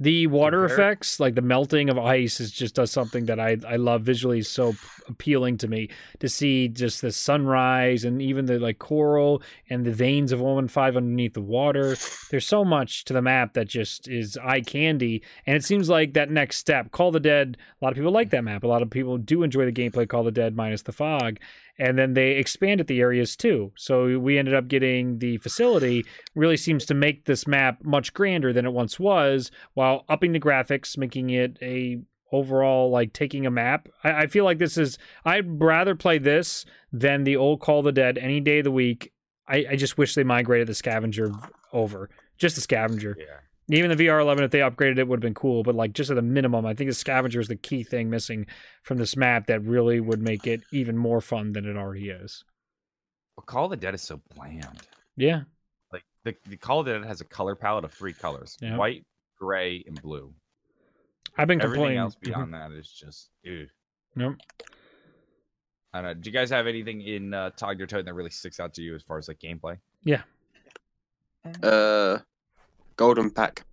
The 0.00 0.26
water 0.26 0.66
Compare- 0.66 0.90
effects, 0.90 1.20
like 1.20 1.34
the 1.34 1.42
melting 1.42 1.88
of 1.88 1.98
ice, 1.98 2.40
is 2.40 2.50
just 2.50 2.74
does 2.74 2.90
something 2.90 3.26
that 3.26 3.38
I 3.38 3.58
I 3.66 3.76
love 3.76 4.02
visually. 4.02 4.38
is 4.40 4.48
So 4.48 4.74
appealing 5.08 5.58
to 5.58 5.68
me 5.68 5.88
to 6.20 6.28
see 6.28 6.68
just 6.68 7.02
the 7.02 7.12
sunrise 7.12 8.04
and 8.04 8.22
even 8.22 8.46
the 8.46 8.58
like 8.58 8.78
coral 8.78 9.42
and 9.68 9.84
the 9.84 9.92
veins 9.92 10.32
of 10.32 10.40
Woman 10.40 10.66
Five 10.68 10.96
underneath 10.96 11.34
the 11.34 11.40
water. 11.42 11.96
There's 12.30 12.46
so 12.46 12.64
much 12.64 13.04
to 13.04 13.12
the 13.12 13.22
map 13.22 13.52
that 13.54 13.68
just 13.68 14.08
is 14.08 14.36
eye 14.42 14.62
candy, 14.62 15.22
and 15.46 15.56
it 15.56 15.64
seems 15.64 15.88
like 15.88 16.14
that 16.14 16.30
next 16.30 16.58
step. 16.58 16.90
Call 16.90 17.12
the 17.12 17.20
Dead. 17.20 17.56
A 17.80 17.84
lot 17.84 17.92
of 17.92 17.96
people 17.96 18.12
like 18.12 18.30
that 18.30 18.44
map. 18.44 18.64
A 18.64 18.68
lot 18.68 18.82
of 18.82 18.90
people 18.90 19.18
do 19.18 19.42
enjoy 19.42 19.66
the 19.66 19.72
gameplay. 19.72 20.08
Call 20.08 20.24
the 20.24 20.32
Dead 20.32 20.56
minus 20.56 20.82
the 20.82 20.92
fog, 20.92 21.38
and 21.78 21.98
then 21.98 22.14
they 22.14 22.32
expanded 22.32 22.86
the 22.86 23.00
areas 23.00 23.36
too. 23.36 23.72
So 23.76 24.18
we 24.18 24.38
ended 24.38 24.54
up 24.54 24.68
getting 24.68 25.18
the 25.18 25.38
facility 25.38 26.04
really 26.34 26.56
seems 26.56 26.84
to 26.86 26.94
make 26.94 27.24
this 27.24 27.46
map 27.46 27.84
much 27.84 28.12
grander 28.14 28.52
than 28.52 28.66
it 28.66 28.72
once 28.72 29.00
was 29.00 29.50
while 29.74 30.04
upping 30.08 30.32
the 30.32 30.40
graphics 30.40 30.98
making 30.98 31.30
it 31.30 31.58
a 31.62 32.00
overall 32.30 32.90
like 32.90 33.12
taking 33.12 33.44
a 33.44 33.50
map 33.50 33.88
I, 34.04 34.22
I 34.22 34.26
feel 34.26 34.44
like 34.44 34.56
this 34.56 34.78
is 34.78 34.96
i'd 35.26 35.60
rather 35.60 35.94
play 35.94 36.16
this 36.16 36.64
than 36.90 37.24
the 37.24 37.36
old 37.36 37.60
call 37.60 37.80
of 37.80 37.84
the 37.84 37.92
dead 37.92 38.16
any 38.16 38.40
day 38.40 38.60
of 38.60 38.64
the 38.64 38.70
week 38.70 39.12
i, 39.46 39.66
I 39.72 39.76
just 39.76 39.98
wish 39.98 40.14
they 40.14 40.24
migrated 40.24 40.66
the 40.66 40.74
scavenger 40.74 41.30
over 41.74 42.08
just 42.38 42.54
the 42.54 42.62
scavenger 42.62 43.16
Yeah. 43.18 43.26
Even 43.72 43.90
the 43.96 44.04
vr11 44.04 44.40
if 44.42 44.50
they 44.50 44.58
upgraded 44.58 44.98
it 44.98 45.08
would 45.08 45.16
have 45.16 45.22
been 45.22 45.34
cool 45.34 45.62
but 45.62 45.74
like 45.74 45.92
just 45.94 46.10
at 46.10 46.18
a 46.18 46.22
minimum 46.22 46.66
i 46.66 46.74
think 46.74 46.88
the 46.90 46.94
scavenger 46.94 47.40
is 47.40 47.48
the 47.48 47.56
key 47.56 47.82
thing 47.82 48.10
missing 48.10 48.46
from 48.82 48.98
this 48.98 49.16
map 49.16 49.46
that 49.46 49.60
really 49.62 49.98
would 50.00 50.20
make 50.20 50.46
it 50.46 50.60
even 50.72 50.96
more 50.96 51.20
fun 51.20 51.52
than 51.52 51.64
it 51.66 51.76
already 51.76 52.10
is 52.10 52.44
Well, 53.36 53.44
Call 53.44 53.64
of 53.64 53.70
the 53.70 53.76
Dead 53.78 53.94
is 53.94 54.02
so 54.02 54.20
bland. 54.34 54.66
yeah 55.16 55.42
Like 55.92 56.04
the, 56.24 56.34
the 56.48 56.56
Call 56.56 56.80
of 56.80 56.86
the 56.86 56.92
Dead 56.98 57.04
has 57.06 57.20
a 57.20 57.24
color 57.24 57.54
palette 57.56 57.84
of 57.84 57.92
three 57.92 58.12
colors: 58.12 58.56
Yeah. 58.60 58.76
white, 58.76 59.04
gray, 59.40 59.82
and 59.86 60.00
blue. 60.02 60.32
i've 61.38 61.48
been 61.48 61.60
Everything 61.62 61.74
complaining 61.82 61.98
else 61.98 62.14
beyond 62.14 62.52
that 62.54 62.72
is 62.72 62.88
just, 62.92 63.30
dude. 63.42 63.70
Yep. 64.16 64.32
I 65.94 65.98
don't 66.00 66.04
know. 66.04 66.14
Do 66.14 66.28
you 66.30 66.32
guys 66.34 66.48
have 66.50 66.66
anything 66.66 67.00
in 67.02 67.32
uh, 67.34 67.50
Tag 67.50 67.78
der 67.78 67.86
Toten 67.86 68.04
that 68.06 68.14
really 68.14 68.30
sticks 68.30 68.60
out 68.60 68.72
to 68.74 68.82
you 68.82 68.94
as 68.94 69.02
far 69.02 69.18
as 69.18 69.28
like 69.28 69.38
gameplay? 69.38 69.78
Yeah. 70.04 70.22
Uh, 71.62 72.18
Golden 72.96 73.30
Pack. 73.30 73.64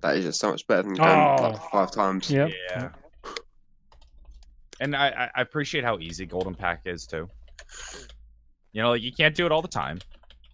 That 0.00 0.16
is 0.16 0.24
just 0.24 0.40
so 0.40 0.50
much 0.50 0.66
better 0.66 0.82
than 0.82 0.94
going 0.94 1.08
Oh. 1.10 1.42
like 1.42 1.70
five 1.70 1.90
times. 1.92 2.30
Yep. 2.30 2.50
Yeah. 2.70 2.90
And 4.80 4.94
I, 4.96 5.08
I- 5.08 5.30
I 5.36 5.40
appreciate 5.40 5.84
how 5.84 5.98
easy 5.98 6.26
Golden 6.26 6.54
Pack 6.54 6.82
is 6.86 7.06
too. 7.06 7.28
You 8.72 8.82
know, 8.82 8.90
like 8.90 9.02
you 9.02 9.12
can't 9.12 9.34
do 9.34 9.46
it 9.46 9.52
all 9.52 9.62
the 9.62 9.68
time. 9.68 9.98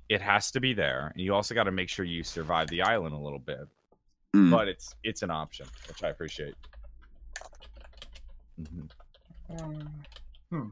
It 0.08 0.20
has 0.20 0.50
to 0.52 0.60
be 0.60 0.74
there, 0.74 1.10
and 1.14 1.20
you 1.24 1.34
also 1.34 1.54
got 1.54 1.64
to 1.64 1.70
make 1.70 1.88
sure 1.88 2.04
you 2.04 2.22
survive 2.24 2.68
the 2.68 2.82
island 2.82 3.14
a 3.14 3.18
little 3.18 3.38
bit. 3.38 3.60
Mm. 4.34 4.50
But 4.50 4.68
it's 4.68 4.94
it's 5.02 5.22
an 5.22 5.30
option, 5.30 5.66
which 5.88 6.02
I 6.04 6.08
appreciate. 6.08 6.54
Mhm. 8.60 8.90
Um, 9.60 10.02
hmm. 10.50 10.68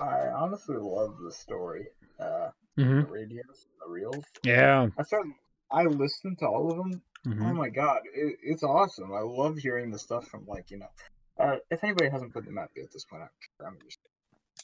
I 0.00 0.28
honestly 0.28 0.76
love 0.76 1.16
the 1.22 1.32
story. 1.32 1.86
Uh, 2.20 2.50
hmm 2.76 3.00
the 3.00 3.06
radios, 3.06 3.66
the 3.84 3.90
reels. 3.90 4.24
yeah 4.44 4.86
I 4.98 5.02
started. 5.02 5.32
I 5.72 5.84
listened 5.84 6.38
to 6.40 6.46
all 6.46 6.70
of 6.70 6.76
them. 6.76 7.02
Mhm. 7.26 7.50
Oh 7.50 7.54
my 7.54 7.68
god, 7.68 8.00
it, 8.12 8.38
it's 8.42 8.62
awesome. 8.62 9.12
I 9.12 9.20
love 9.20 9.56
hearing 9.58 9.90
the 9.90 9.98
stuff 9.98 10.26
from 10.28 10.46
like 10.46 10.70
you 10.70 10.78
know. 10.78 10.88
Uh, 11.38 11.56
if 11.70 11.82
anybody 11.82 12.10
hasn't 12.10 12.32
put 12.32 12.44
the 12.44 12.50
map 12.52 12.70
yet 12.76 12.84
at 12.84 12.92
this 12.92 13.04
point, 13.04 13.22
I'm, 13.22 13.66
I'm 13.66 13.78
just 13.84 13.98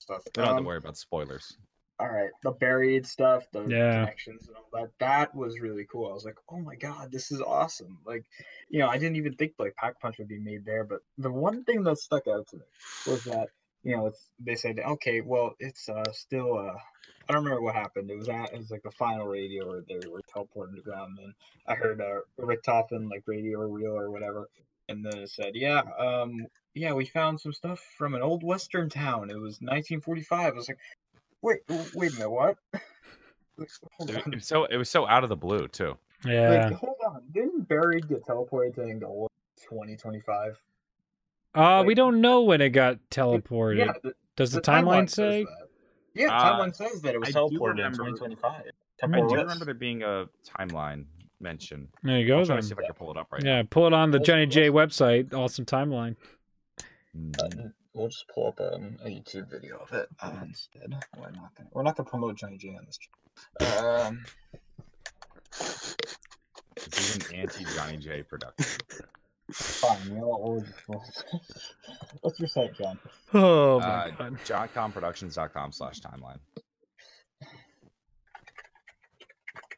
stuff. 0.01 0.23
We 0.27 0.43
don't 0.43 0.47
have 0.47 0.57
Um, 0.59 0.65
to 0.65 0.67
worry 0.69 0.77
about 0.79 0.97
spoilers. 0.97 1.57
all 2.01 2.09
right, 2.09 2.31
the 2.43 2.51
buried 2.53 3.07
stuff, 3.07 3.51
the 3.53 3.65
Yeah. 3.69 4.01
connections 4.01 4.47
and 4.49 4.57
all 4.57 4.69
that. 4.73 4.91
That 5.01 5.35
was 5.35 5.61
really 5.61 5.87
cool. 5.91 6.11
I 6.11 6.15
was 6.15 6.25
like, 6.25 6.37
oh 6.51 6.59
my 6.61 6.77
god, 6.77 7.11
this 7.11 7.33
is 7.33 7.41
awesome. 7.41 7.99
Like, 8.05 8.25
you 8.69 8.79
know, 8.81 8.89
I 8.89 8.99
didn't 8.99 9.17
even 9.17 9.35
think 9.35 9.55
like 9.59 9.75
Pack 9.77 10.01
Punch 10.01 10.19
would 10.19 10.29
be 10.29 10.39
made 10.39 10.65
there, 10.65 10.85
but 10.85 11.01
the 11.17 11.31
one 11.33 11.65
thing 11.65 11.83
that 11.85 11.99
stuck 11.99 12.29
out 12.29 12.47
to 12.49 12.57
me 12.57 12.63
was 13.07 13.25
that 13.25 13.49
you 13.83 13.97
know 13.97 14.07
it's 14.07 14.31
they 14.39 14.55
said 14.55 14.79
okay, 14.79 15.21
well 15.21 15.55
it's 15.59 15.89
uh 15.89 16.13
still 16.13 16.59
uh 16.59 16.75
I 17.29 17.35
don't 17.35 17.45
remember 17.45 17.63
what 17.63 17.75
happened. 17.75 18.11
It 18.11 18.17
was 18.17 18.29
at 18.29 18.53
it 18.53 18.59
was 18.59 18.71
like 18.71 18.83
the 18.83 18.91
final 18.91 19.27
radio 19.27 19.71
or 19.71 19.85
they 19.87 20.09
were 20.09 20.23
teleporting 20.33 20.77
to 20.77 20.83
ground. 20.83 21.19
And 21.23 21.35
I 21.67 21.75
heard 21.75 22.01
uh, 22.01 22.21
Richtofen 22.41 23.11
like 23.11 23.25
radio 23.27 23.59
or 23.61 23.69
reel 23.69 23.97
or 23.97 24.11
whatever, 24.11 24.49
and 24.89 25.05
then 25.05 25.19
it 25.19 25.31
said, 25.31 25.53
yeah, 25.55 25.83
um, 25.99 26.47
yeah, 26.75 26.93
we 26.95 27.05
found 27.05 27.41
some 27.41 27.53
stuff 27.53 27.81
from 27.99 28.15
an 28.15 28.23
old 28.23 28.43
western 28.43 28.89
town. 28.89 29.31
It 29.31 29.35
was 29.35 29.61
1945. 29.61 30.53
I 30.53 30.57
was 30.57 30.69
like, 30.69 30.79
wait, 31.43 31.59
wait 31.95 32.13
a 32.13 32.15
minute, 32.15 32.31
what? 32.31 32.57
It, 33.61 34.35
was 34.37 34.47
so 34.47 34.67
it 34.67 34.77
was 34.77 34.89
so 34.89 35.05
out 35.09 35.25
of 35.25 35.31
the 35.31 35.37
blue 35.37 35.67
too. 35.67 35.99
yeah 36.25 36.69
Like, 36.69 36.75
hold 36.75 36.95
on. 37.05 37.23
Didn't 37.33 37.67
Buried 37.69 38.09
get 38.09 38.25
teleported 38.25 38.77
to 38.77 38.85
Angola 38.85 39.27
2025? 39.57 40.57
Uh, 41.59 41.83
we 41.85 41.95
don't 41.95 42.21
know 42.21 42.43
when 42.43 42.61
it 42.61 42.71
got 42.71 42.99
teleported. 43.11 43.79
Yeah, 43.79 43.93
the, 44.03 44.15
Does 44.37 44.53
the, 44.53 44.61
the 44.61 44.71
timeline, 44.71 45.09
says 45.09 45.15
say? 45.17 45.47
Yeah, 46.15 46.27
the 46.29 46.33
Uh, 46.35 46.43
timeline 46.59 46.75
says 46.77 47.03
that 47.03 47.15
it 47.15 47.21
was 47.21 47.29
I 47.31 47.33
do 47.33 47.39
teleported 47.59 47.71
in 47.71 47.77
remember- 47.77 47.97
2025. 48.11 48.63
I 49.01 49.07
do 49.07 49.23
West. 49.23 49.35
remember 49.35 49.65
there 49.65 49.75
being 49.75 50.03
a 50.03 50.27
timeline 50.59 51.05
mention. 51.41 51.89
There 52.03 52.19
you 52.19 52.27
go. 52.27 52.41
I'm 52.41 52.47
trying 52.47 52.57
Then. 52.57 52.63
to 52.63 52.67
see 52.69 52.73
if 52.73 52.79
I 52.81 52.87
can 52.87 52.95
pull 52.95 53.11
it 53.13 53.17
up 53.17 53.29
right 53.31 53.43
Yeah, 53.45 53.63
pull 53.69 53.87
it 53.87 53.93
on 53.93 54.11
the 54.11 54.19
Johnny 54.19 54.47
J 54.47 54.71
website. 54.71 55.33
Awesome 55.33 55.65
timeline. 55.65 56.17
now. 57.15 57.31
Mhm. 57.49 57.73
we'll 57.95 58.09
just 58.09 58.27
pull 58.29 58.49
up 58.49 58.61
um, 58.61 58.97
a 59.05 59.09
YouTube 59.09 59.49
video 59.51 59.79
of 59.79 59.93
it 59.93 60.09
uh, 60.21 60.33
instead. 60.43 60.95
We're 61.17 61.31
not 61.31 61.55
gonna 61.57 61.69
we're 61.73 61.83
not 61.83 61.97
gonna 61.97 62.09
promote 62.09 62.37
Johnny 62.37 62.57
J 62.59 62.77
on 62.77 62.85
this. 62.87 62.99
channel. 63.61 63.99
Um, 64.07 64.25
This 65.53 67.17
is 67.17 67.29
an 67.31 67.37
anti 67.37 67.65
Johnny 67.77 67.97
J 67.99 68.23
production. 68.23 68.81
Fine. 69.53 69.99
You 70.09 70.15
know 70.17 70.27
what? 70.29 70.43
We'll 70.43 70.61
just, 70.61 70.75
we'll 70.89 71.03
What's 72.23 72.39
your 72.41 72.49
site, 72.49 72.75
John? 72.77 72.99
Oh 73.35 73.81
my 73.81 73.87
Uh, 73.87 74.11
god. 74.11 74.39
JohnComProductions.com 74.45 75.73
slash 75.73 76.01
timeline. 76.01 76.39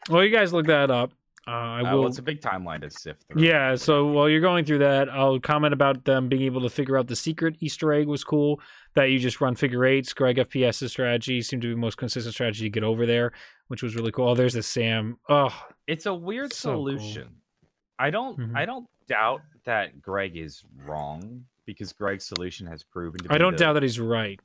Well, 0.09 0.25
you 0.25 0.31
guys 0.31 0.53
look 0.53 0.67
that 0.67 0.91
up. 0.91 1.13
Uh, 1.47 1.51
I 1.51 1.81
Uh, 1.81 1.93
will. 1.93 1.99
well, 2.01 2.09
it's 2.09 2.19
a 2.19 2.23
big 2.23 2.41
timeline 2.41 2.81
to 2.83 2.91
sift 2.91 3.25
through. 3.29 3.43
Yeah, 3.43 3.75
so 3.75 4.07
while 4.07 4.29
you're 4.29 4.41
going 4.41 4.65
through 4.65 4.79
that, 4.79 5.09
I'll 5.09 5.41
comment 5.41 5.73
about 5.73 6.05
them 6.05 6.29
being 6.29 6.43
able 6.43 6.61
to 6.63 6.71
figure 6.71 6.99
out 6.99 7.07
the 7.07 7.17
secret 7.17 7.57
Easter 7.61 7.93
egg 7.93 8.07
was 8.07 8.23
cool. 8.25 8.61
That 8.95 9.05
you 9.11 9.19
just 9.19 9.41
run 9.41 9.55
figure 9.55 9.85
eights. 9.85 10.13
Greg 10.13 10.37
FPS's 10.37 10.91
strategy 10.93 11.43
seemed 11.43 11.63
to 11.63 11.69
be 11.69 11.75
the 11.75 11.81
most 11.81 11.97
consistent 11.97 12.35
strategy 12.35 12.65
to 12.65 12.71
get 12.71 12.83
over 12.85 13.07
there, 13.07 13.33
which 13.69 13.83
was 13.83 13.95
really 13.95 14.11
cool. 14.13 14.29
Oh, 14.29 14.35
there's 14.35 14.55
the 14.55 14.63
Sam. 14.63 15.19
Oh, 15.29 15.55
It's 15.87 16.07
a 16.07 16.15
weird 16.15 16.53
So 16.53 16.75
cool. 16.75 16.87
solution. 16.99 17.29
I 17.99 18.11
don't 18.11 18.39
Mhm. 18.39 18.57
I 18.57 18.65
don't 18.65 18.87
doubt 19.09 19.43
that 19.65 20.01
Greg 20.01 20.37
is 20.37 20.65
wrong 20.85 21.45
because 21.67 21.93
Greg's 21.93 22.25
solution 22.25 22.67
has 22.67 22.83
proven 22.83 23.19
to 23.23 23.29
be 23.29 23.35
I 23.35 23.39
don't 23.39 23.53
the- 23.53 23.59
doubt 23.59 23.75
that 23.75 23.83
he's 23.83 24.01
right. 24.01 24.41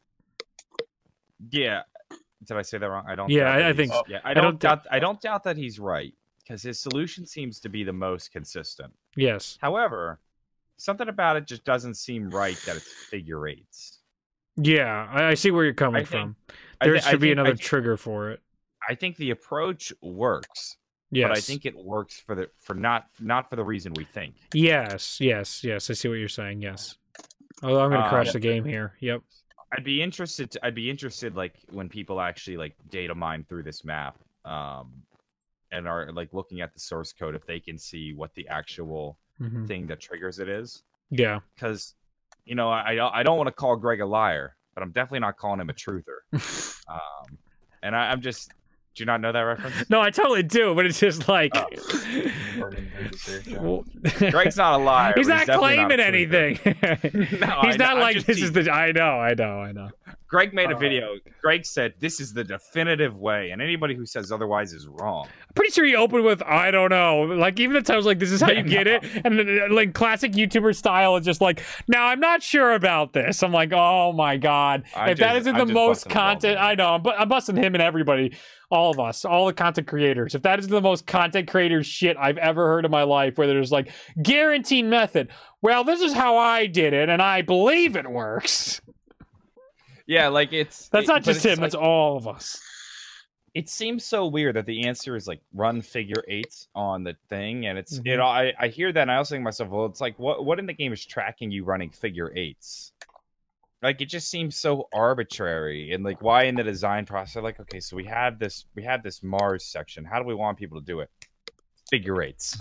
Yeah. 1.51 1.81
Did 2.43 2.57
I 2.57 2.61
say 2.61 2.77
that 2.77 2.89
wrong? 2.89 3.05
I 3.07 3.15
don't 3.15 3.29
Yeah, 3.29 3.49
I- 3.49 3.69
I 3.69 3.73
think- 3.73 3.91
yeah, 4.07 4.19
I 4.23 4.31
I 4.31 4.33
don't 4.33 4.43
don't 4.43 4.59
doubt- 4.59 4.83
doubt 4.83 4.93
I 4.93 4.99
don't 4.99 5.21
doubt 5.21 5.43
that 5.45 5.57
he's 5.57 5.79
right 5.79 6.13
because 6.39 6.61
his 6.61 6.79
solution 6.79 7.25
seems 7.25 7.59
to 7.61 7.69
be 7.69 7.83
the 7.83 7.93
most 7.93 8.31
consistent. 8.31 8.93
Yes. 9.15 9.57
However, 9.61 10.19
something 10.77 11.07
about 11.09 11.37
it 11.37 11.47
just 11.47 11.63
doesn't 11.63 11.95
seem 11.95 12.29
right 12.29 12.57
that 12.65 12.75
it's 12.75 12.91
figure 13.05 13.47
eights. 13.47 13.99
Yeah, 14.57 15.07
I, 15.11 15.29
I 15.29 15.33
see 15.33 15.51
where 15.51 15.65
you're 15.65 15.73
coming 15.73 16.05
think- 16.05 16.09
from. 16.09 16.35
There 16.81 16.95
I 16.95 16.99
should 16.99 17.19
be 17.21 17.31
another 17.31 17.55
trigger 17.55 17.97
for 17.97 18.29
it. 18.31 18.41
I 18.87 18.93
think 18.95 19.15
the 19.17 19.31
approach 19.31 19.91
works, 20.01 20.77
Yes. 21.11 21.29
but 21.29 21.37
I 21.37 21.41
think 21.41 21.65
it 21.65 21.75
works 21.75 22.19
for 22.19 22.35
the 22.35 22.49
for 22.59 22.73
not 22.73 23.07
not 23.19 23.49
for 23.49 23.55
the 23.55 23.63
reason 23.63 23.93
we 23.93 24.03
think. 24.05 24.35
Yes, 24.53 25.19
yes, 25.21 25.63
yes. 25.63 25.89
I 25.89 25.93
see 25.93 26.07
what 26.09 26.15
you're 26.15 26.27
saying. 26.27 26.61
Yes. 26.61 26.97
Oh, 27.63 27.79
I'm 27.79 27.89
gonna 27.91 28.03
Uh, 28.03 28.09
crash 28.09 28.27
yeah. 28.27 28.31
the 28.33 28.39
game 28.39 28.65
here. 28.65 28.95
Yep. 28.99 29.21
I'd 29.71 29.83
be 29.83 30.01
interested. 30.01 30.51
To, 30.51 30.65
I'd 30.65 30.75
be 30.75 30.89
interested, 30.89 31.35
like 31.35 31.55
when 31.71 31.89
people 31.89 32.19
actually 32.21 32.57
like 32.57 32.75
data 32.89 33.13
mine 33.15 33.45
through 33.47 33.63
this 33.63 33.83
map, 33.83 34.17
um, 34.45 35.03
and 35.71 35.87
are 35.87 36.11
like 36.11 36.33
looking 36.33 36.61
at 36.61 36.73
the 36.73 36.79
source 36.79 37.13
code, 37.13 37.35
if 37.35 37.45
they 37.45 37.59
can 37.59 37.77
see 37.77 38.13
what 38.13 38.33
the 38.35 38.47
actual 38.47 39.17
hmm 39.37 39.65
thing 39.65 39.85
that 39.87 39.99
triggers 39.99 40.39
it 40.39 40.47
is. 40.49 40.83
Yeah. 41.11 41.39
Because, 41.55 41.93
you 42.45 42.55
know, 42.55 42.69
I 42.69 43.19
I 43.19 43.23
don't 43.23 43.37
want 43.37 43.47
to 43.47 43.53
call 43.53 43.75
Greg 43.75 44.01
a 44.01 44.05
liar, 44.05 44.55
but 44.73 44.81
I'm 44.83 44.91
definitely 44.91 45.19
not 45.19 45.37
calling 45.37 45.59
him 45.59 45.69
a 45.69 45.73
truther. 45.73 46.19
um, 46.87 47.37
and 47.83 47.95
I, 47.95 48.11
I'm 48.11 48.21
just. 48.21 48.51
Do 48.95 49.01
you 49.01 49.05
not 49.05 49.19
know 49.21 49.31
that 49.31 49.41
reference? 49.41 49.89
No, 49.89 49.99
I 50.01 50.09
totally 50.09 50.43
do, 50.43 50.73
but 50.73 50.85
it's 50.85 50.99
just 50.99 51.27
like 51.27 51.51
Oh. 51.55 51.67
Well, 52.57 53.85
Greg's 54.31 54.57
not 54.57 54.79
a 54.79 54.83
liar. 54.83 55.13
He's 55.17 55.27
not 55.27 55.45
definitely 55.47 55.75
claiming 55.75 55.97
truther. 55.99 56.53
anything. 56.79 57.39
No, 57.39 57.61
He's 57.63 57.77
not 57.77 57.97
like 57.97 58.25
this 58.25 58.41
is 58.41 58.51
the. 58.51 58.69
I 58.71 58.91
know, 58.91 59.19
I 59.19 59.33
know, 59.33 59.59
I 59.59 59.71
know. 59.71 59.89
Greg 60.27 60.53
made 60.53 60.71
a 60.71 60.75
Uh, 60.75 60.79
video. 60.79 61.15
Greg 61.41 61.65
said 61.65 61.93
this 61.99 62.19
is 62.19 62.33
the 62.33 62.43
definitive 62.43 63.17
way, 63.17 63.51
and 63.51 63.61
anybody 63.61 63.95
who 63.95 64.05
says 64.05 64.31
otherwise 64.31 64.73
is 64.73 64.87
wrong. 64.87 65.25
I'm 65.27 65.53
Pretty 65.53 65.71
sure 65.71 65.85
he 65.85 65.95
opened 65.95 66.25
with 66.25 66.41
I 66.43 66.71
don't 66.71 66.89
know. 66.89 67.21
Like 67.21 67.59
even 67.59 67.73
the 67.75 67.81
times 67.81 68.05
like 68.05 68.19
this 68.19 68.31
is 68.31 68.41
how 68.41 68.51
you 68.51 68.63
get 68.63 68.87
it, 68.87 69.03
and 69.23 69.37
then, 69.39 69.59
uh, 69.69 69.73
like 69.73 69.93
classic 69.93 70.31
YouTuber 70.33 70.75
style 70.75 71.15
is 71.17 71.25
just 71.25 71.41
like 71.41 71.63
now 71.87 72.07
I'm 72.07 72.19
not 72.19 72.41
sure 72.43 72.73
about 72.73 73.13
this. 73.13 73.43
I'm 73.43 73.51
like 73.53 73.71
oh 73.73 74.11
my 74.13 74.37
god, 74.37 74.83
I 74.95 75.11
if 75.11 75.19
that 75.19 75.27
just- 75.33 75.41
isn't 75.41 75.55
I'm 75.55 75.67
the 75.67 75.73
most 75.73 76.05
busting 76.05 76.09
his 76.09 76.15
balls 76.15 76.23
content, 76.41 76.59
I 76.59 76.75
know 76.75 76.95
I'm, 76.95 77.01
bu- 77.03 77.11
I'm 77.11 77.29
busting 77.29 77.55
him 77.55 77.75
and 77.75 77.81
everybody, 77.81 78.35
all 78.71 78.91
of 78.91 78.99
us, 78.99 79.23
all 79.25 79.45
the 79.45 79.53
content 79.53 79.87
creators. 79.87 80.33
If 80.35 80.41
that 80.41 80.59
isn't 80.59 80.71
the 80.71 80.81
most 80.81 81.05
content 81.05 81.47
creator 81.49 81.83
shit 81.83 82.17
I've 82.19 82.37
ever 82.45 82.67
heard 82.67 82.85
in 82.85 82.91
my 82.91 83.03
life, 83.03 83.37
where 83.37 83.47
there's 83.47 83.71
like 83.71 83.91
guaranteed 84.21 84.85
method. 84.85 85.29
Well, 85.61 85.83
this 85.83 86.01
is 86.01 86.13
how 86.13 86.37
I 86.37 86.65
did 86.67 86.93
it, 86.93 87.09
and 87.09 87.21
I 87.21 87.41
believe 87.41 87.95
it 87.95 88.09
works. 88.09 88.81
Yeah, 90.07 90.27
like 90.27 90.53
it's 90.53 90.87
That's 90.89 91.05
it- 91.09 91.11
not 91.11 91.23
just 91.23 91.37
it's 91.37 91.45
him. 91.45 91.51
like- 91.61 91.71
That's 91.71 91.75
all 91.75 92.17
of 92.17 92.27
us. 92.27 92.61
it 93.55 93.69
seems 93.69 94.03
so 94.03 94.27
weird 94.27 94.55
that 94.57 94.65
the 94.65 94.85
answer 94.85 95.15
is 95.15 95.27
like 95.27 95.39
run 95.53 95.81
figure 95.81 96.23
eights 96.27 96.67
on 96.75 97.03
the 97.03 97.15
thing, 97.29 97.65
and 97.65 97.77
it's 97.77 97.93
you 98.03 98.13
Mhm. 98.13 98.17
know 98.17 98.25
I 98.25 98.53
I 98.59 98.67
hear 98.67 98.91
that 98.91 99.01
and 99.01 99.11
I 99.11 99.15
also 99.15 99.33
think 99.35 99.41
to 99.41 99.45
myself, 99.45 99.69
well, 99.69 99.85
it's 99.85 100.01
like 100.01 100.19
what 100.19 100.45
what 100.45 100.59
in 100.59 100.65
the 100.65 100.73
game 100.73 100.93
is 100.93 101.05
tracking 101.05 101.51
you 101.51 101.63
running 101.63 101.89
figure 101.89 102.31
eights? 102.35 102.91
Like 103.81 104.01
it 104.01 104.05
just 104.09 104.29
seems 104.29 104.57
so 104.57 104.87
arbitrary 104.93 105.93
and 105.93 106.03
like 106.03 106.21
why 106.21 106.43
in 106.43 106.55
the 106.55 106.63
design 106.63 107.05
process? 107.05 107.41
Like 107.43 107.59
okay, 107.59 107.79
so 107.79 107.95
we 107.95 108.05
have 108.05 108.37
this 108.39 108.65
we 108.75 108.83
have 108.83 109.01
this 109.03 109.23
Mars 109.23 109.63
section. 109.65 110.03
How 110.05 110.19
do 110.19 110.25
we 110.25 110.35
want 110.35 110.57
people 110.57 110.79
to 110.79 110.85
do 110.85 110.99
it? 110.99 111.09
Figure 111.89 112.21
eights. 112.21 112.59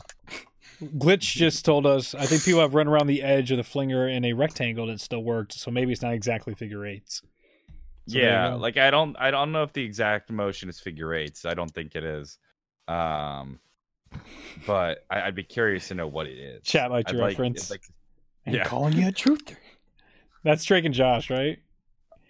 Glitch 0.83 1.20
just 1.35 1.64
told 1.64 1.87
us. 1.87 2.14
I 2.14 2.27
think 2.27 2.45
people 2.45 2.61
have 2.61 2.75
run 2.75 2.89
around 2.89 3.07
the 3.07 3.22
edge 3.22 3.51
of 3.51 3.57
the 3.57 3.64
flinger 3.64 4.09
in 4.09 4.25
a 4.25 4.33
rectangle 4.33 4.87
that 4.89 5.01
still 5.01 5.22
worked. 5.22 5.53
So 5.55 5.70
maybe 5.70 5.93
it's 5.93 6.03
not 6.03 6.12
exactly 6.12 6.55
figure 6.55 6.85
eights. 6.85 7.22
So 8.09 8.18
yeah, 8.18 8.53
like 8.55 8.77
I 8.77 8.91
don't 8.91 9.16
I 9.18 9.31
don't 9.31 9.51
know 9.53 9.62
if 9.62 9.72
the 9.72 9.83
exact 9.83 10.31
motion 10.31 10.68
is 10.68 10.79
figure 10.79 11.14
eights. 11.14 11.47
I 11.47 11.55
don't 11.55 11.70
think 11.70 11.95
it 11.95 12.05
is. 12.05 12.39
Um 12.87 13.61
but 14.66 15.05
I, 15.11 15.22
I'd 15.22 15.35
be 15.35 15.43
curious 15.43 15.89
to 15.89 15.95
know 15.95 16.07
what 16.07 16.27
it 16.27 16.39
is. 16.39 16.64
Chat 16.64 16.91
like 16.91 17.11
your 17.11 17.25
reference. 17.25 17.70
I'd 17.70 17.75
like- 17.75 17.83
And 18.47 18.57
yeah. 18.57 18.64
calling 18.64 18.93
you 18.95 19.09
a 19.09 19.12
truther. 19.12 19.57
That's 20.43 20.64
Drake 20.64 20.85
and 20.85 20.95
Josh, 20.95 21.31
right? 21.31 21.59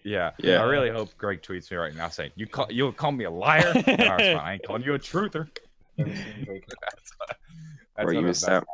yeah, 0.04 0.30
Yeah. 0.38 0.60
I 0.62 0.64
really 0.64 0.90
hope 0.90 1.16
Greg 1.18 1.42
tweets 1.42 1.70
me 1.72 1.76
right 1.76 1.94
now 1.94 2.08
saying 2.08 2.30
you 2.36 2.46
call 2.46 2.66
you 2.70 2.92
call 2.92 3.10
me 3.10 3.24
a 3.24 3.30
liar. 3.30 3.72
no, 3.74 3.82
fine. 3.82 4.20
I 4.36 4.52
ain't 4.54 4.62
calling 4.64 4.82
you 4.84 4.94
a 4.94 4.98
truther. 4.98 5.48
That's 5.96 7.12
what, 7.18 7.36
that's 7.96 8.08
Or 8.08 8.12
you 8.12 8.20
what 8.20 8.26
missed 8.26 8.48
I'm- 8.48 8.58
out. 8.58 8.66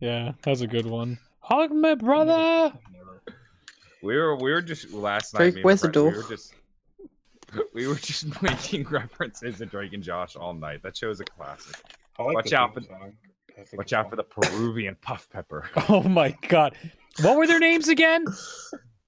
Yeah, 0.00 0.32
that's 0.42 0.60
a 0.60 0.66
good 0.66 0.86
one. 0.86 1.18
Hug 1.40 1.72
me, 1.72 1.94
brother. 1.96 2.72
We 4.02 4.16
were 4.16 4.36
we 4.36 4.52
were 4.52 4.62
just 4.62 4.92
last 4.92 5.34
night. 5.34 5.40
Drake, 5.40 5.54
me 5.56 5.62
where's 5.62 5.80
the 5.80 5.88
door? 5.88 6.10
We 6.10 6.16
were 6.16 6.22
just 6.28 6.54
we 7.74 7.86
were 7.88 7.94
just 7.96 8.42
making 8.42 8.84
references 8.84 9.58
to 9.58 9.66
Drake 9.66 9.92
and 9.94 10.02
Josh 10.02 10.36
all 10.36 10.54
night. 10.54 10.82
That 10.84 10.96
show 10.96 11.10
is 11.10 11.18
a 11.20 11.24
classic. 11.24 11.76
Like 12.18 12.34
Watch 12.34 12.52
out 12.52 12.74
for- 12.74 12.82
song. 12.82 13.12
Watch 13.72 13.92
out 13.92 14.08
for 14.08 14.14
the 14.14 14.22
Peruvian 14.22 14.96
puff 15.02 15.28
pepper. 15.30 15.68
Oh 15.88 16.02
my 16.04 16.36
god. 16.48 16.74
What 17.22 17.36
were 17.36 17.46
their 17.48 17.58
names 17.58 17.88
again? 17.88 18.24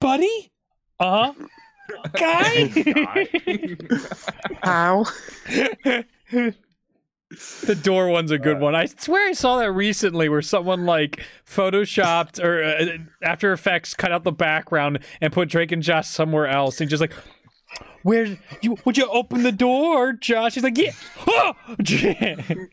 Buddy? 0.01 0.51
Uh 0.99 1.33
huh. 1.33 2.09
Guy? 2.13 2.69
How? 4.63 5.05
The 7.67 7.75
door 7.75 8.09
one's 8.09 8.31
a 8.31 8.39
good 8.39 8.57
Uh, 8.57 8.61
one. 8.61 8.75
I 8.75 8.87
swear 8.87 9.29
I 9.29 9.33
saw 9.33 9.59
that 9.59 9.71
recently 9.73 10.29
where 10.29 10.43
someone 10.43 10.85
like 10.87 11.25
photoshopped 11.47 12.43
or 12.43 12.63
uh, 12.65 12.99
After 13.23 13.53
Effects 13.53 13.95
cut 13.95 14.11
out 14.13 14.25
the 14.25 14.33
background 14.33 15.01
and 15.21 15.33
put 15.33 15.49
Drake 15.49 15.71
and 15.73 15.83
Josh 15.83 16.09
somewhere 16.09 16.47
else 16.49 16.81
and 16.81 16.91
just 16.91 17.01
like 17.01 17.13
where 18.03 18.39
you 18.63 18.77
would 18.85 18.97
you 18.97 19.07
open 19.09 19.43
the 19.43 19.53
door, 19.53 20.15
Josh? 20.15 20.55
He's 20.55 20.65
like, 20.65 20.79
yeah. 20.79 20.93
Oh! 21.27 21.53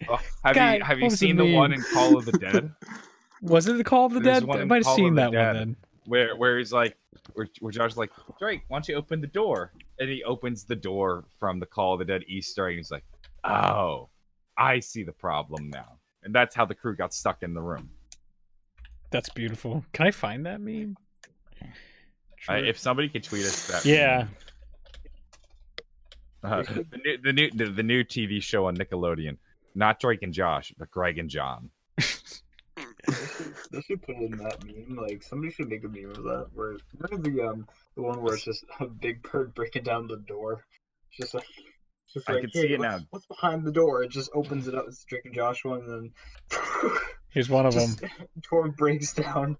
Oh, 0.09 0.19
have 0.43 0.55
God, 0.55 0.77
you 0.79 0.83
have 0.83 0.99
you 0.99 1.09
the 1.09 1.17
seen 1.17 1.35
the 1.35 1.53
one 1.53 1.73
in? 1.73 1.81
Call 1.93 2.17
of 2.17 2.25
the 2.25 2.31
Dead 2.31 2.71
Was 3.41 3.67
it 3.67 3.77
the 3.77 3.83
Call 3.83 4.05
of 4.07 4.13
the 4.13 4.19
There's 4.21 4.39
Dead? 4.41 4.49
I 4.49 4.63
might 4.65 4.77
have 4.77 4.85
Call 4.85 4.95
seen 4.95 5.15
that 5.15 5.33
one 5.33 5.53
then. 5.53 5.75
where 6.05 6.35
where 6.35 6.57
he's 6.57 6.71
like 6.73 6.95
where, 7.33 7.47
where 7.59 7.71
Josh's 7.71 7.97
like 7.97 8.09
Drake, 8.39 8.61
why 8.69 8.77
don't 8.77 8.87
you 8.87 8.95
open 8.95 9.19
the 9.21 9.27
door? 9.27 9.73
And 9.99 10.09
he 10.09 10.23
opens 10.23 10.63
the 10.63 10.75
door 10.75 11.25
from 11.39 11.59
the 11.59 11.65
Call 11.65 11.93
of 11.93 11.99
the 11.99 12.05
Dead 12.05 12.23
Easter. 12.27 12.67
And 12.67 12.77
he's 12.77 12.89
like, 12.91 13.03
oh, 13.43 14.07
I 14.57 14.79
see 14.79 15.03
the 15.03 15.11
problem 15.11 15.69
now, 15.69 15.99
and 16.23 16.33
that's 16.33 16.55
how 16.55 16.65
the 16.65 16.75
crew 16.75 16.95
got 16.95 17.13
stuck 17.13 17.43
in 17.43 17.53
the 17.53 17.61
room. 17.61 17.89
That's 19.11 19.29
beautiful. 19.29 19.85
Can 19.93 20.07
I 20.07 20.11
find 20.11 20.45
that 20.45 20.59
meme? 20.61 20.97
Uh, 22.49 22.53
if 22.53 22.77
somebody 22.77 23.09
could 23.09 23.23
tweet 23.23 23.45
us 23.45 23.67
that, 23.67 23.85
yeah. 23.85 24.27
uh, 26.43 26.63
the 26.63 26.99
new 27.03 27.17
the 27.23 27.33
new 27.33 27.51
the, 27.51 27.65
the 27.65 27.83
new 27.83 28.03
TV 28.03 28.41
show 28.41 28.67
on 28.67 28.75
Nickelodeon, 28.75 29.37
not 29.75 29.99
Drake 29.99 30.23
and 30.23 30.33
Josh, 30.33 30.73
but 30.77 30.91
Greg 30.91 31.17
and 31.17 31.29
John. 31.29 31.69
They 33.71 33.81
should 33.81 34.01
put 34.01 34.15
in 34.17 34.37
that 34.37 34.63
meme. 34.65 34.97
Like 34.97 35.23
somebody 35.23 35.51
should 35.51 35.69
make 35.69 35.83
a 35.83 35.87
meme 35.87 36.11
of 36.11 36.23
that. 36.23 36.47
Where 36.53 36.77
remember 36.97 37.29
the 37.29 37.41
um 37.47 37.67
the 37.95 38.01
one 38.01 38.21
where 38.21 38.35
it's 38.35 38.43
just 38.43 38.65
a 38.79 38.85
big 38.85 39.21
bird 39.23 39.53
breaking 39.53 39.83
down 39.83 40.07
the 40.07 40.17
door. 40.17 40.65
It's 41.09 41.17
just 41.17 41.33
like 41.33 41.45
it's 41.57 41.76
just 42.13 42.29
I 42.29 42.33
like, 42.33 42.41
can 42.41 42.49
hey, 42.53 42.61
see 42.61 42.73
it 42.73 42.79
what's, 42.79 42.91
now. 42.91 42.99
What's 43.09 43.25
behind 43.25 43.65
the 43.65 43.71
door? 43.71 44.03
It 44.03 44.11
just 44.11 44.29
opens 44.33 44.67
it 44.67 44.75
up. 44.75 44.85
It's 44.87 45.03
Drake 45.03 45.25
and 45.25 45.33
Joshua, 45.33 45.79
and 45.79 46.11
then 46.51 46.59
Here's 47.29 47.49
one 47.49 47.65
of 47.65 47.73
them. 47.73 47.89
just, 47.99 48.03
door 48.49 48.69
breaks 48.69 49.13
down. 49.13 49.57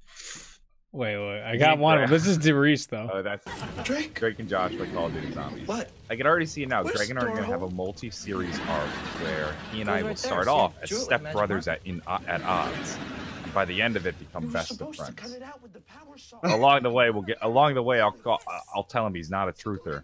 Wait, 0.93 1.18
wait. 1.18 1.43
I 1.43 1.58
got 1.58 1.78
one 1.78 1.95
of 2.02 2.10
them. 2.10 2.10
This 2.10 2.26
is 2.26 2.38
Die 2.38 2.52
Rise 2.52 2.88
though. 2.88 3.10
Oh, 3.14 3.22
that's 3.22 3.45
Drake, 3.84 4.14
Drake 4.16 4.39
and 4.39 4.48
Josh 4.50 4.74
by 4.76 4.88
Call 4.88 5.08
of 5.08 5.14
Duty 5.14 5.32
Zombies. 5.34 5.68
what? 5.68 5.91
I 6.10 6.16
can 6.16 6.26
already 6.26 6.45
see 6.45 6.64
it 6.64 6.70
now. 6.70 6.82
Where's 6.84 6.95
Greg 6.95 7.10
and 7.12 7.20
I 7.20 7.24
are 7.24 7.28
going 7.28 7.43
to 7.43 7.52
have 7.52 7.62
a 7.62 7.70
multi-series 7.70 8.58
arc 8.62 8.88
where 9.22 9.54
he 9.72 9.82
and 9.82 9.89
Goes 9.89 9.95
I 9.95 10.02
will 10.02 10.08
there. 10.08 10.16
start 10.16 10.45
See, 10.45 10.50
off 10.52 10.76
as 10.82 10.89
drew 10.89 10.98
it 10.98 11.00
with 11.02 11.06
step 11.06 11.32
brothers 11.34 11.68
at 11.68 11.82
in 11.86 12.02
uh, 12.08 12.20
at 12.28 12.41
odds, 12.43 12.98
and 13.43 13.54
by 13.54 13.66
the 13.66 13.80
end 13.82 13.98
of 13.98 14.08
it, 14.08 14.18
become 14.18 14.48
best 14.52 14.72
of 14.72 14.78
supposed 14.78 14.98
to 15.00 15.04
friends. 15.12 15.20
cut 15.20 15.32
it 15.32 15.43
out 15.43 15.62
with 15.62 15.74
the 15.74 15.82
power 15.82 16.18
saw. 16.18 16.39
along 16.43 16.84
the 16.84 16.89
way, 16.89 17.12
we'll 17.12 17.22
get 17.22 17.38
along 17.41 17.76
the 17.76 17.84
way. 17.84 18.00
I'll 18.00 18.12
call, 18.14 18.41
I'll 18.74 18.84
tell 18.86 19.06
him 19.06 19.14
he's 19.14 19.30
not 19.30 19.49
a 19.49 19.52
truther, 19.52 20.03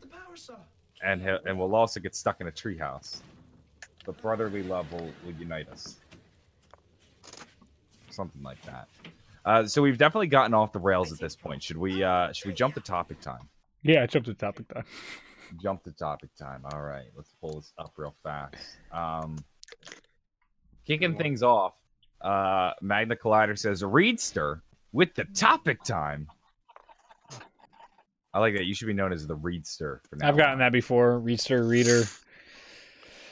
With 1.04 1.20
the 1.20 1.22
power 1.22 1.22
saw. 1.22 1.22
and 1.22 1.22
he'll, 1.22 1.40
and 1.46 1.60
we'll 1.60 1.76
also 1.76 2.00
get 2.00 2.16
stuck 2.16 2.42
in 2.42 2.48
a 2.48 2.52
treehouse. 2.52 3.22
But 4.06 4.22
brotherly 4.22 4.64
love 4.64 4.92
will, 4.92 5.12
will 5.26 5.34
unite 5.40 5.70
us. 5.70 5.98
Something 8.10 8.44
like 8.44 8.62
that. 8.64 8.88
Uh, 9.46 9.66
so 9.66 9.82
we've 9.82 9.98
definitely 9.98 10.28
gotten 10.28 10.54
off 10.54 10.72
the 10.72 10.80
rails 10.80 11.12
at 11.12 11.20
this 11.20 11.36
point. 11.36 11.64
Should 11.64 11.78
we 11.78 12.04
uh, 12.04 12.32
should 12.32 12.48
we 12.48 12.54
jump 12.54 12.76
to 12.76 12.82
topic 12.82 13.20
time? 13.22 13.50
Yeah, 13.84 14.06
jump 14.06 14.26
to 14.26 14.34
topic 14.34 14.68
time. 14.74 14.86
jump 15.62 15.84
to 15.84 15.92
topic 15.92 16.30
time. 16.36 16.64
All 16.72 16.82
right, 16.82 17.08
let's 17.16 17.34
pull 17.42 17.56
this 17.56 17.74
up 17.78 17.94
real 17.98 18.16
fast. 18.24 18.56
Um, 18.92 19.38
kicking 20.86 21.18
things 21.18 21.44
off, 21.44 21.74
uh, 22.22 22.72
Magna 22.82 23.16
Collider 23.16 23.58
says 23.58 23.82
Reedster 23.84 24.62
with 24.94 25.16
the 25.16 25.26
topic 25.26 25.84
time. 25.84 26.28
I 28.34 28.40
like 28.40 28.56
that. 28.56 28.66
You 28.66 28.74
should 28.74 28.88
be 28.88 28.94
known 28.94 29.14
as 29.14 29.28
the 29.28 29.36
Reedster 29.38 30.00
for 30.10 30.16
now. 30.16 30.28
I've 30.28 30.38
gotten 30.38 30.60
that 30.60 30.72
before. 30.72 31.20
Readster, 31.20 31.64
reader. 31.66 32.04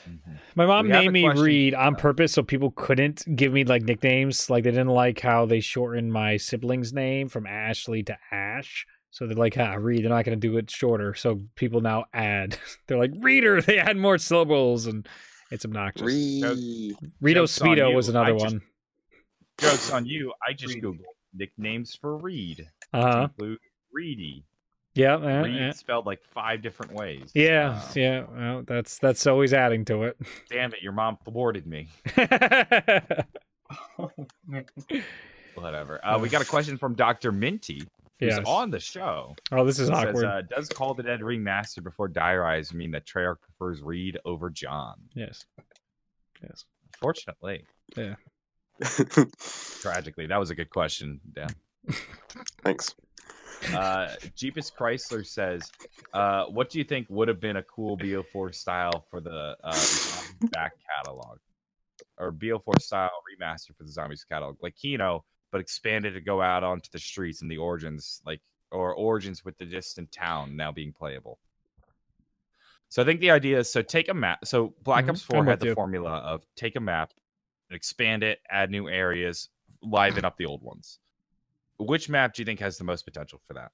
Mhm. 0.08 0.38
My 0.56 0.66
mom 0.66 0.86
We 0.86 0.92
named 0.92 1.12
me 1.12 1.22
question- 1.22 1.44
Reed 1.44 1.74
on 1.74 1.94
purpose 1.96 2.32
so 2.32 2.42
people 2.42 2.72
couldn't 2.72 3.24
give 3.36 3.52
me 3.52 3.64
like 3.64 3.82
nicknames. 3.82 4.50
Like 4.50 4.64
they 4.64 4.70
didn't 4.70 4.88
like 4.88 5.20
how 5.20 5.46
they 5.46 5.60
shortened 5.60 6.12
my 6.12 6.36
sibling's 6.36 6.92
name 6.92 7.28
from 7.28 7.46
Ashley 7.46 8.02
to 8.04 8.16
Ash. 8.32 8.86
So 9.10 9.26
they're 9.26 9.36
like, 9.36 9.56
ah, 9.58 9.74
Reed. 9.74 10.02
They're 10.04 10.08
not 10.10 10.24
going 10.24 10.40
to 10.40 10.48
do 10.48 10.56
it 10.56 10.70
shorter. 10.70 11.14
So 11.14 11.40
people 11.54 11.80
now 11.82 12.06
add. 12.14 12.56
They're 12.86 12.98
like 12.98 13.12
Reader. 13.18 13.60
They 13.60 13.78
add 13.78 13.98
more 13.98 14.16
syllables, 14.16 14.86
and 14.86 15.06
it's 15.50 15.66
obnoxious. 15.66 16.06
Re. 16.06 16.94
Rito 17.20 17.40
Joke's 17.42 17.58
Speedo 17.58 17.90
you. 17.90 17.94
was 17.96 18.08
another 18.08 18.32
just- 18.32 18.44
one. 18.44 18.62
Jokes 19.58 19.92
on 19.92 20.06
you. 20.06 20.32
I 20.48 20.54
just 20.54 20.74
Reed. 20.74 20.82
googled 20.84 21.04
nicknames 21.34 21.94
for 21.94 22.16
Reed. 22.16 22.66
Uh 22.94 23.02
huh. 23.02 23.22
Include 23.24 23.58
Reedy, 23.92 24.44
Yeah, 24.94 25.18
yeah, 25.20 25.42
Reed 25.42 25.54
yeah. 25.56 25.72
spelled 25.72 26.04
like 26.06 26.22
five 26.22 26.60
different 26.62 26.92
ways. 26.92 27.30
Yeah, 27.34 27.80
Uh, 27.82 27.92
yeah. 27.94 28.24
Well, 28.30 28.62
that's 28.66 28.98
that's 28.98 29.26
always 29.26 29.54
adding 29.54 29.84
to 29.86 30.02
it. 30.04 30.16
Damn 30.50 30.72
it, 30.74 30.82
your 30.82 30.92
mom 30.92 31.16
thwarted 31.24 31.66
me. 31.66 31.88
Whatever. 35.54 36.04
Uh, 36.04 36.18
we 36.18 36.28
got 36.28 36.42
a 36.42 36.46
question 36.46 36.76
from 36.78 36.94
Dr. 36.94 37.32
Minty, 37.32 37.82
who's 38.20 38.36
Yes. 38.36 38.42
on 38.46 38.70
the 38.70 38.80
show. 38.80 39.34
oh, 39.52 39.64
this 39.64 39.78
is 39.78 39.88
It 39.88 39.94
awkward. 39.94 40.16
Says, 40.16 40.24
uh, 40.24 40.42
does 40.48 40.68
Call 40.68 40.94
the 40.94 41.02
Dead 41.02 41.20
remastered 41.20 41.84
before 41.84 42.08
Die 42.08 42.36
Rise 42.36 42.72
mean 42.72 42.90
that 42.92 43.06
Treyarch 43.06 43.36
prefers 43.40 43.82
Reed 43.82 44.18
over 44.24 44.50
John? 44.50 44.94
yes. 45.14 45.44
Yes. 46.42 46.64
Fortunately, 46.98 47.64
Yeah. 47.96 48.14
tragically, 49.80 50.26
that 50.26 50.38
was 50.38 50.50
a 50.50 50.54
good 50.54 50.70
question, 50.70 51.20
Dan. 51.32 51.48
Thanks. 52.62 52.94
Uh, 53.74 54.14
Jeepus 54.36 54.70
Chrysler 54.70 55.24
says, 55.24 55.70
uh, 56.12 56.44
"What 56.46 56.70
do 56.70 56.78
you 56.78 56.84
think 56.84 57.06
would 57.08 57.28
have 57.28 57.40
been 57.40 57.56
a 57.56 57.62
cool 57.62 57.96
BO4 57.96 58.54
style 58.54 59.06
for 59.10 59.20
the 59.20 59.56
uh, 59.62 59.86
back 60.50 60.72
catalog, 60.96 61.38
or 62.18 62.32
BO4 62.32 62.80
style 62.80 63.10
remaster 63.40 63.76
for 63.76 63.84
the 63.84 63.92
Zombies 63.92 64.24
catalog, 64.24 64.56
like 64.62 64.76
Kino, 64.76 65.24
but 65.50 65.60
expanded 65.60 66.14
to 66.14 66.20
go 66.20 66.42
out 66.42 66.64
onto 66.64 66.90
the 66.90 66.98
streets 66.98 67.42
and 67.42 67.50
the 67.50 67.58
origins, 67.58 68.20
like 68.26 68.40
or 68.70 68.94
origins 68.94 69.44
with 69.44 69.56
the 69.58 69.64
distant 69.66 70.10
town 70.12 70.56
now 70.56 70.72
being 70.72 70.92
playable." 70.92 71.38
So 72.88 73.00
I 73.00 73.06
think 73.06 73.20
the 73.20 73.30
idea 73.30 73.58
is 73.58 73.72
so 73.72 73.80
take 73.80 74.10
a 74.10 74.14
map. 74.14 74.44
So 74.44 74.74
Black 74.82 75.06
Mhm, 75.06 75.10
Ops 75.10 75.22
4 75.22 75.40
I'm 75.40 75.46
had 75.46 75.60
the 75.60 75.66
you. 75.68 75.74
formula 75.74 76.18
of 76.18 76.44
take 76.56 76.76
a 76.76 76.80
map, 76.80 77.12
expand 77.70 78.22
it, 78.22 78.40
add 78.50 78.70
new 78.70 78.86
areas, 78.86 79.48
liven 79.80 80.26
up 80.26 80.36
the 80.36 80.44
old 80.44 80.62
ones. 80.62 80.98
Which 81.86 82.08
map 82.08 82.34
do 82.34 82.42
you 82.42 82.46
think 82.46 82.60
has 82.60 82.78
the 82.78 82.84
most 82.84 83.04
potential 83.04 83.40
for 83.46 83.54
that? 83.54 83.70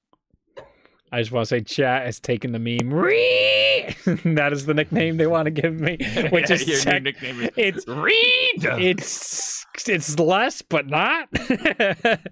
I 1.11 1.21
just 1.21 1.31
want 1.31 1.43
to 1.43 1.47
say, 1.47 1.61
chat 1.61 2.05
has 2.05 2.19
taken 2.19 2.51
the 2.51 2.59
meme. 2.59 2.93
Ree! 2.93 3.95
that 4.25 4.53
is 4.53 4.65
the 4.65 4.75
nickname 4.75 5.17
they 5.17 5.25
want 5.25 5.45
to 5.45 5.51
give 5.51 5.79
me, 5.79 5.97
which 6.31 6.51
is 6.51 6.67
your 6.67 6.79
tech- 6.79 7.01
nickname 7.03 7.41
is 7.41 7.49
it's 7.57 7.87
Reed. 7.87 8.63
it's 8.63 9.65
it's 9.87 10.19
less, 10.19 10.61
but 10.61 10.87
not. 10.87 11.29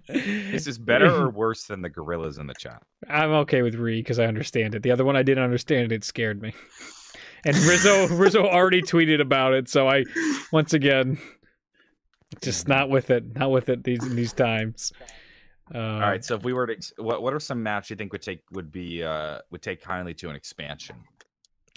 This 0.08 0.68
is 0.68 0.78
better 0.80 1.14
or 1.14 1.30
worse 1.30 1.66
than 1.66 1.82
the 1.82 1.90
gorillas 1.90 2.38
in 2.38 2.48
the 2.48 2.54
chat? 2.54 2.82
I'm 3.10 3.32
okay 3.32 3.62
with 3.62 3.76
Ree 3.76 4.02
because 4.02 4.20
I 4.20 4.26
understand 4.26 4.74
it. 4.76 4.84
The 4.84 4.92
other 4.92 5.06
one 5.06 5.16
I 5.16 5.24
didn't 5.24 5.44
understand 5.44 5.92
it. 5.92 5.96
It 5.96 6.04
scared 6.04 6.42
me. 6.42 6.54
And 7.46 7.56
Rizzo 7.56 8.08
Rizzo 8.08 8.46
already 8.46 8.82
tweeted 8.82 9.22
about 9.22 9.54
it, 9.54 9.70
so 9.70 9.88
I 9.88 10.04
once 10.52 10.74
again 10.74 11.20
just 12.42 12.68
not 12.68 12.90
with 12.90 13.10
it, 13.10 13.36
not 13.36 13.52
with 13.52 13.70
it 13.70 13.84
these 13.84 14.00
these 14.16 14.34
times. 14.34 14.92
Uh, 15.74 15.78
All 15.78 16.00
right, 16.00 16.24
so 16.24 16.36
if 16.36 16.44
we 16.44 16.54
were 16.54 16.68
to, 16.68 16.94
what 16.98 17.22
what 17.22 17.34
are 17.34 17.40
some 17.40 17.62
maps 17.62 17.90
you 17.90 17.96
think 17.96 18.12
would 18.14 18.22
take 18.22 18.42
would 18.52 18.72
be 18.72 19.04
uh 19.04 19.40
would 19.52 19.62
take 19.62 19.82
kindly 19.82 20.14
to 20.16 20.30
an 20.30 20.36
expansion? 20.36 20.96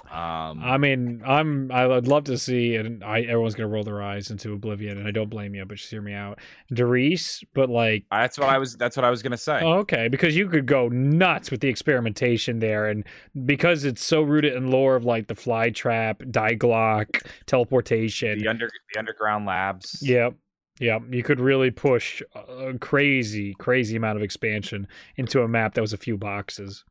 Um, 0.09 0.63
I 0.65 0.79
mean, 0.79 1.23
I'm 1.27 1.71
I'd 1.71 2.09
love 2.09 2.25
to 2.25 2.39
see, 2.39 2.75
and 2.77 3.05
I 3.05 3.21
everyone's 3.21 3.55
gonna 3.55 3.69
roll 3.69 3.85
their 3.85 4.03
eyes 4.03 4.31
into 4.31 4.53
Oblivion, 4.53 4.99
and 4.99 5.07
I 5.07 5.11
don't 5.11 5.29
blame 5.29 5.55
you, 5.55 5.65
but 5.65 5.77
just 5.77 5.91
hear 5.91 6.01
me 6.01 6.15
out, 6.15 6.39
Die 6.73 6.83
Rise. 6.83 7.45
But 7.55 7.69
like, 7.69 8.05
that's 8.11 8.39
what 8.39 8.49
I 8.49 8.59
was 8.59 8.77
that's 8.77 8.97
what 8.97 9.05
I 9.05 9.11
was 9.11 9.23
gonna 9.23 9.37
say. 9.37 9.61
oh, 9.63 9.75
okay, 9.81 10.09
because 10.09 10.37
you 10.37 10.49
could 10.49 10.67
go 10.67 10.89
nuts 10.89 11.51
with 11.51 11.61
the 11.61 11.69
experimentation 11.69 12.61
there, 12.61 12.89
and 12.89 13.05
because 13.45 13.85
it's 13.85 14.03
so 14.03 14.23
rooted 14.23 14.55
in 14.55 14.71
lore 14.71 14.97
of 14.97 15.05
like 15.05 15.29
the 15.29 15.35
fly 15.35 15.71
trap, 15.71 16.23
Die 16.31 16.55
Glocke, 16.57 17.25
teleportation. 17.47 18.39
the 18.39 18.49
under 18.49 18.71
the 18.93 18.99
underground 18.99 19.47
labs. 19.47 19.99
Yep. 20.03 20.35
Yep. 20.81 21.03
You 21.13 21.23
could 21.23 21.39
really 21.41 21.71
push 21.71 22.23
a 22.35 22.75
crazy, 22.81 23.55
crazy 23.55 23.97
amount 23.97 24.17
of 24.17 24.23
expansion 24.23 24.89
into 25.17 25.43
a 25.43 25.49
map 25.49 25.75
that 25.75 25.81
was 25.83 25.93
a 25.93 25.99
few 25.99 26.17
boxes. 26.17 26.85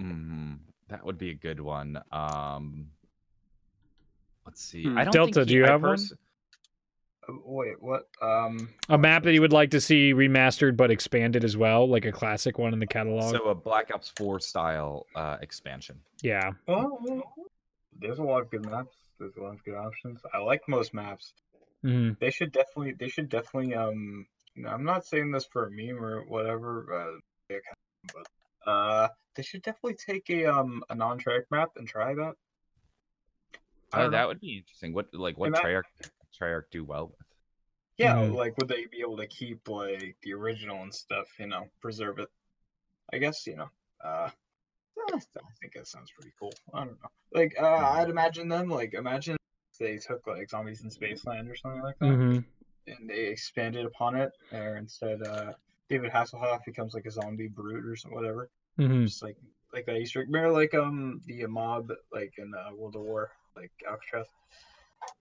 Mhm. 0.00 0.58
that 0.88 1.04
would 1.06 1.16
be 1.18 1.30
a 1.30 1.34
good 1.34 1.60
one. 1.60 2.00
Um, 2.12 2.90
let's 4.44 4.62
see. 4.62 4.82
Hmm. 4.84 4.98
I 4.98 5.04
don't 5.04 5.12
Delta, 5.12 5.32
think 5.40 5.48
do 5.48 5.54
you 5.54 5.64
I 5.64 5.70
have 5.70 5.82
one? 5.82 5.92
pers- 5.92 6.12
Uh, 7.26 7.32
Wait, 7.46 7.80
what? 7.82 8.08
Um, 8.20 8.68
A 8.90 8.98
map 8.98 9.22
that 9.22 9.32
you 9.32 9.40
would 9.40 9.52
like 9.52 9.70
to 9.70 9.80
see 9.80 10.12
remastered 10.12 10.76
but 10.76 10.90
expanded 10.90 11.42
as 11.42 11.56
well, 11.56 11.88
like 11.88 12.04
a 12.04 12.12
classic 12.12 12.58
one 12.58 12.74
in 12.74 12.80
the 12.80 12.86
catalog. 12.86 13.30
So 13.34 13.48
a 13.48 13.54
Black 13.54 13.90
Ops 13.94 14.12
Four 14.16 14.40
style 14.40 15.06
uh, 15.14 15.38
expansion. 15.40 15.98
yeah. 16.22 16.50
oh, 16.68 17.22
there's 17.98 18.18
a 18.18 18.22
lot 18.22 18.42
of 18.42 18.50
good 18.50 18.66
maps. 18.66 18.94
There's 19.18 19.36
a 19.36 19.40
lot 19.40 19.54
of 19.54 19.64
good 19.64 19.74
options. 19.76 20.20
I 20.34 20.38
like 20.38 20.60
most 20.68 20.92
maps. 20.92 21.32
Hmm 21.84 22.12
They 22.18 22.30
should 22.30 22.50
definitely. 22.52 22.94
They 22.98 23.08
should 23.08 23.28
definitely. 23.28 23.74
Um, 23.74 24.26
you 24.54 24.62
know, 24.62 24.70
I'm 24.70 24.84
not 24.84 25.04
saying 25.04 25.30
this 25.30 25.44
for 25.52 25.66
a 25.66 25.70
meme 25.70 26.02
or 26.02 26.24
whatever. 26.24 26.86
Uh, 26.92 27.18
yeah, 27.50 27.58
kind 27.58 27.76
of, 28.16 28.24
but 28.64 28.70
uh, 28.70 29.08
they 29.36 29.42
should 29.42 29.62
definitely 29.62 29.96
take 29.96 30.30
a 30.30 30.46
um 30.46 30.82
a 30.88 30.94
non-track 30.94 31.42
map 31.50 31.70
and 31.76 31.86
try 31.86 32.14
that. 32.14 32.34
Know. 33.92 34.10
that 34.10 34.26
would 34.26 34.40
be 34.40 34.56
interesting. 34.58 34.94
What 34.94 35.08
like 35.12 35.36
what 35.38 35.52
Treyarch 35.52 35.82
Treyarch 36.40 36.64
do 36.72 36.84
well 36.84 37.08
with? 37.08 37.26
Yeah, 37.98 38.14
Mhm. 38.16 38.34
like 38.34 38.56
would 38.58 38.68
they 38.68 38.86
be 38.86 39.00
able 39.00 39.18
to 39.18 39.26
keep 39.26 39.68
like 39.68 40.16
the 40.22 40.32
original 40.32 40.82
and 40.82 40.92
stuff? 40.94 41.26
You 41.38 41.46
know, 41.46 41.68
preserve 41.80 42.18
it. 42.18 42.28
I 43.12 43.18
guess 43.18 43.46
you 43.46 43.56
know. 43.56 43.68
Uh, 44.02 44.30
I 45.12 45.20
think 45.60 45.74
that 45.74 45.86
sounds 45.86 46.10
pretty 46.10 46.32
cool. 46.38 46.52
I 46.72 46.84
don't 46.84 47.00
know. 47.02 47.10
Like, 47.32 47.54
uh, 47.60 47.66
I'd 47.66 48.08
imagine 48.08 48.48
them. 48.48 48.68
Like, 48.68 48.94
imagine 48.94 49.36
they 49.78 49.98
took 49.98 50.26
like 50.26 50.48
Zombies 50.50 50.82
in 50.82 50.90
Spaceland 50.90 51.50
or 51.50 51.56
something 51.56 51.82
like 51.82 51.98
that, 52.00 52.08
hmm 52.08 52.38
and 52.86 53.08
they 53.08 53.26
expanded 53.26 53.86
upon 53.86 54.16
it, 54.16 54.30
or 54.52 54.76
instead, 54.76 55.22
uh, 55.22 55.52
David 55.88 56.10
Hasselhoff 56.12 56.64
becomes 56.64 56.94
like 56.94 57.06
a 57.06 57.10
zombie 57.10 57.48
brute 57.48 57.86
or 57.86 57.96
something, 57.96 58.16
whatever. 58.16 58.50
hmm 58.76 59.04
Just 59.06 59.22
like 59.22 59.36
like 59.72 59.86
that 59.86 59.96
Easter 59.96 60.20
egg, 60.20 60.26
remember 60.28 60.52
like 60.52 60.74
um 60.74 61.20
the 61.26 61.46
mob 61.46 61.90
like 62.12 62.34
in 62.38 62.52
uh, 62.54 62.74
World 62.76 62.96
of 62.96 63.02
War, 63.02 63.30
like 63.56 63.72
Alcatraz. 63.88 64.26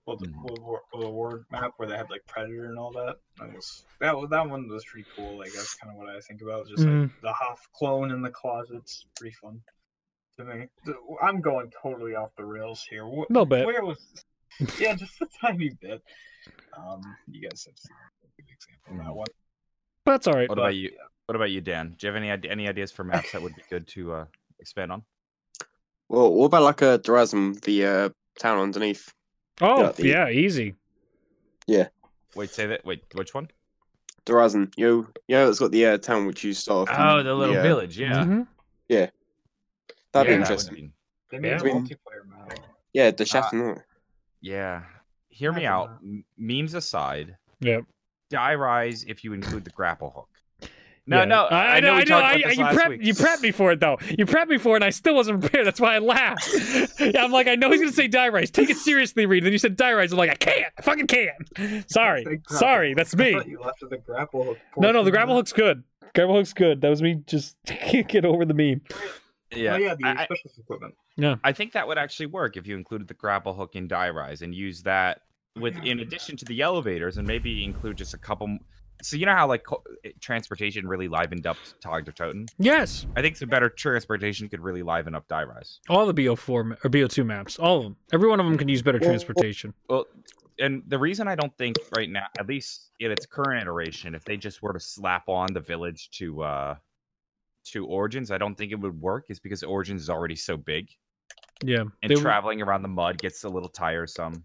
World, 0.05 0.21
Mhm. 0.21 0.43
World, 0.43 0.61
War, 0.61 0.81
World 0.93 1.07
of 1.07 1.13
War 1.13 1.45
map 1.49 1.71
where 1.77 1.87
they 1.87 1.95
had 1.97 2.09
like 2.09 2.25
Predator 2.27 2.65
and 2.65 2.77
all 2.77 2.91
that. 2.91 3.15
That 3.39 3.53
was 3.53 3.85
that 4.01 4.15
was 4.17 4.29
that 4.29 4.49
one 4.49 4.67
was 4.67 4.83
pretty 4.85 5.07
cool. 5.15 5.37
Like 5.37 5.53
that's 5.53 5.75
kind 5.75 5.91
of 5.91 5.97
what 5.97 6.09
I 6.09 6.19
think 6.21 6.41
about. 6.41 6.67
Just 6.67 6.85
like 6.85 7.09
the 7.21 7.31
Hoff 7.31 7.59
clone 7.73 8.11
in 8.11 8.21
the 8.21 8.29
closet's 8.29 9.05
pretty 9.17 9.33
fun 9.41 9.61
to 10.37 10.45
me. 10.45 10.67
I'm 11.21 11.41
going 11.41 11.71
totally 11.81 12.15
off 12.15 12.31
the 12.37 12.45
rails 12.45 12.85
here. 12.89 13.05
Wh- 13.05 13.29
little 13.29 13.45
bit. 13.45 13.65
Where 13.65 13.83
was? 13.83 13.97
Yeah, 14.79 14.95
just 14.95 15.21
a 15.21 15.27
tiny 15.41 15.71
bit. 15.81 16.01
Um, 16.77 17.01
you 17.29 17.41
guys 17.47 17.65
have 17.65 17.77
seen 17.77 17.95
a 18.23 18.41
good 18.41 18.45
example 18.51 18.99
of 18.99 19.05
that 19.07 19.15
one. 19.15 19.27
But 20.05 20.11
that's 20.11 20.27
all 20.27 20.33
right. 20.33 20.49
What 20.49 20.55
But, 20.55 20.61
about 20.61 20.75
you? 20.75 20.91
What 21.25 21.35
about 21.35 21.51
you, 21.51 21.61
Dan? 21.61 21.95
Do 21.97 22.05
you 22.07 22.13
have 22.13 22.21
any 22.21 22.49
any 22.49 22.67
ideas 22.67 22.91
for 22.91 23.03
maps 23.03 23.31
that 23.31 23.41
would 23.41 23.55
be 23.55 23.63
good 23.69 23.87
to 23.89 24.13
uh, 24.13 24.25
expand 24.59 24.91
on? 24.91 25.03
Well, 26.09 26.33
what 26.33 26.45
about 26.47 26.63
like 26.63 26.81
a 26.81 26.97
Der 26.97 27.13
Riese, 27.13 27.61
the 27.61 27.85
uh, 27.85 28.09
town 28.39 28.59
underneath? 28.59 29.11
Oh, 29.61 29.83
Yeah, 29.83 29.91
the- 29.91 30.07
yeah, 30.07 30.29
easy. 30.29 30.75
Wait, 32.35 32.49
say 32.49 32.65
that. 32.67 32.83
Wait, 32.85 33.03
which 33.13 33.33
one? 33.33 33.47
Der 34.25 34.33
Riese, 34.35 34.71
yo, 34.75 35.07
yo, 35.27 35.49
it's 35.49 35.59
got 35.59 35.71
the 35.71 35.85
uh, 35.85 35.97
town 35.97 36.25
which 36.25 36.43
you 36.43 36.53
start 36.53 36.89
off. 36.89 36.95
Oh, 36.99 37.23
the 37.23 37.33
little 37.33 37.57
uh, 37.57 37.61
village. 37.61 37.97
Yeah, 37.99 38.23
Mhm. 38.25 38.47
That'd 38.89 38.89
Yeah, 38.89 39.05
be 39.05 39.11
that 40.13 40.19
would 40.27 40.29
interesting. 40.41 40.75
be- 40.75 40.91
They 41.31 41.39
made 41.39 41.49
Yeah. 41.49 41.57
a 41.57 41.59
I 41.59 41.63
mean- 41.63 41.87
multiplayer 41.87 42.25
map. 42.27 42.59
Yeah, 42.93 43.11
the 43.11 43.25
chef 43.25 43.45
Uh, 43.45 43.49
and 43.53 43.61
all. 43.63 43.83
Yeah. 44.43 44.83
Hear 45.29 45.51
me 45.51 45.61
Imagine 45.65 45.73
out. 45.73 45.89
M- 46.03 46.25
memes 46.37 46.73
aside, 46.75 47.37
Yep. 47.61 47.85
die 48.29 48.53
rise 48.55 49.03
if 49.07 49.23
you 49.23 49.33
include 49.33 49.63
the 49.63 49.71
grapple 49.71 50.11
hook. 50.11 50.69
No, 51.07 51.19
Yeah. 51.19 51.25
no, 51.25 51.47
I, 51.47 51.79
know. 51.79 51.93
we 51.95 51.99
I 52.01 52.03
know. 52.03 52.05
talked 52.05 52.25
I, 52.25 52.33
about 52.35 52.55
you 52.57 52.63
last 52.63 52.77
prepped. 52.77 52.89
week. 52.89 52.99
You 53.05 53.13
prepped 53.13 53.41
me 53.41 53.51
for 53.51 53.71
it 53.71 53.79
though. 53.79 53.97
You 54.17 54.25
prepped 54.25 54.47
me 54.49 54.57
for 54.57 54.73
it, 54.73 54.75
and 54.77 54.83
I 54.85 54.89
still 54.91 55.15
wasn't 55.15 55.41
prepared. 55.41 55.65
That's 55.65 55.79
why 55.81 55.95
I 55.95 55.99
laughed. 55.99 56.47
yeah, 56.99 57.23
I'm 57.23 57.31
like, 57.31 57.47
I 57.47 57.55
know 57.55 57.71
he's 57.71 57.81
gonna 57.81 57.91
say 57.91 58.07
die 58.07 58.29
rise. 58.29 58.51
Take 58.51 58.69
it 58.69 58.77
seriously, 58.77 59.25
Reed. 59.25 59.43
Then 59.43 59.51
you 59.51 59.57
said 59.57 59.75
die 59.75 59.93
rise. 59.93 60.11
I'm 60.11 60.17
like, 60.17 60.29
I 60.29 60.35
can't. 60.35 60.71
I 60.77 60.81
fucking 60.81 61.07
can't. 61.07 61.89
Sorry. 61.91 62.41
Sorry. 62.47 62.93
That's 62.93 63.15
me. 63.17 63.33
thought 63.33 63.47
you 63.47 63.59
left 63.59 63.81
with 63.81 63.89
the 63.89 63.97
grapple 63.97 64.43
hook. 64.45 64.57
No, 64.77 64.91
no. 64.91 65.03
The 65.03 65.11
grapple 65.11 65.33
of 65.33 65.39
hook's 65.39 65.51
good. 65.53 65.83
Grapple 66.15 66.35
hook's 66.35 66.53
good. 66.53 66.79
That 66.81 66.89
was 66.89 67.01
me 67.01 67.15
just 67.27 67.57
get 68.07 68.23
over 68.23 68.45
the 68.45 68.53
meme. 68.53 68.81
Yeah, 69.51 69.73
Oh, 69.73 69.77
yeah, 69.77 69.95
the 69.95 70.05
I- 70.07 70.11
I- 70.21 70.25
specialist 70.25 70.59
equipment. 70.59 70.95
I 71.43 71.51
think 71.51 71.73
that 71.73 71.87
would 71.87 71.97
actually 71.97 72.25
work 72.27 72.57
if 72.57 72.65
you 72.67 72.75
included 72.75 73.07
the 73.07 73.13
grapple 73.13 73.53
hook 73.53 73.75
in 73.75 73.87
die 73.87 74.09
rise 74.09 74.41
and 74.41 74.53
use 74.53 74.81
that 74.83 75.21
with 75.59 75.77
in 75.83 75.99
addition 75.99 76.35
to 76.37 76.45
the 76.45 76.61
elevators 76.61 77.17
and 77.17 77.27
maybe 77.27 77.63
include 77.63 77.97
just 77.97 78.13
a 78.13 78.17
couple. 78.17 78.57
So 79.01 79.17
you 79.17 79.25
know 79.25 79.35
how 79.35 79.47
like 79.47 79.63
co- 79.63 79.83
eh, 80.05 80.11
transportation 80.21 80.87
really 80.87 81.07
livened 81.07 81.45
up 81.45 81.57
Tag 81.81 82.05
der 82.05 82.11
Toten? 82.11 82.47
Yes. 82.57 83.05
I 83.15 83.21
think 83.21 83.35
some 83.37 83.49
better 83.49 83.69
transportation 83.69 84.49
could 84.49 84.61
really 84.61 84.81
liven 84.81 85.13
up 85.13 85.27
die 85.27 85.43
rise. 85.43 85.79
All 85.89 86.05
the 86.05 86.13
BO4 86.13 86.65
ma- 86.65 86.75
or 86.83 86.89
BO2 86.89 87.25
maps. 87.25 87.59
All 87.59 87.77
of 87.77 87.83
them. 87.83 87.97
Every 88.11 88.29
one 88.29 88.39
of 88.39 88.45
them 88.45 88.57
can 88.57 88.67
use 88.67 88.81
better 88.81 88.99
Well, 88.99 89.09
transportation. 89.09 89.73
Well, 89.89 90.05
and 90.59 90.83
the 90.87 90.97
reason 90.99 91.27
I 91.27 91.35
don't 91.35 91.55
think 91.57 91.77
right 91.97 92.09
now, 92.09 92.27
at 92.39 92.47
least 92.47 92.91
in 92.99 93.11
its 93.11 93.25
current 93.25 93.61
iteration, 93.61 94.15
if 94.15 94.23
they 94.23 94.37
just 94.37 94.61
were 94.61 94.73
to 94.73 94.79
slap 94.79 95.27
on 95.27 95.53
the 95.53 95.59
village 95.59 96.09
to 96.11 96.41
uh 96.43 96.75
to 97.65 97.85
Origins, 97.85 98.29
I 98.31 98.37
don't 98.37 98.55
think 98.55 98.71
it 98.71 98.79
would 98.79 98.99
work. 99.01 99.25
Is 99.29 99.39
because 99.39 99.63
Origins 99.63 100.01
is 100.01 100.09
already 100.09 100.35
so 100.35 100.57
big, 100.57 100.89
Yeah. 101.63 101.83
and 102.01 102.09
They- 102.11 102.15
traveling 102.15 102.61
around 102.61 102.81
the 102.81 102.87
mud 102.89 103.17
gets 103.17 103.43
a 103.43 103.49
little 103.49 103.69
tiresome. 103.69 104.43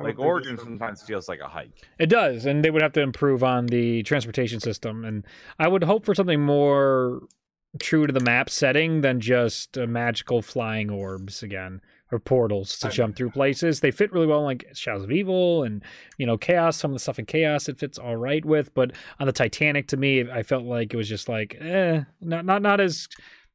Like 0.00 0.14
don't 0.14 0.16
think 0.16 0.18
Origins 0.28 0.52
it's- 0.54 0.64
sometimes 0.64 1.02
feels 1.02 1.28
like 1.28 1.40
a 1.40 1.48
hike. 1.48 1.72
It 1.98 2.06
does, 2.06 2.46
and 2.46 2.64
they 2.64 2.70
would 2.70 2.82
have 2.82 2.92
to 2.92 3.00
improve 3.00 3.42
on 3.42 3.66
the 3.66 4.02
transportation 4.04 4.60
system. 4.60 5.04
And 5.04 5.24
I 5.58 5.66
would 5.66 5.82
hope 5.84 6.04
for 6.04 6.14
something 6.14 6.40
more 6.40 7.22
true 7.80 8.06
to 8.06 8.12
the 8.12 8.20
map 8.20 8.48
setting 8.48 9.00
than 9.00 9.20
just 9.20 9.76
uh, 9.76 9.86
magical 9.86 10.40
flying 10.40 10.88
orbs 10.88 11.42
again 11.42 11.80
or 12.10 12.18
portals 12.20 12.78
to 12.78 12.88
jump 12.88 13.16
through 13.16 13.30
places. 13.30 13.80
They 13.80 13.90
fit 13.90 14.10
really 14.12 14.26
well 14.26 14.38
in 14.38 14.44
like 14.44 14.66
Shadows 14.72 15.02
of 15.04 15.10
Evil 15.10 15.64
and 15.64 15.82
you 16.16 16.26
know 16.26 16.38
Chaos. 16.38 16.76
Some 16.76 16.92
of 16.92 16.94
the 16.94 17.00
stuff 17.00 17.18
in 17.18 17.26
Chaos 17.26 17.68
it 17.68 17.76
fits 17.78 17.98
all 17.98 18.16
right 18.16 18.44
with, 18.44 18.72
but 18.74 18.92
on 19.18 19.26
the 19.26 19.32
Titanic, 19.32 19.88
to 19.88 19.96
me, 19.96 20.30
I 20.30 20.44
felt 20.44 20.62
like 20.62 20.94
it 20.94 20.96
was 20.96 21.08
just 21.08 21.28
like 21.28 21.56
eh, 21.60 22.02
not 22.20 22.44
not 22.44 22.62
not 22.62 22.80
as 22.80 23.08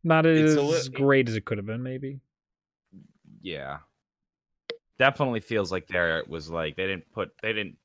not 0.04 0.26
as 0.26 0.58
li- 0.58 0.94
great 0.94 1.30
as 1.30 1.36
it 1.36 1.46
could 1.46 1.58
have 1.58 1.66
been. 1.66 1.84
Maybe. 1.84 2.20
yeah 3.42 3.78
definitely 5.00 5.40
feels 5.40 5.72
like 5.72 5.88
there 5.88 6.20
it 6.20 6.30
was 6.30 6.50
like 6.50 6.76
they 6.76 6.86
didn't 6.88 7.12
put 7.12 7.32
they 7.42 7.52
didn't 7.52 7.76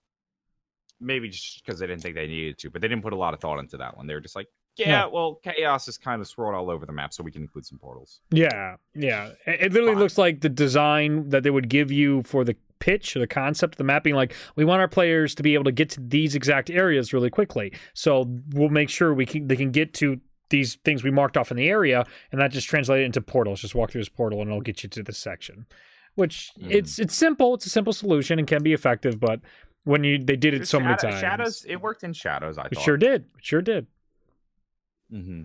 maybe 1.00 1.28
just 1.28 1.64
because 1.64 1.80
they 1.80 1.86
didn't 1.86 2.02
think 2.02 2.14
they 2.14 2.26
needed 2.26 2.58
to 2.58 2.70
but 2.70 2.82
they 2.82 2.88
didn't 2.88 3.02
put 3.02 3.12
a 3.12 3.16
lot 3.16 3.32
of 3.34 3.40
thought 3.40 3.58
into 3.58 3.76
that 3.76 3.96
one 3.96 4.06
they 4.06 4.14
were 4.14 4.20
just 4.20 4.36
like 4.36 4.46
yeah, 4.76 5.06
well 5.06 5.40
chaos 5.42 5.88
is 5.88 5.98
kind 5.98 6.20
of 6.20 6.28
swirled 6.28 6.54
all 6.54 6.70
over 6.70 6.86
the 6.86 6.92
map 6.92 7.12
so 7.12 7.24
we 7.24 7.32
can 7.32 7.42
include 7.42 7.66
some 7.66 7.78
portals 7.78 8.20
Yeah, 8.30 8.76
yeah. 8.94 9.30
It, 9.44 9.60
it 9.60 9.72
literally 9.72 9.94
Fine. 9.94 10.02
looks 10.02 10.18
like 10.18 10.40
the 10.40 10.48
design 10.48 11.30
that 11.30 11.42
they 11.42 11.50
would 11.50 11.68
give 11.68 11.90
you 11.90 12.22
for 12.22 12.44
the 12.44 12.54
pitch 12.78 13.16
or 13.16 13.18
the 13.18 13.26
concept 13.26 13.74
of 13.74 13.78
the 13.78 13.82
mapping. 13.82 14.14
Like, 14.14 14.36
we 14.54 14.64
want 14.64 14.80
our 14.80 14.86
players 14.86 15.34
to 15.34 15.42
be 15.42 15.54
able 15.54 15.64
to 15.64 15.72
get 15.72 15.90
to 15.90 16.00
these 16.00 16.36
exact 16.36 16.70
areas 16.70 17.12
really 17.12 17.28
quickly. 17.28 17.72
So 17.92 18.24
we'll 18.52 18.68
make 18.68 18.88
sure 18.88 19.12
we 19.12 19.26
can 19.26 19.48
they 19.48 19.56
can 19.56 19.72
get 19.72 19.94
to 19.94 20.20
these 20.50 20.76
things 20.84 21.02
we 21.04 21.10
marked 21.10 21.36
off 21.36 21.50
in 21.50 21.56
the 21.56 21.68
area, 21.68 22.04
and 22.32 22.40
that 22.40 22.50
just 22.52 22.68
translated 22.68 23.04
into 23.06 23.20
portals. 23.20 23.60
Just 23.60 23.74
walk 23.74 23.90
through 23.90 24.00
this 24.00 24.08
portal, 24.08 24.40
and 24.40 24.48
it'll 24.50 24.60
get 24.60 24.82
you 24.82 24.88
to 24.88 25.02
this 25.02 25.18
section. 25.18 25.66
Which 26.14 26.50
Mm. 26.58 26.72
it's 26.72 26.98
it's 26.98 27.14
simple. 27.16 27.54
It's 27.54 27.66
a 27.66 27.70
simple 27.70 27.92
solution 27.92 28.38
and 28.38 28.48
can 28.48 28.62
be 28.62 28.72
effective, 28.72 29.20
but 29.20 29.40
when 29.84 30.04
you 30.04 30.18
they 30.18 30.36
did 30.36 30.52
it 30.54 30.66
so 30.66 30.80
many 30.80 30.96
times, 30.96 31.20
shadows 31.20 31.64
it 31.68 31.80
worked 31.80 32.02
in 32.02 32.12
shadows 32.12 32.58
i 32.58 32.64
it 32.66 32.74
thought 32.74 32.82
sure 32.82 32.96
did. 32.96 33.22
It 33.38 33.44
sure 33.44 33.62
did. 33.62 33.86
hmm 35.10 35.42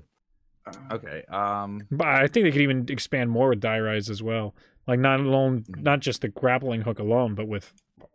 Uh, 0.66 0.72
okay 0.96 1.24
um 1.30 1.82
But 1.92 2.08
I 2.08 2.28
think 2.28 2.46
they 2.46 2.52
could 2.52 2.62
even 2.62 2.86
expand 2.90 3.30
more 3.30 3.50
with 3.50 3.60
die 3.60 3.80
rise 3.80 4.10
as 4.10 4.24
well. 4.24 4.56
Like 4.88 5.00
not 5.00 5.20
alone, 5.20 5.64
Mhm. 5.64 5.84
not 5.84 6.00
just 6.02 6.22
the 6.22 6.28
grappling 6.30 6.82
hook 6.82 7.00
alone, 7.00 7.36
but 7.36 7.48
with 7.48 7.74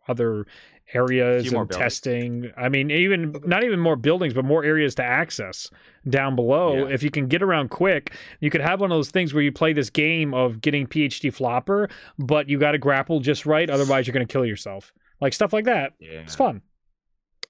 other 0.08 0.46
areas 0.94 1.52
and 1.52 1.70
testing. 1.70 2.50
I 2.56 2.68
mean, 2.68 2.90
even 2.90 3.34
not 3.44 3.62
even 3.62 3.78
more 3.78 3.96
buildings, 3.96 4.32
but 4.34 4.44
more 4.44 4.64
areas 4.64 4.94
to 4.96 5.04
access 5.04 5.70
down 6.08 6.34
below. 6.34 6.86
Yeah. 6.88 6.94
If 6.94 7.02
you 7.02 7.10
can 7.10 7.26
get 7.28 7.42
around 7.42 7.68
quick, 7.70 8.14
you 8.40 8.50
could 8.50 8.60
have 8.62 8.80
one 8.80 8.90
of 8.90 8.96
those 8.96 9.10
things 9.10 9.34
where 9.34 9.42
you 9.42 9.52
play 9.52 9.72
this 9.72 9.90
game 9.90 10.32
of 10.34 10.60
getting 10.60 10.86
PhD 10.86 11.32
flopper, 11.32 11.88
but 12.18 12.48
you 12.48 12.58
got 12.58 12.72
to 12.72 12.78
grapple 12.78 13.20
just 13.20 13.44
right, 13.46 13.68
otherwise 13.68 14.06
you're 14.06 14.14
going 14.14 14.26
to 14.26 14.32
kill 14.32 14.44
yourself. 14.46 14.92
Like 15.20 15.32
stuff 15.34 15.52
like 15.52 15.64
that. 15.66 15.92
yeah 16.00 16.20
It's 16.20 16.34
fun 16.36 16.62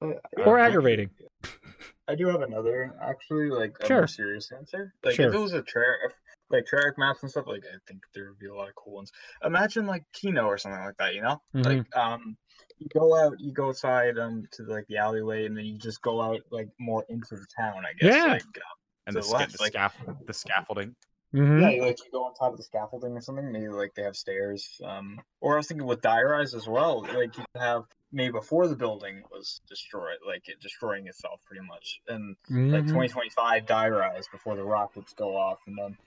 uh, 0.02 0.12
or 0.44 0.58
Uh, 0.58 0.66
aggravating. 0.66 1.10
I 2.08 2.14
do 2.14 2.26
have 2.28 2.40
another 2.40 2.94
actually 3.02 3.50
like 3.50 3.76
a 3.82 3.86
Sure. 3.86 3.98
more 3.98 4.06
serious 4.06 4.50
answer. 4.50 4.94
Like 5.04 5.14
Sure. 5.14 5.28
if 5.28 5.34
it 5.34 5.38
was 5.38 5.52
a 5.52 5.60
Treyarch, 5.62 6.06
if, 6.06 6.12
like 6.50 6.64
Treyarch 6.64 6.96
maps 6.98 7.22
and 7.22 7.30
stuff, 7.30 7.46
like 7.46 7.64
I 7.64 7.76
think 7.86 8.00
there 8.14 8.28
would 8.28 8.38
be 8.38 8.46
a 8.48 8.54
lot 8.54 8.68
of 8.68 8.74
cool 8.74 8.94
ones. 8.94 9.12
Imagine 9.44 9.86
like 9.86 10.04
Kino 10.12 10.44
or 10.46 10.58
something 10.58 10.80
like 10.80 10.96
that, 10.98 11.14
you 11.14 11.22
know? 11.22 11.40
Mhm. 11.54 11.64
Like 11.64 11.96
um, 11.96 12.36
you 12.78 12.86
go 12.92 13.16
out, 13.16 13.38
you 13.38 13.52
go 13.52 13.68
outside 13.68 14.18
um 14.18 14.44
to 14.52 14.62
like 14.64 14.86
the 14.88 14.96
alleyway, 14.98 15.46
and 15.46 15.56
then 15.56 15.64
you 15.64 15.78
just 15.78 16.00
go 16.02 16.20
out 16.22 16.40
like 16.50 16.68
more 16.78 17.04
into 17.08 17.34
the 17.36 17.46
town. 17.56 17.84
I 17.84 17.92
guess. 17.98 18.14
Yeah. 18.14 18.32
Like, 18.32 18.42
uh, 18.42 18.60
and 19.06 19.16
the, 19.16 19.20
the 19.20 19.26
left, 19.28 19.52
the, 19.56 19.62
like- 19.62 19.72
scaff- 19.72 19.96
the 20.26 20.34
scaffolding 20.34 20.94
Mhm. 21.34 21.60
Yeah, 21.60 21.84
like 21.84 21.98
you 22.02 22.10
go 22.10 22.24
on 22.24 22.32
top 22.32 22.52
of 22.52 22.56
the 22.56 22.62
scaffolding 22.62 23.12
or 23.12 23.20
something. 23.20 23.52
Maybe 23.52 23.68
like 23.68 23.92
they 23.94 24.02
have 24.02 24.16
stairs. 24.16 24.80
Um, 24.82 25.20
or 25.42 25.54
I 25.54 25.56
was 25.58 25.66
thinking 25.66 25.86
with 25.86 26.00
die 26.00 26.22
rise 26.22 26.54
as 26.54 26.66
well. 26.66 27.02
Like 27.02 27.36
you 27.36 27.44
have 27.54 27.82
maybe 28.12 28.32
before 28.32 28.66
the 28.66 28.74
building 28.76 29.22
was 29.30 29.60
destroyed, 29.68 30.16
like 30.26 30.48
it 30.48 30.58
destroying 30.62 31.06
itself 31.06 31.42
pretty 31.44 31.66
much, 31.66 32.00
and 32.08 32.34
like 32.48 32.84
Mhm. 32.84 32.88
2025 32.88 33.66
die 33.66 33.88
rise 33.90 34.26
before 34.32 34.56
the 34.56 34.64
rockets 34.64 35.12
go 35.12 35.36
off, 35.36 35.58
and 35.66 35.76
then 35.76 35.98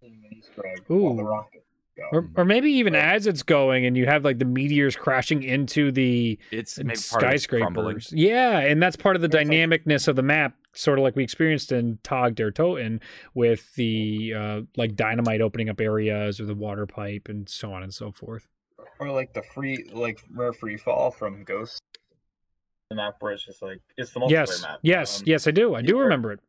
seeing 0.00 0.22
an 0.30 0.36
Easter 0.36 0.66
egg 0.66 0.82
while 0.86 1.14
the 1.14 1.22
Ooh. 1.22 1.44
Or, 2.12 2.30
or 2.34 2.44
maybe 2.46 2.70
even 2.72 2.94
Right. 2.94 3.02
as 3.04 3.26
it's 3.26 3.42
going 3.42 3.84
and 3.84 3.94
you 3.94 4.06
have 4.06 4.24
like 4.24 4.38
the 4.38 4.46
meteors 4.46 4.96
crashing 4.96 5.42
into 5.42 5.92
the 5.92 6.38
it's 6.50 6.78
and 6.78 6.86
maybe 6.88 6.98
part 7.10 7.24
of 7.24 7.30
it's 7.34 7.42
skyscrapers. 7.44 8.10
Yeah, 8.14 8.58
and 8.60 8.82
that's 8.82 8.96
part 8.96 9.16
of 9.16 9.22
the 9.22 9.28
Yeah, 9.28 9.40
it's 9.42 9.48
like- 9.50 9.84
dynamicness 9.84 10.08
of 10.08 10.16
the 10.16 10.22
map, 10.22 10.54
sort 10.72 10.98
of 10.98 11.02
like 11.02 11.14
we 11.14 11.22
experienced 11.22 11.72
in 11.72 11.98
Tag 12.02 12.36
der 12.36 12.50
Toten 12.52 13.00
with 13.34 13.74
the 13.74 14.32
uh, 14.34 14.60
like 14.78 14.96
dynamite 14.96 15.42
opening 15.42 15.68
up 15.68 15.78
areas 15.78 16.40
or 16.40 16.46
the 16.46 16.54
water 16.54 16.86
pipe 16.86 17.28
and 17.28 17.46
so 17.50 17.70
on 17.72 17.82
and 17.82 17.92
so 17.92 18.10
forth. 18.10 18.48
or 18.98 19.10
like 19.10 19.34
the 19.34 19.42
free, 19.42 19.84
like 19.92 20.20
rare 20.34 20.54
free 20.54 20.78
fall 20.78 21.10
from 21.10 21.44
Ghost. 21.44 21.82
The 22.88 22.96
map 22.96 23.16
where 23.20 23.32
it's 23.32 23.44
just 23.44 23.60
like 23.60 23.80
it's 23.98 24.12
the 24.12 24.20
multiplayer 24.20 24.30
yes, 24.30 24.62
map. 24.62 24.78
yes, 24.82 25.18
Um, 25.20 25.24
yes, 25.26 25.46
I 25.46 25.50
do. 25.50 25.74
I 25.74 25.82
do 25.82 25.98
remember 25.98 26.32
it. 26.32 26.40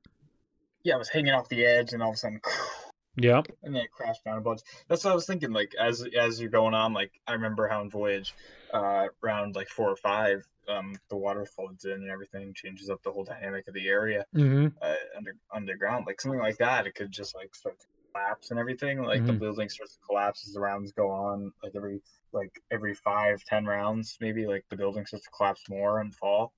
Yeah, 0.84 0.96
I 0.96 0.98
was 0.98 1.10
hanging 1.10 1.34
off 1.34 1.50
the 1.50 1.64
edge, 1.66 1.92
and 1.94 2.02
all 2.02 2.10
of 2.10 2.16
a 2.16 2.18
sudden. 2.18 2.40
Yep. 3.16 3.48
and 3.64 3.76
then 3.76 3.84
it 3.84 3.92
crashed 3.92 4.24
down 4.24 4.38
a 4.38 4.42
bunch. 4.42 4.62
That's 4.88 5.04
what 5.04 5.12
I 5.12 5.16
was 5.16 5.26
thinking. 5.28 5.52
Like 5.52 5.74
as 5.80 6.06
as 6.18 6.40
you're 6.40 6.50
going 6.50 6.74
on, 6.74 6.94
like 6.94 7.12
I 7.28 7.34
remember 7.34 7.68
how 7.68 7.82
in 7.82 7.90
Voyage, 7.90 8.36
uh, 8.74 9.08
round 9.22 9.56
like 9.56 9.70
four 9.70 9.90
or 9.90 9.96
five, 9.98 10.46
um, 10.68 10.96
the 11.10 11.18
water 11.18 11.46
floods 11.46 11.86
in 11.86 11.92
and 11.94 12.10
everything 12.10 12.54
changes 12.56 12.90
up 12.90 13.02
the 13.04 13.12
whole 13.12 13.24
dynamic 13.24 13.68
of 13.68 13.74
the 13.74 13.88
area 13.88 14.26
hmm 14.34 14.82
uh, 14.82 14.96
under 15.18 15.34
underground. 15.54 16.06
Like 16.08 16.22
something 16.22 16.40
like 16.40 16.58
that, 16.58 16.88
it 16.88 16.96
could 16.96 17.12
just 17.12 17.36
like 17.36 17.56
start 17.56 17.80
to 17.80 17.88
collapse 18.14 18.52
and 18.52 18.60
everything. 18.60 19.04
Like 19.04 19.26
the 19.26 19.34
Mhm. 19.34 19.40
building 19.40 19.70
starts 19.70 19.94
to 19.96 20.00
collapse 20.08 20.48
as 20.48 20.54
the 20.54 20.62
rounds 20.62 20.92
go 20.94 21.10
on. 21.12 21.52
Like 21.64 21.74
every 21.76 22.02
like 22.34 22.52
every 22.72 22.96
five 22.96 23.44
ten 23.46 23.66
rounds, 23.66 24.18
maybe 24.22 24.48
like 24.48 24.66
the 24.70 24.78
building 24.78 25.06
starts 25.06 25.26
to 25.26 25.32
collapse 25.32 25.64
more 25.70 26.00
and 26.02 26.16
fall. 26.16 26.54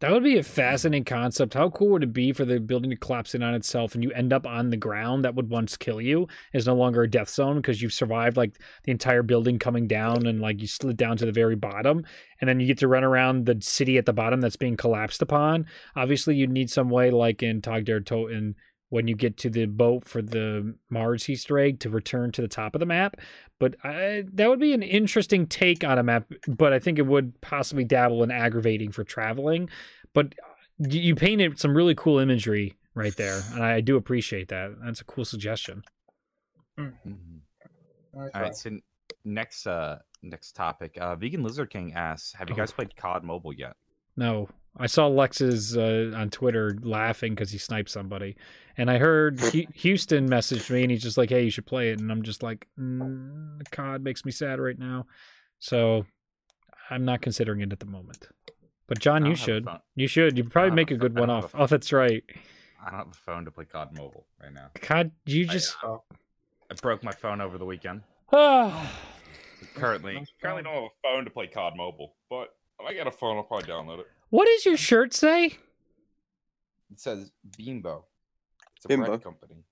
That 0.00 0.12
would 0.12 0.24
be 0.24 0.36
a 0.36 0.42
fascinating 0.42 1.04
concept. 1.04 1.54
How 1.54 1.70
cool 1.70 1.88
would 1.88 2.02
it 2.02 2.12
be 2.12 2.30
for 2.34 2.44
the 2.44 2.60
building 2.60 2.90
to 2.90 2.96
collapse 2.96 3.34
in 3.34 3.42
on 3.42 3.54
itself 3.54 3.94
and 3.94 4.04
you 4.04 4.12
end 4.12 4.30
up 4.30 4.46
on 4.46 4.68
the 4.68 4.76
ground 4.76 5.24
that 5.24 5.34
would 5.34 5.48
once 5.48 5.74
kill 5.78 6.02
you 6.02 6.28
is 6.52 6.66
no 6.66 6.74
longer 6.74 7.02
a 7.02 7.10
death 7.10 7.30
zone 7.30 7.56
because 7.56 7.80
you've 7.80 7.94
survived 7.94 8.36
like 8.36 8.58
the 8.84 8.92
entire 8.92 9.22
building 9.22 9.58
coming 9.58 9.86
down 9.86 10.26
and 10.26 10.42
like 10.42 10.60
you 10.60 10.66
slid 10.66 10.98
down 10.98 11.16
to 11.16 11.24
the 11.24 11.32
very 11.32 11.56
bottom 11.56 12.04
and 12.42 12.48
then 12.48 12.60
you 12.60 12.66
get 12.66 12.76
to 12.78 12.88
run 12.88 13.04
around 13.04 13.46
the 13.46 13.56
city 13.62 13.96
at 13.96 14.04
the 14.04 14.12
bottom 14.12 14.42
that's 14.42 14.56
being 14.56 14.76
collapsed 14.76 15.22
upon. 15.22 15.64
Obviously, 15.94 16.36
you'd 16.36 16.50
need 16.50 16.70
some 16.70 16.90
way 16.90 17.10
like 17.10 17.42
in 17.42 17.62
Tag 17.62 17.86
der 17.86 18.00
Toten 18.00 18.54
when 18.88 19.08
you 19.08 19.14
get 19.16 19.36
to 19.38 19.50
the 19.50 19.66
boat 19.66 20.04
for 20.04 20.22
the 20.22 20.74
Mars 20.90 21.28
Easter 21.28 21.58
egg 21.58 21.80
to 21.80 21.90
return 21.90 22.30
to 22.32 22.40
the 22.40 22.48
top 22.48 22.74
of 22.74 22.78
the 22.80 22.86
map. 22.86 23.16
But 23.58 23.74
I, 23.84 24.24
that 24.34 24.48
would 24.48 24.60
be 24.60 24.72
an 24.72 24.82
interesting 24.82 25.46
take 25.46 25.82
on 25.82 25.98
a 25.98 26.02
map. 26.02 26.30
But 26.46 26.72
I 26.72 26.78
think 26.78 26.98
it 26.98 27.06
would 27.06 27.40
possibly 27.40 27.84
dabble 27.84 28.22
in 28.22 28.30
aggravating 28.30 28.92
for 28.92 29.02
traveling. 29.04 29.68
But 30.14 30.34
you 30.78 31.00
you 31.00 31.14
painted 31.14 31.58
some 31.58 31.76
really 31.76 31.94
cool 31.94 32.18
imagery 32.18 32.74
right 32.94 33.16
there, 33.16 33.40
and 33.54 33.62
I 33.64 33.80
do 33.80 33.96
appreciate 33.96 34.48
that. 34.48 34.70
That's 34.84 35.00
a 35.00 35.04
cool 35.04 35.24
suggestion. 35.24 35.82
Mhm. 36.78 37.40
That's 38.14 38.34
All 38.34 38.40
right, 38.42 38.54
so 38.54 38.70
next 39.24 39.66
uh 39.66 39.98
next 40.22 40.52
topic. 40.52 40.96
Uh 41.00 41.16
Vegan 41.16 41.42
Lizard 41.42 41.70
King 41.70 41.92
asks, 41.94 42.32
have 42.34 42.48
you 42.48 42.54
Oh. 42.54 42.58
guys 42.58 42.72
played 42.72 42.94
COD 42.96 43.24
Mobile 43.24 43.52
yet? 43.52 43.74
No, 44.16 44.48
I 44.78 44.86
saw 44.86 45.06
Lex's 45.06 45.76
uh, 45.76 46.12
on 46.14 46.30
Twitter 46.30 46.76
laughing 46.82 47.34
because 47.34 47.50
he 47.50 47.58
sniped 47.58 47.88
somebody, 47.88 48.36
and 48.76 48.90
I 48.90 48.98
heard 48.98 49.40
Hu- 49.52 49.66
Houston 49.74 50.28
messaged 50.28 50.70
me, 50.70 50.82
and 50.82 50.90
he's 50.90 51.02
just 51.02 51.16
like, 51.16 51.30
"Hey, 51.30 51.44
you 51.44 51.50
should 51.50 51.66
play 51.66 51.90
it," 51.90 52.00
and 52.00 52.10
I'm 52.10 52.22
just 52.22 52.42
like, 52.42 52.66
mm, 52.78 53.60
"COD 53.70 54.02
makes 54.02 54.24
me 54.24 54.32
sad 54.32 54.60
right 54.60 54.78
now," 54.78 55.06
so 55.58 56.04
I'm 56.90 57.04
not 57.04 57.22
considering 57.22 57.60
it 57.60 57.72
at 57.72 57.80
the 57.80 57.86
moment. 57.86 58.28
But 58.86 58.98
John, 59.00 59.24
you 59.24 59.34
don't 59.34 59.38
have 59.38 59.42
a 59.42 59.44
should, 59.44 59.68
you 59.96 60.06
should, 60.06 60.38
you 60.38 60.44
probably 60.44 60.70
make 60.70 60.90
a 60.90 60.94
a 60.94 60.98
good 60.98 61.18
one 61.18 61.30
off. 61.30 61.52
Oh, 61.54 61.66
that's 61.66 61.92
right. 61.92 62.22
I 62.80 62.90
don't 62.90 62.98
have 62.98 63.08
a 63.08 63.14
phone 63.14 63.44
to 63.44 63.50
play 63.50 63.64
COD 63.64 63.96
Mobile 63.96 64.26
right 64.40 64.52
now. 64.52 64.68
COD, 64.74 65.10
you 65.24 65.46
I, 65.48 65.52
just 65.52 65.76
uh, 65.82 65.96
I 66.70 66.74
broke 66.80 67.02
my 67.02 67.12
phone 67.12 67.40
over 67.40 67.58
the 67.58 67.64
weekend. 67.64 68.02
Ah. 68.32 68.92
Currently, 69.74 70.14
Nice 70.14 70.32
currently 70.40 70.62
don't 70.62 70.74
have 70.74 70.82
a 70.84 70.88
phone 71.02 71.24
to 71.24 71.30
play 71.30 71.46
COD 71.46 71.72
Mobile, 71.76 72.14
but 72.28 72.54
if 72.78 72.86
I 72.86 72.92
get 72.92 73.06
a 73.06 73.10
phone, 73.10 73.38
I'll 73.38 73.42
probably 73.42 73.66
download 73.66 74.00
it. 74.00 74.06
What 74.30 74.46
does 74.46 74.64
your 74.66 74.76
shirt 74.76 75.14
say? 75.14 75.46
It 76.90 77.00
says 77.00 77.30
Bimbo. 77.56 78.04
It's 78.76 78.84
a 78.84 78.88
Bimbo. 78.88 79.06
bread 79.06 79.22
company. 79.22 79.64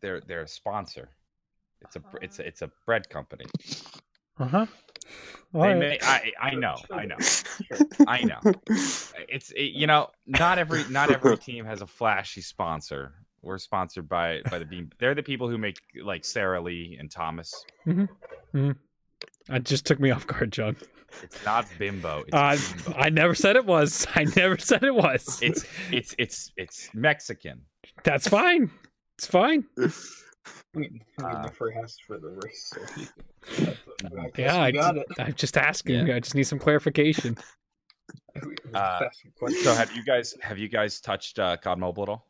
They're 0.00 0.20
they're 0.20 0.42
a 0.42 0.48
sponsor. 0.48 1.10
It's 1.82 1.96
a 1.96 2.00
br- 2.00 2.18
it's 2.22 2.38
a, 2.38 2.46
it's 2.46 2.62
a 2.62 2.70
bread 2.86 3.08
company. 3.08 3.44
Uh 4.38 4.46
huh. 4.46 4.66
They 5.52 5.74
may, 5.74 5.98
I 6.02 6.32
I 6.40 6.54
know 6.54 6.76
I 6.90 7.04
know 7.06 7.16
I 8.08 8.22
know. 8.24 8.40
It's 9.28 9.50
it, 9.52 9.72
you 9.72 9.86
know 9.86 10.10
not 10.26 10.58
every 10.58 10.84
not 10.88 11.10
every 11.10 11.36
team 11.38 11.64
has 11.64 11.82
a 11.82 11.86
flashy 11.86 12.40
sponsor. 12.40 13.12
We're 13.42 13.58
sponsored 13.58 14.08
by 14.08 14.40
by 14.50 14.58
the 14.58 14.64
Beam. 14.64 14.90
They're 14.98 15.14
the 15.14 15.22
people 15.22 15.48
who 15.48 15.58
make 15.58 15.76
like 16.02 16.24
Sara 16.24 16.60
Lee 16.60 16.96
and 16.98 17.10
Thomas. 17.10 17.64
Hmm. 17.84 18.06
It 19.50 19.64
just 19.64 19.84
took 19.84 20.00
me 20.00 20.10
off 20.10 20.26
guard, 20.26 20.52
John. 20.52 20.76
It's 21.22 21.44
not 21.44 21.66
Bimbo. 21.78 22.24
It's 22.26 22.34
Uh, 22.34 22.56
Bimbo. 22.84 22.98
I 22.98 23.08
never 23.10 23.34
said 23.34 23.56
it 23.56 23.64
was. 23.66 24.06
I 24.14 24.24
never 24.36 24.58
said 24.58 24.82
it 24.82 24.94
was. 24.94 25.38
It's 25.42 25.64
it's 25.90 26.14
it's 26.18 26.52
it's 26.56 26.90
Mexican. 26.94 27.60
That's 28.02 28.28
fine. 28.28 28.70
It's 29.18 29.26
fine. 29.26 29.64
We, 30.74 30.90
we 31.18 31.24
Uh, 31.24 31.42
never 31.44 31.72
asked 31.82 32.02
for 32.04 32.18
the 32.18 32.28
race. 32.44 32.70
So 33.56 33.72
I 34.04 34.28
Yeah, 34.36 34.60
I 34.60 34.70
got 34.72 34.94
ju- 34.94 35.00
it. 35.00 35.06
I'm 35.18 35.32
just 35.34 35.56
asking. 35.56 36.06
Yeah. 36.06 36.16
I 36.16 36.20
just 36.20 36.34
need 36.34 36.42
some 36.44 36.58
clarification. 36.58 37.38
We- 38.42 38.48
we 38.50 38.56
Uh, 38.74 39.04
asked 39.06 39.24
a 39.24 39.30
question. 39.38 39.62
So 39.62 39.72
have 39.72 39.90
you 39.96 40.04
guys 40.04 40.34
have 40.42 40.58
you 40.58 40.68
guys 40.68 41.00
touched 41.00 41.38
uh, 41.38 41.56
COD 41.56 41.78
Mobile 41.78 42.02
at 42.02 42.08
all? 42.10 42.26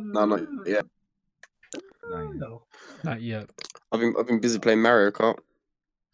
No, 0.00 0.24
not 0.24 0.40
yet. 0.66 0.84
Uh, 2.12 2.24
no. 2.34 2.64
Not 3.04 3.20
yet. 3.22 3.48
I've 3.92 4.00
been 4.00 4.14
I've 4.18 4.26
been 4.26 4.40
busy 4.40 4.58
playing 4.58 4.82
Mario 4.82 5.10
Kart. 5.12 5.38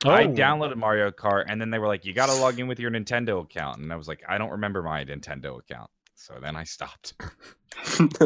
I 0.04 0.24
Oh. 0.24 0.28
downloaded 0.28 0.76
Mario 0.76 1.10
Kart, 1.10 1.44
and 1.48 1.60
then 1.60 1.70
they 1.70 1.78
were 1.78 1.88
like, 1.88 2.04
"You 2.04 2.12
got 2.14 2.26
to 2.26 2.34
log 2.34 2.58
in 2.60 2.68
with 2.68 2.78
your 2.78 2.90
Nintendo 2.90 3.42
account," 3.42 3.78
and 3.78 3.92
I 3.92 3.96
was 3.96 4.06
like, 4.08 4.22
"I 4.28 4.38
don't 4.38 4.50
remember 4.50 4.82
my 4.82 5.04
Nintendo 5.04 5.58
account," 5.58 5.90
so 6.14 6.38
then 6.40 6.56
I 6.56 6.64
stopped. 6.64 7.14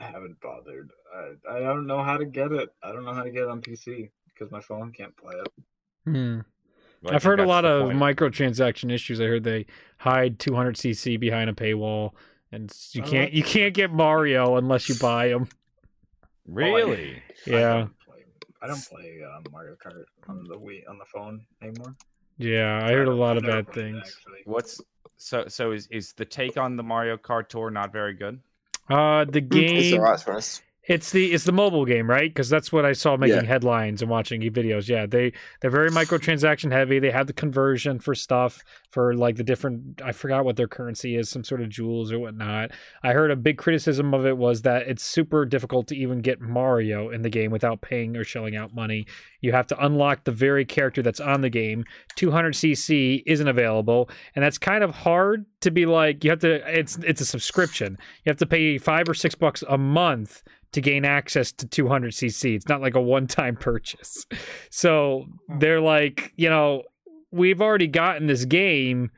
I 0.00 0.04
haven't 0.04 0.40
bothered. 0.40 0.90
I, 1.14 1.56
I 1.56 1.60
don't 1.60 1.86
know 1.86 2.02
how 2.02 2.16
to 2.16 2.24
get 2.24 2.52
it. 2.52 2.70
I 2.82 2.92
don't 2.92 3.04
know 3.04 3.12
how 3.14 3.22
to 3.22 3.30
get 3.30 3.42
it 3.42 3.48
on 3.48 3.60
PC 3.60 4.10
because 4.26 4.50
my 4.50 4.60
phone 4.60 4.92
can't 4.92 5.16
play 5.16 5.34
it. 5.36 5.48
Hmm. 6.04 6.40
But 7.02 7.12
I 7.12 7.16
I've 7.16 7.22
heard 7.22 7.40
a 7.40 7.44
lot 7.44 7.64
of 7.64 7.86
point. 7.86 7.98
microtransaction 7.98 8.92
issues. 8.92 9.20
I 9.20 9.24
heard 9.26 9.44
they 9.44 9.66
hide 9.98 10.38
200cc 10.38 11.18
behind 11.18 11.48
a 11.50 11.54
paywall, 11.54 12.12
and 12.52 12.72
you 12.92 13.02
Oh, 13.02 13.06
can't 13.06 13.32
you 13.32 13.42
can't 13.42 13.74
get 13.74 13.92
Mario 13.92 14.56
unless 14.56 14.88
you 14.88 14.94
buy 14.96 15.28
him. 15.28 15.48
Really? 16.46 17.22
I 17.46 17.50
Yeah, 17.50 17.58
don't 17.64 17.90
play, 17.98 17.99
I 18.62 18.66
don't 18.66 18.84
play 18.88 19.20
uh, 19.26 19.40
Mario 19.50 19.74
Kart 19.76 20.04
on 20.28 20.44
the 20.48 20.56
Wii 20.56 20.82
on 20.88 20.98
the 20.98 21.04
phone 21.06 21.40
anymore. 21.62 21.94
yeah. 22.36 22.84
I 22.84 22.92
heard 22.92 23.08
a 23.08 23.14
lot 23.14 23.36
of 23.36 23.42
bad 23.44 23.66
played 23.68 23.86
it, 23.86 23.92
things. 23.92 24.02
actually. 24.06 24.40
What's 24.44 24.80
so 25.16 25.44
so 25.48 25.72
is 25.72 25.86
is 25.88 26.12
the 26.12 26.24
take 26.24 26.56
on 26.56 26.76
the 26.76 26.82
Mario 26.82 27.16
Kart 27.16 27.48
tour 27.48 27.70
not 27.70 27.92
very 27.92 28.14
good? 28.14 28.40
Uh, 28.88 29.24
the 29.24 29.38
it's 29.38 29.48
game. 29.48 30.00
alright 30.00 30.20
for 30.20 30.34
us. 30.36 30.62
It's 30.88 31.12
the 31.12 31.32
it's 31.34 31.44
the 31.44 31.52
mobile 31.52 31.84
game, 31.84 32.08
right? 32.08 32.30
Because 32.30 32.48
that's 32.48 32.72
what 32.72 32.86
I 32.86 32.92
saw 32.94 33.16
making 33.16 33.36
Yeah. 33.36 33.44
headlines 33.44 34.00
and 34.00 34.10
watching 34.10 34.40
videos. 34.40 34.88
Yeah, 34.88 35.04
they 35.06 35.32
they're 35.60 35.70
very 35.70 35.90
microtransaction 35.90 36.72
heavy. 36.72 36.98
They 36.98 37.10
have 37.10 37.26
the 37.26 37.34
conversion 37.34 37.98
for 37.98 38.14
stuff 38.14 38.64
for 38.88 39.14
like 39.14 39.36
the 39.36 39.44
different. 39.44 40.00
I 40.02 40.12
forgot 40.12 40.44
what 40.44 40.56
their 40.56 40.66
currency 40.66 41.16
is, 41.16 41.28
some 41.28 41.44
sort 41.44 41.60
of 41.60 41.68
jewels 41.68 42.10
or 42.10 42.18
whatnot. 42.18 42.70
I 43.02 43.12
heard 43.12 43.30
a 43.30 43.36
big 43.36 43.58
criticism 43.58 44.14
of 44.14 44.24
it 44.24 44.38
was 44.38 44.62
that 44.62 44.88
it's 44.88 45.04
super 45.04 45.44
difficult 45.44 45.86
to 45.88 45.96
even 45.96 46.22
get 46.22 46.40
Mario 46.40 47.10
in 47.10 47.20
the 47.22 47.30
game 47.30 47.50
without 47.50 47.82
paying 47.82 48.16
or 48.16 48.24
shelling 48.24 48.56
out 48.56 48.74
money. 48.74 49.06
You 49.42 49.52
have 49.52 49.66
to 49.68 49.84
unlock 49.84 50.24
the 50.24 50.32
very 50.32 50.64
character 50.64 51.02
that's 51.02 51.20
on 51.20 51.42
the 51.42 51.50
game. 51.50 51.84
200cc 52.16 53.22
isn't 53.26 53.48
available, 53.48 54.08
and 54.34 54.42
that's 54.44 54.58
kind 54.58 54.82
of 54.82 54.90
hard 54.94 55.44
to 55.60 55.70
be 55.70 55.86
like. 55.86 56.24
You 56.24 56.30
have 56.30 56.40
to. 56.40 56.54
It's 56.78 56.96
it's 56.98 57.20
a 57.20 57.26
subscription. 57.26 57.98
You 58.24 58.30
have 58.30 58.36
to 58.38 58.46
pay 58.46 58.78
five 58.78 59.08
or 59.08 59.14
six 59.14 59.34
bucks 59.34 59.62
a 59.68 59.76
month 59.78 60.42
to 60.72 60.80
gain 60.80 61.04
access 61.04 61.52
to 61.52 61.66
200cc. 61.66 62.56
It's 62.56 62.68
not 62.68 62.80
like 62.80 62.94
a 62.94 63.00
one-time 63.00 63.56
purchase. 63.60 64.26
So 64.70 65.26
they're 65.58 65.80
like, 65.80 66.32
you 66.36 66.48
know, 66.48 66.84
we've 67.30 67.60
already 67.60 67.86
gotten 67.86 68.26
this 68.26 68.44
game. 68.44 69.10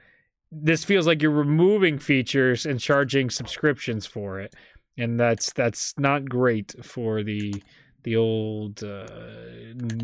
This 0.51 0.85
feels 0.85 1.07
like 1.07 1.23
you're 1.23 1.31
removing 1.31 1.99
features 1.99 2.67
and 2.67 2.79
charging 2.79 3.31
subscriptions 3.31 4.05
for 4.05 4.39
it, 4.39 4.55
and 4.99 5.19
that's 5.19 5.51
that's 5.53 5.95
not 5.99 6.29
great 6.29 6.75
for 6.85 7.23
the 7.23 7.63
the 8.05 8.17
old 8.17 8.83
uh, 8.83 9.07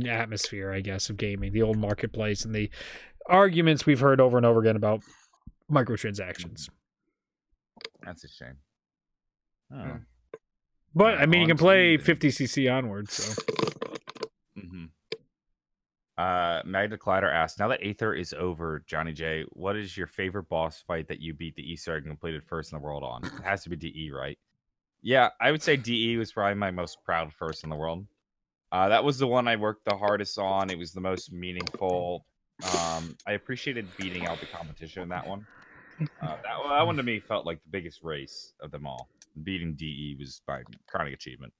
atmosphere, 0.08 0.72
I 0.72 0.80
guess, 0.80 1.10
of 1.10 1.18
gaming, 1.18 1.52
the 1.52 1.62
old 1.62 1.76
marketplace, 1.76 2.44
and 2.46 2.54
the 2.54 2.70
arguments 3.28 3.84
we've 3.84 4.00
heard 4.00 4.20
over 4.20 4.38
and 4.38 4.46
over 4.46 4.60
again 4.60 4.76
about 4.76 5.02
microtransactions. 5.70 6.68
That's 8.02 8.24
a 8.24 8.28
shame. 8.28 8.56
Hmm. 9.70 9.80
Oh. 9.80 9.96
But 10.94 11.18
I 11.18 11.26
mean, 11.26 11.42
you 11.42 11.46
can 11.48 11.56
play 11.58 11.98
50cc 11.98 12.72
onwards. 12.74 13.14
So 13.14 13.42
hmm 14.54 14.86
Uh, 16.16 16.60
Magna 16.64 16.98
Collider 16.98 17.32
asked, 17.32 17.60
now 17.60 17.68
that 17.68 17.80
Aether 17.80 18.12
is 18.12 18.32
over, 18.32 18.82
Johnny 18.86 19.12
J, 19.12 19.44
what 19.50 19.76
is 19.76 19.96
your 19.96 20.08
favorite 20.08 20.48
boss 20.48 20.82
fight 20.82 21.06
that 21.08 21.20
you 21.20 21.32
beat 21.32 21.54
the 21.54 21.62
Easter 21.62 21.94
egg 21.94 22.02
and 22.02 22.10
completed 22.10 22.42
first 22.44 22.72
in 22.72 22.78
the 22.78 22.84
world 22.84 23.04
on? 23.04 23.22
It 23.24 23.44
has 23.44 23.62
to 23.62 23.70
be 23.70 23.76
DE, 23.76 24.10
right? 24.12 24.36
Yeah, 25.00 25.28
I 25.40 25.52
would 25.52 25.62
say 25.62 25.76
DE 25.76 26.16
was 26.16 26.32
probably 26.32 26.56
my 26.56 26.72
most 26.72 26.98
proud 27.04 27.32
first 27.32 27.62
in 27.62 27.70
the 27.70 27.76
world. 27.76 28.04
Uh, 28.72 28.88
that 28.88 29.04
was 29.04 29.18
the 29.18 29.28
one 29.28 29.46
I 29.46 29.54
worked 29.54 29.84
the 29.84 29.96
hardest 29.96 30.38
on. 30.38 30.70
It 30.70 30.78
was 30.78 30.92
the 30.92 31.00
most 31.00 31.32
meaningful. 31.32 32.26
Um, 32.64 33.16
I 33.24 33.32
appreciated 33.32 33.96
beating 33.96 34.26
out 34.26 34.40
the 34.40 34.46
competition 34.46 35.04
in 35.04 35.08
that 35.10 35.26
one. 35.26 35.46
Uh, 36.00 36.36
that, 36.42 36.56
that 36.68 36.82
one 36.82 36.96
to 36.96 37.02
me 37.04 37.20
felt 37.20 37.46
like 37.46 37.62
the 37.62 37.70
biggest 37.70 38.02
race 38.02 38.52
of 38.60 38.72
them 38.72 38.86
all. 38.86 39.08
Beating 39.44 39.74
DE 39.74 40.16
was 40.18 40.40
my 40.46 40.62
crowning 40.88 41.14
achievement. 41.14 41.52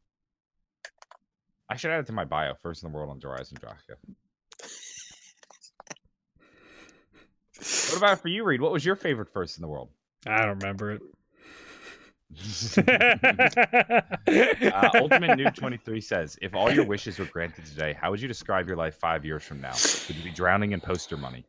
I 1.71 1.77
should 1.77 1.91
add 1.91 2.01
it 2.01 2.07
to 2.07 2.13
my 2.13 2.25
bio. 2.25 2.55
First 2.63 2.83
in 2.83 2.91
the 2.91 2.97
world 2.97 3.11
on 3.11 3.21
Horizon 3.21 3.59
Draka. 3.61 3.97
What 7.91 7.97
about 7.99 8.21
for 8.21 8.29
you, 8.29 8.45
Reed? 8.45 8.61
What 8.61 8.73
was 8.73 8.85
your 8.85 8.97
favorite 8.97 9.29
first 9.33 9.59
in 9.59 9.63
the 9.63 9.69
world? 9.69 9.89
I 10.27 10.45
don't 10.45 10.59
remember 10.59 10.93
it. 10.93 11.03
uh, 12.79 12.83
Ultimate 15.01 15.39
Noob 15.39 15.55
23 15.55 16.01
says, 16.01 16.39
if 16.43 16.55
all 16.55 16.71
your 16.71 16.85
wishes 16.85 17.19
were 17.19 17.25
granted 17.25 17.65
today, 17.67 17.97
how 18.01 18.11
would 18.11 18.21
you 18.21 18.29
describe 18.29 18.69
your 18.69 18.77
life 18.77 18.95
five 18.97 19.25
years 19.25 19.43
from 19.43 19.61
now? 19.61 19.73
Would 19.73 20.17
you 20.17 20.23
be 20.23 20.31
drowning 20.31 20.73
in 20.73 20.81
poster 20.81 21.17
money? 21.17 21.45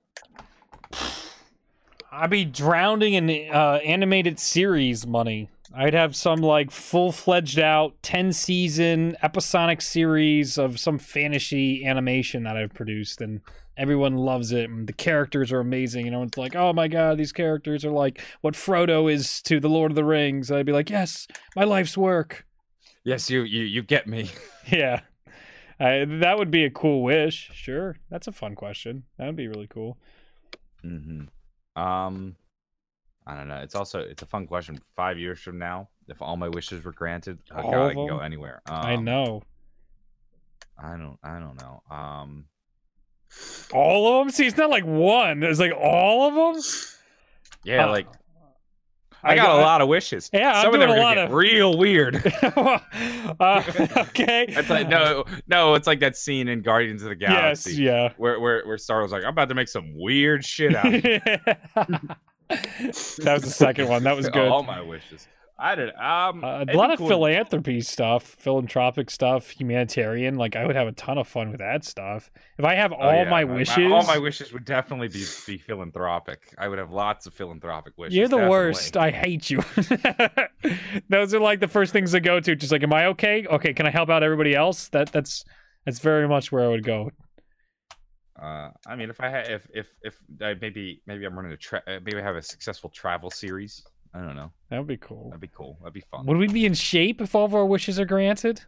I'd 2.11 2.29
be 2.29 2.45
drowning 2.45 3.13
in 3.13 3.29
uh, 3.53 3.79
animated 3.85 4.39
series 4.39 5.05
money. 5.05 5.49
I'd 5.73 5.93
have 5.93 6.15
some 6.15 6.39
like 6.39 6.71
full 6.71 7.11
fledged 7.11 7.59
out 7.59 8.01
10 8.01 8.33
season 8.33 9.15
episodic 9.21 9.81
series 9.81 10.57
of 10.57 10.79
some 10.79 10.97
fantasy 10.97 11.85
animation 11.85 12.43
that 12.43 12.57
I've 12.57 12.73
produced, 12.73 13.21
and 13.21 13.41
everyone 13.77 14.17
loves 14.17 14.51
it. 14.51 14.69
And 14.69 14.87
the 14.87 14.93
characters 14.93 15.51
are 15.51 15.59
amazing. 15.59 16.05
You 16.05 16.11
know, 16.11 16.23
it's 16.23 16.37
like, 16.37 16.55
oh 16.55 16.73
my 16.73 16.87
god, 16.87 17.17
these 17.17 17.31
characters 17.31 17.85
are 17.85 17.91
like 17.91 18.21
what 18.41 18.55
Frodo 18.55 19.11
is 19.11 19.41
to 19.43 19.59
the 19.59 19.69
Lord 19.69 19.91
of 19.91 19.95
the 19.95 20.03
Rings. 20.03 20.49
And 20.49 20.59
I'd 20.59 20.65
be 20.65 20.71
like, 20.71 20.89
yes, 20.89 21.27
my 21.55 21.63
life's 21.65 21.97
work. 21.97 22.45
Yes, 23.03 23.29
you 23.29 23.41
you 23.43 23.63
you 23.63 23.81
get 23.83 24.07
me. 24.07 24.31
Yeah. 24.71 25.01
I, 25.79 26.05
that 26.05 26.37
would 26.37 26.51
be 26.51 26.65
a 26.65 26.69
cool 26.69 27.01
wish. 27.03 27.49
Sure. 27.53 27.95
That's 28.09 28.27
a 28.27 28.31
fun 28.33 28.53
question. 28.53 29.03
That 29.17 29.27
would 29.27 29.37
be 29.37 29.47
really 29.47 29.67
cool. 29.67 29.97
hmm 30.81 31.23
Um, 31.75 32.35
I 33.29 33.35
don't 33.35 33.47
know. 33.47 33.57
It's 33.57 33.75
also 33.75 33.99
it's 33.99 34.23
a 34.23 34.25
fun 34.25 34.47
question. 34.47 34.79
Five 34.95 35.19
years 35.19 35.39
from 35.39 35.59
now, 35.59 35.89
if 36.07 36.19
all 36.21 36.35
my 36.35 36.49
wishes 36.49 36.83
were 36.83 36.91
granted, 36.93 37.37
oh 37.51 37.61
All 37.61 37.71
god, 37.71 37.91
I 37.91 37.93
can 37.93 38.07
go 38.07 38.19
anywhere. 38.19 38.61
I 38.65 38.95
Um, 38.95 39.03
know. 39.03 39.43
I 40.81 40.91
don't. 40.97 41.17
I 41.23 41.39
don't 41.39 41.61
know. 41.61 41.83
Um, 41.95 42.45
All 43.73 44.19
of 44.21 44.25
them? 44.25 44.31
See, 44.31 44.47
it's 44.47 44.57
not 44.57 44.69
like 44.71 44.85
one. 44.85 45.43
It's 45.43 45.59
like 45.59 45.73
all 45.73 46.27
of 46.27 46.55
them. 46.55 46.63
yeah, 47.63 47.85
Uh, 47.85 47.91
like 47.91 48.07
I 49.21 49.35
got 49.35 49.59
a 49.59 49.61
lot 49.61 49.81
of 49.81 49.89
wishes. 49.89 50.29
Yeah, 50.33 50.53
I'm 50.53 50.61
some 50.63 50.73
of 50.73 50.79
doing 50.79 50.89
them 50.89 50.97
a 50.97 51.01
lot 51.01 51.17
of- 51.17 51.31
real 51.33 51.77
weird. 51.77 52.15
uh, 52.43 52.79
okay. 53.97 54.45
It's 54.47 54.69
like 54.69 54.87
no, 54.87 55.25
no. 55.47 55.75
It's 55.75 55.85
like 55.85 55.99
that 55.99 56.15
scene 56.15 56.47
in 56.47 56.61
Guardians 56.61 57.03
of 57.03 57.09
the 57.09 57.17
Yes. 57.19 57.31
Galaxy 57.65 57.83
Yeah. 57.83 58.13
where 58.17 58.39
where 58.39 58.65
where 58.65 58.77
Star 58.77 59.01
was 59.03 59.11
like, 59.11 59.23
I'm 59.23 59.29
about 59.31 59.49
to 59.49 59.55
make 59.55 59.67
some 59.67 59.91
weird 59.93 60.43
shit 60.45 60.73
out. 60.73 60.85
of 62.49 62.59
you." 62.79 62.91
that 63.23 63.33
was 63.33 63.43
the 63.43 63.49
second 63.49 63.87
one. 63.87 64.03
That 64.03 64.15
was 64.15 64.27
good. 64.29 64.47
All 64.47 64.63
my 64.63 64.81
wishes. 64.81 65.27
I 65.61 65.75
did. 65.75 65.89
Um, 65.95 66.41
Uh, 66.41 66.63
a 66.69 66.73
lot 66.73 66.89
of 66.89 66.99
cool- 66.99 67.09
philanthropy 67.09 67.81
stuff, 67.81 68.23
philanthropic 68.23 69.09
stuff, 69.09 69.49
humanitarian. 69.49 70.35
Like 70.37 70.55
I 70.55 70.65
would 70.65 70.77
have 70.77 70.87
a 70.87 70.93
ton 70.93 71.17
of 71.17 71.27
fun 71.27 71.49
with 71.51 71.59
that 71.59 71.83
stuff. 71.83 72.31
If 72.57 72.63
I 72.63 72.75
have 72.75 72.93
Oh, 72.93 72.95
all 72.95 73.13
yeah, 73.25 73.29
my 73.29 73.43
wishes, 73.43 73.91
all 73.91 74.05
my 74.05 74.17
wishes 74.17 74.53
would 74.53 74.63
definitely 74.63 75.09
be 75.09 75.25
be 75.45 75.57
philanthropic. 75.57 76.53
I 76.57 76.69
would 76.69 76.79
have 76.79 76.91
lots 76.91 77.25
of 77.25 77.33
philanthropic 77.33 77.97
wishes. 77.97 78.15
You're 78.15 78.29
the 78.29 78.37
definitely. 78.37 78.57
worst. 78.57 78.95
I 78.95 79.11
hate 79.11 79.49
you. 79.49 79.61
Those 81.09 81.33
are 81.33 81.39
like 81.41 81.59
the 81.59 81.67
first 81.67 81.91
things 81.93 82.11
to 82.13 82.19
go 82.21 82.39
to. 82.39 82.55
Just 82.55 82.71
like, 82.71 82.83
am 82.83 82.93
I 82.93 83.07
okay? 83.07 83.45
Okay, 83.45 83.73
can 83.73 83.85
I 83.85 83.89
help 83.89 84.09
out 84.09 84.23
everybody 84.23 84.55
else? 84.55 84.87
That 84.89 85.11
that's 85.11 85.43
that's 85.85 85.99
very 85.99 86.27
much 86.27 86.51
where 86.53 86.63
I 86.63 86.67
would 86.69 86.83
go. 86.85 87.11
Uh, 88.41 88.71
I 88.87 88.95
mean, 88.95 89.09
if 89.09 89.19
I 89.19 89.29
had, 89.29 89.47
if 89.47 89.67
if 89.73 89.89
if 90.01 90.15
uh, 90.41 90.53
maybe 90.61 91.01
maybe 91.05 91.25
I'm 91.25 91.35
running 91.35 91.51
a 91.51 91.57
tra- 91.57 91.83
uh, 91.87 91.99
maybe 92.03 92.17
I 92.17 92.21
have 92.21 92.35
a 92.35 92.41
successful 92.41 92.89
travel 92.89 93.29
series. 93.29 93.83
I 94.11 94.21
don't 94.21 94.35
know. 94.35 94.51
That 94.71 94.79
would 94.79 94.87
be 94.87 94.97
cool. 94.97 95.25
That'd 95.29 95.41
be 95.41 95.51
cool. 95.53 95.77
That'd 95.81 95.93
be 95.93 96.01
fun. 96.01 96.25
Would 96.25 96.37
we 96.37 96.47
be 96.47 96.65
in 96.65 96.73
shape 96.73 97.21
if 97.21 97.35
all 97.35 97.45
of 97.45 97.53
our 97.53 97.65
wishes 97.65 97.99
are 97.99 98.05
granted? 98.05 98.59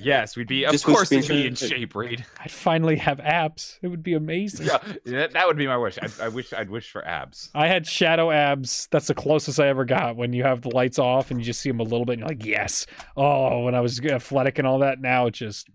Yes, 0.00 0.36
we'd 0.36 0.48
be. 0.48 0.64
Of 0.64 0.72
Just 0.72 0.86
course, 0.86 1.10
we 1.10 1.18
we'd 1.18 1.28
be 1.28 1.46
in 1.46 1.54
shape, 1.54 1.94
Reed. 1.94 2.24
I'd 2.40 2.50
finally 2.50 2.96
have 2.96 3.20
abs. 3.20 3.78
It 3.82 3.88
would 3.88 4.02
be 4.02 4.14
amazing. 4.14 4.66
Yeah, 4.66 4.78
that, 5.04 5.32
that 5.32 5.46
would 5.46 5.58
be 5.58 5.66
my 5.66 5.76
wish. 5.76 5.98
I, 6.00 6.08
I 6.24 6.28
wish 6.28 6.52
I'd 6.54 6.70
wish 6.70 6.90
for 6.90 7.06
abs. 7.06 7.50
I 7.54 7.66
had 7.66 7.86
shadow 7.86 8.30
abs. 8.30 8.88
That's 8.90 9.06
the 9.06 9.14
closest 9.14 9.60
I 9.60 9.68
ever 9.68 9.84
got. 9.84 10.16
When 10.16 10.32
you 10.32 10.44
have 10.44 10.62
the 10.62 10.70
lights 10.70 10.98
off 10.98 11.30
and 11.30 11.38
you 11.38 11.44
just 11.44 11.60
see 11.60 11.68
them 11.68 11.80
a 11.80 11.84
little 11.84 12.06
bit, 12.06 12.14
and 12.14 12.20
you're 12.20 12.28
like, 12.28 12.44
yes. 12.46 12.86
Oh, 13.18 13.64
when 13.64 13.74
I 13.74 13.80
was 13.80 14.00
athletic 14.00 14.58
and 14.58 14.66
all 14.66 14.78
that. 14.78 15.00
Now 15.00 15.26
it 15.26 15.32
just, 15.34 15.68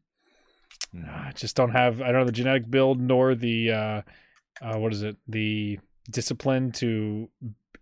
I 0.94 1.32
just 1.36 1.56
don't 1.56 1.72
have. 1.72 2.02
I 2.02 2.08
don't 2.08 2.16
have 2.16 2.26
the 2.28 2.32
genetic 2.34 2.70
build 2.70 3.00
nor 3.00 3.36
the, 3.36 3.72
uh, 3.72 4.02
uh, 4.62 4.78
what 4.78 4.94
is 4.94 5.04
it? 5.04 5.18
The 5.28 5.80
discipline 6.10 6.72
to 6.74 7.30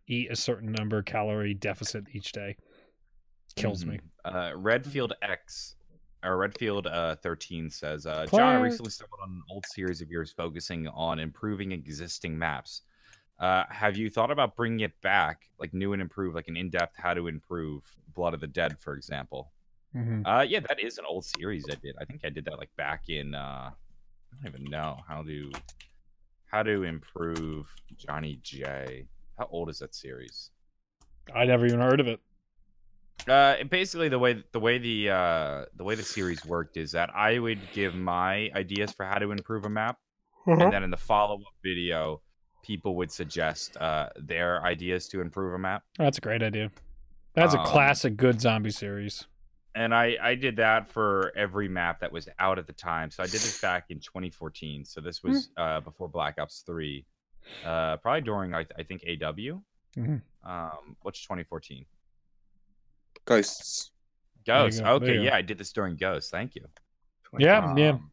eat 0.07 0.31
a 0.31 0.35
certain 0.35 0.71
number 0.71 1.01
calorie 1.01 1.53
deficit 1.53 2.05
each 2.13 2.31
day. 2.31 2.55
Kills 3.55 3.85
me. 3.85 3.99
Mhm. 4.25 4.53
Uh, 4.53 4.57
Redfield 4.57 5.13
X 5.21 5.75
or 6.23 6.37
Redfield 6.37 6.87
uh, 6.87 7.15
13 7.15 7.69
says, 7.69 8.05
uh, 8.05 8.25
John, 8.29 8.41
I 8.41 8.59
recently 8.59 8.91
stumbled 8.91 9.19
on 9.23 9.29
an 9.29 9.43
old 9.49 9.65
series 9.67 10.01
of 10.01 10.09
yours 10.09 10.31
focusing 10.31 10.87
on 10.89 11.19
improving 11.19 11.71
existing 11.71 12.37
maps. 12.37 12.81
Uh, 13.39 13.63
have 13.69 13.95
you 13.95 14.09
thought 14.09 14.31
about 14.31 14.55
bringing 14.55 14.81
it 14.81 14.99
back, 15.01 15.49
like 15.59 15.73
new 15.73 15.93
and 15.93 16.01
improved, 16.01 16.35
like 16.35 16.49
an 16.49 16.57
in-depth 16.57 16.97
how 16.97 17.13
to 17.13 17.27
improve 17.27 17.83
Blood 18.13 18.33
of 18.33 18.41
the 18.41 18.47
Dead, 18.47 18.77
for 18.79 18.95
example. 18.95 19.53
Mhm. 19.95 20.25
Uh, 20.25 20.41
yeah, 20.47 20.59
that 20.67 20.79
is 20.79 20.97
an 20.97 21.05
old 21.07 21.25
series 21.25 21.65
I 21.69 21.75
did. 21.75 21.95
I 21.99 22.05
think 22.05 22.21
I 22.23 22.29
did 22.29 22.45
that 22.45 22.57
like 22.57 22.69
back 22.77 23.09
in. 23.09 23.33
Uh, 23.33 23.71
I 23.71 24.35
don't 24.43 24.53
even 24.55 24.69
know 24.69 24.97
how 25.07 25.23
to 25.23 25.51
how 26.45 26.63
to 26.63 26.83
improve 26.83 27.67
Johnny 27.95 28.39
J. 28.41 29.07
How 29.37 29.47
old 29.51 29.69
is 29.69 29.79
that 29.79 29.95
series? 29.95 30.51
I 31.33 31.45
never 31.45 31.65
even 31.65 31.79
heard 31.79 31.99
of 31.99 32.07
it. 32.07 32.19
Uh, 33.27 33.55
and 33.59 33.69
basically 33.69 34.09
the 34.09 34.17
way 34.17 34.43
the 34.53 34.59
way 34.59 34.77
the 34.79 35.09
uh 35.09 35.65
the 35.75 35.83
way 35.83 35.93
the 35.95 36.03
series 36.03 36.43
worked 36.45 36.77
is 36.77 36.91
that 36.93 37.09
I 37.15 37.37
would 37.37 37.59
give 37.73 37.93
my 37.95 38.49
ideas 38.55 38.91
for 38.93 39.05
how 39.05 39.19
to 39.19 39.31
improve 39.31 39.65
a 39.65 39.69
map, 39.69 39.97
and 40.47 40.71
then 40.73 40.83
in 40.83 40.89
the 40.89 40.97
follow 40.97 41.35
up 41.35 41.53
video, 41.63 42.21
people 42.63 42.95
would 42.95 43.11
suggest 43.11 43.77
uh 43.77 44.09
their 44.15 44.63
ideas 44.63 45.07
to 45.09 45.21
improve 45.21 45.53
a 45.53 45.59
map. 45.59 45.83
That's 45.97 46.17
a 46.17 46.21
great 46.21 46.41
idea. 46.41 46.71
That's 47.33 47.53
a 47.53 47.59
Um, 47.59 47.65
classic 47.65 48.17
good 48.17 48.41
zombie 48.41 48.71
series. 48.71 49.27
And 49.75 49.93
I 49.93 50.17
I 50.21 50.35
did 50.35 50.55
that 50.57 50.89
for 50.89 51.31
every 51.35 51.67
map 51.67 51.99
that 52.01 52.11
was 52.11 52.27
out 52.39 52.57
at 52.59 52.67
the 52.67 52.73
time. 52.73 53.11
So 53.11 53.21
I 53.23 53.27
did 53.27 53.33
this 53.41 53.59
back 53.61 53.85
in 53.89 53.99
2014. 53.99 54.85
So 54.85 55.01
this 55.01 55.23
was 55.23 55.49
uh, 55.57 55.79
before 55.81 56.07
Black 56.09 56.39
Ops 56.39 56.63
3, 56.65 57.05
uh, 57.65 57.97
probably 57.97 58.21
during 58.21 58.53
I, 58.53 58.65
I 58.77 58.83
think 58.83 59.03
AW. 59.07 59.59
Mhm. 59.97 60.21
Um, 60.43 60.95
what's 61.01 61.21
2014? 61.21 61.85
Ghosts. 63.25 63.91
Ghosts. 64.45 64.79
go, 64.81 64.93
Okay, 64.95 65.19
yeah, 65.19 65.35
I 65.35 65.41
did 65.41 65.57
this 65.57 65.71
during 65.71 65.95
Ghosts. 65.95 66.29
Thank 66.31 66.55
you. 66.55 66.65
Yeah, 67.37 67.75
yeah. 67.75 67.89
Um, 67.91 68.11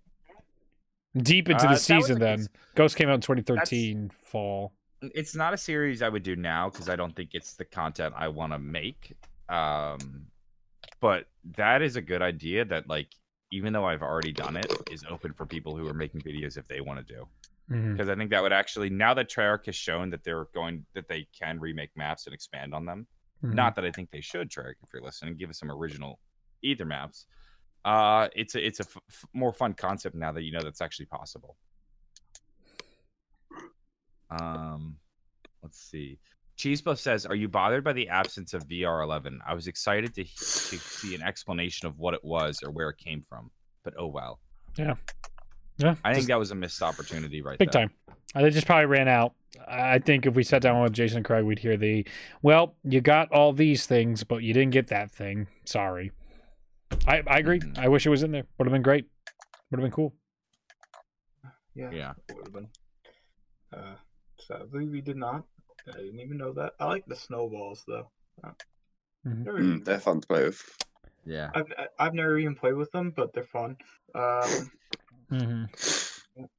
Deep 1.17 1.49
into 1.49 1.65
uh, 1.65 1.69
the 1.69 1.75
that 1.75 1.81
season 1.81 2.19
then. 2.19 2.39
good- 2.41 2.49
Ghost 2.75 2.97
came 2.97 3.09
out 3.09 3.15
in 3.15 3.21
2013 3.23 4.11
fall. 4.23 4.73
It's 5.01 5.35
not 5.35 5.55
a 5.55 5.57
series 5.57 6.03
I 6.03 6.09
would 6.11 6.23
do 6.23 6.37
now 6.37 6.69
because 6.69 6.89
I 6.91 6.97
don't 6.97 7.15
think 7.17 7.31
it's 7.33 7.55
the 7.55 7.65
content 7.65 8.15
I 8.17 8.29
want 8.29 8.53
to 8.53 8.59
make. 8.59 9.15
Um, 9.49 10.27
but 11.01 11.27
that 11.57 11.83
is 11.83 11.97
a 11.97 12.03
good 12.03 12.23
idea. 12.23 12.65
That 12.65 12.89
like, 12.89 13.09
even 13.53 13.73
though 13.73 13.85
I've 13.85 14.03
already 14.03 14.33
done 14.33 14.57
it, 14.57 14.73
is 14.91 15.05
open 15.09 15.33
for 15.33 15.47
people 15.47 15.77
who 15.77 15.87
are 15.89 15.95
making 15.95 16.23
videos 16.23 16.57
if 16.57 16.67
they 16.69 16.81
want 16.81 17.07
to 17.07 17.15
do. 17.15 17.29
Because 17.93 18.09
I 18.09 18.15
think 18.15 18.31
that 18.31 18.43
would 18.43 18.53
actually 18.53 18.91
now 18.91 19.13
that 19.15 19.29
Treyarch 19.29 19.67
has 19.67 19.75
shown 19.75 20.11
that 20.11 20.23
they're 20.23 20.47
going 20.55 20.87
that 20.95 21.09
they 21.09 21.27
can 21.37 21.59
remake 21.59 21.91
maps 21.97 22.27
and 22.27 22.35
expand 22.35 22.73
on 22.75 22.85
them. 22.87 23.07
Mhm. 23.43 23.55
Not 23.55 23.75
that 23.75 23.85
I 23.85 23.91
think 23.91 24.11
they 24.11 24.21
should, 24.21 24.51
Treyarch, 24.51 24.77
if 24.83 24.93
you're 24.93 25.03
listening, 25.03 25.37
give 25.37 25.51
us 25.51 25.59
some 25.59 25.71
original 25.71 26.21
either 26.63 26.85
maps. 26.85 27.27
Uh, 27.85 28.29
it's 28.35 28.55
a 28.55 28.65
it's 28.67 28.81
a 28.81 28.85
f- 28.85 29.25
more 29.33 29.53
fun 29.53 29.75
concept 29.75 30.15
now 30.15 30.33
that 30.33 30.43
you 30.43 30.53
know 30.53 30.63
that's 30.63 30.81
actually 30.81 31.07
possible. 31.07 31.57
Um, 34.31 34.97
let's 35.63 35.79
see. 35.79 36.19
Cheesebuff 36.57 36.99
says, 36.99 37.27
"Are 37.27 37.35
you 37.35 37.49
bothered 37.49 37.85
by 37.85 37.93
the 37.93 38.09
absence 38.09 38.55
of 38.55 38.67
VR11? 38.67 39.39
I 39.47 39.55
was 39.55 39.67
excited 39.67 40.15
to 40.15 40.25
to 40.25 40.31
see 40.79 41.15
an 41.15 41.23
explanation 41.23 41.87
of 41.87 41.99
what 41.99 42.15
it 42.15 42.25
was 42.25 42.63
or 42.63 42.71
where 42.71 42.89
it 42.91 42.97
came 42.99 43.21
from, 43.23 43.51
but 43.85 43.95
oh 43.99 44.07
well. 44.07 44.41
Yeah, 44.79 44.95
yeah. 45.79 45.95
I 46.05 46.15
think 46.15 46.27
that 46.29 46.39
was 46.39 46.51
a 46.51 46.55
missed 46.55 46.83
opportunity 46.83 47.43
right 47.43 47.59
big 47.59 47.71
there. 47.71 47.83
time. 47.89 47.91
Uh, 48.35 48.43
They 48.43 48.51
just 48.51 48.67
probably 48.67 48.87
ran 48.87 49.09
out. 49.09 49.35
I 49.67 49.99
think 49.99 50.27
if 50.27 50.35
we 50.35 50.43
sat 50.43 50.61
down 50.63 50.83
with 50.83 50.93
Jason 50.93 51.19
and 51.19 51.25
Craig, 51.25 51.45
we'd 51.45 51.59
hear 51.61 51.79
the, 51.79 52.07
well, 52.43 52.75
you 52.85 53.01
got 53.01 53.33
all 53.33 53.55
these 53.55 53.87
things, 53.87 54.23
but 54.23 54.43
you 54.43 54.53
didn't 54.53 54.73
get 54.73 54.89
that 54.89 55.11
thing. 55.11 55.47
Sorry. 55.65 56.13
I, 57.07 57.23
I 57.27 57.39
agree. 57.39 57.61
Mhm. 57.61 57.79
I 57.79 57.89
wish 57.89 58.05
it 58.05 58.11
was 58.11 58.23
in 58.23 58.33
there. 58.33 58.45
Would 58.59 58.67
have 58.67 58.73
been 58.73 58.83
great. 58.83 59.07
Would 59.71 59.81
have 59.81 59.85
been 59.85 59.93
cool. 59.93 60.15
Yeah, 61.75 61.91
Yeah. 61.91 62.13
it 62.29 62.37
would 62.37 62.47
have 62.47 62.53
been. 62.53 62.69
Uh, 63.73 63.95
sadly, 64.39 64.87
we 64.89 65.01
did 65.01 65.17
not. 65.17 65.45
I 65.89 65.99
didn't 65.99 66.21
even 66.21 66.37
know 66.39 66.53
that. 66.53 66.73
I 66.81 66.87
like 66.87 67.07
the 67.07 67.17
snowballs 67.17 67.85
though. 67.87 68.11
Uh, 68.45 68.51
Mhm. 69.27 69.45
they're- 69.45 69.55
Mm, 69.55 69.85
they're 69.85 69.99
fun 70.01 70.21
to 70.21 70.27
play 70.27 70.45
with. 70.45 70.77
Yeah. 71.25 71.51
I've 71.55 71.73
I- 71.79 71.89
I've 71.99 72.15
never 72.15 72.39
even 72.39 72.55
played 72.55 72.75
with 72.75 72.91
them, 72.93 73.11
but 73.11 73.33
they're 73.33 73.45
fun. 73.45 73.77
Um, 74.15 74.71
hmm 75.29 75.65
It- 76.37 76.51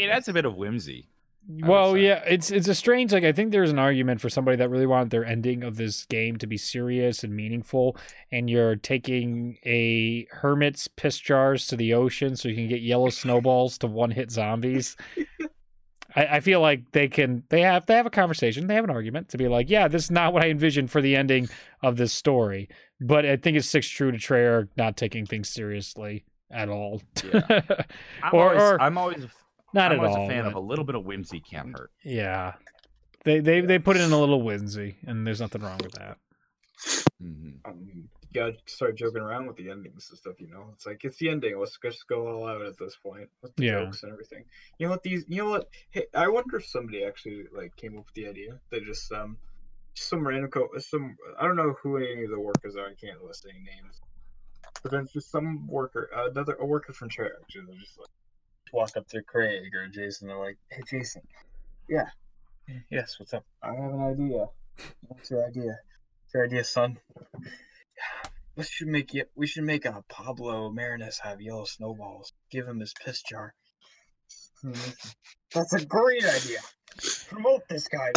it 0.00 0.10
adds 0.10 0.28
a 0.28 0.32
bit 0.32 0.44
of 0.44 0.54
whimsy. 0.56 1.08
would 1.48 1.66
Well, 1.66 1.96
yeah, 1.96 2.22
it's 2.24 2.52
it's 2.52 2.68
a 2.68 2.74
strange 2.74 3.12
like 3.12 3.24
I 3.24 3.32
think 3.32 3.50
there's 3.50 3.70
an 3.72 3.78
argument 3.80 4.20
for 4.20 4.28
somebody 4.28 4.56
that 4.58 4.68
really 4.70 4.86
wanted 4.86 5.10
their 5.10 5.24
ending 5.24 5.64
of 5.64 5.76
this 5.76 6.06
game 6.06 6.36
to 6.36 6.46
be 6.46 6.56
serious 6.56 7.24
and 7.24 7.34
meaningful, 7.34 7.96
and 8.30 8.48
you're 8.48 8.76
taking 8.76 9.58
a 9.64 10.26
hermit's 10.30 10.86
piss 10.86 11.18
jars 11.18 11.66
to 11.68 11.76
the 11.76 11.94
ocean 11.94 12.36
so 12.36 12.48
you 12.48 12.54
can 12.54 12.68
get 12.68 12.80
yellow 12.82 13.08
snowballs 13.10 13.76
to 13.78 13.88
one 13.88 14.12
hit 14.12 14.30
zombies. 14.30 14.96
I, 16.14 16.26
I 16.26 16.40
feel 16.40 16.60
like 16.60 16.92
they 16.92 17.08
can 17.08 17.42
they 17.48 17.62
have 17.62 17.86
they 17.86 17.94
have 17.94 18.06
a 18.06 18.10
conversation, 18.10 18.66
they 18.66 18.74
have 18.74 18.84
an 18.84 18.90
argument 18.90 19.28
to 19.30 19.38
be 19.38 19.48
like, 19.48 19.70
yeah, 19.70 19.88
this 19.88 20.04
is 20.04 20.10
not 20.10 20.32
what 20.32 20.42
I 20.44 20.48
envisioned 20.50 20.90
for 20.90 21.00
the 21.00 21.16
ending 21.16 21.48
of 21.82 21.96
this 21.96 22.12
story. 22.12 22.68
But 23.00 23.24
I 23.26 23.36
think 23.36 23.56
it 23.56 23.62
sticks 23.62 23.88
true 23.88 24.12
to 24.12 24.18
Treyarch 24.18 24.68
not 24.76 24.96
taking 24.96 25.26
things 25.26 25.48
seriously 25.48 26.24
at 26.50 26.68
all. 26.68 27.02
Yeah. 27.24 27.40
I'm 28.22 28.34
Or- 28.34 28.48
always, 28.50 28.62
or- 28.62 28.80
I'm 28.82 28.98
always, 28.98 29.26
not 29.74 29.90
I'm 29.92 29.98
at 30.00 30.04
always 30.04 30.16
all. 30.16 30.26
a 30.26 30.28
fan 30.28 30.44
of 30.46 30.54
a 30.54 30.60
little 30.60 30.84
bit 30.84 30.94
of 30.94 31.04
whimsy 31.04 31.40
can't 31.40 31.70
hurt. 31.76 31.90
Yeah. 32.04 32.54
They 33.24 33.40
they 33.40 33.60
they 33.60 33.78
put 33.78 33.96
in 33.96 34.10
a 34.12 34.18
little 34.18 34.42
whimsy, 34.42 34.96
and 35.06 35.26
there's 35.26 35.40
nothing 35.40 35.62
wrong 35.62 35.78
with 35.82 35.92
that. 35.92 36.18
hmm 37.20 37.50
I 37.64 37.70
mean, 37.72 38.08
you 38.34 38.40
gotta 38.40 38.56
start 38.66 38.96
joking 38.96 39.20
around 39.22 39.46
with 39.46 39.56
the 39.56 39.70
endings 39.70 40.08
and 40.10 40.18
stuff. 40.18 40.40
You 40.40 40.48
know, 40.48 40.70
it's 40.74 40.86
like 40.86 41.04
it's 41.04 41.18
the 41.18 41.28
ending. 41.28 41.58
Let's 41.58 41.78
just 41.82 42.06
go 42.06 42.26
all 42.26 42.48
out 42.48 42.62
at 42.62 42.78
this 42.78 42.96
point 42.96 43.28
with 43.42 43.54
the 43.56 43.64
Yeah. 43.64 43.84
jokes 43.84 44.02
and 44.02 44.12
everything. 44.12 44.44
You 44.78 44.86
know 44.86 44.92
what? 44.92 45.02
These. 45.02 45.24
You 45.28 45.44
know 45.44 45.50
what? 45.50 45.68
Hey, 45.90 46.06
I 46.14 46.28
wonder 46.28 46.56
if 46.56 46.66
somebody 46.66 47.04
actually 47.04 47.44
like 47.54 47.74
came 47.76 47.98
up 47.98 48.06
with 48.06 48.14
the 48.14 48.28
idea. 48.28 48.58
They 48.70 48.80
just 48.80 49.10
um, 49.12 49.36
some 49.94 50.26
random 50.26 50.50
co- 50.50 50.70
some. 50.78 51.16
I 51.38 51.46
don't 51.46 51.56
know 51.56 51.74
who 51.82 51.96
any 51.98 52.24
of 52.24 52.30
the 52.30 52.40
workers 52.40 52.76
are. 52.76 52.86
I 52.86 52.94
can't 52.94 53.22
list 53.24 53.46
any 53.48 53.58
names. 53.60 54.00
But 54.82 54.92
then 54.92 55.06
just 55.12 55.30
some 55.30 55.66
worker, 55.68 56.08
uh, 56.16 56.30
another 56.30 56.54
a 56.54 56.64
worker 56.66 56.92
from 56.92 57.08
Treyarch. 57.08 57.52
They're 57.54 57.76
just 57.78 57.98
like 57.98 58.08
walk 58.72 58.96
up 58.96 59.06
to 59.08 59.22
Craig 59.22 59.74
or 59.74 59.86
Jason. 59.88 60.28
They're 60.28 60.38
like, 60.38 60.56
"Hey, 60.70 60.82
Jason. 60.90 61.22
Yeah. 61.88 62.08
Yes. 62.90 63.18
What's 63.18 63.34
up? 63.34 63.44
I 63.62 63.74
have 63.74 63.92
an 63.92 64.00
idea. 64.02 64.46
What's 65.08 65.30
your 65.30 65.46
idea? 65.46 65.78
What's 66.24 66.34
your 66.34 66.44
idea, 66.44 66.64
son? 66.64 66.98
We 68.54 68.64
should 68.64 68.88
make 68.88 69.14
it. 69.14 69.30
We 69.34 69.46
should 69.46 69.64
make 69.64 69.86
a 69.86 70.04
Pablo 70.10 70.70
Marinas 70.70 71.18
have 71.20 71.40
yellow 71.40 71.64
snowballs. 71.64 72.34
Give 72.50 72.68
him 72.68 72.80
his 72.80 72.92
piss 73.02 73.22
jar. 73.22 73.54
Hmm, 74.60 74.72
That's 75.54 75.72
a 75.72 75.86
great 75.86 76.22
idea. 76.22 76.58
Promote 77.30 77.62
this 77.70 77.88
guy. 77.88 78.12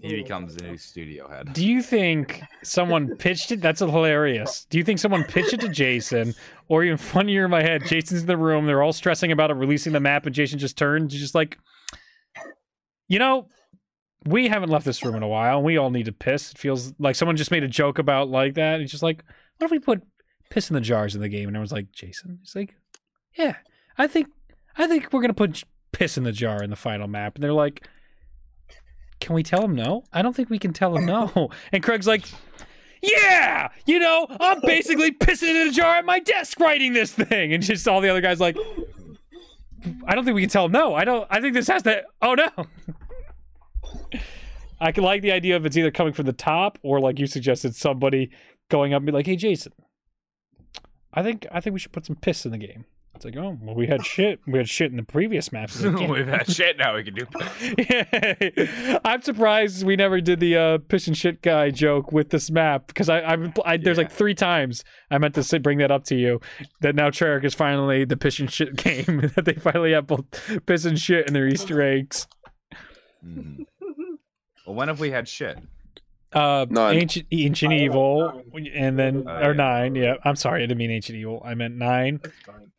He 0.00 0.14
becomes 0.16 0.54
the 0.56 0.62
new 0.64 0.76
studio 0.76 1.28
head. 1.28 1.52
Do 1.52 1.64
you 1.66 1.82
think 1.82 2.42
someone 2.64 3.16
pitched 3.16 3.52
it? 3.52 3.60
That's 3.60 3.80
hilarious. 3.80 4.66
Do 4.70 4.78
you 4.78 4.84
think 4.84 4.98
someone 4.98 5.24
pitched 5.24 5.52
it 5.54 5.60
to 5.60 5.68
Jason, 5.68 6.34
or 6.68 6.84
even 6.84 6.96
funnier 6.96 7.44
in 7.44 7.50
my 7.50 7.62
head? 7.62 7.84
Jason's 7.86 8.22
in 8.22 8.26
the 8.26 8.36
room. 8.36 8.66
They're 8.66 8.82
all 8.82 8.92
stressing 8.92 9.32
about 9.32 9.50
it, 9.50 9.54
releasing 9.54 9.92
the 9.92 10.00
map, 10.00 10.26
and 10.26 10.34
Jason 10.34 10.58
just 10.58 10.76
turns, 10.76 11.12
he's 11.12 11.22
just 11.22 11.34
like, 11.34 11.58
you 13.08 13.18
know, 13.18 13.48
we 14.24 14.48
haven't 14.48 14.70
left 14.70 14.84
this 14.84 15.04
room 15.04 15.14
in 15.14 15.22
a 15.22 15.28
while, 15.28 15.56
and 15.56 15.64
we 15.64 15.76
all 15.76 15.90
need 15.90 16.06
to 16.06 16.12
piss. 16.12 16.52
It 16.52 16.58
feels 16.58 16.92
like 16.98 17.16
someone 17.16 17.36
just 17.36 17.50
made 17.50 17.62
a 17.62 17.68
joke 17.68 17.98
about 17.98 18.28
like 18.28 18.54
that. 18.54 18.74
And 18.74 18.82
he's 18.82 18.90
just 18.90 19.02
like, 19.02 19.24
what 19.56 19.66
if 19.66 19.70
we 19.70 19.78
put 19.78 20.02
piss 20.50 20.70
in 20.70 20.74
the 20.74 20.80
jars 20.80 21.14
in 21.14 21.20
the 21.20 21.28
game? 21.28 21.48
And 21.48 21.56
everyone's 21.56 21.72
like, 21.72 21.92
Jason. 21.92 22.38
He's 22.42 22.54
like, 22.54 22.76
yeah, 23.34 23.56
I 23.96 24.06
think, 24.06 24.28
I 24.76 24.86
think 24.86 25.12
we're 25.12 25.20
gonna 25.20 25.34
put 25.34 25.64
piss 25.92 26.16
in 26.16 26.24
the 26.24 26.32
jar 26.32 26.62
in 26.62 26.70
the 26.70 26.76
final 26.76 27.06
map. 27.08 27.34
And 27.34 27.44
they're 27.44 27.52
like. 27.52 27.86
Can 29.20 29.34
we 29.34 29.42
tell 29.42 29.64
him 29.64 29.74
no? 29.74 30.04
I 30.12 30.22
don't 30.22 30.34
think 30.34 30.48
we 30.48 30.60
can 30.60 30.72
tell 30.72 30.96
him 30.96 31.04
no. 31.04 31.50
And 31.72 31.82
Craig's 31.82 32.06
like, 32.06 32.24
yeah, 33.02 33.68
you 33.86 33.98
know, 33.98 34.26
I'm 34.40 34.60
basically 34.60 35.12
pissing 35.12 35.60
in 35.60 35.68
a 35.68 35.70
jar 35.72 35.96
at 35.96 36.04
my 36.04 36.20
desk 36.20 36.58
writing 36.60 36.92
this 36.92 37.12
thing. 37.12 37.52
And 37.52 37.62
just 37.62 37.86
all 37.88 38.00
the 38.00 38.08
other 38.08 38.20
guys 38.20 38.40
like, 38.40 38.56
I 40.06 40.14
don't 40.14 40.24
think 40.24 40.34
we 40.34 40.42
can 40.42 40.50
tell 40.50 40.66
him 40.66 40.72
no. 40.72 40.94
I 40.94 41.04
don't, 41.04 41.26
I 41.30 41.40
think 41.40 41.54
this 41.54 41.68
has 41.68 41.82
to, 41.82 42.04
oh 42.22 42.34
no. 42.34 42.48
I 44.80 44.92
can 44.92 45.04
like 45.04 45.22
the 45.22 45.32
idea 45.32 45.56
of 45.56 45.66
it's 45.66 45.76
either 45.76 45.90
coming 45.90 46.12
from 46.12 46.26
the 46.26 46.32
top 46.32 46.78
or 46.82 47.00
like 47.00 47.18
you 47.18 47.26
suggested, 47.26 47.74
somebody 47.74 48.30
going 48.70 48.94
up 48.94 48.98
and 48.98 49.06
be 49.06 49.12
like, 49.12 49.26
hey, 49.26 49.36
Jason, 49.36 49.72
I 51.12 51.22
think, 51.22 51.46
I 51.50 51.60
think 51.60 51.74
we 51.74 51.80
should 51.80 51.92
put 51.92 52.06
some 52.06 52.16
piss 52.16 52.44
in 52.44 52.52
the 52.52 52.58
game. 52.58 52.84
It's 53.14 53.24
like, 53.24 53.36
oh, 53.36 53.58
well, 53.60 53.74
we 53.74 53.88
had 53.88 54.06
shit. 54.06 54.38
We 54.46 54.58
had 54.58 54.68
shit 54.68 54.92
in 54.92 54.96
the 54.96 55.02
previous 55.02 55.50
maps. 55.50 55.82
Like, 55.82 55.98
yeah. 56.00 56.08
We've 56.10 56.26
had 56.28 56.48
shit 56.48 56.78
now. 56.78 56.94
We 56.94 57.02
can 57.02 57.14
do. 57.14 57.26
Yeah. 57.78 58.98
I'm 59.04 59.22
surprised 59.22 59.84
we 59.84 59.96
never 59.96 60.20
did 60.20 60.38
the 60.38 60.56
uh, 60.56 60.78
piss 60.86 61.08
and 61.08 61.16
shit 61.16 61.42
guy 61.42 61.70
joke 61.70 62.12
with 62.12 62.30
this 62.30 62.48
map 62.50 62.86
because 62.86 63.08
I, 63.08 63.18
I, 63.20 63.52
I 63.64 63.76
there's 63.76 63.98
like 63.98 64.12
three 64.12 64.34
times 64.34 64.84
I 65.10 65.18
meant 65.18 65.34
to 65.34 65.42
say, 65.42 65.58
bring 65.58 65.78
that 65.78 65.90
up 65.90 66.04
to 66.04 66.14
you 66.14 66.40
that 66.80 66.94
now 66.94 67.10
Treyarch 67.10 67.44
is 67.44 67.54
finally 67.54 68.04
the 68.04 68.16
piss 68.16 68.38
and 68.38 68.52
shit 68.52 68.76
game 68.76 69.32
that 69.34 69.44
they 69.44 69.54
finally 69.54 69.92
have 69.92 70.06
both 70.06 70.24
piss 70.66 70.84
and 70.84 70.98
shit 70.98 71.26
in 71.26 71.34
their 71.34 71.48
Easter 71.48 71.82
eggs. 71.82 72.28
Mhm. 73.26 73.66
Well, 74.68 74.74
when 74.76 74.88
have 74.88 75.00
we 75.00 75.10
had 75.10 75.26
shit? 75.26 75.58
Uh, 76.30 76.66
Nine. 76.68 76.96
ancient 76.96 77.26
ancient 77.32 77.72
yeah, 77.72 77.78
evil, 77.86 78.42
and 78.74 78.98
then 78.98 79.24
Oh, 79.26 79.30
or 79.34 79.40
yeah. 79.52 79.52
nine. 79.52 79.94
Yeah, 79.94 80.16
I'm 80.24 80.36
sorry, 80.36 80.62
I 80.62 80.66
didn't 80.66 80.76
mean 80.76 80.90
ancient 80.90 81.16
evil. 81.16 81.40
I 81.42 81.54
meant 81.54 81.74
nine. 81.76 82.20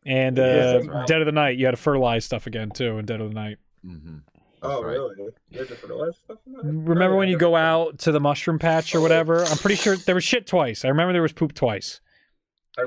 And 0.05 0.37
uh, 0.37 0.43
Yeah, 0.43 0.87
right. 0.87 1.07
Dead 1.07 1.19
of 1.21 1.25
the 1.25 1.31
Night. 1.31 1.57
You 1.57 1.65
had 1.65 1.71
to 1.71 1.77
fertilize 1.77 2.25
stuff 2.25 2.45
again 2.45 2.69
too 2.69 2.99
in 2.99 3.05
Dead 3.05 3.19
of 3.21 3.29
the 3.29 3.33
Night. 3.33 3.57
hmm 3.83 4.17
Oh, 4.61 4.83
right. 4.83 4.91
really? 4.91 5.15
There's 5.49 5.67
different 5.69 5.95
OS 5.99 6.17
stuff? 6.17 6.37
Remember 6.45 7.15
Oh, 7.15 7.17
when 7.17 7.27
you 7.29 7.37
go 7.39 7.55
out 7.55 7.97
to 7.99 8.11
the 8.11 8.19
mushroom 8.19 8.59
patch 8.59 8.93
or 8.93 9.01
whatever? 9.01 9.43
I'm 9.45 9.57
pretty 9.57 9.77
sure 9.77 9.95
there 9.95 10.13
was 10.15 10.23
shit 10.25 10.45
twice. 10.45 10.85
I 10.85 10.89
remember 10.89 11.13
there 11.13 11.21
was 11.23 11.31
poop 11.33 11.53
twice. 11.55 12.01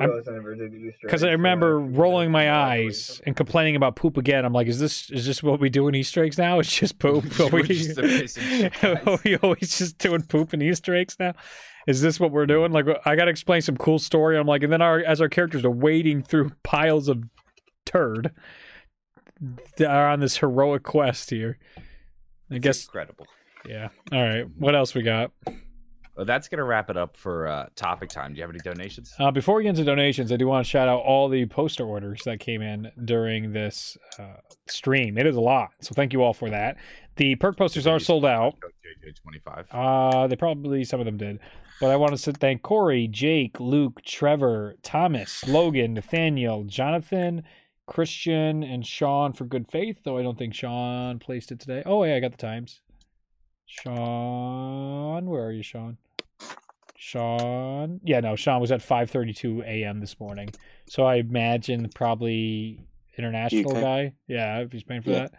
I 0.01 0.05
I'm- 0.05 0.23
I 0.27 0.31
never 0.32 0.55
did 0.55 0.74
Easter 0.74 0.98
Because 1.02 1.24
I 1.24 1.31
remember 1.31 1.78
figured 1.81 1.97
rolling 1.98 2.31
my 2.31 2.48
out 2.48 2.69
eyes 2.70 2.85
reason. 2.86 3.23
and 3.27 3.36
complaining 3.36 3.77
about 3.77 3.97
poop 3.97 4.16
again. 4.16 4.44
I'm 4.44 4.52
like, 4.52 4.66
is 4.66 4.78
this 4.81 5.10
is 5.10 5.27
this 5.27 5.43
what 5.43 5.60
we 5.60 5.69
do 5.70 5.89
in 5.89 5.94
Easter 5.94 6.24
eggs 6.24 6.39
now? 6.39 6.59
It's 6.60 6.74
just 6.74 6.98
poop. 6.98 7.24
Are 7.40 7.48
We're 7.51 7.62
just 7.64 7.97
the 7.97 8.02
basic 8.02 8.43
shit 8.43 8.85
are 8.85 9.19
we 9.24 9.36
always 9.36 9.78
just 9.78 9.98
doing 9.98 10.23
poop 10.23 10.52
and 10.52 10.62
Easter 10.62 10.94
eggs 10.94 11.16
now? 11.20 11.32
Is 11.86 12.01
this 12.01 12.20
what 12.20 12.31
we're 12.31 12.47
doing? 12.47 12.70
Like, 12.70 12.86
I 13.05 13.16
got 13.16 13.24
to 13.24 13.31
explain 13.32 13.60
some 13.60 13.77
cool 13.77 13.98
story. 13.98 14.39
I'm 14.39 14.47
like, 14.47 14.62
and 14.62 14.73
then 14.73 14.81
our 14.81 15.01
as 15.01 15.20
our 15.20 15.28
characters 15.28 15.64
are 15.64 15.70
wading 15.70 16.23
through 16.23 16.52
piles 16.62 17.09
of 17.09 17.24
turd, 17.85 18.31
they 19.77 19.85
are 19.85 20.09
on 20.09 20.20
this 20.20 20.36
heroic 20.36 20.85
quest 20.85 21.31
here. 21.31 21.59
I 22.51 22.56
It's 22.56 22.62
guess, 22.62 22.85
incredible. 22.85 23.27
yeah. 23.69 23.89
All 24.12 24.23
right, 24.23 24.44
what 24.59 24.77
else 24.77 24.94
we 24.94 25.02
got? 25.02 25.32
Well, 26.16 26.26
that's 26.26 26.48
gonna 26.48 26.64
wrap 26.64 26.90
it 26.90 26.97
up 26.97 27.16
for 27.16 27.47
uh, 27.47 27.66
topic 27.74 28.10
time. 28.10 28.32
Do 28.32 28.36
you 28.36 28.43
have 28.43 28.51
any 28.51 28.59
donations? 28.59 29.14
Uh, 29.18 29.30
before 29.30 29.56
we 29.56 29.62
get 29.62 29.70
into 29.70 29.84
donations, 29.84 30.30
I 30.30 30.36
do 30.36 30.47
want 30.47 30.64
to 30.64 30.70
shout 30.70 30.86
out 30.86 31.01
all 31.01 31.28
the 31.28 31.47
poster 31.47 31.84
orders 31.84 32.22
that 32.24 32.39
came 32.39 32.60
in 32.60 32.93
during 33.05 33.52
this 33.52 33.97
uh, 34.18 34.36
stream. 34.66 35.16
It 35.16 35.26
is 35.26 35.36
a 35.36 35.40
lot, 35.40 35.70
so 35.80 35.94
thank 35.94 36.12
you 36.12 36.22
all 36.22 36.34
for 36.34 36.51
that. 36.51 36.76
The 37.16 37.34
perk 37.36 37.56
posters 37.56 37.86
are 37.86 37.98
sold 37.98 38.26
out. 38.26 38.56
JJ25. 39.05 39.66
Uh, 39.70 40.26
they 40.26 40.36
probably 40.36 40.84
some 40.84 41.01
of 41.01 41.06
them 41.06 41.16
did, 41.16 41.40
but 41.80 41.90
I 41.90 41.97
want 41.97 42.16
to 42.16 42.32
thank 42.32 42.62
Corey, 42.62 43.09
Jake, 43.09 43.59
Luke, 43.59 44.02
Trevor, 44.05 44.76
Thomas, 44.82 45.47
Logan, 45.48 45.94
Nathaniel, 45.94 46.64
Jonathan, 46.64 47.43
Christian, 47.86 48.62
and 48.62 48.86
Sean 48.86 49.32
for 49.32 49.44
good 49.47 49.66
faith. 49.70 50.01
Though 50.05 50.18
I 50.18 50.22
don't 50.22 50.36
think 50.36 50.55
Sean 50.55 51.18
placed 51.18 51.51
it 51.52 51.59
today. 51.59 51.82
Oh 51.86 52.05
yeah, 52.05 52.16
I 52.16 52.20
got 52.20 52.32
the 52.32 52.36
times. 52.36 52.81
Sean, 53.73 55.24
where 55.31 55.44
are 55.47 55.51
you, 55.53 55.62
Sean? 55.62 55.97
Sean, 56.94 58.01
yeah, 58.05 58.20
no, 58.20 58.36
Sean 58.36 58.61
was 58.61 58.70
at 58.70 58.81
5:32 58.81 59.62
a.m. 59.65 60.01
this 60.01 60.20
morning. 60.20 60.51
So 60.86 61.05
I 61.05 61.16
imagine 61.16 61.89
probably 61.94 62.85
international 63.16 63.74
UK. 63.74 63.81
guy. 63.82 64.12
Yeah, 64.28 64.59
if 64.59 64.73
he's 64.73 64.82
paying 64.85 65.01
for 65.01 65.11
Yeah. 65.11 65.19
that. 65.20 65.32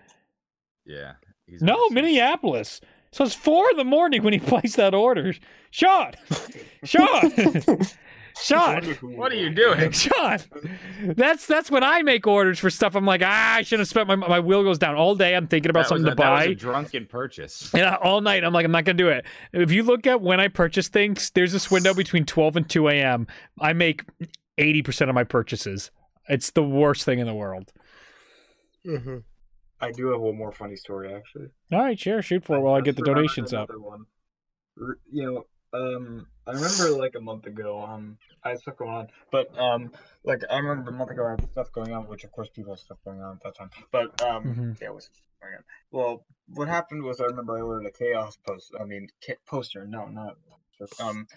Yeah. 0.85 1.11
he's 1.45 1.61
No, 1.61 1.75
overseas. 1.75 1.93
Minneapolis. 1.93 2.81
So 3.11 3.23
it's 3.23 3.35
four 3.35 3.69
in 3.69 3.77
the 3.77 3.83
morning 3.85 4.23
when 4.23 4.33
he 4.33 4.39
placed 4.53 4.77
that 4.77 4.95
order. 4.95 5.33
Sean, 5.69 6.13
Sean, 6.83 7.31
Sean, 8.41 8.83
What 9.15 9.31
are 9.31 9.35
you 9.35 9.49
doing? 9.51 9.91
Sean. 9.93 10.39
That's 11.01 11.45
that's 11.45 11.69
when 11.69 11.83
I 11.83 12.01
make 12.01 12.25
orders 12.25 12.59
for 12.59 12.69
stuff. 12.69 12.95
I'm 12.95 13.05
like, 13.05 13.21
ah, 13.23 13.55
I 13.55 13.61
should 13.61 13.79
have 13.79 13.87
spent 13.87 14.07
my 14.07 14.15
my 14.15 14.39
wheel 14.39 14.63
goes 14.63 14.77
down 14.79 14.95
all 14.95 15.15
day. 15.15 15.35
I'm 15.35 15.47
thinking 15.47 15.69
about 15.69 15.87
That 15.87 15.95
was 15.95 16.01
something 16.03 16.07
a- 16.07 16.15
to 16.15 16.15
that 16.15 16.31
was 16.31 16.39
buy. 16.47 16.51
a 16.51 16.55
drunken 16.55 17.05
purchase. 17.05 17.71
Yeah, 17.73 17.95
all 18.01 18.21
night. 18.21 18.43
I'm 18.43 18.51
like, 18.53 18.65
I'm 18.65 18.71
not 18.71 18.85
gonna 18.85 18.97
do 18.97 19.09
it. 19.09 19.25
If 19.53 19.71
you 19.71 19.83
look 19.83 20.07
at 20.07 20.21
when 20.21 20.39
I 20.39 20.47
purchase 20.47 20.87
things, 20.87 21.29
there's 21.31 21.51
this 21.53 21.69
window 21.69 21.93
between 21.93 22.25
12 22.25 22.55
and 22.57 22.69
2 22.69 22.87
a.m. 22.89 23.27
I 23.61 23.73
make 23.73 24.03
80% 24.57 25.09
of 25.09 25.15
my 25.15 25.23
purchases. 25.23 25.91
It's 26.27 26.51
the 26.51 26.63
worst 26.63 27.03
thing 27.05 27.19
in 27.19 27.27
the 27.27 27.33
world. 27.33 27.71
I 29.81 29.91
do 29.91 30.07
have 30.11 30.21
one 30.21 30.37
more 30.37 30.51
funny 30.51 30.75
story 30.75 31.13
actually. 31.13 31.47
All 31.71 31.79
right, 31.79 31.99
sure, 31.99 32.21
shoot 32.21 32.43
for 32.45 32.57
it 32.57 32.61
while 32.61 32.75
I 32.75 32.81
get 32.81 32.95
the 32.95 33.03
donations 33.03 33.53
up. 33.53 33.69
another 33.69 33.81
One. 33.81 34.05
You 35.11 35.23
know, 35.31 35.45
um, 35.73 36.27
I 36.47 36.51
remember 36.51 36.89
like 36.91 37.15
a 37.15 37.21
month 37.21 37.45
ago, 37.45 37.81
um, 37.81 38.17
I 38.43 38.49
had 38.49 38.59
stuff 38.59 38.77
going 38.77 38.91
on, 38.91 39.07
but 39.31 39.57
um, 39.57 39.91
like 40.23 40.43
I 40.49 40.57
remember 40.57 40.89
a 40.91 40.93
month 40.93 41.11
ago 41.11 41.25
I 41.25 41.31
had 41.31 41.51
stuff 41.51 41.71
going 41.71 41.93
on, 41.93 42.07
which 42.07 42.23
of 42.23 42.31
course 42.31 42.49
people 42.49 42.73
had 42.73 42.79
stuff 42.79 42.97
going 43.05 43.21
on 43.21 43.37
at 43.37 43.43
that 43.43 43.55
time. 43.55 43.69
But 43.91 44.21
um, 44.21 44.43
Mhm. 44.43 44.81
yeah, 44.81 44.87
it 44.87 44.93
was 44.93 45.09
going 45.41 45.55
on. 45.55 45.63
Well, 45.91 46.25
what 46.53 46.67
happened 46.67 47.03
was 47.03 47.19
I 47.21 47.25
remember 47.25 47.57
I 47.57 47.61
ordered 47.61 47.87
a 47.87 47.91
chaos 47.91 48.37
post. 48.47 48.73
I 48.79 48.83
mean, 48.85 49.07
ca- 49.25 49.35
poster. 49.47 49.85
No, 49.85 50.07
not 50.07 50.37
um, 50.99 51.27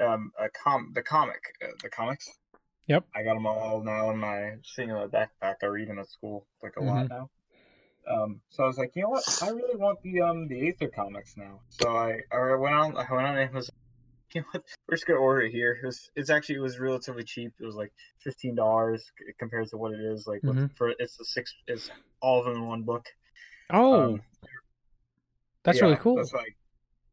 um, 0.00 0.32
a 0.38 0.48
com 0.50 0.92
the 0.94 1.02
comic, 1.02 1.42
uh, 1.62 1.68
the 1.82 1.88
comics. 1.88 2.28
Yep. 2.86 3.04
I 3.14 3.22
got 3.22 3.34
them 3.34 3.46
all 3.46 3.82
now 3.82 4.10
in 4.10 4.18
my 4.18 4.56
sitting 4.64 4.90
in 4.90 4.96
my 4.96 5.06
backpack. 5.06 5.56
I 5.62 5.66
read 5.66 5.88
them 5.88 5.98
at 5.98 6.10
school 6.10 6.46
like 6.62 6.76
a 6.76 6.82
lot 6.82 7.08
now. 7.08 7.30
Um, 8.08 8.40
so 8.48 8.64
I 8.64 8.66
was 8.66 8.78
like, 8.78 8.92
you 8.96 9.02
know 9.02 9.10
what? 9.10 9.24
I 9.42 9.50
really 9.50 9.76
want 9.76 10.02
the 10.02 10.20
um 10.22 10.48
the 10.48 10.68
Aether 10.68 10.88
comics 10.88 11.36
now. 11.36 11.60
So 11.68 11.96
I 11.96 12.20
I 12.32 12.54
went 12.56 12.74
on 12.74 12.96
I 12.96 13.06
went 13.12 13.26
on 13.26 13.38
Amazon. 13.38 13.74
You 14.34 14.42
know 14.42 14.46
what? 14.52 14.62
We're 14.88 14.94
just 14.96 15.06
gonna 15.06 15.18
order 15.18 15.42
it 15.42 15.50
here. 15.50 15.78
It 15.82 15.86
was, 15.86 16.08
it's 16.14 16.30
actually 16.30 16.56
it 16.56 16.60
was 16.60 16.78
relatively 16.78 17.24
cheap. 17.24 17.52
It 17.60 17.64
was 17.66 17.74
like 17.74 17.92
fifteen 18.22 18.54
dollars 18.54 19.10
compared 19.38 19.68
to 19.70 19.76
what 19.76 19.92
it 19.92 20.00
is 20.00 20.26
like 20.26 20.42
with- 20.44 20.56
Mhm. 20.56 20.76
for 20.76 20.90
it's 20.98 21.16
the 21.16 21.24
six 21.24 21.52
it's 21.66 21.90
all 22.20 22.38
of 22.38 22.44
them 22.46 22.56
in 22.62 22.66
one 22.68 22.82
book. 22.82 23.06
Oh, 23.70 24.14
Um, 24.14 24.22
that's 25.64 25.78
yeah, 25.78 25.84
really 25.84 25.96
cool. 25.96 26.16
That's 26.16 26.32
like, 26.32 26.56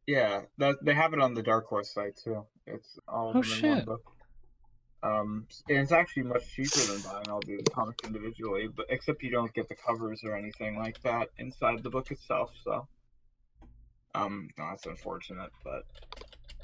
yeah, 0.06 0.42
that 0.58 0.76
they 0.84 0.94
have 0.94 1.12
it 1.12 1.20
on 1.20 1.34
the 1.34 1.42
Dark 1.42 1.66
Horse 1.66 1.92
site 1.92 2.16
too. 2.16 2.46
It's 2.66 2.98
all 3.08 3.30
of 3.30 3.36
Oh, 3.36 3.42
them 3.42 3.52
in 3.64 3.68
one 3.68 3.78
shit. 3.78 3.86
book. 3.86 4.02
Um, 5.02 5.46
and 5.68 5.78
it's 5.78 5.92
actually 5.92 6.24
much 6.24 6.48
cheaper 6.52 6.80
than 6.80 7.00
buying 7.02 7.28
all 7.28 7.40
the 7.40 7.62
comics 7.72 8.04
individually, 8.04 8.66
but 8.68 8.86
except 8.90 9.22
you 9.22 9.30
don't 9.30 9.52
get 9.54 9.68
the 9.68 9.76
covers 9.76 10.22
or 10.24 10.36
anything 10.36 10.76
like 10.76 11.00
that 11.02 11.28
inside 11.38 11.82
the 11.84 11.90
book 11.90 12.10
itself. 12.10 12.50
So, 12.64 12.88
um, 14.16 14.48
no, 14.58 14.66
that's 14.70 14.86
unfortunate, 14.86 15.50
but 15.62 15.84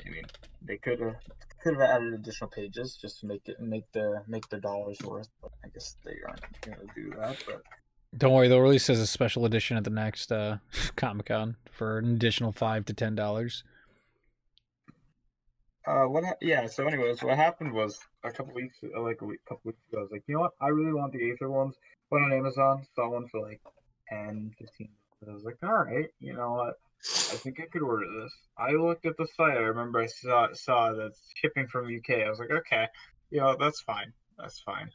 I 0.07 0.11
mean, 0.11 0.25
they 0.63 0.77
could 0.77 1.01
have 1.01 1.17
could 1.63 1.75
have 1.75 1.83
added 1.83 2.13
additional 2.15 2.51
pages 2.51 2.97
just 3.01 3.21
to 3.21 3.27
make 3.27 3.49
it 3.49 3.61
make 3.61 3.91
the 3.93 4.23
make 4.29 4.49
their 4.49 4.61
dollars 4.61 4.99
worth. 5.03 5.29
But 5.41 5.53
I 5.65 5.69
guess 5.69 5.97
they 6.05 6.17
aren't 6.27 6.61
going 6.61 6.79
to 6.79 6.95
do 6.95 7.11
that. 7.19 7.37
But 7.47 7.63
Don't 8.17 8.33
worry, 8.33 8.49
they'll 8.49 8.61
release 8.61 8.91
as 8.91 9.01
a 9.01 9.07
special 9.07 9.45
edition 9.45 9.77
at 9.77 9.85
the 9.85 9.91
next 9.91 10.31
uh, 10.31 10.59
Comic 10.97 11.27
Con 11.27 11.57
for 11.71 11.99
an 11.99 12.13
additional 12.15 12.53
five 12.53 12.85
to 12.87 12.93
ten 12.93 13.15
dollars. 13.15 13.65
Uh, 15.87 16.05
what? 16.05 16.25
Ha- 16.25 16.35
yeah. 16.41 16.67
So, 16.67 16.87
anyways, 16.87 17.23
what 17.23 17.37
happened 17.37 17.73
was 17.73 17.99
a 18.25 18.31
couple 18.31 18.55
weeks, 18.55 18.79
uh, 18.83 19.01
like 19.03 19.21
a 19.21 19.25
week, 19.27 19.41
couple 19.47 19.63
weeks 19.65 19.81
ago, 19.91 19.99
I 19.99 20.03
was 20.03 20.11
like, 20.13 20.23
you 20.27 20.35
know 20.35 20.41
what? 20.41 20.53
I 20.61 20.69
really 20.69 20.95
want 20.95 21.13
the 21.13 21.31
Aether 21.31 21.51
ones. 21.51 21.75
Went 22.11 22.25
on 22.25 22.33
Amazon, 22.33 22.87
saw 22.95 23.11
one 23.11 23.29
for 23.29 23.41
like 23.41 23.61
10, 24.09 24.53
15. 24.59 24.89
I 25.29 25.33
was 25.33 25.45
like, 25.45 25.57
all 25.63 25.85
right, 25.85 26.09
you 26.21 26.35
know 26.35 26.53
what? 26.53 26.75
I 27.05 27.37
think 27.37 27.61
I 27.61 27.67
could 27.67 27.83
order 27.83 28.07
this. 28.23 28.33
I 28.57 28.73
looked 28.73 29.07
at 29.07 29.17
the 29.17 29.27
site. 29.37 29.57
I 29.57 29.63
remember 29.63 30.01
I 30.01 30.07
saw 30.07 30.49
saw 30.53 30.93
that 30.93 31.13
shipping 31.37 31.67
from 31.67 31.95
UK. 31.95 32.25
I 32.25 32.31
was 32.31 32.39
like, 32.39 32.51
okay, 32.51 32.87
you 33.31 33.41
know, 33.41 33.57
that's 33.59 33.81
fine. 33.81 34.13
That's 34.39 34.61
fine. 34.61 34.91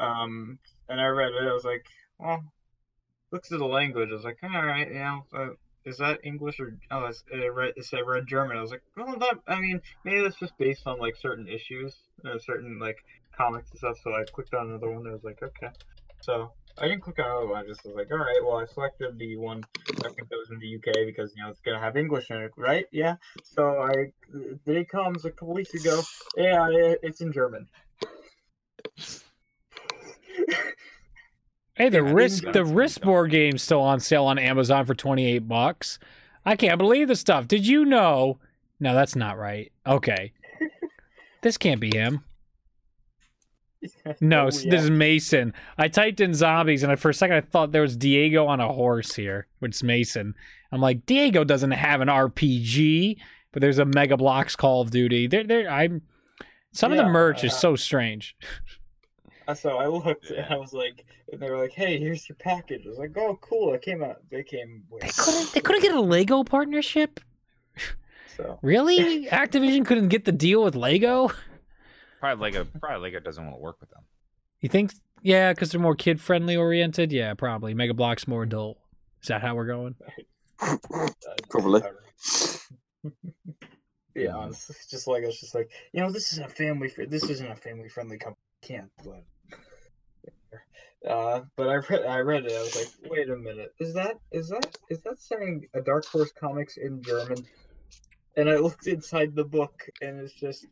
Um, 0.00 0.58
and 0.88 1.00
I 1.00 1.06
read 1.06 1.32
it. 1.32 1.48
I 1.48 1.52
was 1.52 1.64
like, 1.64 1.84
well, 2.18 2.42
looks 3.30 3.52
at 3.52 3.58
the 3.58 3.66
language. 3.66 4.08
I 4.10 4.14
was 4.14 4.24
like, 4.24 4.38
all 4.42 4.64
right, 4.64 4.88
you 4.88 4.94
know, 4.94 5.24
uh, 5.34 5.48
is 5.84 5.98
that 5.98 6.20
English 6.22 6.60
or 6.60 6.76
oh, 6.90 7.06
it's, 7.06 7.24
it 7.32 7.52
read 7.52 7.74
it 7.76 7.84
said 7.84 8.00
read 8.06 8.26
German. 8.26 8.56
I 8.56 8.62
was 8.62 8.70
like, 8.70 8.82
well, 8.96 9.18
that 9.18 9.38
I 9.46 9.60
mean, 9.60 9.80
maybe 10.04 10.22
that's 10.22 10.38
just 10.38 10.56
based 10.58 10.86
on 10.86 10.98
like 10.98 11.16
certain 11.16 11.48
issues, 11.48 11.94
uh, 12.24 12.38
certain 12.38 12.78
like 12.78 12.98
comics 13.36 13.70
and 13.70 13.78
stuff. 13.78 13.98
So 14.02 14.14
I 14.14 14.24
clicked 14.32 14.54
on 14.54 14.68
another 14.68 14.90
one. 14.90 15.06
I 15.06 15.12
was 15.12 15.24
like, 15.24 15.42
okay. 15.42 15.72
So 16.22 16.52
I 16.78 16.88
didn't 16.88 17.02
click 17.02 17.18
on 17.18 17.26
another 17.26 17.46
one. 17.46 17.64
I 17.64 17.66
just 17.66 17.84
was 17.84 17.94
like, 17.94 18.10
all 18.10 18.18
right. 18.18 18.40
Well, 18.42 18.56
I 18.56 18.66
selected 18.66 19.18
the 19.18 19.36
one 19.36 19.62
I 20.04 20.08
think 20.08 20.28
that 20.28 20.36
was 20.36 20.50
in 20.50 20.58
the 20.58 20.76
UK 20.76 21.06
because 21.06 21.32
you 21.36 21.42
know 21.42 21.50
it's 21.50 21.60
gonna 21.60 21.78
have 21.78 21.96
English 21.96 22.30
in 22.30 22.38
it, 22.38 22.52
right? 22.56 22.86
Yeah. 22.90 23.16
So 23.44 23.82
I 23.82 24.12
day 24.64 24.84
comes 24.84 25.24
a 25.24 25.30
couple 25.30 25.54
weeks 25.54 25.74
ago. 25.74 26.02
Yeah, 26.36 26.68
it, 26.70 27.00
it's 27.02 27.20
in 27.20 27.32
German. 27.32 27.68
Hey, 31.74 31.88
the 31.88 32.02
Yeah, 32.02 32.12
risk 32.12 32.44
the 32.52 32.64
risk 32.64 33.02
board 33.02 33.30
game's 33.30 33.62
still 33.62 33.80
on 33.80 34.00
sale 34.00 34.24
on 34.24 34.38
Amazon 34.38 34.86
for 34.86 34.94
twenty 34.94 35.26
eight 35.26 35.46
bucks. 35.48 35.98
I 36.44 36.56
can't 36.56 36.78
believe 36.78 37.08
this 37.08 37.20
stuff. 37.20 37.46
Did 37.46 37.66
you 37.66 37.84
know? 37.84 38.38
No, 38.80 38.94
that's 38.94 39.14
not 39.14 39.38
right. 39.38 39.70
Okay, 39.86 40.32
this 41.42 41.56
can't 41.58 41.80
be 41.80 41.94
him. 41.94 42.24
No, 44.20 44.42
Oh, 44.46 44.50
yeah. 44.52 44.70
this 44.70 44.84
is 44.84 44.90
Mason. 44.90 45.52
I 45.78 45.88
typed 45.88 46.20
in 46.20 46.34
zombies, 46.34 46.82
and 46.82 46.92
I- 46.92 46.96
for 46.96 47.10
a 47.10 47.14
second 47.14 47.36
I 47.36 47.40
thought 47.40 47.72
there 47.72 47.82
was 47.82 47.96
Diego 47.96 48.46
on 48.46 48.60
a 48.60 48.72
horse 48.72 49.14
here, 49.14 49.46
which 49.58 49.74
is 49.76 49.82
Mason. 49.82 50.34
I'm 50.70 50.80
like, 50.80 51.04
Diego 51.06 51.44
doesn't 51.44 51.72
have 51.72 52.00
an 52.00 52.08
RPG, 52.08 53.16
but 53.52 53.60
there's 53.60 53.78
a 53.78 53.84
Mega 53.84 54.16
Bloks 54.16 54.56
Call 54.56 54.80
of 54.80 54.90
Duty. 54.90 55.26
There, 55.26 55.44
there. 55.44 55.68
I'm. 55.70 56.02
Some 56.72 56.90
of 56.92 56.96
the 56.98 57.04
Yeah, 57.04 57.10
merch 57.10 57.44
is 57.44 57.52
uh, 57.52 57.56
so 57.56 57.76
strange. 57.76 58.34
So 59.54 59.76
I 59.76 59.86
looked 59.86 60.30
and 60.30 60.46
I 60.48 60.56
was 60.56 60.72
like, 60.72 61.04
and 61.30 61.38
they 61.40 61.50
were 61.50 61.58
like, 61.58 61.72
"Hey, 61.72 61.98
here's 61.98 62.26
your 62.28 62.36
package." 62.36 62.86
I 62.86 62.88
was 62.88 62.98
like, 62.98 63.10
"Oh, 63.18 63.38
cool!" 63.42 63.74
It 63.74 63.82
came 63.82 64.02
out. 64.02 64.22
They 64.30 64.42
came. 64.42 64.84
With, 64.88 65.02
They 65.02 65.10
couldn't. 65.10 65.52
They 65.52 65.60
couldn't 65.60 65.82
get 65.82 65.94
a 65.94 66.00
Lego 66.14 66.42
partnership. 66.44 67.20
So 68.36 68.58
Really? 68.62 69.26
Activision 69.30 69.84
couldn't 69.84 70.08
get 70.08 70.24
the 70.24 70.32
deal 70.32 70.62
with 70.64 70.74
Lego? 70.74 71.30
Probably 72.22 72.52
Lego. 72.52 72.70
Probably 72.78 73.10
Lego 73.10 73.18
doesn't 73.18 73.44
want 73.44 73.56
to 73.56 73.60
work 73.60 73.80
with 73.80 73.90
them. 73.90 74.02
You 74.60 74.68
think? 74.68 74.92
Yeah, 75.22 75.52
because 75.52 75.72
they're 75.72 75.80
more 75.80 75.96
kid 75.96 76.20
friendly 76.20 76.54
oriented. 76.54 77.10
Yeah, 77.10 77.34
probably. 77.34 77.74
Mega 77.74 77.94
Block's 77.94 78.28
more 78.28 78.44
adult. 78.44 78.78
Is 79.22 79.26
that 79.26 79.42
how 79.42 79.56
we're 79.56 79.66
going? 79.66 79.96
Probably. 81.50 81.82
yeah, 84.14 84.36
honestly, 84.36 84.76
just 84.88 85.08
like 85.08 85.24
it's 85.24 85.40
just 85.40 85.56
like 85.56 85.68
you 85.92 86.00
know, 86.00 86.12
this 86.12 86.32
isn't 86.32 86.46
a 86.46 86.48
family. 86.48 86.92
This 87.08 87.28
isn't 87.28 87.50
a 87.50 87.56
family 87.56 87.88
friendly 87.88 88.18
company. 88.18 88.38
Can't. 88.62 88.92
But 89.04 89.24
Uh, 91.04 91.40
but 91.56 91.68
I 91.68 91.74
read 91.74 92.06
I 92.06 92.18
read 92.20 92.44
it. 92.46 92.52
I 92.52 92.60
was 92.60 92.76
like, 92.76 93.10
wait 93.10 93.30
a 93.30 93.36
minute, 93.36 93.74
is 93.80 93.92
that 93.94 94.14
is 94.30 94.48
that 94.50 94.76
is 94.90 95.02
that 95.02 95.20
saying 95.20 95.66
a 95.74 95.80
Dark 95.80 96.06
Horse 96.06 96.30
comics 96.38 96.76
in 96.76 97.02
German? 97.02 97.44
And 98.36 98.48
I 98.48 98.58
looked 98.58 98.86
inside 98.86 99.34
the 99.34 99.44
book, 99.44 99.88
and 100.00 100.20
it's 100.20 100.34
just 100.34 100.66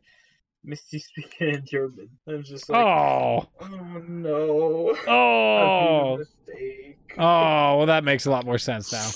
Misty 0.63 0.99
speaking 0.99 1.49
in 1.55 1.65
German. 1.65 2.09
I'm 2.27 2.43
just 2.43 2.69
like, 2.69 2.79
Oh, 2.85 3.47
oh 3.61 3.67
no, 4.07 4.95
oh, 5.07 6.17
mistake. 6.19 6.97
oh. 7.17 7.77
Well, 7.77 7.85
that 7.87 8.03
makes 8.03 8.25
a 8.27 8.31
lot 8.31 8.45
more 8.45 8.57
sense 8.59 8.91
now. 8.91 9.09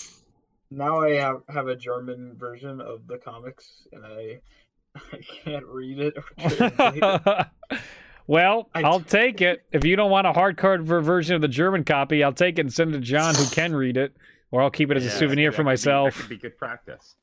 Now 0.72 1.02
I 1.02 1.12
have 1.12 1.42
have 1.50 1.68
a 1.68 1.76
German 1.76 2.36
version 2.36 2.82
of 2.82 3.06
the 3.08 3.18
comics, 3.20 3.88
and 3.94 4.04
I 4.06 4.40
I 5.14 5.20
can't 5.44 5.66
read 5.68 6.00
it 6.00 6.16
or 6.18 6.24
it. 6.40 7.48
well, 8.28 8.70
I- 8.74 8.82
I'll 8.82 9.02
take 9.02 9.42
it. 9.42 9.64
If 9.72 9.86
you 9.86 9.96
don't 9.96 10.10
want 10.10 10.26
a 10.26 10.32
hardcover 10.34 11.04
version 11.04 11.36
of 11.36 11.42
the 11.42 11.48
German 11.48 11.84
copy, 11.84 12.24
I'll 12.24 12.34
take 12.34 12.58
it 12.58 12.62
and 12.62 12.74
send 12.74 12.90
it 12.96 13.00
to 13.00 13.04
John, 13.04 13.36
who 13.36 13.46
can 13.52 13.76
read 13.76 13.98
it, 13.98 14.16
or 14.50 14.64
I'll 14.64 14.72
keep 14.72 14.90
it 14.90 14.98
as 14.98 15.06
a 15.06 15.12
souvenir 15.12 15.52
that 15.52 15.56
for 15.56 15.58
could 15.58 15.64
be- 15.64 15.72
myself. 15.72 16.16
That 16.16 16.22
could 16.22 16.30
be 16.30 16.38
good 16.38 16.58
practice. 16.58 17.16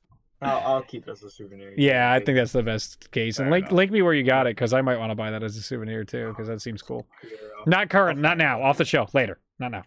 I'll, 0.42 0.74
I'll 0.74 0.82
keep 0.82 1.06
it 1.06 1.10
as 1.10 1.22
a 1.22 1.30
souvenir. 1.30 1.74
Yeah, 1.76 2.12
I 2.12 2.18
think 2.18 2.36
that's 2.36 2.52
the 2.52 2.62
best 2.62 3.10
case. 3.10 3.38
And 3.38 3.50
link 3.50 3.70
link 3.70 3.90
me 3.90 4.02
where 4.02 4.14
you 4.14 4.24
got 4.24 4.46
it 4.46 4.56
because 4.56 4.72
I 4.72 4.82
might 4.82 4.98
want 4.98 5.10
to 5.10 5.14
buy 5.14 5.30
that 5.30 5.42
as 5.42 5.56
a 5.56 5.62
souvenir 5.62 6.04
too 6.04 6.28
because 6.28 6.48
that 6.48 6.60
seems 6.60 6.82
cool. 6.82 7.06
Not 7.66 7.90
current, 7.90 8.20
not 8.20 8.38
now. 8.38 8.62
Off 8.62 8.78
the 8.78 8.84
shelf 8.84 9.14
later, 9.14 9.38
not 9.58 9.70
now. 9.70 9.84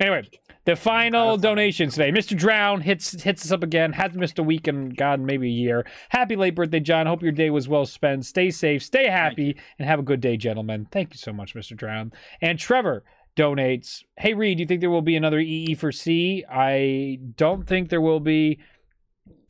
Anyway, 0.00 0.28
the 0.64 0.76
final 0.76 1.36
donation 1.36 1.90
today. 1.90 2.12
Mr. 2.12 2.36
Drown 2.36 2.82
hits 2.82 3.22
hits 3.22 3.44
us 3.44 3.50
up 3.50 3.62
again. 3.62 3.92
Hasn't 3.92 4.20
missed 4.20 4.38
a 4.38 4.42
week 4.44 4.68
in 4.68 4.90
God 4.90 5.20
maybe 5.20 5.48
a 5.48 5.50
year. 5.50 5.86
Happy 6.10 6.36
late 6.36 6.54
birthday, 6.54 6.80
John. 6.80 7.06
Hope 7.06 7.22
your 7.22 7.32
day 7.32 7.50
was 7.50 7.68
well 7.68 7.86
spent. 7.86 8.24
Stay 8.24 8.50
safe, 8.50 8.82
stay 8.82 9.08
happy, 9.08 9.56
and 9.78 9.88
have 9.88 9.98
a 9.98 10.04
good 10.04 10.20
day, 10.20 10.36
gentlemen. 10.36 10.86
Thank 10.92 11.14
you 11.14 11.18
so 11.18 11.32
much, 11.32 11.54
Mr. 11.54 11.76
Drown. 11.76 12.12
And 12.40 12.58
Trevor 12.58 13.02
donates. 13.38 14.02
Hey 14.16 14.34
Reed, 14.34 14.58
do 14.58 14.62
you 14.62 14.66
think 14.66 14.80
there 14.80 14.90
will 14.90 15.00
be 15.00 15.16
another 15.16 15.38
EE 15.38 15.74
for 15.74 15.92
C? 15.92 16.44
I 16.50 17.18
don't 17.36 17.66
think 17.66 17.88
there 17.88 18.00
will 18.00 18.20
be 18.20 18.58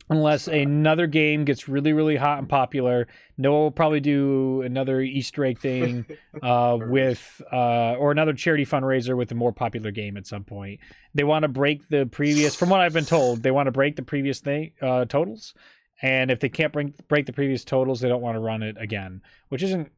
unless 0.09 0.47
another 0.47 1.07
game 1.07 1.45
gets 1.45 1.67
really 1.69 1.93
really 1.93 2.15
hot 2.15 2.39
and 2.39 2.49
popular. 2.49 3.07
Noah 3.37 3.59
will 3.59 3.71
probably 3.71 3.99
do 3.99 4.61
another 4.63 5.01
easter 5.01 5.45
egg 5.45 5.59
thing 5.59 6.05
uh, 6.43 6.77
with 6.79 7.41
uh, 7.53 7.93
or 7.95 8.11
another 8.11 8.33
charity 8.33 8.65
fundraiser 8.65 9.15
with 9.15 9.31
a 9.31 9.35
more 9.35 9.53
popular 9.53 9.91
game 9.91 10.17
at 10.17 10.27
some 10.27 10.43
point. 10.43 10.79
They 11.13 11.23
want 11.23 11.43
to 11.43 11.47
break 11.49 11.87
the 11.89 12.05
previous 12.05 12.55
from 12.55 12.69
what 12.69 12.81
i've 12.81 12.93
been 12.93 13.05
told 13.05 13.43
they 13.43 13.51
want 13.51 13.67
to 13.67 13.71
break 13.71 13.95
the 13.95 14.01
previous 14.03 14.39
thing 14.39 14.71
uh, 14.81 15.05
totals. 15.05 15.53
And 16.01 16.31
if 16.31 16.39
they 16.39 16.47
can't 16.47 16.71
bring, 16.71 16.93
break 17.09 17.25
the 17.25 17.33
previous 17.33 17.65
totals 17.65 17.99
they 17.99 18.07
don't 18.07 18.21
want 18.21 18.35
to 18.35 18.39
run 18.39 18.63
it 18.63 18.77
again 18.79 19.21
which 19.49 19.61
isn't 19.63 19.91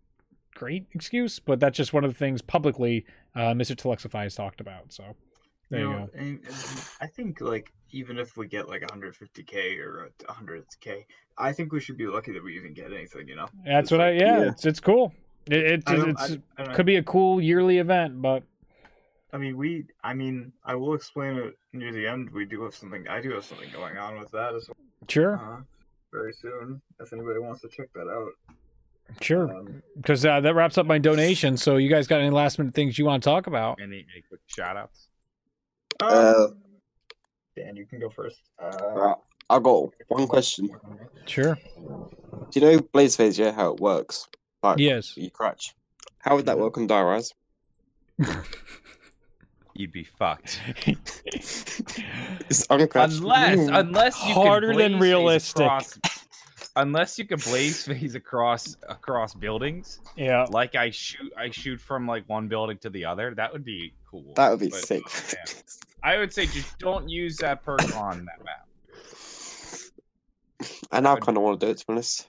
great 0.55 0.85
excuse 0.93 1.39
but 1.39 1.59
that's 1.59 1.77
just 1.77 1.93
one 1.93 2.03
of 2.03 2.11
the 2.11 2.17
things 2.17 2.41
publicly 2.41 3.05
uh, 3.35 3.53
mr 3.53 3.75
telexify 3.75 4.23
has 4.23 4.35
talked 4.35 4.59
about 4.59 4.91
so 4.91 5.15
there 5.69 5.79
you, 5.81 5.89
know, 5.89 6.09
go. 6.13 6.19
and- 6.19 6.39
and 6.45 6.55
I 6.99 7.07
think 7.07 7.39
like 7.39 7.71
even 7.91 8.18
if 8.18 8.38
we 8.38 8.47
get 8.47 8.68
like 8.68 8.81
150k 8.81 9.80
or 9.80 10.11
100k, 10.27 11.05
I 11.38 11.51
think 11.51 11.72
we 11.72 11.80
should 11.80 11.97
be 11.97 12.07
lucky 12.07 12.31
that 12.34 12.43
we 12.43 12.55
even 12.57 12.73
get 12.73 12.91
anything. 12.91 13.27
You 13.27 13.35
know. 13.35 13.47
that's 13.65 13.85
It's 13.85 13.91
what 13.91 14.01
i 14.01 14.11
yeah, 14.11 14.39
yeah. 14.39 14.47
it's 14.49 14.65
it's 14.65 14.80
cool 14.80 15.13
it, 15.47 15.53
it, 15.53 15.84
I 15.88 16.09
it's, 16.09 16.31
I, 16.57 16.63
I 16.63 16.73
could 16.73 16.85
be 16.85 16.97
a 16.97 17.03
cool 17.03 17.41
yearly 17.41 17.80
event 17.80 18.22
but 18.22 18.43
I 19.34 19.38
mean, 19.38 19.57
we. 19.57 19.85
I 20.03 20.13
mean, 20.13 20.51
I 20.65 20.76
will 20.76 20.93
explain 20.93 21.38
it 21.38 21.57
near 21.73 21.93
the 21.93 22.05
end. 22.07 22.30
We 22.31 22.45
do 22.45 22.63
have 22.63 22.76
something. 22.76 23.07
I 23.07 23.22
do 23.22 23.31
have 23.31 23.45
something 23.45 23.69
going 23.72 23.97
on 23.97 24.19
with 24.19 24.31
that 24.31 24.53
as 24.55 24.69
sure 25.07 25.38
well. 25.38 25.57
Uh, 25.59 25.61
very 26.11 26.34
soon, 26.34 26.81
if 26.99 27.13
anybody 27.13 27.39
wants 27.39 27.61
to 27.61 27.69
check 27.69 27.88
that 27.93 28.09
out. 28.09 28.31
sure 29.22 29.49
Um, 29.53 29.81
because 29.95 30.26
uh, 30.26 30.41
that 30.41 30.53
wraps 30.53 30.77
up 30.77 30.85
my 30.85 30.97
donation. 30.97 31.55
So 31.55 31.77
you 31.77 31.89
guys 31.89 32.07
got 32.07 32.19
any 32.19 32.30
last 32.30 32.59
minute 32.59 32.73
things 32.73 32.99
you 32.99 33.05
want 33.05 33.23
to 33.23 33.30
talk 33.30 33.47
about? 33.47 33.80
Any, 33.81 34.05
any 34.11 34.23
quick 34.27 34.41
shout 34.47 34.76
outs? 34.76 35.07
Uh, 36.01 36.47
Dan, 37.56 37.76
you 37.76 37.86
can 37.86 37.99
go 37.99 38.10
first. 38.10 38.41
Uh, 38.61 38.72
right, 38.94 39.15
I 39.49 39.60
got 39.60 39.90
one 40.07 40.28
question. 40.28 40.69
Sure. 41.26 41.57
Do 41.76 42.60
you 42.60 42.61
know 42.61 42.80
Blaze 42.94 43.15
Phase, 43.15 43.38
yeah, 43.38 43.52
how 43.52 43.73
it 43.73 43.80
works? 43.80 44.28
Like, 44.64 44.78
Yes. 44.80 45.15
you 45.18 45.30
crouch. 45.32 45.76
How 46.19 46.36
would 46.36 46.45
that 46.45 46.57
work 46.60 46.78
on 46.78 46.88
Die 46.88 47.02
Rise? 47.02 47.34
You'd 49.73 49.91
be 49.91 50.03
fucked. 50.03 50.60
It's 50.86 52.68
uncrouched. 52.69 53.19
unless 53.22 53.57
Ooh. 53.57 53.69
unless 53.73 54.28
you 54.28 54.34
Harder 54.34 54.69
can 54.73 54.78
than 54.78 54.91
blaze 54.99 54.99
phase 54.99 55.02
realistic. 55.02 55.61
across- 55.65 55.99
unless 56.76 57.18
you 57.19 57.26
can 57.26 57.40
blaze 57.40 57.86
phase 57.86 58.14
across 58.15 58.76
across 58.90 59.34
buildings, 59.34 59.99
Yeah. 60.18 60.45
like 60.52 60.76
I 60.76 60.90
shoot 60.91 61.32
I 61.38 61.49
shoot 61.49 61.80
from 61.82 62.06
like 62.06 62.28
one 62.30 62.48
building 62.49 62.78
to 62.80 62.90
the 62.90 63.06
other, 63.06 63.34
that 63.36 63.52
would 63.52 63.64
be 63.64 63.94
cool. 64.10 64.34
that 64.36 64.52
would 64.52 64.60
be 64.60 64.69
But, 64.69 64.82
sick. 64.86 65.03
yeah. 65.34 65.45
I 66.03 66.18
would 66.18 66.34
say 66.34 66.45
just 66.48 66.78
don't 66.80 67.10
use 67.10 67.38
that 67.38 67.64
perk 67.64 67.95
on 67.95 68.26
that 68.26 68.44
map. 68.44 68.68
and 70.91 71.07
I 71.07 71.19
kind 71.19 71.38
of 71.38 71.44
want 71.44 71.60
to 71.60 71.65
do 71.65 71.72
it, 71.72 71.78
to 71.78 71.86
be 71.88 71.94
honest. 71.94 72.28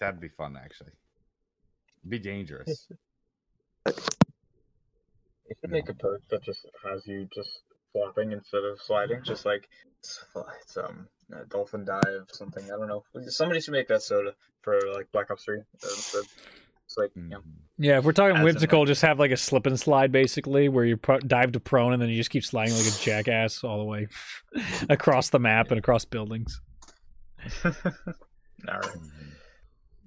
That'd 0.00 0.20
be 0.20 0.28
fun 0.28 0.56
actually. 0.56 0.92
Be 2.08 2.18
dangerous. 2.18 2.88
You 5.48 5.54
should 5.62 5.70
make 5.70 5.88
a 5.88 5.94
perk 5.94 6.20
that 6.28 6.42
just 6.42 6.66
has 6.84 7.06
you 7.06 7.26
just 7.34 7.48
flopping 7.92 8.32
instead 8.32 8.64
of 8.64 8.78
sliding, 8.82 9.22
just 9.24 9.46
like 9.46 9.66
it's, 9.98 10.22
it's 10.60 10.76
um 10.76 11.08
a 11.32 11.46
dolphin 11.46 11.86
dive 11.86 12.26
something. 12.32 12.64
I 12.64 12.76
don't 12.76 12.86
know. 12.86 13.02
Somebody 13.28 13.60
should 13.60 13.72
make 13.72 13.88
that 13.88 14.02
soda 14.02 14.34
for 14.60 14.78
like 14.92 15.10
Black 15.10 15.30
Ops 15.30 15.44
Three. 15.44 15.62
instead. 15.82 16.24
It's 16.98 17.16
like 17.16 17.16
you 17.16 17.28
know, 17.28 17.38
Mhm. 17.38 17.42
Yeah. 17.78 17.98
If 17.98 18.04
we're 18.04 18.12
talking 18.12 18.42
whimsical, 18.42 18.80
like- 18.80 18.88
just 18.88 19.02
have 19.02 19.18
like 19.18 19.30
a 19.30 19.36
slip 19.36 19.66
and 19.66 19.78
slide 19.78 20.10
basically, 20.12 20.68
where 20.68 20.84
you 20.84 20.96
pro- 20.96 21.20
dive 21.20 21.52
to 21.52 21.60
prone 21.60 21.92
and 21.92 22.02
then 22.02 22.08
you 22.08 22.16
just 22.16 22.30
keep 22.30 22.44
sliding 22.44 22.74
like 22.74 22.86
a 22.86 22.98
jackass 23.04 23.62
all 23.64 23.78
the 23.78 23.84
way 23.84 24.08
across 24.90 25.30
the 25.30 25.38
map 25.38 25.70
and 25.70 25.78
across 25.78 26.04
buildings. 26.04 26.60
all 27.64 27.72
right. 28.66 28.82
Mhm. 28.82 29.10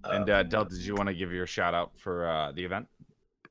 And 0.04 0.30
uh, 0.30 0.44
Del, 0.44 0.66
did 0.66 0.80
you 0.80 0.96
want 0.96 1.08
to 1.10 1.14
give 1.16 1.32
your 1.32 1.46
shout 1.48 1.74
out 1.74 1.92
for 2.00 2.28
uh, 2.28 2.52
the 2.52 2.64
event? 2.66 2.88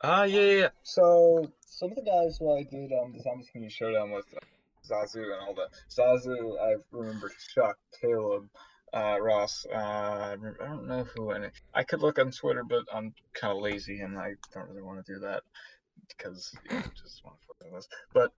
Ah, 0.03 0.25
yeah, 0.25 0.41
yeah, 0.41 0.53
yeah. 0.63 0.69
So 0.83 1.51
some 1.61 1.91
of 1.91 1.97
the 1.97 2.03
guys 2.03 2.39
who 2.39 2.57
I 2.57 2.63
did 2.65 2.91
um 2.93 3.13
the 3.13 3.21
Zombies 3.23 3.49
Community 3.53 3.75
Showdown 3.75 4.11
with, 4.11 4.27
uh, 4.35 4.41
Zazu 4.89 5.23
and 5.23 5.33
all 5.47 5.55
that. 5.55 5.69
Zazu, 5.91 6.59
I 6.61 6.75
remember 6.91 7.31
Chuck, 7.55 7.79
Caleb, 8.01 8.49
uh, 8.93 9.19
Ross. 9.21 9.67
Uh, 9.73 9.77
I 9.79 10.37
don't 10.61 10.87
know 10.87 11.05
who 11.15 11.31
any. 11.31 11.49
I 11.75 11.83
could 11.83 12.01
look 12.01 12.19
on 12.19 12.31
Twitter, 12.31 12.65
but 12.65 12.85
I'm 12.93 13.15
kind 13.35 13.57
of 13.57 13.63
lazy 13.63 14.01
and 14.01 14.19
I 14.19 14.35
don't 14.53 14.69
really 14.69 14.83
want 14.83 15.05
to 15.05 15.15
do 15.15 15.21
that 15.21 15.43
because 16.09 16.55
you 16.69 16.77
know, 16.77 16.83
just 17.01 17.25
want 17.25 17.37
to 17.41 17.47
fuck 17.47 17.57
with 17.65 17.75
us. 17.75 17.89
But 18.13 18.33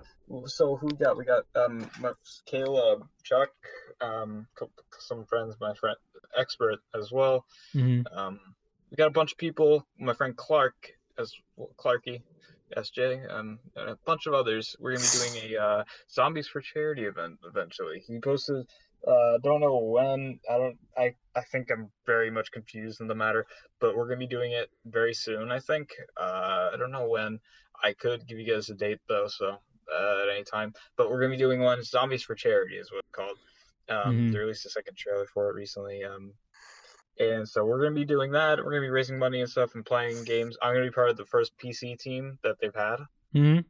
so 0.51 0.77
who 0.77 0.87
we 0.87 0.97
got? 0.97 1.17
We 1.17 1.25
got 1.25 1.45
um 1.55 1.89
my, 2.01 2.13
Caleb, 2.47 3.07
Chuck, 3.23 3.51
um 4.01 4.47
some 4.99 5.25
friends, 5.25 5.57
my 5.61 5.75
friend 5.75 5.97
expert 6.37 6.81
as 6.99 7.11
well. 7.11 7.45
Mm-hmm. 7.75 8.17
Um, 8.17 8.41
we 8.91 8.97
got 8.97 9.09
a 9.09 9.13
bunch 9.13 9.33
of 9.33 9.39
people. 9.39 9.87
My 9.99 10.15
friend 10.15 10.37
Clark, 10.37 10.75
as 11.19 11.33
well, 11.57 11.71
Clarky, 11.79 12.23
SJ, 12.77 13.33
um, 13.33 13.59
and 13.77 13.91
a 13.91 13.99
bunch 14.05 14.27
of 14.27 14.35
others. 14.35 14.77
We're 14.79 14.95
gonna 14.95 15.07
be 15.13 15.19
doing 15.19 15.55
a 15.55 15.63
uh, 15.63 15.85
Zombies 16.11 16.49
for 16.49 16.61
Charity 16.61 17.05
event 17.05 17.39
eventually. 17.47 18.03
He 18.07 18.19
posted. 18.19 18.67
Uh, 19.07 19.39
don't 19.43 19.61
know 19.61 19.79
when. 19.79 20.39
I 20.51 20.59
don't. 20.59 20.79
I. 20.97 21.15
I 21.35 21.41
think 21.51 21.71
I'm 21.71 21.91
very 22.07 22.31
much 22.31 22.53
confused 22.53 23.01
in 23.01 23.09
the 23.09 23.15
matter, 23.15 23.47
but 23.81 23.97
we're 23.97 24.07
gonna 24.07 24.19
be 24.19 24.27
doing 24.27 24.53
it 24.53 24.71
very 24.87 25.15
soon. 25.15 25.51
I 25.51 25.59
think. 25.59 25.91
Uh, 26.17 26.71
I 26.73 26.77
don't 26.79 26.93
know 26.93 27.09
when. 27.09 27.41
I 27.83 27.95
could 27.95 28.27
give 28.29 28.39
you 28.39 28.47
guys 28.53 28.69
a 28.71 28.75
date 28.75 29.01
though, 29.09 29.27
so 29.29 29.57
uh, 29.93 30.23
at 30.23 30.29
any 30.35 30.45
time. 30.45 30.73
But 30.97 31.11
we're 31.11 31.21
gonna 31.21 31.33
be 31.33 31.39
doing 31.39 31.61
one. 31.61 31.83
Zombies 31.83 32.23
for 32.23 32.35
Charity 32.35 32.77
is 32.77 32.93
what 32.93 32.99
it's 33.01 33.11
called. 33.11 33.39
Um, 33.89 34.15
Mhm. 34.17 34.33
They 34.33 34.39
released 34.39 34.67
a 34.67 34.71
second 34.71 34.97
trailer 34.97 35.27
for 35.27 35.51
it 35.51 35.55
recently. 35.55 36.05
Um, 36.05 36.33
and 37.19 37.49
so 37.49 37.65
we're 37.65 37.83
gonna 37.83 37.95
be 37.95 38.05
doing 38.05 38.31
that. 38.33 38.59
We're 38.59 38.71
gonna 38.71 38.83
be 38.83 38.91
raising 38.91 39.19
money 39.19 39.41
and 39.41 39.51
stuff 39.51 39.75
and 39.75 39.85
playing 39.85 40.25
games. 40.25 40.57
I'm 40.63 40.75
gonna 40.75 40.87
be 40.87 40.93
part 40.93 41.11
of 41.11 41.17
the 41.17 41.27
first 41.27 41.59
PC 41.59 41.97
team 41.99 42.39
that 42.43 42.57
they've 42.61 42.75
had. 42.75 43.01
Mm-hmm. 43.35 43.61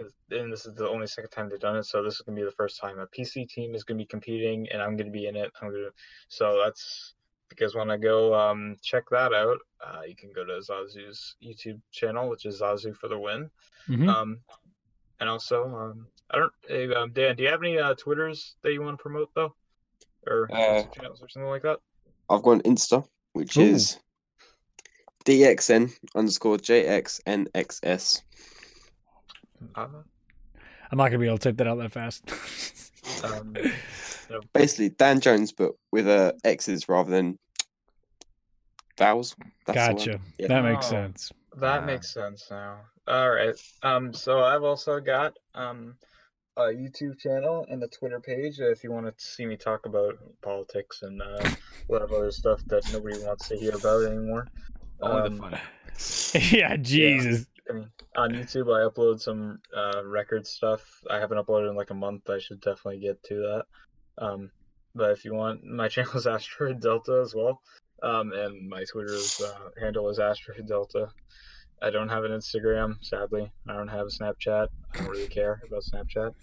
Because 0.00 0.14
and 0.30 0.52
this 0.52 0.64
is 0.64 0.74
the 0.74 0.88
only 0.88 1.06
second 1.06 1.30
time 1.30 1.48
they've 1.48 1.60
done 1.60 1.76
it, 1.76 1.84
so 1.84 2.02
this 2.02 2.14
is 2.14 2.22
gonna 2.22 2.36
be 2.36 2.44
the 2.44 2.50
first 2.50 2.80
time 2.80 2.98
a 2.98 3.06
PC 3.06 3.48
team 3.48 3.74
is 3.74 3.84
gonna 3.84 3.98
be 3.98 4.06
competing, 4.06 4.68
and 4.70 4.80
I'm 4.80 4.96
gonna 4.96 5.10
be 5.10 5.26
in 5.26 5.36
it. 5.36 5.52
I'm 5.60 5.70
gonna, 5.70 5.90
so 6.28 6.60
that's 6.64 7.14
because 7.50 7.74
when 7.74 7.90
I 7.90 7.98
go 7.98 8.34
um, 8.34 8.76
check 8.82 9.04
that 9.10 9.34
out. 9.34 9.58
Uh, 9.84 10.02
you 10.06 10.14
can 10.14 10.30
go 10.32 10.44
to 10.44 10.52
Zazu's 10.52 11.36
YouTube 11.42 11.80
channel, 11.90 12.28
which 12.28 12.46
is 12.46 12.60
Zazu 12.60 12.94
for 12.94 13.08
the 13.08 13.18
win. 13.18 13.50
Mm-hmm. 13.88 14.08
Um, 14.08 14.38
and 15.20 15.28
also, 15.28 15.64
um, 15.64 16.06
I 16.30 16.38
don't, 16.38 16.52
hey, 16.68 16.94
um, 16.94 17.12
Dan, 17.12 17.36
do 17.36 17.42
you 17.42 17.48
have 17.48 17.62
any 17.62 17.78
uh, 17.78 17.94
Twitters 17.94 18.56
that 18.62 18.72
you 18.72 18.82
want 18.82 18.98
to 18.98 19.02
promote 19.02 19.30
though, 19.34 19.54
or 20.26 20.48
Uh, 20.52 20.84
channels 20.94 21.20
or 21.22 21.28
something 21.28 21.48
like 21.48 21.62
that? 21.62 21.80
I've 22.28 22.42
got 22.42 22.52
an 22.52 22.62
Insta, 22.62 23.06
which 23.32 23.56
Ooh. 23.56 23.62
is 23.62 23.98
DXN 25.24 25.92
underscore 26.14 26.56
JXNXS. 26.56 28.22
Uh, 29.74 29.86
I'm 30.90 30.98
not 30.98 31.08
gonna 31.08 31.18
be 31.18 31.26
able 31.26 31.38
to 31.38 31.48
type 31.50 31.56
that 31.58 31.66
out 31.68 31.78
that 31.78 31.92
fast. 31.92 32.30
um, 33.24 33.54
Basically, 34.52 34.90
Dan 34.90 35.20
Jones, 35.20 35.52
but 35.52 35.72
with 35.92 36.06
uh, 36.08 36.32
X's 36.44 36.88
rather 36.88 37.10
than 37.10 37.38
vowels. 38.98 39.34
That's 39.66 39.76
the 39.78 39.94
one. 39.94 39.96
gotcha. 39.96 40.20
Yeah. 40.38 40.48
That 40.48 40.62
makes 40.64 40.86
Oh. 40.86 40.90
sense. 40.90 41.32
That 41.56 41.82
Uh, 41.82 41.86
makes 41.86 42.12
sense 42.12 42.46
now. 42.50 42.80
All 43.08 43.30
right. 43.30 43.54
Um. 43.82 44.12
So 44.12 44.40
I've 44.40 44.62
also 44.62 45.00
got 45.00 45.36
um 45.54 45.96
a 46.56 46.62
YouTube 46.64 47.18
channel 47.18 47.66
and 47.70 47.82
a 47.82 47.88
Twitter 47.88 48.20
page 48.20 48.60
if 48.60 48.84
you 48.84 48.92
want 48.92 49.06
to 49.06 49.24
see 49.24 49.46
me 49.46 49.56
talk 49.56 49.86
about 49.86 50.14
politics 50.42 51.02
and 51.02 51.20
uh, 51.22 51.48
whatever 51.86 52.16
other 52.16 52.30
stuff 52.30 52.60
that 52.66 52.82
nobody 52.92 53.18
wants 53.24 53.48
to 53.48 53.56
hear 53.56 53.74
about 53.74 54.04
anymore. 54.04 54.46
Only 55.00 55.30
the 55.30 55.36
fun. 55.36 55.58
yeah, 56.52 56.76
Jesus. 56.76 57.46
Mean, 57.72 57.90
on 58.16 58.30
YouTube, 58.30 58.66
I 58.66 58.88
upload 58.88 59.20
some 59.20 59.60
uh, 59.76 60.04
record 60.04 60.46
stuff. 60.46 60.82
I 61.10 61.18
haven't 61.18 61.38
uploaded 61.38 61.70
in 61.70 61.76
like 61.76 61.90
a 61.90 61.94
month. 61.94 62.28
I 62.28 62.38
should 62.38 62.60
definitely 62.60 63.00
get 63.00 63.22
to 63.24 63.34
that. 63.34 64.24
Um, 64.24 64.50
but 64.94 65.10
if 65.10 65.24
you 65.24 65.34
want, 65.34 65.64
my 65.64 65.88
channel 65.94 66.16
is 66.16 66.26
Asteroid 66.26 66.80
Delta 66.80 67.20
as 67.22 67.34
well. 67.34 67.60
Um, 68.02 68.32
and 68.32 68.68
my 68.68 68.84
Twitter's 68.90 69.40
uh, 69.40 69.68
handle 69.80 70.08
is 70.08 70.18
Asteroid 70.18 70.66
Delta. 70.66 71.08
I 71.82 71.90
don't 71.90 72.08
have 72.08 72.24
an 72.24 72.32
Instagram, 72.32 72.96
sadly. 73.02 73.50
I 73.68 73.72
don't 73.72 73.88
have 73.88 74.06
a 74.06 74.10
Snapchat. 74.10 74.68
I 74.94 74.98
don't 74.98 75.08
really 75.08 75.28
care 75.28 75.62
about 75.66 75.82
Snapchat. 75.82 76.34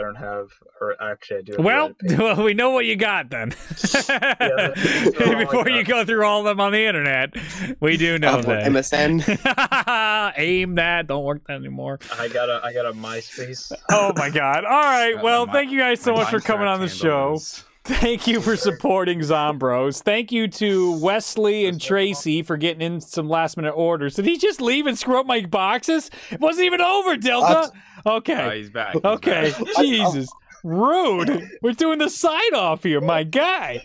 I 0.00 0.02
don't 0.02 0.14
have, 0.14 0.48
or 0.80 0.96
actually, 1.02 1.38
I 1.38 1.42
do. 1.42 1.52
Have 1.56 1.64
Well, 1.64 1.92
well, 2.18 2.42
we 2.42 2.54
know 2.54 2.70
what 2.70 2.86
you 2.86 2.96
got 2.96 3.28
then. 3.28 3.50
that's 3.68 4.08
all 4.08 4.16
I 4.18 5.44
Before 5.44 5.68
you 5.68 5.84
go 5.84 6.06
through 6.06 6.24
all 6.24 6.40
of 6.40 6.46
them 6.46 6.58
on 6.58 6.72
the 6.72 6.82
internet, 6.86 7.34
we 7.80 7.98
do 7.98 8.18
know 8.18 8.38
Apple 8.38 8.50
that. 8.52 8.64
MSN. 8.66 10.32
Aim 10.38 10.76
that. 10.76 11.06
Don't 11.06 11.24
work 11.24 11.46
that 11.48 11.56
anymore. 11.56 11.98
I 12.18 12.28
got 12.28 12.48
a, 12.48 12.62
I 12.64 12.72
got 12.72 12.86
a 12.86 12.92
MySpace. 12.92 13.72
Oh 13.90 14.12
my 14.16 14.30
God. 14.30 14.64
All 14.64 14.70
right. 14.70 15.10
Uh, 15.20 15.22
Well, 15.22 15.46
my- 15.46 15.52
thank 15.52 15.70
you 15.70 15.78
guys 15.78 16.00
so 16.00 16.14
much 16.14 16.30
for 16.30 16.40
coming 16.40 16.66
on 16.68 16.80
the 16.80 16.86
handle 16.86 17.38
show. 17.38 17.60
Is- 17.90 17.98
Thank 17.98 18.26
you 18.26 18.40
for 18.40 18.56
supporting 18.56 19.20
Zombroz. 19.20 20.02
Thank 20.02 20.32
you 20.32 20.48
to 20.48 20.98
Wesley 21.00 21.66
and 21.66 21.80
Tracy 21.80 22.42
for 22.42 22.56
getting 22.56 22.82
in 22.82 23.00
some 23.00 23.28
last 23.28 23.56
minute 23.56 23.72
orders. 23.72 24.14
Did 24.14 24.26
he 24.26 24.38
just 24.38 24.60
leave 24.60 24.86
and 24.86 24.98
screw 24.98 25.18
up 25.18 25.26
my 25.26 25.42
boxes? 25.44 26.10
It 26.30 26.40
wasn't 26.40 26.66
even 26.66 26.80
over, 26.80 27.16
Delta. 27.16 27.72
Okay. 28.06 28.42
Oh, 28.44 28.50
he's 28.50 28.70
back. 28.70 28.94
he's 28.94 29.04
Okay. 29.04 29.50
back. 29.52 29.76
Jesus. 29.78 30.28
Rude. 30.62 31.48
We're 31.62 31.72
doing 31.72 31.98
the 31.98 32.10
sign 32.10 32.54
off 32.54 32.82
here, 32.82 33.00
my 33.00 33.24
guy. 33.24 33.82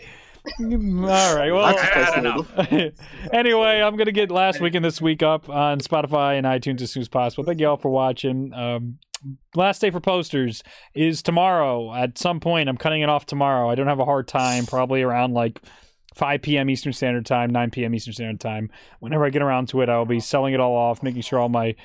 All 0.60 1.36
right. 1.36 1.52
Well, 1.52 1.66
I 1.66 1.74
just 1.74 2.18
I 2.18 2.22
don't 2.22 2.94
anyway, 3.34 3.82
I'm 3.82 3.96
gonna 3.96 4.12
get 4.12 4.32
last 4.32 4.62
week 4.62 4.76
and 4.76 4.86
this 4.86 5.02
week 5.02 5.24
up 5.24 5.50
on 5.50 5.80
Spotify 5.80 6.38
and 6.38 6.46
iTunes 6.46 6.82
as 6.82 6.92
soon 6.92 7.02
as 7.02 7.10
possible. 7.10 7.44
Thank 7.44 7.60
you 7.60 7.68
all 7.68 7.78
for 7.78 7.90
watching. 7.90 8.54
Um, 8.54 9.00
last 9.56 9.82
day 9.82 9.90
for 9.90 10.00
posters 10.00 10.64
is 10.94 11.22
tomorrow 11.22 11.94
at 11.94 12.18
some 12.18 12.40
point. 12.40 12.70
I'm 12.70 12.78
cutting 12.78 13.02
it 13.02 13.10
off 13.10 13.26
tomorrow. 13.26 13.70
I 13.70 13.76
don't 13.76 13.88
have 13.88 14.00
a 14.00 14.06
hard 14.06 14.28
time. 14.28 14.66
Probably 14.66 15.02
around 15.02 15.34
like 15.34 15.62
5 16.16 16.42
p.m. 16.42 16.70
Eastern 16.70 16.94
Standard 16.94 17.26
Time, 17.26 17.50
9 17.50 17.72
p.m. 17.72 17.94
Eastern 17.94 18.14
Standard 18.14 18.40
Time. 18.40 18.70
Whenever 19.00 19.26
I 19.26 19.30
get 19.30 19.42
around 19.42 19.70
to 19.70 19.82
it, 19.82 19.90
I 19.90 19.98
will 19.98 20.06
be 20.06 20.20
selling 20.20 20.54
it 20.54 20.60
all 20.60 20.76
off, 20.76 21.04
making 21.04 21.22
sure 21.22 21.40
all 21.40 21.50
my 21.50 21.76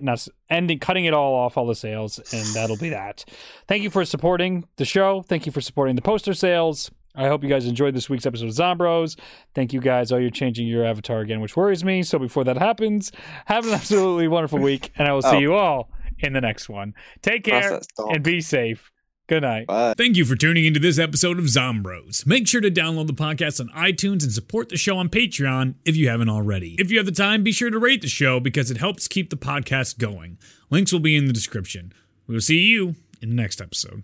not 0.00 0.26
ending 0.50 0.78
cutting 0.78 1.06
it 1.06 1.14
all 1.14 1.34
off 1.34 1.56
all 1.56 1.66
the 1.66 1.74
sales 1.74 2.18
and 2.32 2.44
that'll 2.54 2.76
be 2.76 2.90
that 2.90 3.24
thank 3.66 3.82
you 3.82 3.88
for 3.88 4.04
supporting 4.04 4.66
the 4.76 4.84
show 4.84 5.22
thank 5.22 5.46
you 5.46 5.52
for 5.52 5.62
supporting 5.62 5.96
the 5.96 6.02
poster 6.02 6.34
sales 6.34 6.90
i 7.18 7.28
hope 7.28 7.42
you 7.42 7.48
guys 7.50 7.66
enjoyed 7.66 7.94
this 7.94 8.08
week's 8.08 8.24
episode 8.24 8.46
of 8.46 8.52
zombroz 8.54 9.18
thank 9.54 9.72
you 9.74 9.80
guys 9.80 10.10
oh 10.12 10.16
you're 10.16 10.30
changing 10.30 10.66
your 10.66 10.84
avatar 10.84 11.20
again 11.20 11.40
which 11.40 11.56
worries 11.56 11.84
me 11.84 12.02
so 12.02 12.18
before 12.18 12.44
that 12.44 12.56
happens 12.56 13.12
have 13.44 13.66
an 13.66 13.74
absolutely 13.74 14.26
wonderful 14.28 14.58
week 14.58 14.90
and 14.96 15.06
i 15.06 15.12
will 15.12 15.20
see 15.22 15.36
Oh. 15.36 15.38
you 15.38 15.54
all 15.54 15.90
in 16.20 16.32
the 16.32 16.40
next 16.40 16.68
one 16.70 16.94
take 17.20 17.44
care 17.44 17.80
and 18.08 18.22
be 18.24 18.40
safe 18.40 18.90
good 19.28 19.42
night 19.42 19.66
Bye. 19.66 19.92
Thank 19.98 20.16
you 20.16 20.24
for 20.24 20.36
tuning 20.36 20.64
into 20.64 20.80
this 20.80 20.98
episode 20.98 21.38
of 21.38 21.44
Zombroz. 21.44 22.26
Make 22.26 22.48
sure 22.48 22.62
to 22.62 22.70
download 22.70 23.08
the 23.08 23.12
podcast 23.12 23.60
on 23.60 23.68
iTunes 23.76 24.22
and 24.22 24.32
support 24.32 24.70
the 24.70 24.78
show 24.78 24.96
on 24.96 25.10
Patreon 25.10 25.74
if 25.84 25.96
you 25.96 26.08
haven't 26.08 26.30
already. 26.30 26.76
If 26.78 26.90
you 26.90 26.96
have 26.96 27.04
the 27.04 27.12
time, 27.12 27.42
be 27.42 27.52
sure 27.52 27.68
to 27.68 27.78
rate 27.78 28.00
the 28.00 28.08
show 28.08 28.40
because 28.40 28.70
it 28.70 28.78
helps 28.78 29.06
keep 29.06 29.28
the 29.28 29.36
podcast 29.36 29.98
going. 29.98 30.38
Links 30.70 30.94
will 30.94 31.00
be 31.00 31.14
in 31.14 31.26
the 31.26 31.34
description. 31.34 31.92
We 32.26 32.36
will 32.36 32.40
see 32.40 32.60
you 32.68 32.94
in 33.20 33.28
the 33.28 33.34
next 33.36 33.60
episode. 33.60 34.02